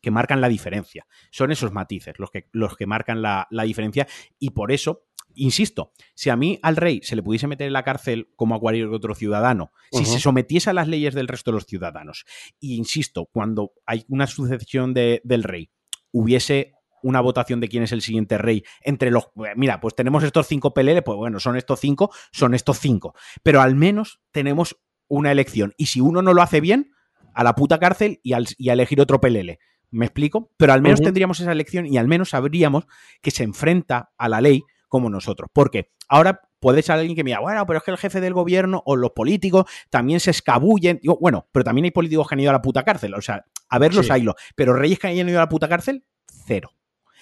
que, 0.00 0.10
marcan 0.10 0.40
la 0.40 0.48
diferencia. 0.48 1.06
Son 1.30 1.52
esos 1.52 1.72
matices 1.72 2.18
los 2.18 2.32
que, 2.32 2.48
los 2.50 2.76
que 2.76 2.86
marcan 2.86 3.22
la, 3.22 3.46
la 3.50 3.62
diferencia 3.62 4.08
y 4.40 4.50
por 4.50 4.72
eso 4.72 5.04
insisto, 5.42 5.92
si 6.14 6.30
a 6.30 6.36
mí 6.36 6.58
al 6.62 6.76
rey 6.76 7.00
se 7.02 7.16
le 7.16 7.22
pudiese 7.22 7.46
meter 7.46 7.66
en 7.66 7.72
la 7.72 7.84
cárcel 7.84 8.30
como 8.36 8.54
a 8.54 8.60
cualquier 8.60 8.88
otro 8.88 9.14
ciudadano, 9.14 9.72
si 9.90 10.04
se 10.04 10.20
sometiese 10.20 10.70
a 10.70 10.72
las 10.72 10.88
leyes 10.88 11.14
del 11.14 11.28
resto 11.28 11.50
de 11.50 11.56
los 11.56 11.66
ciudadanos, 11.66 12.24
y 12.60 12.76
insisto, 12.76 13.26
cuando 13.32 13.72
hay 13.86 14.04
una 14.08 14.26
sucesión 14.26 14.94
del 14.94 15.42
rey, 15.42 15.70
hubiese 16.12 16.72
una 17.02 17.20
votación 17.20 17.60
de 17.60 17.68
quién 17.68 17.82
es 17.82 17.92
el 17.92 18.02
siguiente 18.02 18.38
rey 18.38 18.64
entre 18.82 19.10
los. 19.10 19.28
Mira, 19.56 19.80
pues 19.80 19.94
tenemos 19.94 20.24
estos 20.24 20.46
cinco 20.46 20.74
PLL, 20.74 21.02
pues 21.02 21.16
bueno, 21.16 21.40
son 21.40 21.56
estos 21.56 21.80
cinco, 21.80 22.10
son 22.32 22.54
estos 22.54 22.78
cinco. 22.78 23.14
Pero 23.42 23.60
al 23.60 23.76
menos 23.76 24.20
tenemos 24.32 24.76
una 25.08 25.32
elección. 25.32 25.74
Y 25.76 25.86
si 25.86 26.00
uno 26.00 26.22
no 26.22 26.34
lo 26.34 26.42
hace 26.42 26.60
bien, 26.60 26.92
a 27.34 27.44
la 27.44 27.54
puta 27.54 27.78
cárcel 27.78 28.20
y, 28.22 28.32
a 28.32 28.72
elegir 28.72 29.00
otro 29.00 29.20
PLL. 29.20 29.58
¿Me 29.90 30.06
explico? 30.06 30.52
Pero 30.58 30.72
al 30.72 30.82
menos 30.82 31.00
tendríamos 31.00 31.40
esa 31.40 31.52
elección 31.52 31.86
y 31.86 31.96
al 31.96 32.08
menos 32.08 32.30
sabríamos 32.30 32.84
que 33.22 33.30
se 33.30 33.44
enfrenta 33.44 34.10
a 34.18 34.28
la 34.28 34.40
ley 34.40 34.64
como 34.88 35.10
nosotros. 35.10 35.50
Porque 35.52 35.92
ahora 36.08 36.40
puede 36.60 36.82
ser 36.82 36.96
alguien 36.96 37.14
que 37.14 37.24
me 37.24 37.30
diga, 37.30 37.40
bueno, 37.40 37.64
pero 37.66 37.78
es 37.78 37.84
que 37.84 37.90
el 37.90 37.98
jefe 37.98 38.20
del 38.20 38.34
gobierno 38.34 38.82
o 38.84 38.96
los 38.96 39.12
políticos 39.12 39.64
también 39.90 40.20
se 40.20 40.30
escabullen. 40.30 40.98
Digo, 41.02 41.18
bueno, 41.20 41.48
pero 41.52 41.64
también 41.64 41.84
hay 41.84 41.90
políticos 41.90 42.28
que 42.28 42.34
han 42.34 42.40
ido 42.40 42.50
a 42.50 42.54
la 42.54 42.62
puta 42.62 42.84
cárcel. 42.84 43.14
O 43.14 43.20
sea, 43.20 43.44
a 43.68 43.78
verlos 43.78 44.06
sí. 44.06 44.12
haylo. 44.12 44.34
Pero 44.56 44.74
reyes 44.74 44.98
que 44.98 45.08
hayan 45.08 45.28
ido 45.28 45.38
a 45.38 45.42
la 45.42 45.48
puta 45.48 45.68
cárcel, 45.68 46.04
cero. 46.46 46.70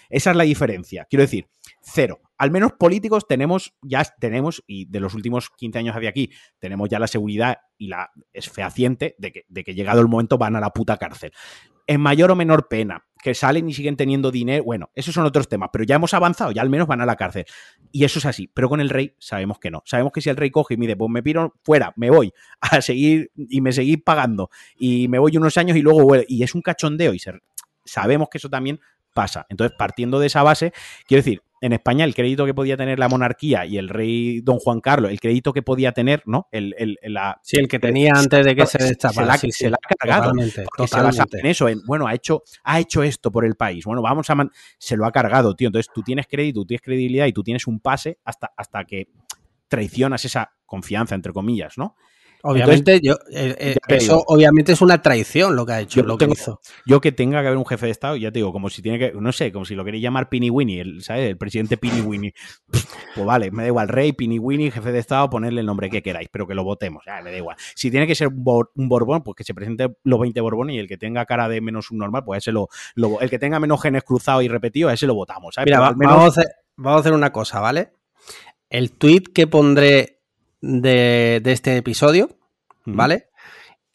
Esa 0.09 0.31
es 0.31 0.37
la 0.37 0.45
diferencia. 0.45 1.07
Quiero 1.11 1.23
decir, 1.23 1.49
cero. 1.83 2.21
Al 2.39 2.51
menos 2.51 2.73
políticos 2.73 3.27
tenemos, 3.27 3.75
ya 3.83 4.05
tenemos, 4.21 4.63
y 4.67 4.87
de 4.87 5.01
los 5.01 5.15
últimos 5.15 5.51
15 5.51 5.79
años 5.79 5.97
hacia 5.97 6.11
aquí, 6.11 6.31
tenemos 6.59 6.89
ya 6.89 6.99
la 6.99 7.07
seguridad 7.07 7.59
y 7.79 7.89
la 7.89 8.11
es 8.33 8.51
fehaciente 8.51 9.15
de 9.19 9.33
que, 9.33 9.45
de 9.49 9.65
que 9.65 9.75
llegado 9.75 10.01
el 10.01 10.09
momento 10.09 10.37
van 10.37 10.55
a 10.55 10.61
la 10.61 10.71
puta 10.71 10.99
cárcel. 10.99 11.33
En 11.87 12.01
mayor 12.01 12.31
o 12.31 12.37
menor 12.37 12.69
pena, 12.69 13.07
que 13.23 13.35
salen 13.35 13.69
y 13.69 13.75
siguen 13.75 13.97
teniendo 13.97 14.31
dinero, 14.31 14.63
bueno, 14.63 14.91
esos 14.95 15.15
son 15.15 15.25
otros 15.25 15.49
temas, 15.49 15.71
pero 15.73 15.85
ya 15.85 15.97
hemos 15.97 16.15
avanzado, 16.15 16.53
ya 16.53 16.63
al 16.63 16.71
menos 16.71 16.87
van 16.87 17.01
a 17.01 17.07
la 17.07 17.17
cárcel. 17.17 17.45
Y 17.91 18.05
eso 18.05 18.19
es 18.19 18.27
así, 18.27 18.49
pero 18.53 18.69
con 18.69 18.81
el 18.81 18.89
rey 18.89 19.15
sabemos 19.19 19.59
que 19.59 19.71
no. 19.71 19.83
Sabemos 19.85 20.13
que 20.13 20.21
si 20.21 20.31
el 20.31 20.37
rey 20.37 20.51
coge 20.51 20.75
y 20.75 20.77
mide, 20.77 20.97
pues 20.97 21.11
me 21.11 21.23
piro 21.23 21.55
fuera, 21.65 21.93
me 21.97 22.11
voy 22.11 22.33
a 22.61 22.81
seguir 22.81 23.31
y 23.35 23.61
me 23.61 23.73
seguís 23.73 24.03
pagando 24.03 24.51
y 24.79 25.09
me 25.09 25.19
voy 25.19 25.37
unos 25.37 25.57
años 25.57 25.77
y 25.77 25.83
luego 25.83 26.03
vuelvo. 26.03 26.25
Y 26.29 26.43
es 26.43 26.55
un 26.55 26.63
cachondeo 26.63 27.15
y 27.15 27.21
sabemos 27.85 28.29
que 28.31 28.39
eso 28.39 28.49
también 28.49 28.81
pasa. 29.17 29.47
Entonces, 29.49 29.77
partiendo 29.77 30.21
de 30.21 30.29
esa 30.29 30.45
base, 30.45 30.73
quiero 31.09 31.25
decir, 31.25 31.43
en 31.63 31.73
España 31.73 32.05
el 32.05 32.15
crédito 32.15 32.45
que 32.45 32.53
podía 32.53 32.77
tener 32.77 32.99
la 32.99 33.09
monarquía 33.09 33.65
y 33.65 33.79
el 33.79 33.89
rey 33.89 34.43
don 34.43 34.59
Juan 34.59 34.81
Carlos, 34.81 35.11
el 35.11 35.19
crédito 35.19 35.55
que 35.55 35.63
podía 35.63 35.93
tener, 35.93 36.23
¿no? 36.27 36.49
El, 36.53 36.75
el, 36.79 36.99
la, 37.03 37.41
sí, 37.43 37.57
el 37.57 37.67
que 37.67 37.79
tenía 37.79 38.13
antes 38.15 38.45
de 38.45 38.55
que 38.55 38.67
se 38.67 38.79
destapara. 38.79 39.39
Se, 39.39 39.51
se 39.51 39.71
la 39.71 39.79
ha 39.83 39.95
cargado. 39.95 40.31
Totalmente, 40.31 40.65
totalmente. 40.77 41.39
en 41.41 41.47
eso, 41.47 41.69
en, 41.69 41.81
bueno, 41.87 42.07
ha 42.07 42.15
hecho, 42.15 42.43
ha 42.63 42.79
hecho 42.79 43.03
esto 43.03 43.33
por 43.33 43.47
el 43.47 43.55
país. 43.55 43.87
Bueno, 43.87 44.03
vamos 44.03 44.29
a... 44.29 44.37
se 44.79 44.97
lo 44.97 45.07
ha 45.07 45.11
cargado, 45.13 45.57
tío. 45.57 45.69
Entonces 45.69 45.91
tú 45.93 46.03
tienes 46.03 46.27
crédito, 46.27 46.61
tú 46.61 46.67
tienes 46.67 46.83
credibilidad 46.83 47.27
y 47.27 47.33
tú 47.33 47.43
tienes 47.43 47.67
un 47.67 47.81
pase 47.81 48.19
hasta, 48.25 48.53
hasta 48.55 48.85
que 48.85 49.09
traicionas 49.67 50.25
esa 50.27 50.53
confianza, 50.67 51.15
entre 51.15 51.33
comillas, 51.33 51.79
¿no? 51.79 51.97
Obviamente, 52.47 53.01
yo, 53.03 53.15
eh, 53.33 53.57
eh, 53.59 53.77
eso 53.89 54.23
obviamente 54.29 54.71
es 54.71 54.81
una 54.81 55.03
traición 55.03 55.57
lo 55.57 55.67
que 55.67 55.73
ha 55.73 55.81
hecho, 55.81 56.01
yo 56.01 56.07
lo 56.07 56.17
que 56.17 56.27
hizo. 56.27 56.61
Yo 56.85 57.01
que 57.01 57.11
tenga 57.11 57.41
que 57.41 57.49
haber 57.49 57.59
un 57.59 57.67
jefe 57.67 57.87
de 57.87 57.93
Estado, 57.93 58.15
ya 58.15 58.31
te 58.31 58.39
digo, 58.39 58.53
como 58.53 58.71
si 58.71 58.83
tiene 58.83 58.99
que, 58.99 59.13
no 59.13 59.33
sé, 59.33 59.51
como 59.51 59.65
si 59.65 59.75
lo 59.75 59.85
queréis 59.85 60.03
llamar 60.03 60.29
Pini 60.29 60.49
Winnie, 60.49 60.81
el, 60.81 61.03
¿sabes? 61.03 61.29
El 61.29 61.37
presidente 61.37 61.77
Pini 61.77 62.01
Winnie. 62.03 62.35
pues 63.15 63.27
vale, 63.27 63.51
me 63.51 63.65
da 63.65 63.69
igual, 63.69 63.89
rey, 63.89 64.13
Pini 64.13 64.39
Winnie, 64.39 64.71
jefe 64.71 64.93
de 64.93 65.01
Estado, 65.01 65.29
ponerle 65.29 65.61
el 65.61 65.67
nombre 65.67 65.91
que 65.91 66.03
queráis, 66.03 66.29
pero 66.31 66.47
que 66.47 66.55
lo 66.55 66.63
votemos, 66.63 67.03
ya, 67.05 67.21
me 67.21 67.33
da 67.33 67.37
igual. 67.37 67.57
Si 67.75 67.91
tiene 67.91 68.07
que 68.07 68.15
ser 68.15 68.29
un, 68.29 68.89
Borbón, 68.89 69.25
pues 69.25 69.35
que 69.35 69.43
se 69.43 69.53
presente 69.53 69.97
los 70.05 70.21
20 70.21 70.41
Borbones 70.41 70.77
y 70.77 70.79
el 70.79 70.87
que 70.87 70.97
tenga 70.97 71.27
cara 71.27 71.49
de 71.49 71.61
menos 71.61 71.91
un 71.91 71.99
normal, 71.99 72.23
pues 72.25 72.39
ese 72.39 72.53
lo, 72.53 72.69
el 73.21 73.29
que 73.29 73.41
tenga 73.41 73.59
menos 73.59 73.83
genes 73.83 74.05
cruzados 74.05 74.45
y 74.45 74.49
repetidos, 74.49 74.93
ese 74.93 75.09
lo 75.09 75.15
votamos, 75.17 75.57
Mira, 75.65 75.81
vamos, 75.81 76.25
a 76.25 76.27
hacer, 76.27 76.47
vamos 76.77 76.99
a 76.99 77.01
hacer 77.01 77.13
una 77.13 77.33
cosa, 77.33 77.61
¿vale? 77.61 77.91
El 78.71 78.93
tweet 78.93 79.25
que 79.35 79.47
pondré 79.47 80.16
de, 80.61 81.41
de 81.43 81.53
este 81.53 81.77
episodio 81.77 82.37
¿vale? 82.87 83.29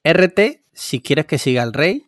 RT 0.03 0.63
si 0.73 1.01
quieres 1.01 1.25
que 1.25 1.37
siga 1.37 1.63
el 1.63 1.73
rey. 1.73 2.07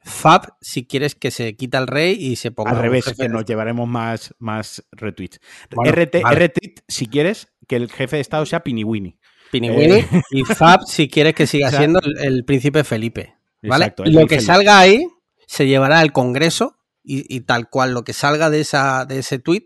Fab 0.00 0.54
si 0.60 0.86
quieres 0.86 1.14
que 1.14 1.30
se 1.30 1.54
quita 1.56 1.78
el 1.78 1.86
rey 1.86 2.16
y 2.18 2.36
se 2.36 2.50
ponga. 2.50 2.70
Al 2.70 2.78
revés, 2.78 3.04
que 3.18 3.28
nos 3.28 3.44
llevaremos 3.44 3.86
más, 3.86 4.34
más 4.38 4.82
retweets. 4.92 5.40
RT, 5.70 6.22
RT 6.24 6.58
si 6.86 7.08
quieres 7.08 7.48
que 7.66 7.76
el 7.76 7.90
jefe 7.90 8.16
de 8.16 8.22
Estado 8.22 8.46
sea 8.46 8.62
Piniwini. 8.62 9.18
Piniwini. 9.50 9.94
Eh, 9.94 10.08
y 10.30 10.44
Fab 10.44 10.84
si 10.86 11.08
quieres 11.08 11.34
que 11.34 11.46
siga 11.46 11.70
siendo 11.76 12.00
el, 12.00 12.44
príncipe 12.44 12.84
Felipe. 12.84 13.34
¿Vale? 13.60 13.92
y 14.04 14.12
lo 14.12 14.26
que 14.26 14.40
salga 14.40 14.78
ahí 14.78 15.08
se 15.48 15.66
llevará 15.66 15.98
al 15.98 16.12
Congreso 16.12 16.76
y, 17.02 17.40
tal 17.40 17.68
cual 17.70 17.92
lo 17.92 18.04
que 18.04 18.12
salga 18.12 18.50
de, 18.50 18.60
esa, 18.60 19.06
de 19.06 19.20
ese 19.20 19.38
tweet 19.38 19.64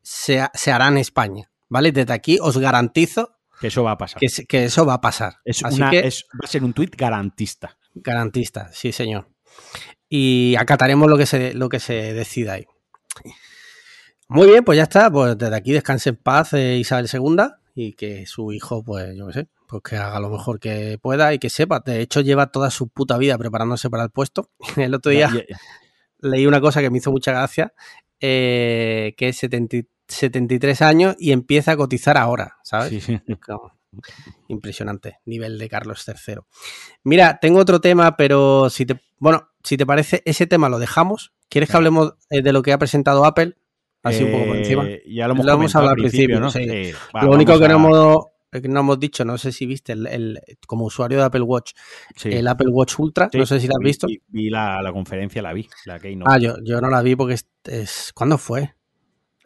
se, 0.00 0.46
se 0.54 0.72
hará 0.72 0.88
en 0.88 0.96
España. 0.96 1.50
¿Vale? 1.68 1.92
Desde 1.92 2.12
aquí 2.12 2.38
os 2.40 2.56
garantizo 2.56 3.37
que 3.60 3.68
eso 3.68 3.82
va 3.82 3.92
a 3.92 3.98
pasar. 3.98 4.20
Que, 4.20 4.64
eso 4.64 4.86
va 4.86 4.94
a 4.94 5.00
pasar. 5.00 5.36
Es 5.44 5.64
Así 5.64 5.82
que, 5.90 6.02
va 6.02 6.44
a 6.44 6.46
ser 6.46 6.64
un 6.64 6.72
tuit 6.72 6.94
garantista. 6.96 7.76
Garantista, 7.94 8.70
sí, 8.72 8.92
señor. 8.92 9.28
Y 10.08 10.54
acataremos 10.56 11.08
lo 11.08 11.18
que 11.18 11.26
se, 11.26 11.54
lo 11.54 11.68
que 11.68 11.80
se 11.80 12.14
decida 12.14 12.54
ahí. 12.54 12.66
Muy 14.28 14.46
bien, 14.46 14.64
pues 14.64 14.76
ya 14.76 14.84
está. 14.84 15.10
Pues 15.10 15.36
desde 15.36 15.56
aquí 15.56 15.72
descanse 15.72 16.10
en 16.10 16.16
paz 16.16 16.52
eh, 16.52 16.76
Isabel 16.76 17.08
II 17.12 17.36
y 17.74 17.94
que 17.94 18.26
su 18.26 18.52
hijo, 18.52 18.82
pues 18.84 19.16
yo 19.16 19.26
qué 19.28 19.32
sé, 19.32 19.48
pues 19.66 19.82
que 19.82 19.96
haga 19.96 20.20
lo 20.20 20.30
mejor 20.30 20.60
que 20.60 20.98
pueda 21.00 21.32
y 21.34 21.38
que 21.38 21.50
sepa. 21.50 21.80
De 21.80 22.00
hecho, 22.00 22.20
lleva 22.20 22.50
toda 22.50 22.70
su 22.70 22.88
puta 22.88 23.18
vida 23.18 23.38
preparándose 23.38 23.90
para 23.90 24.04
el 24.04 24.10
puesto. 24.10 24.50
El 24.76 24.94
otro 24.94 25.10
día 25.10 25.30
leí 26.20 26.46
una 26.46 26.60
cosa 26.60 26.80
que 26.80 26.90
me 26.90 26.98
hizo 26.98 27.10
mucha 27.10 27.32
gracia, 27.32 27.72
eh, 28.20 29.14
que 29.16 29.28
es 29.28 29.36
73 29.38 29.84
73 30.08 30.82
años 30.82 31.16
y 31.18 31.32
empieza 31.32 31.72
a 31.72 31.76
cotizar 31.76 32.16
ahora, 32.16 32.56
¿sabes? 32.64 33.04
Sí, 33.04 33.20
Impresionante, 34.48 35.18
nivel 35.24 35.58
de 35.58 35.68
Carlos 35.68 36.04
III. 36.06 36.40
Mira, 37.04 37.38
tengo 37.40 37.58
otro 37.58 37.80
tema, 37.80 38.16
pero 38.16 38.70
si 38.70 38.86
te, 38.86 39.00
bueno, 39.18 39.48
si 39.62 39.76
te 39.76 39.86
parece, 39.86 40.22
ese 40.24 40.46
tema 40.46 40.68
lo 40.68 40.78
dejamos. 40.78 41.32
¿Quieres 41.48 41.70
que 41.70 41.76
hablemos 41.76 42.14
eh, 42.30 42.42
de 42.42 42.52
lo 42.52 42.62
que 42.62 42.72
ha 42.72 42.78
presentado 42.78 43.24
Apple? 43.24 43.56
Así 44.02 44.22
un 44.22 44.32
poco 44.32 44.46
por 44.46 44.56
encima. 44.56 44.88
Eh, 44.88 45.02
ya 45.06 45.26
lo 45.26 45.32
hemos, 45.32 45.74
hablado 45.74 45.94
al 45.94 45.96
principio, 45.96 46.40
¿no? 46.40 46.50
lo 46.50 47.30
único 47.30 47.58
que 47.58 47.68
no, 47.68 47.76
hemos, 47.76 48.26
no 48.68 48.80
hemos 48.80 49.00
dicho, 49.00 49.24
no 49.24 49.36
sé 49.36 49.52
si 49.52 49.66
viste, 49.66 49.92
el, 49.92 50.40
como 50.66 50.84
usuario 50.84 51.18
de 51.18 51.24
Apple 51.24 51.42
Watch, 51.42 51.72
el 52.24 52.46
Apple 52.46 52.68
Watch 52.70 52.98
Ultra, 52.98 53.28
no 53.32 53.46
sé 53.46 53.60
si 53.60 53.66
lo 53.66 53.74
has 53.78 53.84
visto. 53.84 54.06
Vi, 54.28 54.50
la, 54.50 54.78
conferencia, 54.92 55.42
la 55.42 55.52
vi, 55.52 55.68
la 55.84 55.98
Ah, 56.26 56.38
yo, 56.38 56.56
yo 56.62 56.80
no 56.80 56.88
la 56.88 57.02
vi 57.02 57.16
porque 57.16 57.34
es 57.64 58.12
¿cuándo 58.14 58.38
fue? 58.38 58.77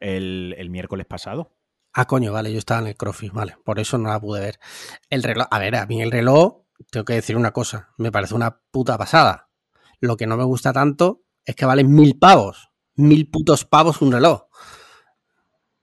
El, 0.02 0.70
miércoles 0.70 1.06
pasado. 1.06 1.52
Ah, 1.92 2.06
coño, 2.06 2.32
vale, 2.32 2.52
yo 2.52 2.58
estaba 2.58 2.80
en 2.80 2.88
el 2.88 2.96
CrossFit, 2.96 3.32
vale, 3.32 3.56
por 3.64 3.78
eso 3.78 3.98
no 3.98 4.08
la 4.08 4.20
pude 4.20 4.40
ver. 4.40 4.58
El 5.10 5.22
reloj, 5.22 5.46
a 5.50 5.58
ver, 5.58 5.76
a 5.76 5.86
mí 5.86 6.02
el 6.02 6.10
reloj, 6.10 6.62
tengo 6.90 7.04
que 7.04 7.14
decir 7.14 7.36
una 7.36 7.52
cosa, 7.52 7.90
me 7.98 8.10
parece 8.10 8.34
una 8.34 8.60
puta 8.70 8.96
pasada. 8.98 9.50
Lo 10.00 10.16
que 10.16 10.26
no 10.26 10.36
me 10.36 10.44
gusta 10.44 10.72
tanto 10.72 11.22
es 11.44 11.54
que 11.54 11.66
vale 11.66 11.84
mil 11.84 12.18
pavos, 12.18 12.70
mil 12.94 13.30
putos 13.30 13.64
pavos 13.64 14.02
un 14.02 14.12
reloj. 14.12 14.44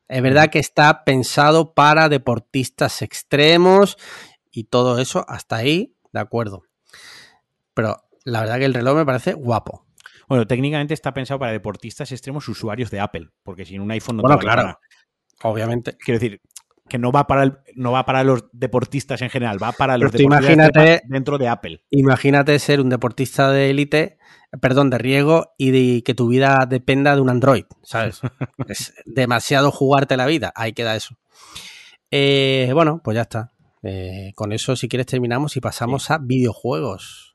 Es 0.07 0.21
verdad 0.23 0.47
mm. 0.47 0.49
que 0.49 0.59
está 0.59 1.03
pensado 1.05 1.73
para 1.73 2.09
deportistas 2.09 3.01
extremos 3.01 3.97
y 4.51 4.65
todo 4.65 4.99
eso, 4.99 5.25
hasta 5.27 5.57
ahí, 5.57 5.95
de 6.11 6.19
acuerdo. 6.19 6.63
Pero 7.73 7.97
la 8.25 8.41
verdad 8.41 8.57
que 8.57 8.65
el 8.65 8.73
reloj 8.73 8.97
me 8.97 9.05
parece 9.05 9.33
guapo. 9.33 9.85
Bueno, 10.29 10.45
técnicamente 10.45 10.93
está 10.93 11.13
pensado 11.13 11.39
para 11.39 11.51
deportistas 11.51 12.11
extremos 12.11 12.47
usuarios 12.47 12.91
de 12.91 12.99
Apple, 12.99 13.29
porque 13.43 13.65
sin 13.65 13.81
un 13.81 13.91
iPhone 13.91 14.17
no 14.17 14.21
bueno, 14.21 14.37
claro. 14.37 14.79
Obviamente. 15.41 15.97
Quiero 15.97 16.19
decir, 16.19 16.41
que 16.87 16.99
no 16.99 17.11
va 17.11 17.25
para 17.25 17.43
el, 17.43 17.57
no 17.75 17.91
va 17.91 18.05
para 18.05 18.23
los 18.23 18.45
deportistas 18.51 19.21
en 19.23 19.29
general, 19.31 19.61
va 19.61 19.71
para 19.71 19.97
los 19.97 20.11
deportistas 20.11 21.01
dentro 21.07 21.39
de 21.39 21.47
Apple. 21.47 21.83
Imagínate 21.89 22.59
ser 22.59 22.79
un 22.79 22.89
deportista 22.89 23.49
de 23.51 23.71
élite, 23.71 24.19
perdón, 24.61 24.91
de 24.91 24.99
riego 24.99 25.53
y 25.57 26.03
que 26.03 26.13
tu 26.13 26.27
vida 26.27 26.67
dependa 26.69 27.15
de 27.15 27.21
un 27.21 27.29
Android, 27.29 27.65
¿sabes? 27.81 28.21
es 28.67 28.93
demasiado 29.05 29.71
jugarte 29.71 30.15
la 30.15 30.27
vida, 30.27 30.51
ahí 30.55 30.73
queda 30.73 30.95
eso. 30.95 31.15
Eh, 32.11 32.69
bueno, 32.73 33.01
pues 33.03 33.15
ya 33.15 33.21
está. 33.21 33.51
Eh, 33.81 34.33
con 34.35 34.51
eso, 34.51 34.75
si 34.75 34.89
quieres, 34.89 35.07
terminamos 35.07 35.55
y 35.55 35.61
pasamos 35.61 36.11
a 36.11 36.17
videojuegos. 36.17 37.33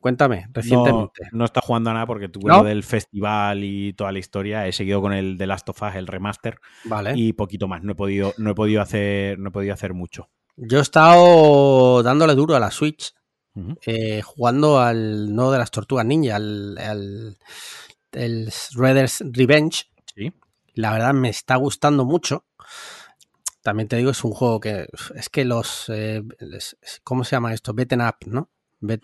Cuéntame, 0.00 0.46
recientemente. 0.52 1.22
No, 1.32 1.44
está 1.44 1.60
jugando 1.60 1.90
a 1.90 1.94
nada 1.94 2.06
porque 2.06 2.28
tuve 2.28 2.50
lo 2.50 2.62
del 2.62 2.84
festival 2.84 3.64
y 3.64 3.92
toda 3.94 4.12
la 4.12 4.20
historia. 4.20 4.66
He 4.66 4.72
seguido 4.72 5.00
con 5.00 5.12
el 5.12 5.36
The 5.36 5.46
Last 5.46 5.68
of 5.68 5.82
Us, 5.82 5.94
el 5.96 6.06
remaster. 6.06 6.60
Vale. 6.84 7.14
Y 7.16 7.32
poquito 7.32 7.66
más. 7.66 7.82
No 7.82 7.92
he 7.92 7.94
podido, 7.96 8.32
no 8.38 8.50
he 8.50 8.54
podido 8.54 8.80
hacer, 8.80 9.38
no 9.38 9.48
he 9.48 9.52
podido 9.52 9.74
hacer 9.74 9.94
mucho. 9.94 10.28
Yo 10.56 10.78
he 10.78 10.82
estado 10.82 12.02
dándole 12.02 12.34
duro 12.34 12.54
a 12.54 12.60
la 12.60 12.70
Switch. 12.70 13.12
Eh, 13.86 14.22
jugando 14.22 14.78
al 14.78 15.34
no 15.34 15.50
de 15.50 15.58
las 15.58 15.72
tortugas 15.72 16.06
ninja, 16.06 16.36
al, 16.36 17.36
el 18.12 18.52
Raiders 18.76 19.24
Revenge. 19.32 19.90
Sí. 20.14 20.32
La 20.74 20.92
verdad 20.92 21.12
me 21.12 21.28
está 21.28 21.56
gustando 21.56 22.04
mucho. 22.04 22.44
También 23.62 23.88
te 23.88 23.96
digo, 23.96 24.12
es 24.12 24.22
un 24.22 24.30
juego 24.30 24.60
que 24.60 24.86
es 25.16 25.28
que 25.28 25.44
los 25.44 25.88
eh, 25.88 26.22
¿cómo 27.02 27.24
se 27.24 27.32
llama 27.32 27.52
esto? 27.52 27.74
Beaten 27.74 28.00
up, 28.00 28.16
¿no? 28.26 28.48
Bet, 28.80 29.02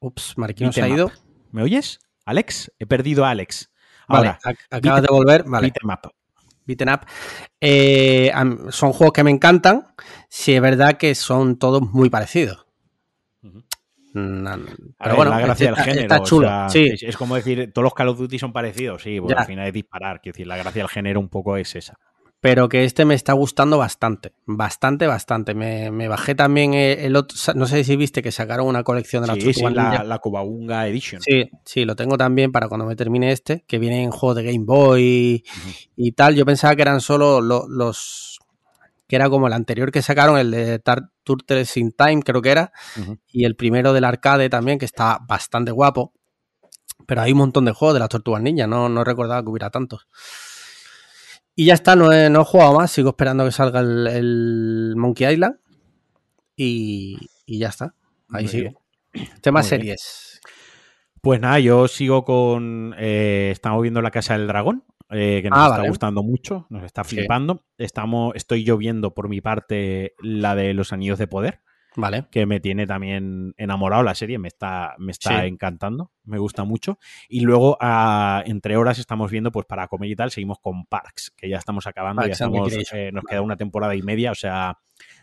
Ups, 0.00 0.34
Marquino 0.36 0.72
se 0.72 0.82
ha 0.82 0.88
ido. 0.88 1.10
¿Me 1.50 1.62
oyes? 1.62 2.00
Alex, 2.24 2.72
he 2.78 2.86
perdido 2.86 3.24
a 3.24 3.30
Alex. 3.30 3.70
Ahora, 4.06 4.38
vale, 4.44 4.58
acabas 4.70 5.02
de 5.02 5.08
volver. 5.10 5.44
Vale. 5.44 5.72
Beaten 6.66 6.90
up. 6.90 7.00
Eh, 7.60 8.30
son 8.70 8.92
juegos 8.92 9.12
que 9.12 9.24
me 9.24 9.30
encantan. 9.30 9.88
Si 10.28 10.54
es 10.54 10.60
verdad 10.60 10.98
que 10.98 11.14
son 11.14 11.58
todos 11.58 11.82
muy 11.82 12.10
parecidos. 12.10 12.66
Mm, 14.12 14.46
pero 14.98 15.16
bueno, 15.16 15.30
la 15.30 15.40
gracia 15.40 15.72
del 15.72 15.76
género. 15.76 16.02
Está 16.02 16.22
chulo. 16.22 16.68
sí. 16.68 16.92
es, 17.00 17.16
como 17.16 17.36
decir, 17.36 17.72
todos 17.72 17.84
los 17.84 17.94
Call 17.94 18.08
of 18.08 18.18
Duty 18.18 18.38
son 18.38 18.52
parecidos. 18.52 19.02
Sí, 19.02 19.18
al 19.18 19.46
final 19.46 19.66
es 19.66 19.72
disparar. 19.72 20.20
Quiero 20.20 20.34
decir, 20.34 20.46
la 20.46 20.56
gracia 20.56 20.82
del 20.82 20.90
género 20.90 21.20
un 21.20 21.28
poco 21.28 21.56
es 21.56 21.74
esa 21.74 21.98
pero 22.40 22.68
que 22.68 22.84
este 22.84 23.04
me 23.04 23.14
está 23.14 23.32
gustando 23.32 23.78
bastante, 23.78 24.32
bastante, 24.46 25.08
bastante. 25.08 25.54
Me, 25.54 26.08
bajé 26.08 26.36
también 26.36 26.72
el 26.72 27.16
otro, 27.16 27.36
no 27.54 27.66
sé 27.66 27.82
si 27.82 27.96
viste 27.96 28.22
que 28.22 28.30
sacaron 28.30 28.66
una 28.66 28.84
colección 28.84 29.22
de 29.22 29.28
la 29.28 29.34
sí, 29.34 29.52
sí, 29.52 29.62
la, 29.62 30.04
la 30.04 30.88
Edition. 30.88 31.20
Sí, 31.20 31.50
sí, 31.64 31.84
lo 31.84 31.96
tengo 31.96 32.16
también 32.16 32.52
para 32.52 32.68
cuando 32.68 32.86
me 32.86 32.94
termine 32.94 33.32
este, 33.32 33.64
que 33.66 33.78
viene 33.78 34.04
en 34.04 34.12
juego 34.12 34.34
de 34.34 34.44
Game 34.44 34.64
Boy 34.64 35.44
y, 35.96 36.12
tal. 36.12 36.36
Yo 36.36 36.46
pensaba 36.46 36.76
que 36.76 36.82
eran 36.82 37.00
solo 37.00 37.40
los, 37.40 38.38
que 39.08 39.16
era 39.16 39.28
como 39.28 39.48
el 39.48 39.52
anterior 39.52 39.90
que 39.90 40.02
sacaron, 40.02 40.38
el 40.38 40.52
de 40.52 40.80
Turtles 41.24 41.76
in 41.76 41.90
Time, 41.90 42.22
creo 42.22 42.40
que 42.40 42.50
era, 42.50 42.72
y 43.26 43.46
el 43.46 43.56
primero 43.56 43.92
del 43.92 44.04
arcade 44.04 44.48
también, 44.48 44.78
que 44.78 44.84
está 44.84 45.18
bastante 45.26 45.72
guapo. 45.72 46.12
Pero 47.06 47.22
hay 47.22 47.32
un 47.32 47.38
montón 47.38 47.64
de 47.64 47.72
juegos 47.72 47.94
de 47.94 48.00
las 48.00 48.10
Tortugas 48.10 48.42
Ninja, 48.42 48.66
no, 48.66 48.88
no 48.88 49.02
recordaba 49.02 49.42
que 49.42 49.48
hubiera 49.48 49.70
tantos. 49.70 50.06
Y 51.60 51.64
ya 51.64 51.74
está, 51.74 51.96
no 51.96 52.12
he, 52.12 52.30
no 52.30 52.42
he 52.42 52.44
jugado 52.44 52.72
más, 52.78 52.92
sigo 52.92 53.08
esperando 53.08 53.44
que 53.44 53.50
salga 53.50 53.80
el, 53.80 54.94
Monkey 54.96 55.26
Island. 55.32 55.56
Y, 56.54 57.18
ya 57.48 57.66
está, 57.70 57.96
ahí 58.30 58.46
sigo. 58.46 58.80
Tema 59.40 59.58
Muy 59.58 59.68
bien. 59.68 59.80
series. 59.80 60.40
Pues 61.20 61.40
nada, 61.40 61.58
yo 61.58 61.88
sigo 61.88 62.24
con. 62.24 62.94
eh, 62.96 63.48
estamos 63.50 63.82
viendo 63.82 64.00
La 64.02 64.12
Casa 64.12 64.38
del 64.38 64.46
Dragón, 64.46 64.84
eh, 65.10 65.40
que 65.42 65.50
nos 65.50 65.58
Ah, 65.58 65.64
está 65.64 65.76
vale. 65.78 65.88
gustando 65.88 66.22
mucho, 66.22 66.68
nos 66.70 66.84
está 66.84 67.02
Sí. 67.02 67.16
flipando. 67.16 67.64
Estamos, 67.76 68.36
estoy 68.36 68.62
yo 68.62 68.76
viendo 68.76 69.12
por 69.12 69.28
mi 69.28 69.40
parte 69.40 70.14
la 70.22 70.54
de 70.54 70.74
Los 70.74 70.92
Anillos 70.92 71.18
de 71.18 71.26
Poder, 71.26 71.62
Vale. 72.00 72.26
que 72.30 72.46
me 72.46 72.60
tiene 72.60 72.86
también 72.86 73.54
enamorado 73.58 74.02
la 74.04 74.14
serie, 74.14 74.38
me 74.38 74.46
está, 74.48 74.94
me 74.98 75.10
está 75.12 75.40
Sí. 75.42 75.46
encantando, 75.48 76.12
me 76.24 76.38
gusta 76.38 76.62
mucho. 76.64 76.98
Y 77.28 77.40
luego, 77.40 77.76
entre 78.44 78.76
horas, 78.76 78.98
estamos 78.98 79.30
viendo, 79.30 79.50
pues 79.50 79.66
para 79.66 79.88
comer 79.88 80.10
y 80.10 80.16
tal, 80.16 80.30
seguimos 80.30 80.58
con 80.60 80.86
Parks, 80.86 81.32
que 81.36 81.48
ya 81.48 81.56
estamos 81.58 81.86
acabando, 81.88 82.22
Parks 82.22 82.38
ya 82.38 82.44
estamos, 82.46 82.72
eh, 82.92 83.10
nos 83.12 83.24
queda 83.24 83.42
una 83.42 83.56
temporada 83.56 83.96
y 83.96 84.02
media, 84.02 84.30
o 84.30 84.34
sea, 84.36 84.78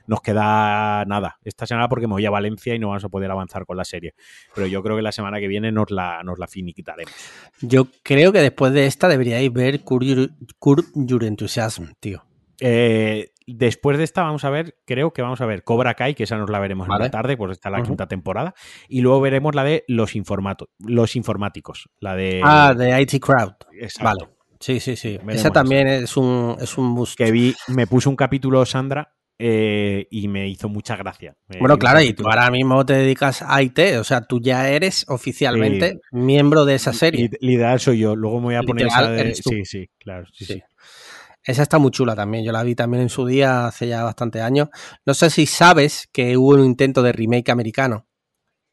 nos 0.07 0.21
queda 0.21 1.03
nada 1.05 1.38
esta 1.43 1.65
semana 1.65 1.88
porque 1.89 2.07
me 2.07 2.13
voy 2.13 2.26
a 2.26 2.30
Valencia 2.30 2.76
y 2.76 2.80
no 2.80 2.89
vamos 2.89 3.03
a 3.05 3.09
poder 3.09 3.32
avanzar 3.32 3.65
con 3.65 3.78
la 3.78 3.86
serie. 3.86 4.13
Pero 4.53 4.67
yo 4.67 4.84
creo 4.84 4.95
que 4.97 5.01
la 5.01 5.11
semana 5.11 5.39
que 5.39 5.47
viene 5.47 5.71
nos 5.71 5.91
la, 5.91 6.23
nos 6.23 6.38
la 6.39 6.47
finiquitaremos. 6.47 7.13
Yo 7.61 7.88
creo 8.03 8.32
que 8.32 8.39
después 8.39 8.71
de 8.73 8.86
esta 8.86 9.07
deberíais 9.07 9.51
ver 9.51 9.82
Curb 9.82 10.03
Your, 10.03 10.30
Curb 10.59 10.86
Your 10.95 11.23
Enthusiasm, 11.23 11.93
tío. 11.99 12.23
Eh, 12.59 13.32
después 13.47 13.97
de 13.97 14.03
esta 14.03 14.23
vamos 14.23 14.43
a 14.45 14.49
ver, 14.49 14.77
creo 14.85 15.13
que 15.13 15.21
vamos 15.21 15.41
a 15.41 15.45
ver 15.45 15.63
Cobra 15.63 15.93
Kai, 15.93 16.15
que 16.15 16.23
esa 16.23 16.37
nos 16.37 16.49
la 16.49 16.59
veremos 16.59 16.87
en 16.87 16.91
la 16.99 17.11
tarde, 17.11 17.37
pues 17.37 17.51
está 17.51 17.69
la 17.69 17.77
quinta 17.83 18.07
temporada. 18.07 18.53
Y 18.89 19.01
luego 19.01 19.21
veremos 19.21 19.53
la 19.55 19.63
de 19.63 19.83
los, 19.87 20.13
los 20.79 21.15
informáticos, 21.15 21.89
la 21.99 22.15
de... 22.15 22.41
ah, 22.43 22.73
de 22.75 23.01
IT 23.01 23.19
Crowd. 23.21 23.53
Exacto. 23.79 24.03
Vale. 24.25 24.31
Sí, 24.59 24.79
sí, 24.79 24.95
sí. 24.95 25.17
Veremos 25.17 25.35
Esa 25.35 25.51
también 25.51 25.87
es 25.87 26.17
un, 26.17 26.55
es 26.59 26.77
un 26.77 26.95
boost. 26.95 27.17
Que 27.17 27.29
vi, 27.31 27.53
me 27.67 27.85
puso 27.87 28.09
un 28.09 28.15
capítulo 28.15 28.65
Sandra 28.65 29.13
eh, 29.37 30.07
y 30.09 30.27
me 30.29 30.47
hizo 30.47 30.69
mucha 30.69 30.95
gracia. 30.95 31.35
Me 31.49 31.59
Bueno, 31.59 31.77
claro, 31.77 32.01
y 32.01 32.13
tú 32.13 32.23
ahora 32.25 32.49
mismo 32.49 32.85
te 32.85 32.93
dedicas 32.93 33.41
a 33.45 33.61
IT, 33.61 33.77
o 33.99 34.03
sea, 34.05 34.21
tú 34.21 34.39
ya 34.41 34.69
eres 34.69 35.05
oficialmente 35.09 35.99
miembro 36.11 36.63
de 36.65 36.75
esa 36.75 36.93
serie. 36.93 37.29
Li- 37.29 37.37
Literal 37.51 37.79
soy 37.81 37.99
yo. 37.99 38.15
Luego 38.15 38.37
me 38.39 38.45
voy 38.45 38.55
a 38.55 38.63
poner 38.63 38.85
Literal 38.85 39.13
esa 39.13 39.23
de... 39.23 39.35
Sí, 39.35 39.65
sí, 39.65 39.89
claro. 39.99 40.25
Sí, 40.33 40.45
Sí. 40.45 40.53
sí. 40.53 40.61
Esa 41.45 41.61
está 41.63 41.77
muy 41.77 41.91
chula 41.91 42.15
también. 42.15 42.43
Yo 42.43 42.51
la 42.51 42.63
vi 42.63 42.75
también 42.75 43.03
en 43.03 43.09
su 43.09 43.25
día, 43.25 43.67
hace 43.67 43.87
ya 43.87 44.03
bastantes 44.03 44.41
años. 44.41 44.69
No 45.05 45.13
sé 45.13 45.29
si 45.29 45.45
sabes 45.45 46.09
que 46.11 46.35
hubo 46.37 46.49
un 46.55 46.65
intento 46.65 47.01
de 47.03 47.11
remake 47.11 47.49
americano. 47.51 48.07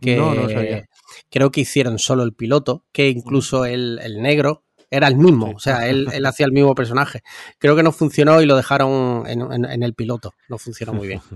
Que 0.00 0.16
No, 0.16 0.34
no 0.34 0.48
sabía. 0.48 0.88
Creo 1.30 1.50
que 1.52 1.60
hicieron 1.60 1.98
solo 1.98 2.22
el 2.22 2.32
piloto, 2.34 2.84
que 2.92 3.08
incluso 3.08 3.64
el, 3.66 4.00
el 4.02 4.22
negro 4.22 4.64
era 4.90 5.06
el 5.08 5.16
mismo. 5.16 5.48
Sí. 5.48 5.52
O 5.54 5.58
sea, 5.60 5.88
él, 5.88 6.08
él 6.12 6.24
hacía 6.26 6.46
el 6.46 6.52
mismo 6.52 6.74
personaje. 6.74 7.22
Creo 7.58 7.76
que 7.76 7.82
no 7.82 7.92
funcionó 7.92 8.40
y 8.40 8.46
lo 8.46 8.56
dejaron 8.56 9.24
en, 9.26 9.40
en- 9.52 9.64
en 9.66 9.82
el 9.82 9.94
piloto. 9.94 10.34
No 10.48 10.58
funcionó 10.58 10.92
muy 10.94 11.08
bien. 11.08 11.20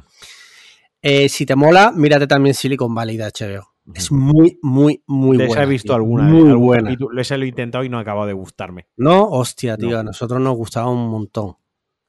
Eh, 1.03 1.29
si 1.29 1.47
te 1.47 1.55
mola, 1.55 1.93
mírate 1.95 2.27
también 2.27 2.55
Silicon 2.55 2.93
Valley 2.93 3.17
de 3.17 3.25
HBO. 3.27 3.76
Es 3.95 4.11
muy, 4.11 4.59
muy, 4.63 5.03
muy 5.07 5.37
buena. 5.37 5.53
esa 5.53 5.63
he 5.63 5.67
visto 5.67 5.89
tío. 5.89 5.95
alguna. 5.97 6.25
Muy 6.25 6.49
algún 6.51 6.67
buena. 6.67 6.85
capítulo. 6.91 7.21
Ese 7.21 7.39
lo 7.39 7.45
he 7.45 7.49
intentado 7.49 7.85
y 7.85 7.89
no 7.89 7.99
ha 7.99 8.01
acabado 8.03 8.27
de 8.27 8.33
gustarme. 8.33 8.89
No, 8.97 9.25
hostia, 9.29 9.77
tío, 9.77 9.91
No. 9.91 9.99
a 9.99 10.03
nosotros 10.03 10.41
nos 10.41 10.57
gustaba 10.57 10.91
un 10.91 11.09
montón. 11.09 11.57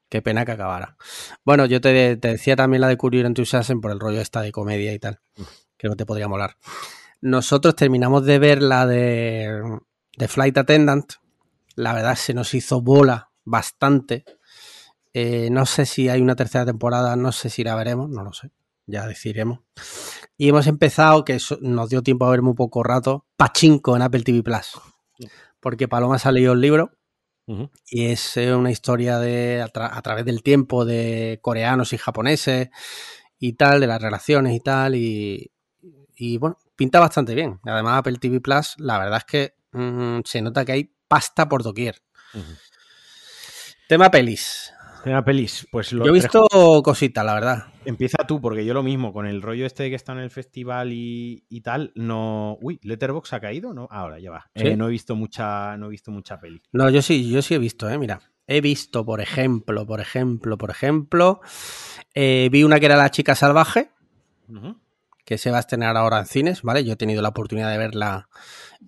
Qué 0.09 0.21
pena 0.21 0.45
que 0.45 0.53
acabara. 0.53 0.95
Bueno, 1.43 1.65
yo 1.65 1.82
te, 1.82 2.15
te 2.17 2.28
decía 2.30 2.55
también 2.55 2.82
la 2.82 2.88
de 2.88 2.97
Curry 2.97 3.19
Enthusiasm 3.21 3.82
por 3.82 3.91
el 3.91 3.99
rollo 3.99 4.21
esta 4.21 4.41
de 4.41 4.51
comedia 4.51 4.93
y 4.93 4.99
tal. 4.99 5.19
Creo 5.78 5.91
que 5.91 5.97
te 5.97 6.05
podría 6.05 6.28
molar. 6.28 6.55
Nosotros 7.21 7.75
terminamos 7.75 8.25
de 8.25 8.39
ver 8.39 8.61
la 8.61 8.86
de, 8.88 9.80
de 10.17 10.28
Flight 10.28 10.57
Attendant. 10.57 11.13
La 11.75 11.93
verdad 11.93 12.15
se 12.15 12.34
nos 12.34 12.53
hizo 12.53 12.82
bola 12.82 13.32
bastante. 13.43 14.23
Eh, 15.13 15.49
no 15.51 15.65
sé 15.65 15.86
si 15.86 16.09
hay 16.09 16.21
una 16.21 16.36
tercera 16.36 16.65
temporada, 16.65 17.15
no 17.15 17.32
sé 17.32 17.49
si 17.49 17.63
la 17.63 17.75
veremos, 17.75 18.09
no 18.09 18.23
lo 18.23 18.34
sé. 18.34 18.51
Ya 18.86 19.05
deciremos. 19.07 19.59
Y 20.38 20.49
hemos 20.49 20.67
empezado, 20.67 21.25
que 21.25 21.39
nos 21.61 21.89
dio 21.89 22.03
tiempo 22.03 22.25
a 22.25 22.29
ver 22.31 22.41
muy 22.43 22.53
poco 22.53 22.83
rato, 22.83 23.25
Pachinko 23.38 23.95
en 23.95 24.03
Apple 24.03 24.21
TV 24.21 24.43
Plus. 24.43 24.79
Porque 25.59 25.88
Paloma 25.88 26.19
se 26.19 26.27
ha 26.29 26.31
leído 26.31 26.53
el 26.53 26.61
libro 26.61 26.91
y 27.89 28.05
es 28.07 28.38
eh, 28.38 28.53
una 28.53 28.69
historia 28.71 29.19
de 29.19 29.61
a, 29.61 29.69
tra- 29.71 29.89
a 29.91 30.01
través 30.01 30.25
del 30.25 30.43
tiempo 30.43 30.85
de 30.85 31.39
coreanos 31.41 31.93
y 31.93 31.97
japoneses 31.97 32.69
y 33.39 33.53
tal, 33.53 33.79
de 33.79 33.88
las 33.88 34.01
relaciones 34.01 34.53
y 34.53 34.59
tal, 34.59 34.95
y, 34.95 35.51
y, 36.15 36.38
bueno, 36.38 36.57
pinta 36.75 36.99
bastante 36.99 37.33
bien. 37.35 37.59
Además, 37.63 37.99
Apple 37.99 38.17
TV 38.19 38.41
Plus, 38.41 38.75
la 38.77 38.99
verdad 38.99 39.19
es 39.19 39.25
que 39.25 39.55
mm, 39.71 40.19
se 40.25 40.41
nota 40.41 40.65
que 40.65 40.71
hay 40.73 40.93
pasta 41.07 41.47
por 41.47 41.63
doquier. 41.63 42.01
Tema 43.88 44.11
pelis. 44.11 44.73
Tema 45.04 45.24
pelis, 45.24 45.68
pues 45.72 45.93
lo 45.93 46.06
Yo 46.06 46.12
he 46.12 46.14
visto 46.14 46.48
cositas, 46.84 47.26
la 47.26 47.34
verdad. 47.34 47.66
Empieza 47.86 48.26
tú, 48.28 48.41
porque 48.41 48.66
yo 48.66 48.74
lo 48.74 48.84
mismo, 48.84 49.14
con 49.14 49.26
el 49.26 49.41
rollo 49.41 49.66
este 49.66 49.84
de 49.84 49.89
que 49.89 49.95
está 49.95 50.12
en 50.12 50.20
el 50.20 50.30
festival 50.30 50.91
y, 50.91 51.45
y 51.50 51.62
tal, 51.62 51.91
no. 51.95 52.58
Uy, 52.62 52.80
Letterbox 52.84 53.34
ha 53.34 53.39
caído, 53.39 53.74
¿no? 53.74 53.88
Ahora 53.91 54.20
ya 54.20 54.32
va. 54.32 54.50
¿Sí? 54.56 54.68
Eh, 54.68 54.78
no 54.78 54.88
he 54.88 54.91
visto 54.91 55.16
mucha, 55.16 55.78
no 55.78 55.88
he 55.88 55.89
visto 55.89 56.12
mucha 56.12 56.39
peli. 56.39 56.62
No, 56.72 56.89
yo 56.89 57.02
sí, 57.02 57.30
yo 57.30 57.41
sí 57.41 57.54
he 57.54 57.60
visto, 57.60 57.89
eh, 57.89 57.98
mira. 57.98 58.20
He 58.48 58.62
visto, 58.62 59.06
por 59.06 59.20
ejemplo, 59.20 59.86
por 59.86 60.00
ejemplo, 60.00 60.58
por 60.58 60.72
ejemplo, 60.72 61.41
eh, 62.14 62.48
vi 62.50 62.64
una 62.64 62.80
que 62.80 62.86
era 62.86 62.95
La 62.95 63.12
chica 63.12 63.36
salvaje, 63.36 63.91
que 65.26 65.38
se 65.38 65.52
va 65.52 65.58
a 65.58 65.60
estrenar 65.60 65.98
ahora 65.98 66.20
en 66.20 66.26
cines, 66.26 66.62
¿vale? 66.62 66.86
Yo 66.86 66.93
he 66.93 66.95
tenido 66.95 67.22
la 67.22 67.30
oportunidad 67.30 67.70
de 67.70 67.78
verla 67.78 68.30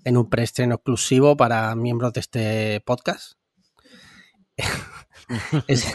en 0.05 0.15
un 0.15 0.29
preestreno 0.29 0.75
exclusivo 0.75 1.35
para 1.35 1.75
miembros 1.75 2.13
de 2.13 2.19
este 2.21 2.81
podcast. 2.85 3.33
Es, 5.67 5.85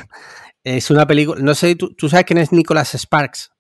es 0.63 0.91
una 0.91 1.07
película, 1.07 1.41
no 1.43 1.55
sé, 1.55 1.75
¿tú, 1.77 1.95
tú 1.95 2.09
sabes 2.09 2.27
quién 2.27 2.39
es 2.39 2.53
Nicholas 2.53 2.95
Sparks? 2.95 3.51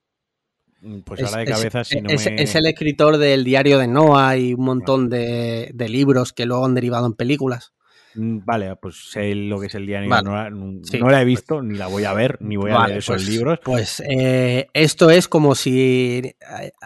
Pues 1.06 1.20
Es- 1.20 1.28
ahora 1.28 1.38
de 1.38 1.44
es- 1.44 1.56
cabeza, 1.56 1.84
si 1.84 2.00
no 2.00 2.10
es, 2.10 2.26
me. 2.26 2.42
es 2.42 2.54
el 2.54 2.66
escritor 2.66 3.16
del 3.16 3.42
diario 3.44 3.78
de 3.78 3.86
Noah 3.88 4.36
y 4.36 4.52
un 4.54 4.64
montón 4.64 5.08
de, 5.08 5.70
de 5.72 5.88
libros 5.88 6.32
que 6.32 6.44
luego 6.44 6.66
han 6.66 6.74
derivado 6.74 7.06
en 7.06 7.14
películas. 7.14 7.72
Mm, 8.16 8.44
Vale, 8.44 8.76
pues 8.76 9.10
sé 9.10 9.34
lo 9.34 9.58
que 9.58 9.66
es 9.66 9.74
el 9.74 9.86
día 9.86 10.00
Vale. 10.06 10.22
no, 10.28 10.34
la- 10.34 10.50
no 10.50 11.08
la 11.10 11.22
he 11.22 11.24
visto, 11.24 11.62
ni 11.62 11.76
la 11.78 11.86
voy 11.86 12.04
a 12.04 12.12
ver, 12.12 12.36
ni 12.40 12.56
voy 12.56 12.70
a 12.70 12.74
Vale, 12.74 12.88
leer 12.88 12.98
esos 12.98 13.16
pues- 13.16 13.28
libros. 13.28 13.58
Pues 13.64 14.02
eh, 14.08 14.66
esto 14.74 15.10
es 15.10 15.26
como 15.26 15.54
si 15.54 16.34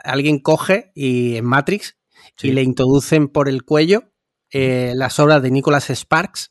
alguien 0.05 0.39
coge 0.39 0.93
y 0.95 1.37
en 1.37 1.45
Matrix 1.45 1.97
Sí. 2.37 2.49
y 2.49 2.53
le 2.53 2.63
introducen 2.63 3.27
por 3.29 3.49
el 3.49 3.65
cuello 3.65 4.05
eh, 4.53 4.93
las 4.95 5.19
obras 5.19 5.43
de 5.43 5.51
Nicholas 5.51 5.91
Sparks 5.91 6.51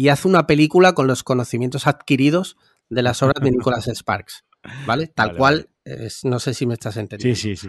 y 0.00 0.08
hace 0.08 0.26
una 0.28 0.46
película 0.46 0.94
con 0.94 1.06
los 1.06 1.22
conocimientos 1.22 1.86
adquiridos 1.86 2.56
de 2.88 3.02
las 3.02 3.22
obras 3.22 3.42
de 3.42 3.50
Nicholas 3.50 3.86
Sparks. 3.86 4.44
¿Vale? 4.86 5.08
Tal 5.08 5.28
Vale, 5.28 5.38
cual, 5.38 5.70
es- 5.84 6.24
no 6.24 6.38
sé 6.38 6.54
si 6.54 6.64
me 6.66 6.72
estás 6.74 6.96
entendiendo. 6.96 7.38
Sí, 7.38 7.54
sí, 7.56 7.68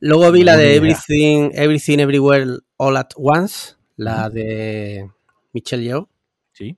Luego 0.00 0.30
vi 0.30 0.40
No, 0.40 0.46
la 0.46 0.56
de. 0.58 0.76
Everything, 0.76 1.50
Everything 1.54 1.98
Everywhere 2.00 2.46
All 2.76 2.96
at 2.98 3.08
Once, 3.16 3.76
la 3.96 4.28
de 4.28 5.10
Michelle 5.54 5.84
Yeoh. 5.84 6.08
Sí. 6.52 6.76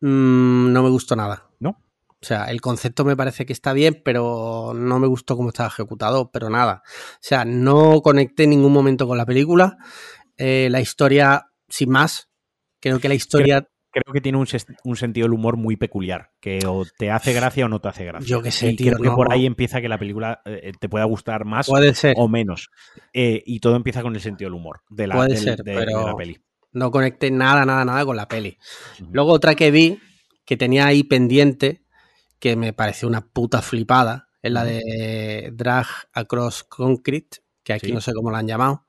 Mm, 0.00 0.72
no 0.72 0.82
me 0.82 0.88
gustó 0.90 1.14
nada. 1.16 1.50
¿No? 1.60 1.70
O 2.08 2.24
sea, 2.24 2.46
el 2.46 2.60
concepto 2.60 3.04
me 3.04 3.16
parece 3.16 3.44
que 3.46 3.52
está 3.52 3.72
bien, 3.74 4.00
pero 4.04 4.72
no 4.74 4.98
me 4.98 5.06
gustó 5.06 5.36
cómo 5.36 5.50
estaba 5.50 5.68
ejecutado, 5.68 6.30
pero 6.30 6.48
nada. 6.50 6.82
O 6.86 7.18
sea, 7.20 7.44
no 7.44 8.00
conecté 8.00 8.44
en 8.44 8.50
ningún 8.50 8.72
momento 8.72 9.06
con 9.06 9.18
la 9.18 9.26
película. 9.26 9.76
Eh, 10.36 10.68
la 10.70 10.80
historia, 10.80 11.50
sin 11.68 11.90
más, 11.90 12.27
creo 12.80 12.98
que 13.00 13.08
la 13.08 13.14
historia, 13.14 13.66
Creo 13.90 14.12
que 14.12 14.20
tiene 14.20 14.36
un, 14.36 14.46
un 14.84 14.96
sentido 14.96 15.24
del 15.24 15.32
humor 15.32 15.56
muy 15.56 15.76
peculiar, 15.76 16.30
que 16.40 16.60
o 16.66 16.84
te 16.98 17.10
hace 17.10 17.32
gracia 17.32 17.64
o 17.64 17.68
no 17.68 17.80
te 17.80 17.88
hace 17.88 18.04
gracia. 18.04 18.28
Yo 18.28 18.42
qué 18.42 18.50
sé, 18.50 18.70
y 18.72 18.76
tío, 18.76 18.92
creo 18.92 19.10
que 19.10 19.16
por 19.16 19.32
ahí 19.32 19.46
empieza 19.46 19.80
que 19.80 19.88
la 19.88 19.98
película 19.98 20.42
eh, 20.44 20.72
te 20.78 20.90
pueda 20.90 21.06
gustar 21.06 21.46
más 21.46 21.66
puede 21.68 21.94
ser, 21.94 22.14
o 22.18 22.28
menos. 22.28 22.68
Eh, 23.14 23.42
y 23.46 23.60
todo 23.60 23.76
empieza 23.76 24.02
con 24.02 24.14
el 24.14 24.20
sentido 24.20 24.50
del 24.50 24.54
humor 24.60 24.82
de 24.90 25.06
la, 25.06 25.14
Puede 25.16 25.30
del- 25.30 25.38
ser, 25.38 25.56
de- 25.64 25.74
pero- 25.74 26.00
de 26.00 26.04
la 26.04 26.16
peli. 26.16 26.38
no 26.72 26.90
conecté 26.90 27.30
nada, 27.30 27.64
nada, 27.64 27.82
nada 27.86 28.04
con 28.04 28.14
la 28.14 28.28
peli. 28.28 28.58
Luego 29.10 29.32
otra 29.32 29.54
que 29.54 29.70
vi, 29.70 29.98
que 30.44 30.58
tenía 30.58 30.84
ahí 30.86 31.02
pendiente, 31.02 31.82
que 32.38 32.56
me 32.56 32.74
pareció 32.74 33.08
una 33.08 33.22
puta 33.22 33.62
flipada, 33.62 34.28
es 34.42 34.52
la 34.52 34.64
de 34.64 35.50
Drag 35.54 35.86
Across 36.12 36.64
Concrete, 36.64 37.38
que 37.64 37.72
aquí 37.72 37.86
Sí. 37.86 37.92
no 37.92 38.02
sé 38.02 38.12
cómo 38.12 38.30
la 38.30 38.38
han 38.38 38.46
llamado, 38.48 38.86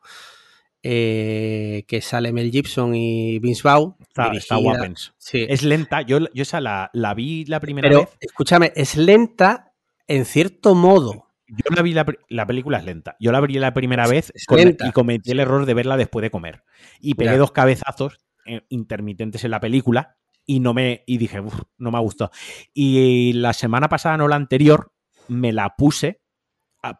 eh, 0.83 1.83
que 1.87 2.01
sale 2.01 2.31
Mel 2.31 2.51
Gibson 2.51 2.95
y 2.95 3.39
Vince 3.39 3.61
Vaughn. 3.63 3.95
Está, 3.99 4.31
está 4.31 4.55
dirigida- 4.55 4.57
guapens. 4.77 5.13
Sí, 5.17 5.45
Es 5.47 5.63
lenta. 5.63 6.01
Yo, 6.01 6.19
yo 6.33 6.41
esa 6.43 6.61
la, 6.61 6.89
la 6.93 7.13
vi 7.13 7.45
la 7.45 7.59
primera 7.59 7.87
pero 7.87 8.01
vez. 8.01 8.17
escúchame, 8.21 8.71
es 8.75 8.95
lenta 8.95 9.73
en 10.07 10.25
cierto 10.25 10.75
modo. 10.75 11.25
Yo 11.47 11.75
la 11.75 11.81
vi 11.81 11.93
la, 11.93 12.05
la 12.29 12.45
película 12.45 12.77
es 12.77 12.85
lenta. 12.85 13.15
Yo 13.19 13.31
la 13.31 13.41
vi 13.41 13.53
la 13.55 13.73
primera 13.73 14.03
Es- 14.05 14.09
vez 14.11 14.31
es 14.35 14.45
con- 14.45 14.57
lenta. 14.57 14.87
y 14.87 14.91
cometí 14.91 15.31
el 15.31 15.39
error 15.39 15.65
de 15.65 15.73
verla 15.73 15.97
después 15.97 16.21
de 16.21 16.31
comer. 16.31 16.63
Y 16.99 17.15
pegué 17.15 17.37
dos 17.37 17.51
cabezazos 17.51 18.19
eh, 18.45 18.61
intermitentes 18.69 19.43
en 19.43 19.51
la 19.51 19.59
película 19.59 20.15
y 20.45 20.59
no 20.59 20.73
me 20.73 21.03
y 21.05 21.17
dije, 21.17 21.39
"Uf, 21.39 21.59
no 21.77 21.91
me 21.91 21.99
gustó. 21.99 22.31
Y 22.73 23.33
la 23.33 23.53
semana 23.53 23.89
pasada, 23.89 24.17
no 24.17 24.27
la 24.27 24.35
anterior, 24.35 24.91
me 25.27 25.51
la 25.53 25.75
puse 25.77 26.18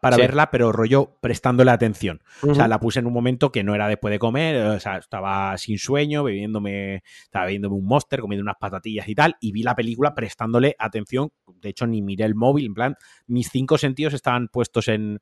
para 0.02 0.16
Sí. 0.16 0.22
verla, 0.22 0.50
pero 0.50 0.72
rollo 0.72 1.16
prestándole 1.20 1.70
atención. 1.70 2.20
O 2.42 2.54
sea, 2.54 2.68
la 2.68 2.78
puse 2.80 3.00
en 3.00 3.06
un 3.06 3.12
momento 3.12 3.50
que 3.50 3.64
no 3.64 3.74
era 3.74 3.88
después 3.88 4.12
de 4.12 4.18
comer, 4.18 4.56
o 4.66 4.80
sea, 4.80 4.98
estaba 4.98 5.56
sin 5.58 5.78
sueño, 5.78 6.22
bebiéndome, 6.22 7.02
estaba 7.22 7.46
bebiéndome 7.46 7.76
un 7.76 7.86
monster, 7.86 8.20
comiendo 8.20 8.42
unas 8.42 8.56
patatillas 8.60 9.08
y 9.08 9.14
tal, 9.14 9.36
y 9.40 9.52
vi 9.52 9.62
la 9.62 9.74
película 9.74 10.14
prestándole 10.14 10.76
atención. 10.78 11.30
De 11.60 11.70
hecho, 11.70 11.86
ni 11.86 12.02
miré 12.02 12.24
el 12.26 12.34
móvil, 12.34 12.66
en 12.66 12.74
plan, 12.74 12.96
mis 13.26 13.48
cinco 13.50 13.78
sentidos 13.78 14.12
estaban 14.12 14.48
puestos 14.48 14.88
en, 14.88 15.20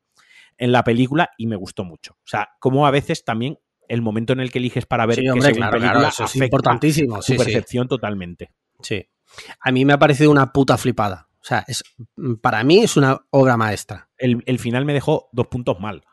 en 0.57 0.71
la 0.73 0.83
película 0.83 1.29
y 1.37 1.47
me 1.47 1.55
gustó 1.55 1.85
mucho. 1.85 2.13
O 2.15 2.27
sea, 2.27 2.49
como 2.59 2.85
a 2.85 2.91
veces 2.91 3.23
también 3.23 3.57
el 3.87 4.01
momento 4.01 4.33
en 4.33 4.41
el 4.41 4.51
que 4.51 4.59
eliges 4.59 4.85
para 4.85 5.05
ver 5.05 5.19
Sí, 5.19 5.27
hombre, 5.29 5.45
según 5.47 5.57
claro, 5.59 5.71
película 5.71 5.93
claro, 5.93 6.07
eso 6.09 6.23
es 6.25 6.35
importantísimo. 6.35 7.15
tu 7.17 7.21
sí, 7.23 7.35
percepción 7.37 7.87
totalmente. 7.87 8.51
sí. 8.81 9.05
A 9.61 9.71
mí 9.71 9.85
me 9.85 9.93
ha 9.93 9.99
parecido 9.99 10.31
una 10.31 10.51
puta 10.51 10.75
flipada. 10.77 11.28
O 11.41 11.45
sea, 11.45 11.63
es, 11.67 11.83
para 12.41 12.63
mí 12.63 12.79
es 12.79 12.97
una 12.97 13.19
obra 13.31 13.55
maestra. 13.57 14.09
El, 14.17 14.43
el 14.45 14.59
final 14.59 14.85
me 14.85 14.93
dejó 14.93 15.29
dos 15.31 15.47
puntos 15.47 15.79
mal. 15.79 16.03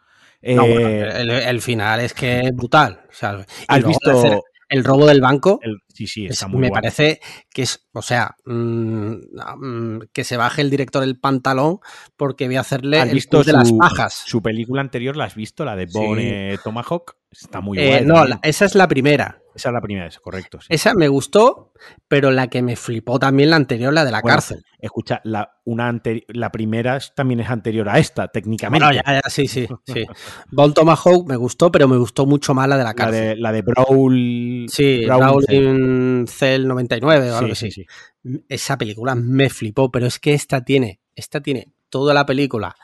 No, 0.42 0.64
Eh, 0.64 0.70
bueno, 0.72 0.88
el, 0.88 1.30
el 1.30 1.60
final 1.60 2.00
es 2.00 2.14
que 2.14 2.40
es 2.40 2.54
brutal. 2.54 3.00
O 3.08 3.12
sea, 3.12 3.38
y 3.40 3.64
¿Has 3.66 3.84
visto 3.84 4.10
hacer 4.12 4.38
el 4.68 4.84
robo 4.84 5.06
del 5.06 5.20
banco? 5.20 5.58
el- 5.62 5.78
sí, 5.92 6.06
sí, 6.06 6.26
es- 6.26 6.32
está 6.32 6.46
muy 6.46 6.60
me 6.60 6.70
parece 6.70 7.20
que 7.50 7.62
es, 7.62 7.88
o 7.92 8.02
sea, 8.02 8.36
mm, 8.44 9.12
mm, 9.56 9.98
que 10.12 10.24
se 10.24 10.36
baje 10.36 10.60
el 10.62 10.70
director 10.70 11.02
el 11.02 11.18
pantalón 11.18 11.78
porque 12.16 12.46
voy 12.46 12.56
a 12.56 12.60
hacerle 12.60 13.00
¿Has 13.00 13.08
el 13.08 13.14
visto 13.14 13.38
club 13.38 13.46
de 13.46 13.52
las 13.54 13.68
su- 13.68 13.78
pajas. 13.78 14.22
Su 14.26 14.42
película 14.42 14.80
anterior, 14.82 15.16
¿la 15.16 15.24
has 15.24 15.34
visto? 15.34 15.64
La 15.64 15.74
de 15.74 15.88
Sí. 15.88 15.98
Bone 15.98 16.58
Tomahawk. 16.62 17.16
Está 17.42 17.60
muy 17.60 17.78
Eh, 17.78 17.88
guay. 17.88 18.04
no, 18.06 18.24
la- 18.24 18.40
esa 18.42 18.64
es 18.64 18.74
la 18.74 18.88
primera. 18.88 19.40
Esa 19.54 19.70
es 19.70 19.72
la 19.72 19.80
primera, 19.80 20.06
es 20.06 20.18
correcto. 20.20 20.60
sí. 20.60 20.66
Esa 20.68 20.92
me 20.94 21.08
gustó, 21.08 21.72
pero 22.08 22.30
la 22.30 22.48
que 22.48 22.60
me 22.60 22.76
flipó 22.76 23.18
también 23.18 23.48
la 23.48 23.56
anterior, 23.56 23.90
la 23.92 24.04
de 24.04 24.10
la 24.10 24.20
Bueno, 24.20 24.34
cárcel. 24.36 24.62
Escucha, 24.78 25.22
la, 25.24 25.50
una 25.64 25.98
la 26.28 26.52
primera 26.52 26.98
también 27.14 27.40
es 27.40 27.48
anterior 27.48 27.88
a 27.88 27.98
esta, 27.98 28.28
técnicamente. 28.28 28.84
Bueno, 28.84 29.00
ya, 29.06 29.20
ya, 29.22 29.30
sí, 29.30 29.48
sí, 29.48 29.66
sí. 29.86 30.04
Bon 30.52 30.74
Tomahawk 30.74 31.26
me 31.26 31.36
gustó, 31.36 31.72
pero 31.72 31.88
me 31.88 31.96
gustó 31.96 32.26
mucho 32.26 32.52
más 32.52 32.68
la 32.68 32.76
de 32.76 32.82
la 32.84 32.90
la, 32.90 32.94
cárcel. 32.94 33.28
de, 33.28 33.36
la 33.36 33.52
de 33.52 33.62
Brawl. 33.62 34.66
Sí, 34.68 35.06
Brawl 35.06 35.42
Brawling 35.46 36.26
Cell 36.26 36.66
99 36.66 37.30
o 37.30 37.36
algo 37.38 37.54
Sí, 37.54 37.66
así. 37.66 37.70
sí, 37.70 37.86
sí. 38.22 38.40
Esa 38.50 38.76
película 38.76 39.14
me 39.14 39.48
flipó, 39.48 39.90
pero 39.90 40.06
es 40.06 40.18
que 40.18 40.34
esta 40.34 40.62
tiene, 40.64 41.00
esta 41.14 41.40
tiene 41.40 41.72
toda 41.88 42.12
la 42.12 42.26
película 42.26 42.74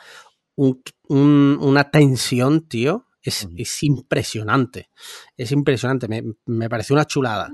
un- 0.54 0.82
un- 1.08 1.58
una 1.60 1.90
tensión, 1.90 2.66
tío. 2.66 3.06
Es, 3.22 3.48
es 3.56 3.82
impresionante. 3.82 4.90
Es 5.36 5.52
impresionante. 5.52 6.08
Me, 6.08 6.22
me 6.46 6.68
pareció 6.68 6.94
una 6.94 7.04
chulada. 7.06 7.52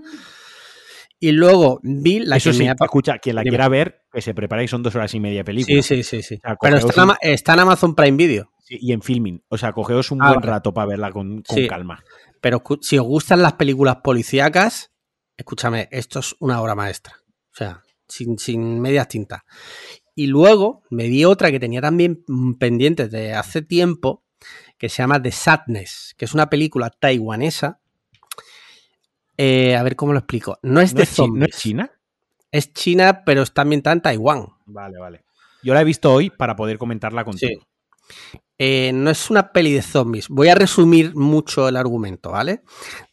Y 1.20 1.32
luego 1.32 1.80
vi 1.82 2.20
la 2.20 2.36
Eso 2.36 2.50
que 2.50 2.54
sí, 2.56 2.64
me 2.64 2.70
escucha, 2.80 3.18
quien 3.18 3.34
la 3.36 3.42
Dime. 3.42 3.50
quiera 3.50 3.68
ver, 3.68 4.02
que 4.12 4.22
se 4.22 4.34
prepare 4.34 4.64
y 4.64 4.68
son 4.68 4.82
dos 4.84 4.94
horas 4.94 5.12
y 5.14 5.20
media 5.20 5.38
de 5.38 5.44
película. 5.44 5.82
Sí, 5.82 5.96
sí, 5.96 6.02
sí, 6.04 6.22
sí. 6.22 6.38
sea, 6.40 6.56
Pero 6.60 6.76
está 6.76 7.04
un- 7.04 7.12
está 7.20 7.54
en 7.54 7.60
Amazon 7.60 7.94
Prime 7.96 8.16
Video. 8.16 8.52
Sí, 8.64 8.78
y 8.80 8.92
en 8.92 9.02
filming. 9.02 9.42
O 9.48 9.58
sea, 9.58 9.72
cogeos 9.72 10.10
un 10.12 10.22
Ah, 10.22 10.28
buen 10.28 10.40
vale. 10.40 10.52
rato 10.52 10.72
para 10.72 10.86
verla 10.86 11.10
con, 11.10 11.42
con 11.42 11.56
Sí. 11.56 11.66
calma. 11.66 12.04
Pero 12.40 12.62
si 12.82 12.98
os 12.98 13.04
gustan 13.06 13.42
las 13.42 13.54
películas 13.54 13.96
policíacas, 14.04 14.92
escúchame, 15.36 15.88
esto 15.90 16.20
es 16.20 16.36
una 16.38 16.60
obra 16.62 16.74
maestra. 16.76 17.14
O 17.52 17.56
sea, 17.56 17.82
sin, 18.06 18.38
sin 18.38 18.80
medias 18.80 19.08
tintas. 19.08 19.42
Y 20.14 20.28
luego 20.28 20.82
me 20.90 21.08
vi 21.08 21.24
otra 21.24 21.50
que 21.50 21.58
tenía 21.58 21.80
también 21.80 22.22
mm, 22.28 22.54
pendiente 22.54 23.08
de 23.08 23.34
hace 23.34 23.62
tiempo, 23.62 24.24
que 24.78 24.88
se 24.88 25.02
llama 25.02 25.20
The 25.20 25.32
Sadness, 25.32 26.14
que 26.16 26.24
es 26.24 26.34
una 26.34 26.48
película 26.48 26.90
taiwanesa. 26.90 27.80
Eh, 29.36 29.76
a 29.76 29.82
ver 29.82 29.96
cómo 29.96 30.12
lo 30.12 30.18
explico. 30.20 30.58
No 30.62 30.80
es 30.80 30.92
¿No 30.94 30.98
de 30.98 31.02
es, 31.04 31.10
chi- 31.14 31.22
¿No 31.22 31.26
zombies. 31.26 31.48
es 31.54 31.60
China? 31.60 31.92
Es 32.50 32.72
China, 32.72 33.22
pero 33.24 33.42
está 33.42 33.62
ambientada 33.62 33.94
en 33.94 34.02
Taiwán. 34.02 34.46
Vale, 34.66 34.98
vale. 34.98 35.24
Yo 35.62 35.74
la 35.74 35.82
he 35.82 35.84
visto 35.84 36.12
hoy 36.12 36.30
para 36.30 36.56
poder 36.56 36.78
comentarla 36.78 37.24
contigo. 37.24 37.66
Eh, 38.58 38.90
no 38.94 39.10
es 39.10 39.30
una 39.30 39.52
peli 39.52 39.72
de 39.72 39.82
zombies. 39.82 40.28
Voy 40.28 40.48
a 40.48 40.54
resumir 40.54 41.14
mucho 41.14 41.68
el 41.68 41.76
argumento, 41.76 42.30
¿vale? 42.30 42.62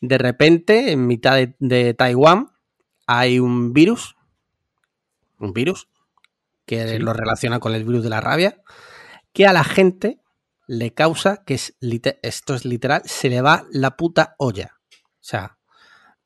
De 0.02 0.18
repente, 0.18 0.92
en 0.92 1.06
mitad 1.06 1.36
de, 1.36 1.56
de 1.60 1.94
Taiwán, 1.94 2.52
hay 3.06 3.40
un 3.40 3.74
virus. 3.74 4.16
Un 5.40 5.54
virus 5.54 5.88
que 6.66 6.88
Sí. 6.88 6.98
lo 6.98 7.14
relaciona 7.14 7.60
con 7.60 7.76
el 7.76 7.84
virus 7.84 8.04
de 8.04 8.10
la 8.10 8.22
rabia. 8.22 8.62
Que 9.34 9.46
a 9.46 9.54
la 9.54 9.64
gente 9.64 10.20
le 10.68 10.94
causa 10.94 11.44
que 11.46 11.54
es 11.56 11.76
esto 12.22 12.56
es 12.56 12.66
literal, 12.66 13.02
se 13.06 13.30
le 13.30 13.42
va 13.42 13.66
la 13.72 13.96
puta 13.98 14.36
olla. 14.38 14.72
O 14.92 15.28
sea, 15.28 15.58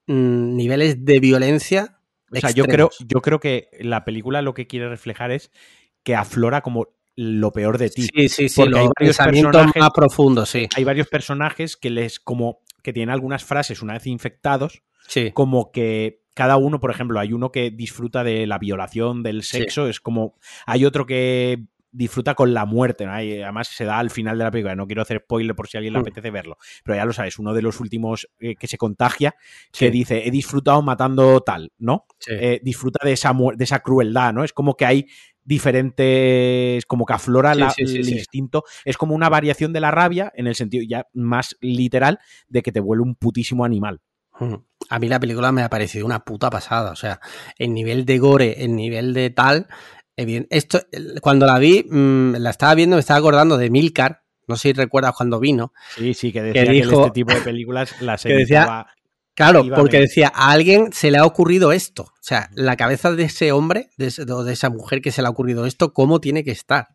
mm, 0.07 0.55
niveles 0.55 1.03
de 1.05 1.19
violencia. 1.19 1.99
O 2.31 2.35
sea, 2.39 2.51
yo 2.51 2.65
creo, 2.65 2.89
yo 2.99 3.21
creo 3.21 3.39
que 3.39 3.69
la 3.79 4.05
película 4.05 4.41
lo 4.41 4.53
que 4.53 4.67
quiere 4.67 4.87
reflejar 4.89 5.31
es 5.31 5.51
que 6.03 6.15
aflora 6.15 6.61
como 6.61 6.87
lo 7.15 7.51
peor 7.51 7.77
de 7.77 7.89
ti. 7.89 8.03
Sí, 8.03 8.29
sí, 8.29 8.49
sí. 8.49 8.61
porque 8.61 8.79
hay 8.79 8.87
varios 8.97 9.17
pensamientos 9.17 9.51
personajes- 9.51 9.79
más 9.81 9.89
profundos, 9.93 10.49
sí. 10.49 10.67
Hay 10.75 10.83
varios 10.83 11.07
personajes 11.07 11.75
que 11.75 11.89
les 11.89 12.19
como 12.19 12.61
que 12.83 12.93
tienen 12.93 13.09
algunas 13.09 13.43
frases 13.43 13.81
una 13.81 13.93
vez 13.93 14.07
infectados, 14.07 14.83
Sí. 15.07 15.31
como 15.33 15.71
que 15.71 16.21
cada 16.35 16.55
uno, 16.55 16.79
por 16.79 16.91
ejemplo, 16.91 17.19
hay 17.19 17.33
uno 17.33 17.51
que 17.51 17.71
disfruta 17.71 18.23
de 18.23 18.47
la 18.47 18.57
violación, 18.59 19.21
del 19.23 19.43
Sí. 19.43 19.57
sexo, 19.57 19.87
es 19.89 19.99
como 19.99 20.35
hay 20.65 20.85
otro 20.85 21.05
que 21.05 21.65
disfruta 21.91 22.35
con 22.35 22.53
la 22.53 22.65
muerte, 22.65 23.05
¿no? 23.05 23.13
Además 23.13 23.67
se 23.69 23.83
da 23.85 23.97
al 23.99 24.09
final 24.11 24.37
de 24.37 24.43
la 24.43 24.51
película, 24.51 24.75
no 24.75 24.85
quiero 24.85 25.01
hacer 25.01 25.21
spoiler 25.23 25.55
por 25.55 25.67
si 25.67 25.77
a 25.77 25.79
alguien 25.79 25.93
le 25.93 25.99
Mm. 25.99 26.03
apetece 26.03 26.29
verlo, 26.31 26.57
pero 26.83 26.95
ya 26.97 27.05
lo 27.05 27.13
sabes, 27.13 27.39
uno 27.39 27.53
de 27.53 27.61
los 27.61 27.79
últimos 27.79 28.27
eh, 28.39 28.55
que 28.55 28.67
se 28.67 28.77
contagia, 28.77 29.35
Sí. 29.71 29.85
que 29.85 29.91
dice, 29.91 30.27
he 30.27 30.31
disfrutado 30.31 30.81
matando 30.81 31.41
tal, 31.41 31.71
¿no? 31.79 32.05
sí. 32.19 32.31
eh, 32.33 32.59
disfruta 32.63 32.99
de 33.05 33.13
esa, 33.13 33.33
de 33.55 33.63
esa 33.63 33.79
crueldad, 33.79 34.33
¿no? 34.33 34.43
Es 34.43 34.53
como 34.53 34.75
que 34.75 34.85
hay 34.85 35.07
diferentes, 35.43 36.85
como 36.85 37.05
que 37.05 37.13
aflora 37.13 37.53
Sí, 37.53 37.59
la- 37.59 37.69
sí, 37.71 37.87
sí, 37.87 37.97
el 37.97 38.09
instinto. 38.09 38.63
Es 38.85 38.97
como 38.97 39.15
una 39.15 39.29
variación 39.29 39.73
de 39.73 39.79
la 39.79 39.91
rabia 39.91 40.31
en 40.35 40.47
el 40.47 40.55
sentido 40.55 40.83
ya 40.87 41.07
más 41.13 41.55
literal 41.61 42.19
de 42.47 42.61
que 42.61 42.71
te 42.71 42.79
vuelve 42.79 43.03
un 43.03 43.15
putísimo 43.15 43.65
animal. 43.65 44.01
Mm. 44.39 44.55
A 44.89 44.99
mí 44.99 45.09
la 45.09 45.19
película 45.19 45.51
me 45.51 45.63
ha 45.63 45.69
parecido 45.69 46.05
una 46.05 46.23
puta 46.23 46.49
pasada. 46.49 46.91
O 46.91 46.95
sea, 46.95 47.19
el 47.57 47.73
nivel 47.73 48.05
de 48.05 48.17
gore, 48.19 48.63
el 48.63 48.75
nivel 48.75 49.13
de 49.13 49.29
tal. 49.29 49.67
Esto, 50.49 50.81
cuando 51.21 51.45
la 51.45 51.57
vi, 51.59 51.85
mm, 51.89 52.35
la 52.37 52.49
estaba 52.49 52.75
viendo, 52.75 52.95
me 52.95 52.99
estaba 53.01 53.19
acordando 53.19 53.57
de 53.57 53.69
Milcar. 53.69 54.23
No 54.47 54.55
sé 54.55 54.69
si 54.69 54.73
recuerdas 54.73 55.13
cuando 55.15 55.39
vino. 55.39 55.73
Sí, 55.95 56.13
sí, 56.13 56.31
que 56.31 56.41
decía 56.41 56.65
que, 56.65 56.71
dijo- 56.71 57.01
este 57.05 57.11
tipo 57.11 57.33
de 57.33 57.41
películas 57.41 57.93
las 58.01 58.23
que 58.23 58.33
decía-. 58.33 58.87
Claro, 59.35 59.63
porque 59.75 59.99
decía, 60.01 60.31
a 60.35 60.51
alguien 60.51 60.91
se 60.91 61.11
le 61.11 61.17
ha 61.17 61.25
ocurrido 61.25 61.71
esto. 61.71 62.03
O 62.03 62.11
sea, 62.21 62.49
la 62.55 62.75
cabeza 62.75 63.11
de 63.13 63.23
ese 63.23 63.51
hombre, 63.53 63.89
de, 63.97 64.07
ese- 64.07 64.25
de 64.25 64.51
esa 64.53 64.69
mujer 64.69 65.01
que 65.01 65.11
se 65.11 65.21
le 65.21 65.27
ha 65.27 65.31
ocurrido 65.31 65.65
esto, 65.65 65.93
¿cómo 65.93 66.19
tiene 66.19 66.43
que 66.43 66.51
estar? 66.51 66.87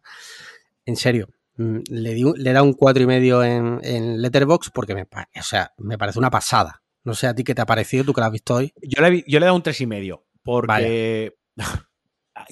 En 0.84 0.96
serio. 0.96 1.28
Mm, 1.56 1.78
Le, 1.88 2.12
di, 2.14 2.24
le 2.36 2.52
da 2.52 2.62
un 2.62 2.72
cuatro 2.74 3.02
y 3.02 3.06
medio 3.06 3.42
en, 3.44 3.78
en 3.82 4.20
Letterbox 4.20 4.70
porque 4.74 4.94
me, 4.94 5.02
o 5.04 5.42
sea, 5.42 5.72
me 5.78 5.96
parece 5.96 6.18
una 6.18 6.28
pasada. 6.30 6.82
No 7.04 7.14
sé 7.14 7.28
a 7.28 7.34
ti 7.34 7.44
qué 7.44 7.54
te 7.54 7.62
ha 7.62 7.66
parecido, 7.66 8.02
tú 8.04 8.12
que 8.12 8.20
la 8.20 8.26
has 8.26 8.32
visto 8.32 8.54
hoy. 8.56 8.74
Yo 8.82 9.00
le, 9.02 9.24
yo 9.26 9.38
le 9.38 9.44
he 9.44 9.46
dado 9.46 9.54
un 9.56 9.62
tres 9.62 9.80
y 9.80 9.86
medio. 9.86 10.24
Porque. 10.42 11.34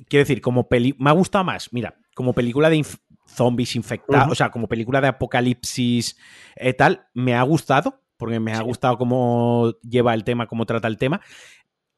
Quiero 0.08 0.22
decir, 0.22 0.40
como 0.40 0.68
peli. 0.68 0.94
Me 0.98 1.10
ha 1.10 1.12
gustado 1.12 1.44
más. 1.44 1.72
Mira, 1.72 1.96
como 2.14 2.32
película 2.32 2.70
de 2.70 2.76
inf- 2.78 3.00
zombies 3.26 3.74
infectados. 3.76 4.30
O 4.32 4.34
sea, 4.34 4.50
como 4.50 4.68
película 4.68 5.00
de 5.00 5.08
apocalipsis 5.08 6.16
eh, 6.56 6.72
tal, 6.74 7.06
me 7.14 7.34
ha 7.34 7.42
gustado. 7.42 8.00
Porque 8.16 8.38
me 8.38 8.52
ha 8.52 8.58
Sí. 8.58 8.62
gustado 8.62 8.98
cómo 8.98 9.72
lleva 9.82 10.14
el 10.14 10.22
tema, 10.22 10.46
cómo 10.46 10.64
trata 10.66 10.86
el 10.86 10.96
tema. 10.98 11.20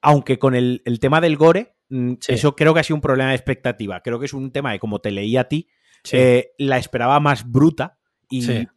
Aunque 0.00 0.38
con 0.38 0.54
el, 0.54 0.80
el 0.86 0.98
tema 1.00 1.20
del 1.20 1.36
gore, 1.36 1.76
mm, 1.90 2.14
Sí. 2.20 2.32
eso 2.32 2.56
creo 2.56 2.72
que 2.72 2.80
ha 2.80 2.84
sido 2.84 2.96
un 2.96 3.02
problema 3.02 3.30
de 3.30 3.36
expectativa. 3.36 4.00
Creo 4.00 4.18
que 4.18 4.26
es 4.26 4.32
un 4.32 4.50
tema 4.50 4.72
de 4.72 4.78
como 4.78 5.00
te 5.00 5.10
leí 5.10 5.36
a 5.36 5.44
ti, 5.48 5.68
eh, 6.12 6.52
la 6.58 6.78
esperaba 6.78 7.20
más 7.20 7.50
bruta 7.50 7.98
y 8.30 8.42
Sí. 8.42 8.68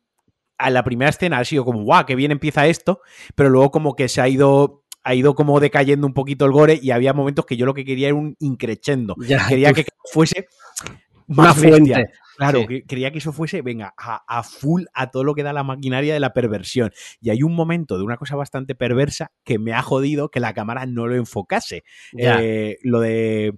a 0.58 0.70
la 0.70 0.84
primera 0.84 1.10
escena 1.10 1.38
ha 1.40 1.46
sido 1.46 1.64
como, 1.64 1.84
guau, 1.84 2.06
qué 2.06 2.16
bien 2.16 2.32
empieza 2.32 2.68
esto, 2.68 3.02
pero 3.36 3.50
luego 3.50 3.72
como 3.72 3.96
que 3.96 4.10
se 4.10 4.20
ha 4.22 4.28
ido 4.28 4.84
ha 5.08 5.16
ido 5.16 5.36
como 5.36 5.60
decayendo 5.60 6.06
un 6.06 6.14
poquito 6.14 6.46
el 6.46 6.52
gore 6.52 6.80
y 6.82 6.92
había 6.92 7.14
momentos 7.14 7.46
que 7.46 7.56
yo 7.58 7.66
lo 7.66 7.74
que 7.74 7.86
quería 7.86 8.08
era 8.08 8.16
un 8.16 8.36
increchendo. 8.40 9.16
Ya, 9.20 9.48
Quería 9.48 9.72
que 9.74 9.86
fuese 10.12 10.48
una 11.28 11.44
más 11.44 11.62
bestia. 11.62 11.96
fuente. 11.96 12.12
Claro, 12.38 12.60
Sí. 12.60 12.68
que 12.68 12.84
quería 12.84 13.12
que 13.12 13.18
eso 13.18 13.34
fuese, 13.34 13.62
venga, 13.64 13.94
a, 13.98 14.22
a 14.28 14.44
full 14.44 14.84
a 14.94 15.10
todo 15.10 15.24
lo 15.24 15.34
que 15.34 15.42
da 15.44 15.54
la 15.54 15.64
maquinaria 15.64 16.14
de 16.14 16.20
la 16.20 16.34
perversión. 16.34 16.92
Y 17.20 17.32
hay 17.32 17.42
un 17.42 17.56
momento 17.56 17.98
de 17.98 18.04
una 18.04 18.18
cosa 18.18 18.36
bastante 18.36 18.76
perversa 18.76 19.32
que 19.44 19.58
me 19.58 19.74
ha 19.74 19.82
jodido 19.82 20.30
que 20.30 20.40
la 20.40 20.54
cámara 20.54 20.86
no 20.86 21.08
lo 21.08 21.16
enfocase. 21.16 21.84
Eh, 22.18 22.78
lo 22.84 23.00
de... 23.00 23.58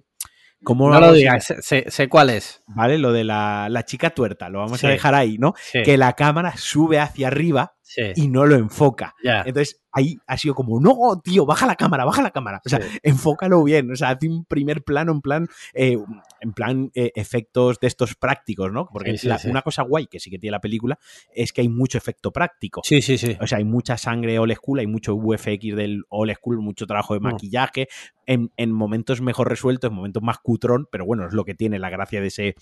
¿Cómo 0.62 0.90
no 0.90 1.00
lo 1.00 1.12
digas, 1.14 1.46
sé, 1.46 1.62
sé- 1.62 1.84
sé 1.90 2.08
cuál 2.08 2.28
es. 2.30 2.62
¿Vale? 2.68 2.98
Lo 2.98 3.12
de 3.12 3.24
la, 3.24 3.68
la 3.70 3.84
chica 3.86 4.10
tuerta, 4.10 4.50
lo 4.50 4.58
vamos 4.58 4.78
Sí. 4.80 4.86
a 4.86 4.90
dejar 4.90 5.14
ahí, 5.14 5.38
¿no? 5.38 5.54
Sí, 5.58 5.82
Que 5.82 5.96
la 5.96 6.12
cámara 6.12 6.52
sube 6.56 6.98
hacia 7.00 7.28
arriba 7.28 7.74
sí, 7.92 8.02
y 8.14 8.28
no 8.28 8.46
lo 8.46 8.54
enfoca. 8.56 9.14
Entonces 9.22 9.80
ahí 9.92 10.16
ha 10.28 10.36
sido 10.38 10.54
como, 10.54 10.80
no, 10.80 11.20
tío, 11.22 11.44
baja 11.44 11.66
la 11.66 11.74
cámara, 11.74 12.04
baja 12.04 12.22
la 12.22 12.30
cámara. 12.30 12.60
O 12.64 12.68
sea, 12.68 12.80
Sí. 12.80 12.98
enfócalo 13.02 13.62
bien. 13.64 13.90
O 13.90 13.96
sea, 13.96 14.10
hace 14.10 14.28
un 14.28 14.44
primer 14.44 14.84
plano 14.84 15.10
en 15.10 15.20
plan, 15.20 15.48
eh, 15.74 15.98
en 16.40 16.52
plan 16.52 16.92
eh, 16.94 17.10
efectos 17.16 17.80
de 17.80 17.88
estos 17.88 18.14
prácticos, 18.14 18.70
¿no? 18.72 18.88
Porque 18.92 19.18
Sí, 19.18 19.26
la- 19.26 19.40
una 19.46 19.62
cosa 19.62 19.82
guay 19.82 20.06
que 20.06 20.20
sí 20.20 20.30
que 20.30 20.38
tiene 20.38 20.52
la 20.52 20.60
película 20.60 20.96
es 21.34 21.52
que 21.52 21.62
hay 21.62 21.68
mucho 21.68 21.98
efecto 21.98 22.30
práctico. 22.32 22.82
Sí, 22.84 23.02
sí, 23.02 23.18
sí. 23.18 23.36
O 23.40 23.46
sea, 23.48 23.58
hay 23.58 23.64
mucha 23.64 23.96
sangre 23.96 24.38
old 24.38 24.54
school, 24.54 24.78
hay 24.78 24.86
mucho 24.86 25.16
VFX 25.16 25.74
del 25.74 26.04
old 26.08 26.32
school, 26.36 26.58
mucho 26.60 26.86
trabajo 26.86 27.14
de 27.14 27.20
Mm. 27.20 27.24
maquillaje, 27.24 27.88
en, 28.26 28.52
en 28.56 28.70
momentos 28.70 29.20
mejor 29.20 29.48
resueltos, 29.48 29.90
en 29.90 29.96
momentos 29.96 30.22
más 30.22 30.38
cutrón, 30.38 30.86
pero 30.92 31.04
bueno, 31.04 31.26
es 31.26 31.32
lo 31.32 31.44
que 31.44 31.56
tiene 31.56 31.80
la 31.80 31.90
gracia 31.90 32.20
de 32.20 32.28
ese, 32.28 32.54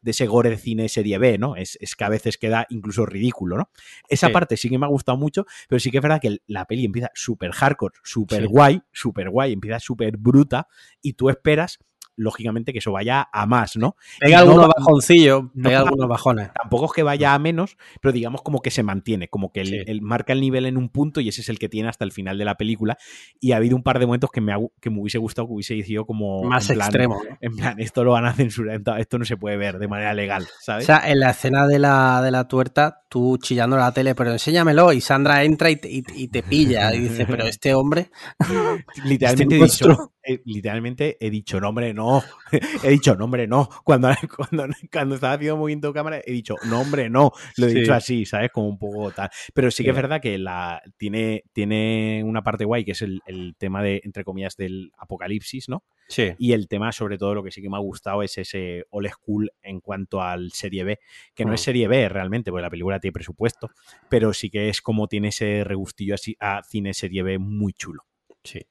de 0.00 0.10
ese 0.12 0.26
gore 0.26 0.50
de 0.50 0.56
cine 0.56 0.88
serie 0.88 1.18
B, 1.18 1.36
¿no? 1.36 1.56
Es, 1.56 1.76
es 1.80 1.96
que 1.96 2.04
a 2.04 2.08
veces 2.08 2.38
queda 2.38 2.64
incluso 2.70 3.04
ridículo, 3.06 3.56
¿no? 3.56 3.70
Esa 4.08 4.28
parte 4.30 4.56
sí 4.56 4.68
que 4.68 4.75
me 4.78 4.86
ha 4.86 4.88
gustado 4.88 5.16
mucho, 5.18 5.46
pero 5.68 5.78
sí 5.80 5.90
que 5.90 5.98
es 5.98 6.02
verdad 6.02 6.20
que 6.20 6.38
la 6.46 6.64
peli 6.66 6.84
empieza 6.84 7.10
súper 7.14 7.52
hardcore, 7.52 7.94
súper 8.02 8.42
Sí. 8.42 8.46
guay, 8.46 8.82
súper 8.92 9.30
guay, 9.30 9.52
empieza 9.52 9.80
súper 9.80 10.16
bruta, 10.16 10.68
y 11.02 11.14
tú 11.14 11.28
esperas 11.30 11.78
lógicamente, 12.16 12.72
que 12.72 12.78
eso 12.80 12.92
vaya 12.92 13.28
a 13.32 13.46
más, 13.46 13.76
¿no? 13.76 13.96
Pega 14.18 14.38
no 14.38 14.50
algunos 14.50 14.68
bajoncillos, 14.76 15.44
no 15.54 15.68
pega 15.68 15.80
algunos 15.80 16.08
bajones. 16.08 16.50
Tampoco 16.54 16.86
es 16.86 16.92
que 16.92 17.02
vaya 17.02 17.34
a 17.34 17.38
menos, 17.38 17.76
pero 18.00 18.12
digamos 18.12 18.42
como 18.42 18.60
que 18.60 18.70
se 18.70 18.82
mantiene, 18.82 19.28
como 19.28 19.52
que 19.52 19.60
el, 19.60 19.66
Sí. 19.68 19.76
el- 19.86 20.02
marca 20.02 20.32
el 20.32 20.40
nivel 20.40 20.66
en 20.66 20.76
un 20.76 20.88
punto 20.88 21.20
y 21.20 21.28
ese 21.28 21.40
es 21.42 21.48
el 21.48 21.58
que 21.58 21.68
tiene 21.68 21.88
hasta 21.88 22.04
el 22.04 22.12
final 22.12 22.38
de 22.38 22.44
la 22.44 22.54
película. 22.56 22.96
Y 23.40 23.52
ha 23.52 23.56
habido 23.56 23.76
un 23.76 23.82
par 23.82 23.98
de 23.98 24.06
momentos 24.06 24.30
que 24.30 24.40
me, 24.40 24.52
ha- 24.52 24.58
que 24.80 24.90
me 24.90 25.00
hubiese 25.00 25.18
gustado 25.18 25.46
que 25.48 25.54
hubiese 25.54 25.82
sido 25.82 26.04
como... 26.06 26.42
Más 26.44 26.68
en 26.70 26.76
plan- 26.76 26.86
extremo. 26.88 27.22
¿no? 27.28 27.36
En 27.40 27.56
plan, 27.56 27.80
esto 27.80 28.02
lo 28.04 28.12
van 28.12 28.24
a 28.26 28.32
censurar, 28.32 28.80
esto 28.98 29.18
no 29.18 29.24
se 29.24 29.36
puede 29.36 29.56
ver 29.56 29.78
de 29.78 29.88
manera 29.88 30.14
legal, 30.14 30.42
O 30.44 30.46
¿sabes? 30.62 30.86
sea, 30.86 31.02
en 31.10 31.20
la 31.20 31.30
escena 31.30 31.66
de 31.66 31.78
la, 31.78 32.22
de 32.22 32.30
la 32.30 32.48
tuerta, 32.48 33.02
tú 33.08 33.38
chillando 33.38 33.76
la 33.76 33.92
tele, 33.92 34.14
pero 34.14 34.32
enséñamelo, 34.32 34.92
y 34.92 35.00
Sandra 35.00 35.44
entra 35.44 35.70
y 35.70 35.76
te, 35.76 35.90
y- 35.90 36.04
y 36.14 36.28
te 36.28 36.42
pilla, 36.42 36.94
y 36.94 37.00
dice, 37.00 37.26
pero 37.26 37.44
este 37.44 37.74
hombre... 37.74 38.10
literalmente, 39.04 39.62
este 39.64 39.84
dicho. 39.88 40.12
Eh, 40.26 40.42
literalmente 40.44 41.16
he 41.20 41.30
dicho, 41.30 41.60
nombre 41.60 41.94
no, 41.94 42.22
he 42.82 42.90
dicho, 42.90 43.14
nombre 43.16 43.46
no. 43.46 43.68
Cuando, 43.84 44.08
cuando, 44.36 44.66
cuando 44.92 45.14
estaba 45.14 45.34
haciendo 45.34 45.56
movimiento 45.56 45.88
de 45.88 45.94
cámara, 45.94 46.20
he 46.24 46.32
dicho, 46.32 46.56
nombre 46.68 47.08
no, 47.08 47.32
lo 47.56 47.66
he 47.66 47.70
Sí. 47.70 47.80
dicho 47.80 47.94
así, 47.94 48.24
¿sabes? 48.26 48.50
Como 48.50 48.68
un 48.68 48.78
poco 48.78 49.12
tal. 49.12 49.30
Pero 49.54 49.70
sí 49.70 49.82
que 49.84 49.90
es 49.90 49.96
verdad 49.96 50.20
que 50.20 50.38
la, 50.38 50.82
tiene, 50.96 51.44
tiene 51.52 52.22
una 52.24 52.42
parte 52.42 52.64
guay, 52.64 52.84
que 52.84 52.92
es 52.92 53.02
el, 53.02 53.20
el 53.26 53.54
tema 53.58 53.82
de, 53.82 54.00
entre 54.04 54.24
comillas, 54.24 54.56
del 54.56 54.92
apocalipsis, 54.98 55.68
¿no? 55.68 55.84
Sí. 56.08 56.32
Y 56.38 56.52
el 56.52 56.68
tema, 56.68 56.92
sobre 56.92 57.18
todo, 57.18 57.34
lo 57.34 57.42
que 57.42 57.50
sí 57.50 57.60
que 57.62 57.68
me 57.68 57.76
ha 57.76 57.80
gustado 57.80 58.22
es 58.22 58.38
ese 58.38 58.84
old 58.90 59.08
school 59.10 59.50
en 59.62 59.80
cuanto 59.80 60.22
al 60.22 60.52
serie 60.52 60.84
B, 60.84 60.98
que 61.34 61.44
no 61.44 61.50
Mm. 61.50 61.54
es 61.54 61.60
serie 61.62 61.88
B 61.88 62.08
realmente, 62.08 62.50
porque 62.50 62.62
la 62.62 62.70
película 62.70 63.00
tiene 63.00 63.12
presupuesto, 63.12 63.70
pero 64.08 64.32
sí 64.32 64.48
que 64.50 64.68
es 64.68 64.80
como 64.82 65.08
tiene 65.08 65.28
ese 65.28 65.64
regustillo 65.64 66.14
así 66.14 66.36
a 66.38 66.62
cine 66.62 66.94
serie 66.94 67.22
B 67.24 67.38
muy 67.38 67.72
chulo. 67.72 68.04
Sí. 68.46 68.66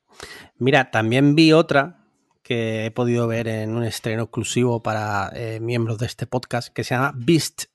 Mira, 0.58 0.92
también 0.92 1.36
vi 1.36 1.54
otra 1.54 2.06
que 2.42 2.86
he 2.86 2.92
podido 2.92 3.28
ver 3.28 3.48
en 3.48 3.76
un 3.76 3.84
estreno 3.84 4.24
exclusivo 4.24 4.84
para 4.84 5.32
eh, 5.34 5.60
miembros 5.60 5.98
de 5.98 6.06
este 6.06 6.28
podcast 6.28 6.72
que 6.72 6.84
se 6.84 6.94
llama 6.96 7.12
Beast 7.16 7.66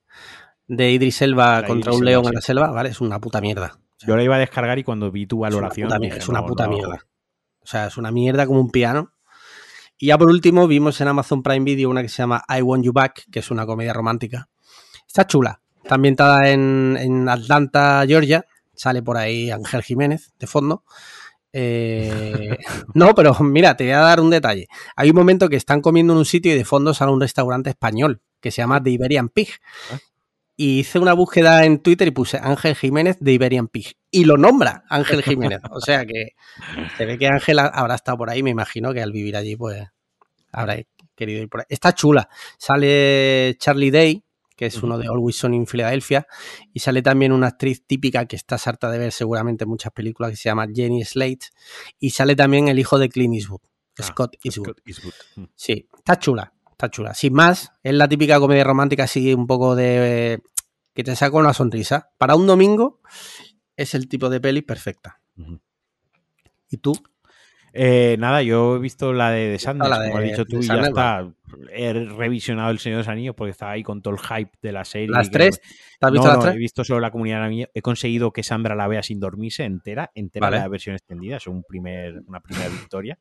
de 0.68 0.92
Idris 0.92 1.22
Elba 1.22 1.60
La 1.62 1.66
contra 1.66 1.90
Idris 1.90 1.98
un 1.98 2.04
león 2.04 2.26
en 2.26 2.34
la 2.34 2.40
selva, 2.40 2.70
¿vale? 2.70 2.90
Es 2.90 3.00
una 3.00 3.20
puta 3.20 3.40
mierda. 3.40 3.80
Yo 4.06 4.16
la 4.16 4.22
iba 4.22 4.36
a 4.36 4.38
descargar 4.38 4.78
y 4.78 4.84
cuando 4.84 5.10
vi 5.10 5.26
tu 5.26 5.44
Es 5.44 5.52
una 5.52 5.68
valoración. 5.68 5.88
puta, 5.88 6.16
es 6.16 6.28
una 6.28 6.40
no, 6.40 6.46
puta 6.46 6.66
no. 6.66 6.72
mierda. 6.72 7.06
O 7.58 7.66
sea, 7.66 7.88
es 7.88 7.96
una 7.96 8.12
mierda 8.12 8.46
como 8.46 8.60
un 8.60 8.70
piano. 8.70 9.12
Y 9.98 10.06
ya 10.06 10.16
por 10.18 10.28
último 10.30 10.68
vimos 10.68 11.00
en 11.00 11.08
Amazon 11.08 11.42
Prime 11.42 11.64
Video 11.64 11.90
una 11.90 12.02
que 12.02 12.08
se 12.08 12.22
llama 12.22 12.42
I 12.48 12.62
Want 12.62 12.84
You 12.84 12.92
Back, 12.92 13.24
que 13.30 13.40
es 13.40 13.50
una 13.50 13.66
comedia 13.66 13.92
romántica. 13.92 14.48
Está 15.06 15.26
chula. 15.26 15.60
Está 15.82 15.96
ambientada 15.96 16.48
en, 16.48 16.96
en 16.98 17.28
Atlanta, 17.28 18.04
Georgia. 18.06 18.46
Sale 18.74 19.02
por 19.02 19.16
ahí 19.16 19.50
Ángel 19.50 19.82
Jiménez 19.82 20.32
de 20.38 20.46
fondo. 20.46 20.84
Eh, 21.52 22.56
no, 22.94 23.14
pero 23.14 23.34
mira, 23.40 23.76
te 23.76 23.84
voy 23.84 23.92
a 23.92 23.98
dar 24.00 24.20
un 24.20 24.30
detalle. 24.30 24.68
Hay 24.96 25.10
un 25.10 25.16
momento 25.16 25.48
que 25.48 25.56
están 25.56 25.80
comiendo 25.80 26.12
en 26.12 26.18
un 26.20 26.24
sitio 26.24 26.52
y 26.52 26.56
de 26.56 26.64
fondo 26.64 26.94
sale 26.94 27.12
un 27.12 27.20
restaurante 27.20 27.70
español 27.70 28.20
que 28.40 28.50
se 28.50 28.62
llama 28.62 28.82
The 28.82 28.90
Iberian 28.90 29.28
Pig. 29.28 29.48
Ah. 29.92 29.98
Y 30.56 30.80
hice 30.80 30.98
una 30.98 31.14
búsqueda 31.14 31.64
en 31.64 31.78
Twitter 31.78 32.06
y 32.08 32.10
puse 32.10 32.36
Ángel 32.36 32.74
Jiménez 32.76 33.16
de 33.18 33.32
Iberian 33.32 33.68
Pig. 33.68 33.96
Y 34.10 34.24
lo 34.24 34.36
nombra 34.36 34.84
Ángel 34.90 35.22
Jiménez. 35.22 35.60
O 35.70 35.80
sea 35.80 36.04
que 36.04 36.32
se 36.98 37.06
ve 37.06 37.16
que 37.16 37.28
Ángel 37.28 37.58
ha- 37.60 37.66
habrá 37.68 37.94
estado 37.94 38.18
por 38.18 38.28
ahí. 38.28 38.42
Me 38.42 38.50
imagino 38.50 38.92
que 38.92 39.00
al 39.00 39.10
vivir 39.10 39.36
allí, 39.36 39.56
pues 39.56 39.82
habrá 40.52 40.76
querido 41.14 41.40
ir 41.42 41.48
por 41.48 41.60
ahí. 41.60 41.66
Está 41.70 41.94
chula. 41.94 42.28
Sale 42.58 43.56
Charlie 43.58 43.90
Day, 43.90 44.22
que 44.60 44.66
es 44.66 44.82
uno 44.82 44.98
de 44.98 45.06
Always 45.06 45.36
Sunny 45.36 45.56
en 45.56 45.66
Filadelfia. 45.66 46.26
Y 46.74 46.80
sale 46.80 47.00
también 47.00 47.32
una 47.32 47.46
actriz 47.46 47.82
típica 47.86 48.26
que 48.26 48.36
estás 48.36 48.66
harta 48.66 48.90
de 48.90 48.98
ver 48.98 49.10
seguramente 49.10 49.64
en 49.64 49.70
muchas 49.70 49.90
películas 49.90 50.32
que 50.32 50.36
se 50.36 50.50
llama 50.50 50.66
Jenny 50.70 51.02
Slate. 51.02 51.46
Y 51.98 52.10
sale 52.10 52.36
también 52.36 52.68
el 52.68 52.78
hijo 52.78 52.98
de 52.98 53.08
Clint 53.08 53.36
Eastwood, 53.36 53.62
Ah, 53.98 54.02
Scott 54.02 54.36
Eastwood. 54.44 54.66
Scott 54.66 54.80
Eastwood. 54.84 55.14
Mm. 55.36 55.44
Sí, 55.54 55.88
está 55.96 56.18
chula, 56.18 56.52
está 56.72 56.90
chula. 56.90 57.14
Sin 57.14 57.32
más, 57.32 57.72
es 57.82 57.94
la 57.94 58.06
típica 58.06 58.38
comedia 58.38 58.62
romántica 58.62 59.04
así 59.04 59.32
un 59.32 59.46
poco 59.46 59.74
de... 59.74 60.34
eh, 60.34 60.38
que 60.92 61.04
te 61.04 61.16
saca 61.16 61.38
una 61.38 61.54
sonrisa. 61.54 62.10
Para 62.18 62.34
un 62.34 62.46
domingo 62.46 63.00
es 63.78 63.94
el 63.94 64.08
tipo 64.08 64.28
de 64.28 64.42
peli 64.42 64.60
perfecta. 64.60 65.22
¿Y 66.68 66.76
tú? 66.76 66.92
Eh, 67.72 68.16
nada, 68.18 68.42
yo 68.42 68.76
he 68.76 68.78
visto 68.78 69.14
la 69.14 69.30
de, 69.30 69.52
The 69.52 69.58
Sanders, 69.58 69.96
como 69.96 70.18
has 70.18 70.24
dicho 70.24 70.44
tú, 70.44 70.58
y 70.58 70.66
ya 70.66 70.82
está. 70.82 71.32
He 71.72 71.92
revisionado 71.92 72.70
El 72.70 72.78
Señor 72.78 72.98
de 72.98 73.00
los 73.02 73.08
Anillos 73.08 73.34
porque 73.34 73.50
estaba 73.50 73.72
ahí 73.72 73.82
con 73.82 74.02
todo 74.02 74.14
el 74.14 74.20
hype 74.20 74.52
de 74.62 74.72
la 74.72 74.84
serie. 74.84 75.08
¿Las 75.08 75.30
tres? 75.30 75.60
¿Te 75.60 76.06
has 76.06 76.12
visto 76.12 76.26
no, 76.26 76.32
las 76.32 76.38
no, 76.38 76.42
tres? 76.44 76.54
he 76.54 76.58
visto 76.58 76.84
solo 76.84 77.00
la 77.00 77.10
comunidad. 77.10 77.50
He 77.72 77.82
conseguido 77.82 78.32
que 78.32 78.42
Sandra 78.42 78.74
la 78.74 78.88
vea 78.88 79.02
sin 79.02 79.20
dormirse 79.20 79.64
entera, 79.64 80.10
entera 80.14 80.46
Vale. 80.46 80.58
la 80.58 80.68
versión 80.68 80.96
extendida. 80.96 81.36
Es 81.36 81.46
un 81.46 81.62
primer, 81.64 82.22
una 82.26 82.40
primera 82.40 82.68
victoria. 82.68 83.18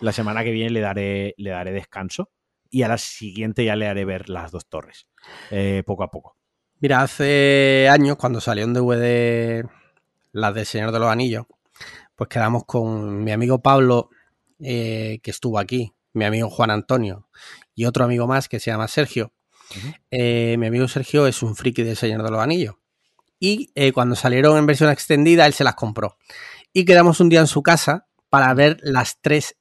La 0.00 0.12
semana 0.12 0.44
que 0.44 0.50
viene 0.50 0.70
le 0.70 0.80
daré, 0.80 1.34
le 1.38 1.50
daré 1.50 1.72
descanso 1.72 2.30
y 2.70 2.82
a 2.82 2.88
la 2.88 2.98
siguiente 2.98 3.64
ya 3.64 3.76
le 3.76 3.86
haré 3.86 4.04
ver 4.04 4.28
las 4.28 4.50
dos 4.50 4.66
torres, 4.66 5.08
eh, 5.50 5.82
poco 5.86 6.02
a 6.02 6.10
poco. 6.10 6.36
Mira, 6.80 7.00
hace 7.00 7.88
años, 7.90 8.16
cuando 8.16 8.40
salió 8.40 8.64
en 8.64 8.74
DVD 8.74 9.64
las 10.32 10.54
del 10.54 10.66
Señor 10.66 10.92
de 10.92 10.98
los 10.98 11.08
Anillos, 11.08 11.46
pues 12.14 12.28
quedamos 12.28 12.64
con 12.66 13.24
mi 13.24 13.32
amigo 13.32 13.62
Pablo, 13.62 14.10
eh, 14.60 15.20
que 15.22 15.30
estuvo 15.30 15.58
aquí, 15.58 15.94
mi 16.12 16.24
amigo 16.24 16.50
Juan 16.50 16.70
Antonio 16.70 17.28
y 17.76 17.84
otro 17.84 18.04
amigo 18.04 18.26
más 18.26 18.48
que 18.48 18.58
se 18.58 18.72
llama 18.72 18.88
Sergio. 18.88 19.32
Eh, 20.10 20.56
mi 20.58 20.66
amigo 20.66 20.88
Sergio 20.88 21.26
es 21.26 21.42
un 21.42 21.54
friki 21.54 21.82
del 21.82 21.96
Señor 21.96 22.22
de 22.24 22.30
los 22.30 22.40
Anillos. 22.40 22.74
Y 23.38 23.70
eh, 23.74 23.92
cuando 23.92 24.16
salieron 24.16 24.56
en 24.56 24.66
versión 24.66 24.90
extendida, 24.90 25.46
él 25.46 25.52
se 25.52 25.62
las 25.62 25.74
compró. 25.74 26.16
Y 26.72 26.84
quedamos 26.86 27.20
un 27.20 27.28
día 27.28 27.40
en 27.40 27.46
su 27.46 27.62
casa 27.62 28.08
para 28.30 28.54
ver 28.54 28.78
las 28.82 29.20
tres 29.20 29.56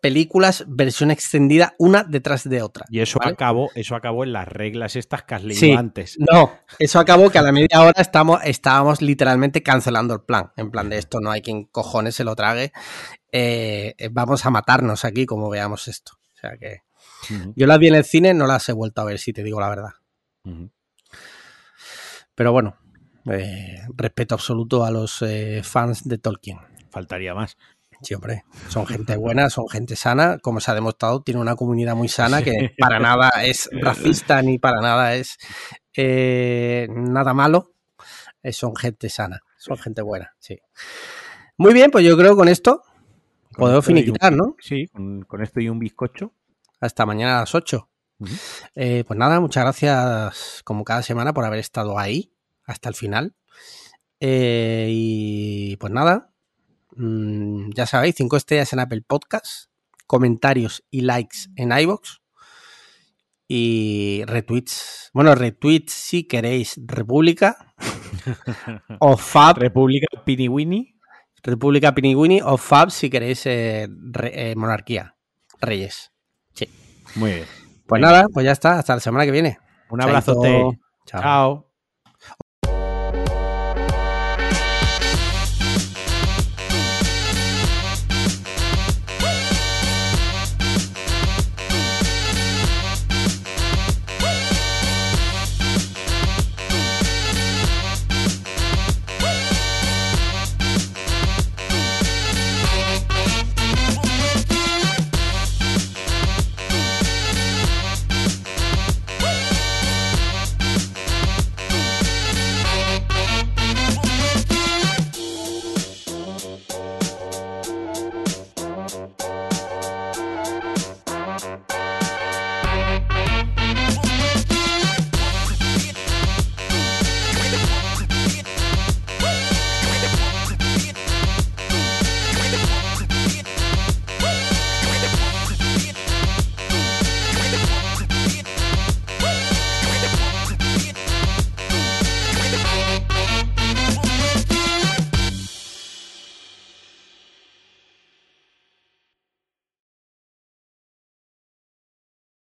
películas 0.00 0.64
versión 0.68 1.10
extendida 1.10 1.74
una 1.78 2.04
detrás 2.04 2.48
de 2.48 2.62
otra. 2.62 2.84
Y 2.88 3.00
eso 3.00 3.18
¿vale? 3.18 3.32
acabó, 3.32 3.70
eso 3.74 3.96
acabó 3.96 4.22
en 4.22 4.32
las 4.32 4.46
reglas 4.46 4.94
estas 4.94 5.24
que 5.24 5.34
has 5.34 5.42
leído 5.42 5.58
Sí. 5.58 5.72
antes. 5.72 6.16
No, 6.20 6.52
eso 6.78 7.00
acabó 7.00 7.30
que 7.30 7.38
a 7.38 7.42
la 7.42 7.50
media 7.50 7.82
hora 7.82 8.00
estamos, 8.00 8.40
estábamos 8.44 9.02
literalmente 9.02 9.64
cancelando 9.64 10.14
el 10.14 10.20
plan. 10.20 10.52
En 10.56 10.70
plan 10.70 10.88
de 10.88 10.98
esto 10.98 11.20
no 11.20 11.32
hay 11.32 11.42
quien 11.42 11.64
cojones 11.64 12.14
se 12.14 12.22
lo 12.22 12.36
trague. 12.36 12.72
Eh, 13.32 13.96
vamos 14.12 14.46
a 14.46 14.50
matarnos 14.50 15.04
aquí 15.04 15.26
como 15.26 15.50
veamos 15.50 15.88
esto. 15.88 16.12
O 16.32 16.38
sea 16.38 16.56
que 16.56 16.82
Yo 17.56 17.66
las 17.66 17.78
vi 17.78 17.88
en 17.88 17.94
el 17.94 18.04
cine, 18.04 18.34
no 18.34 18.46
las 18.46 18.68
he 18.68 18.72
vuelto 18.72 19.00
a 19.00 19.04
ver, 19.04 19.18
si 19.18 19.32
te 19.32 19.42
digo 19.42 19.60
la 19.60 19.68
verdad. 19.68 19.90
Pero 22.34 22.52
bueno, 22.52 22.76
eh, 23.30 23.80
respeto 23.96 24.34
absoluto 24.34 24.84
a 24.84 24.90
los 24.90 25.22
eh, 25.22 25.62
fans 25.62 26.08
de 26.08 26.18
Tolkien. 26.18 26.58
Faltaría 26.90 27.34
más. 27.34 27.56
Sí, 28.02 28.14
hombre, 28.14 28.44
son 28.68 28.84
gente 28.84 29.16
buena, 29.16 29.48
son 29.48 29.68
gente 29.68 29.94
sana, 29.94 30.38
como 30.40 30.58
se 30.58 30.70
ha 30.70 30.74
demostrado, 30.74 31.22
tiene 31.22 31.40
una 31.40 31.54
comunidad 31.54 31.94
muy 31.94 32.08
sana 32.08 32.42
que 32.42 32.74
para 32.78 32.98
nada 32.98 33.30
es 33.44 33.70
racista 33.72 34.42
ni 34.42 34.58
para 34.58 34.80
nada 34.80 35.14
es 35.14 35.36
eh, 35.96 36.88
nada 36.90 37.32
malo. 37.32 37.74
Son 38.50 38.74
gente 38.74 39.08
sana, 39.08 39.40
son 39.56 39.78
gente 39.78 40.02
buena, 40.02 40.34
sí. 40.40 40.58
Muy 41.56 41.72
bien, 41.74 41.92
pues 41.92 42.04
yo 42.04 42.16
creo 42.16 42.30
que 42.32 42.36
con 42.38 42.48
esto 42.48 42.82
Con 43.52 43.58
podemos 43.58 43.84
esto 43.84 43.92
y 43.92 43.94
un- 43.94 44.04
finiquitar, 44.04 44.32
¿no? 44.32 44.56
Sí, 44.58 44.88
con, 44.88 45.22
con 45.22 45.40
esto 45.42 45.60
y 45.60 45.68
un 45.68 45.78
bizcocho. 45.78 46.32
Hasta 46.82 47.06
mañana 47.06 47.38
a 47.38 47.40
las 47.40 47.54
8. 47.54 47.88
Ujú. 48.18 48.34
Eh, 48.74 49.04
pues 49.06 49.18
nada, 49.18 49.40
muchas 49.40 49.64
gracias 49.64 50.60
como 50.64 50.84
cada 50.84 51.02
semana 51.02 51.32
por 51.32 51.44
haber 51.44 51.60
estado 51.60 51.98
ahí 51.98 52.34
hasta 52.64 52.88
el 52.90 52.94
final. 52.94 53.34
Eh, 54.20 54.88
y 54.90 55.76
pues 55.76 55.92
nada, 55.92 56.32
mm, 56.96 57.70
ya 57.74 57.86
sabéis, 57.86 58.14
5 58.16 58.36
estrellas 58.36 58.72
en 58.72 58.80
Apple 58.80 59.02
Podcast, 59.06 59.70
comentarios 60.06 60.84
y 60.90 61.00
likes 61.00 61.38
en 61.56 61.72
iBox 61.72 62.20
y 63.48 64.22
retweets. 64.26 65.10
Bueno, 65.12 65.34
retweets 65.34 65.92
si 65.92 66.24
queréis 66.24 66.80
República 66.86 67.74
o 69.00 69.16
Fab, 69.16 69.58
República 69.58 70.06
Piniwini. 70.24 70.94
República 71.44 71.92
Piniguini 71.92 72.40
o 72.40 72.56
Fab 72.56 72.90
si 72.92 73.10
queréis 73.10 73.44
eh, 73.46 73.88
re- 73.90 74.52
eh, 74.52 74.56
Monarquía, 74.56 75.16
Reyes. 75.60 76.12
Muy 77.14 77.32
bien. 77.32 77.44
Pues 77.86 78.00
nada, 78.00 78.26
pues 78.32 78.44
ya 78.44 78.52
está, 78.52 78.78
hasta 78.78 78.94
la 78.94 79.00
semana 79.00 79.24
que 79.24 79.30
viene. 79.30 79.58
Un 79.90 80.00
abrazote. 80.00 80.62
Chao. 81.06 81.22
Chao. 81.22 81.71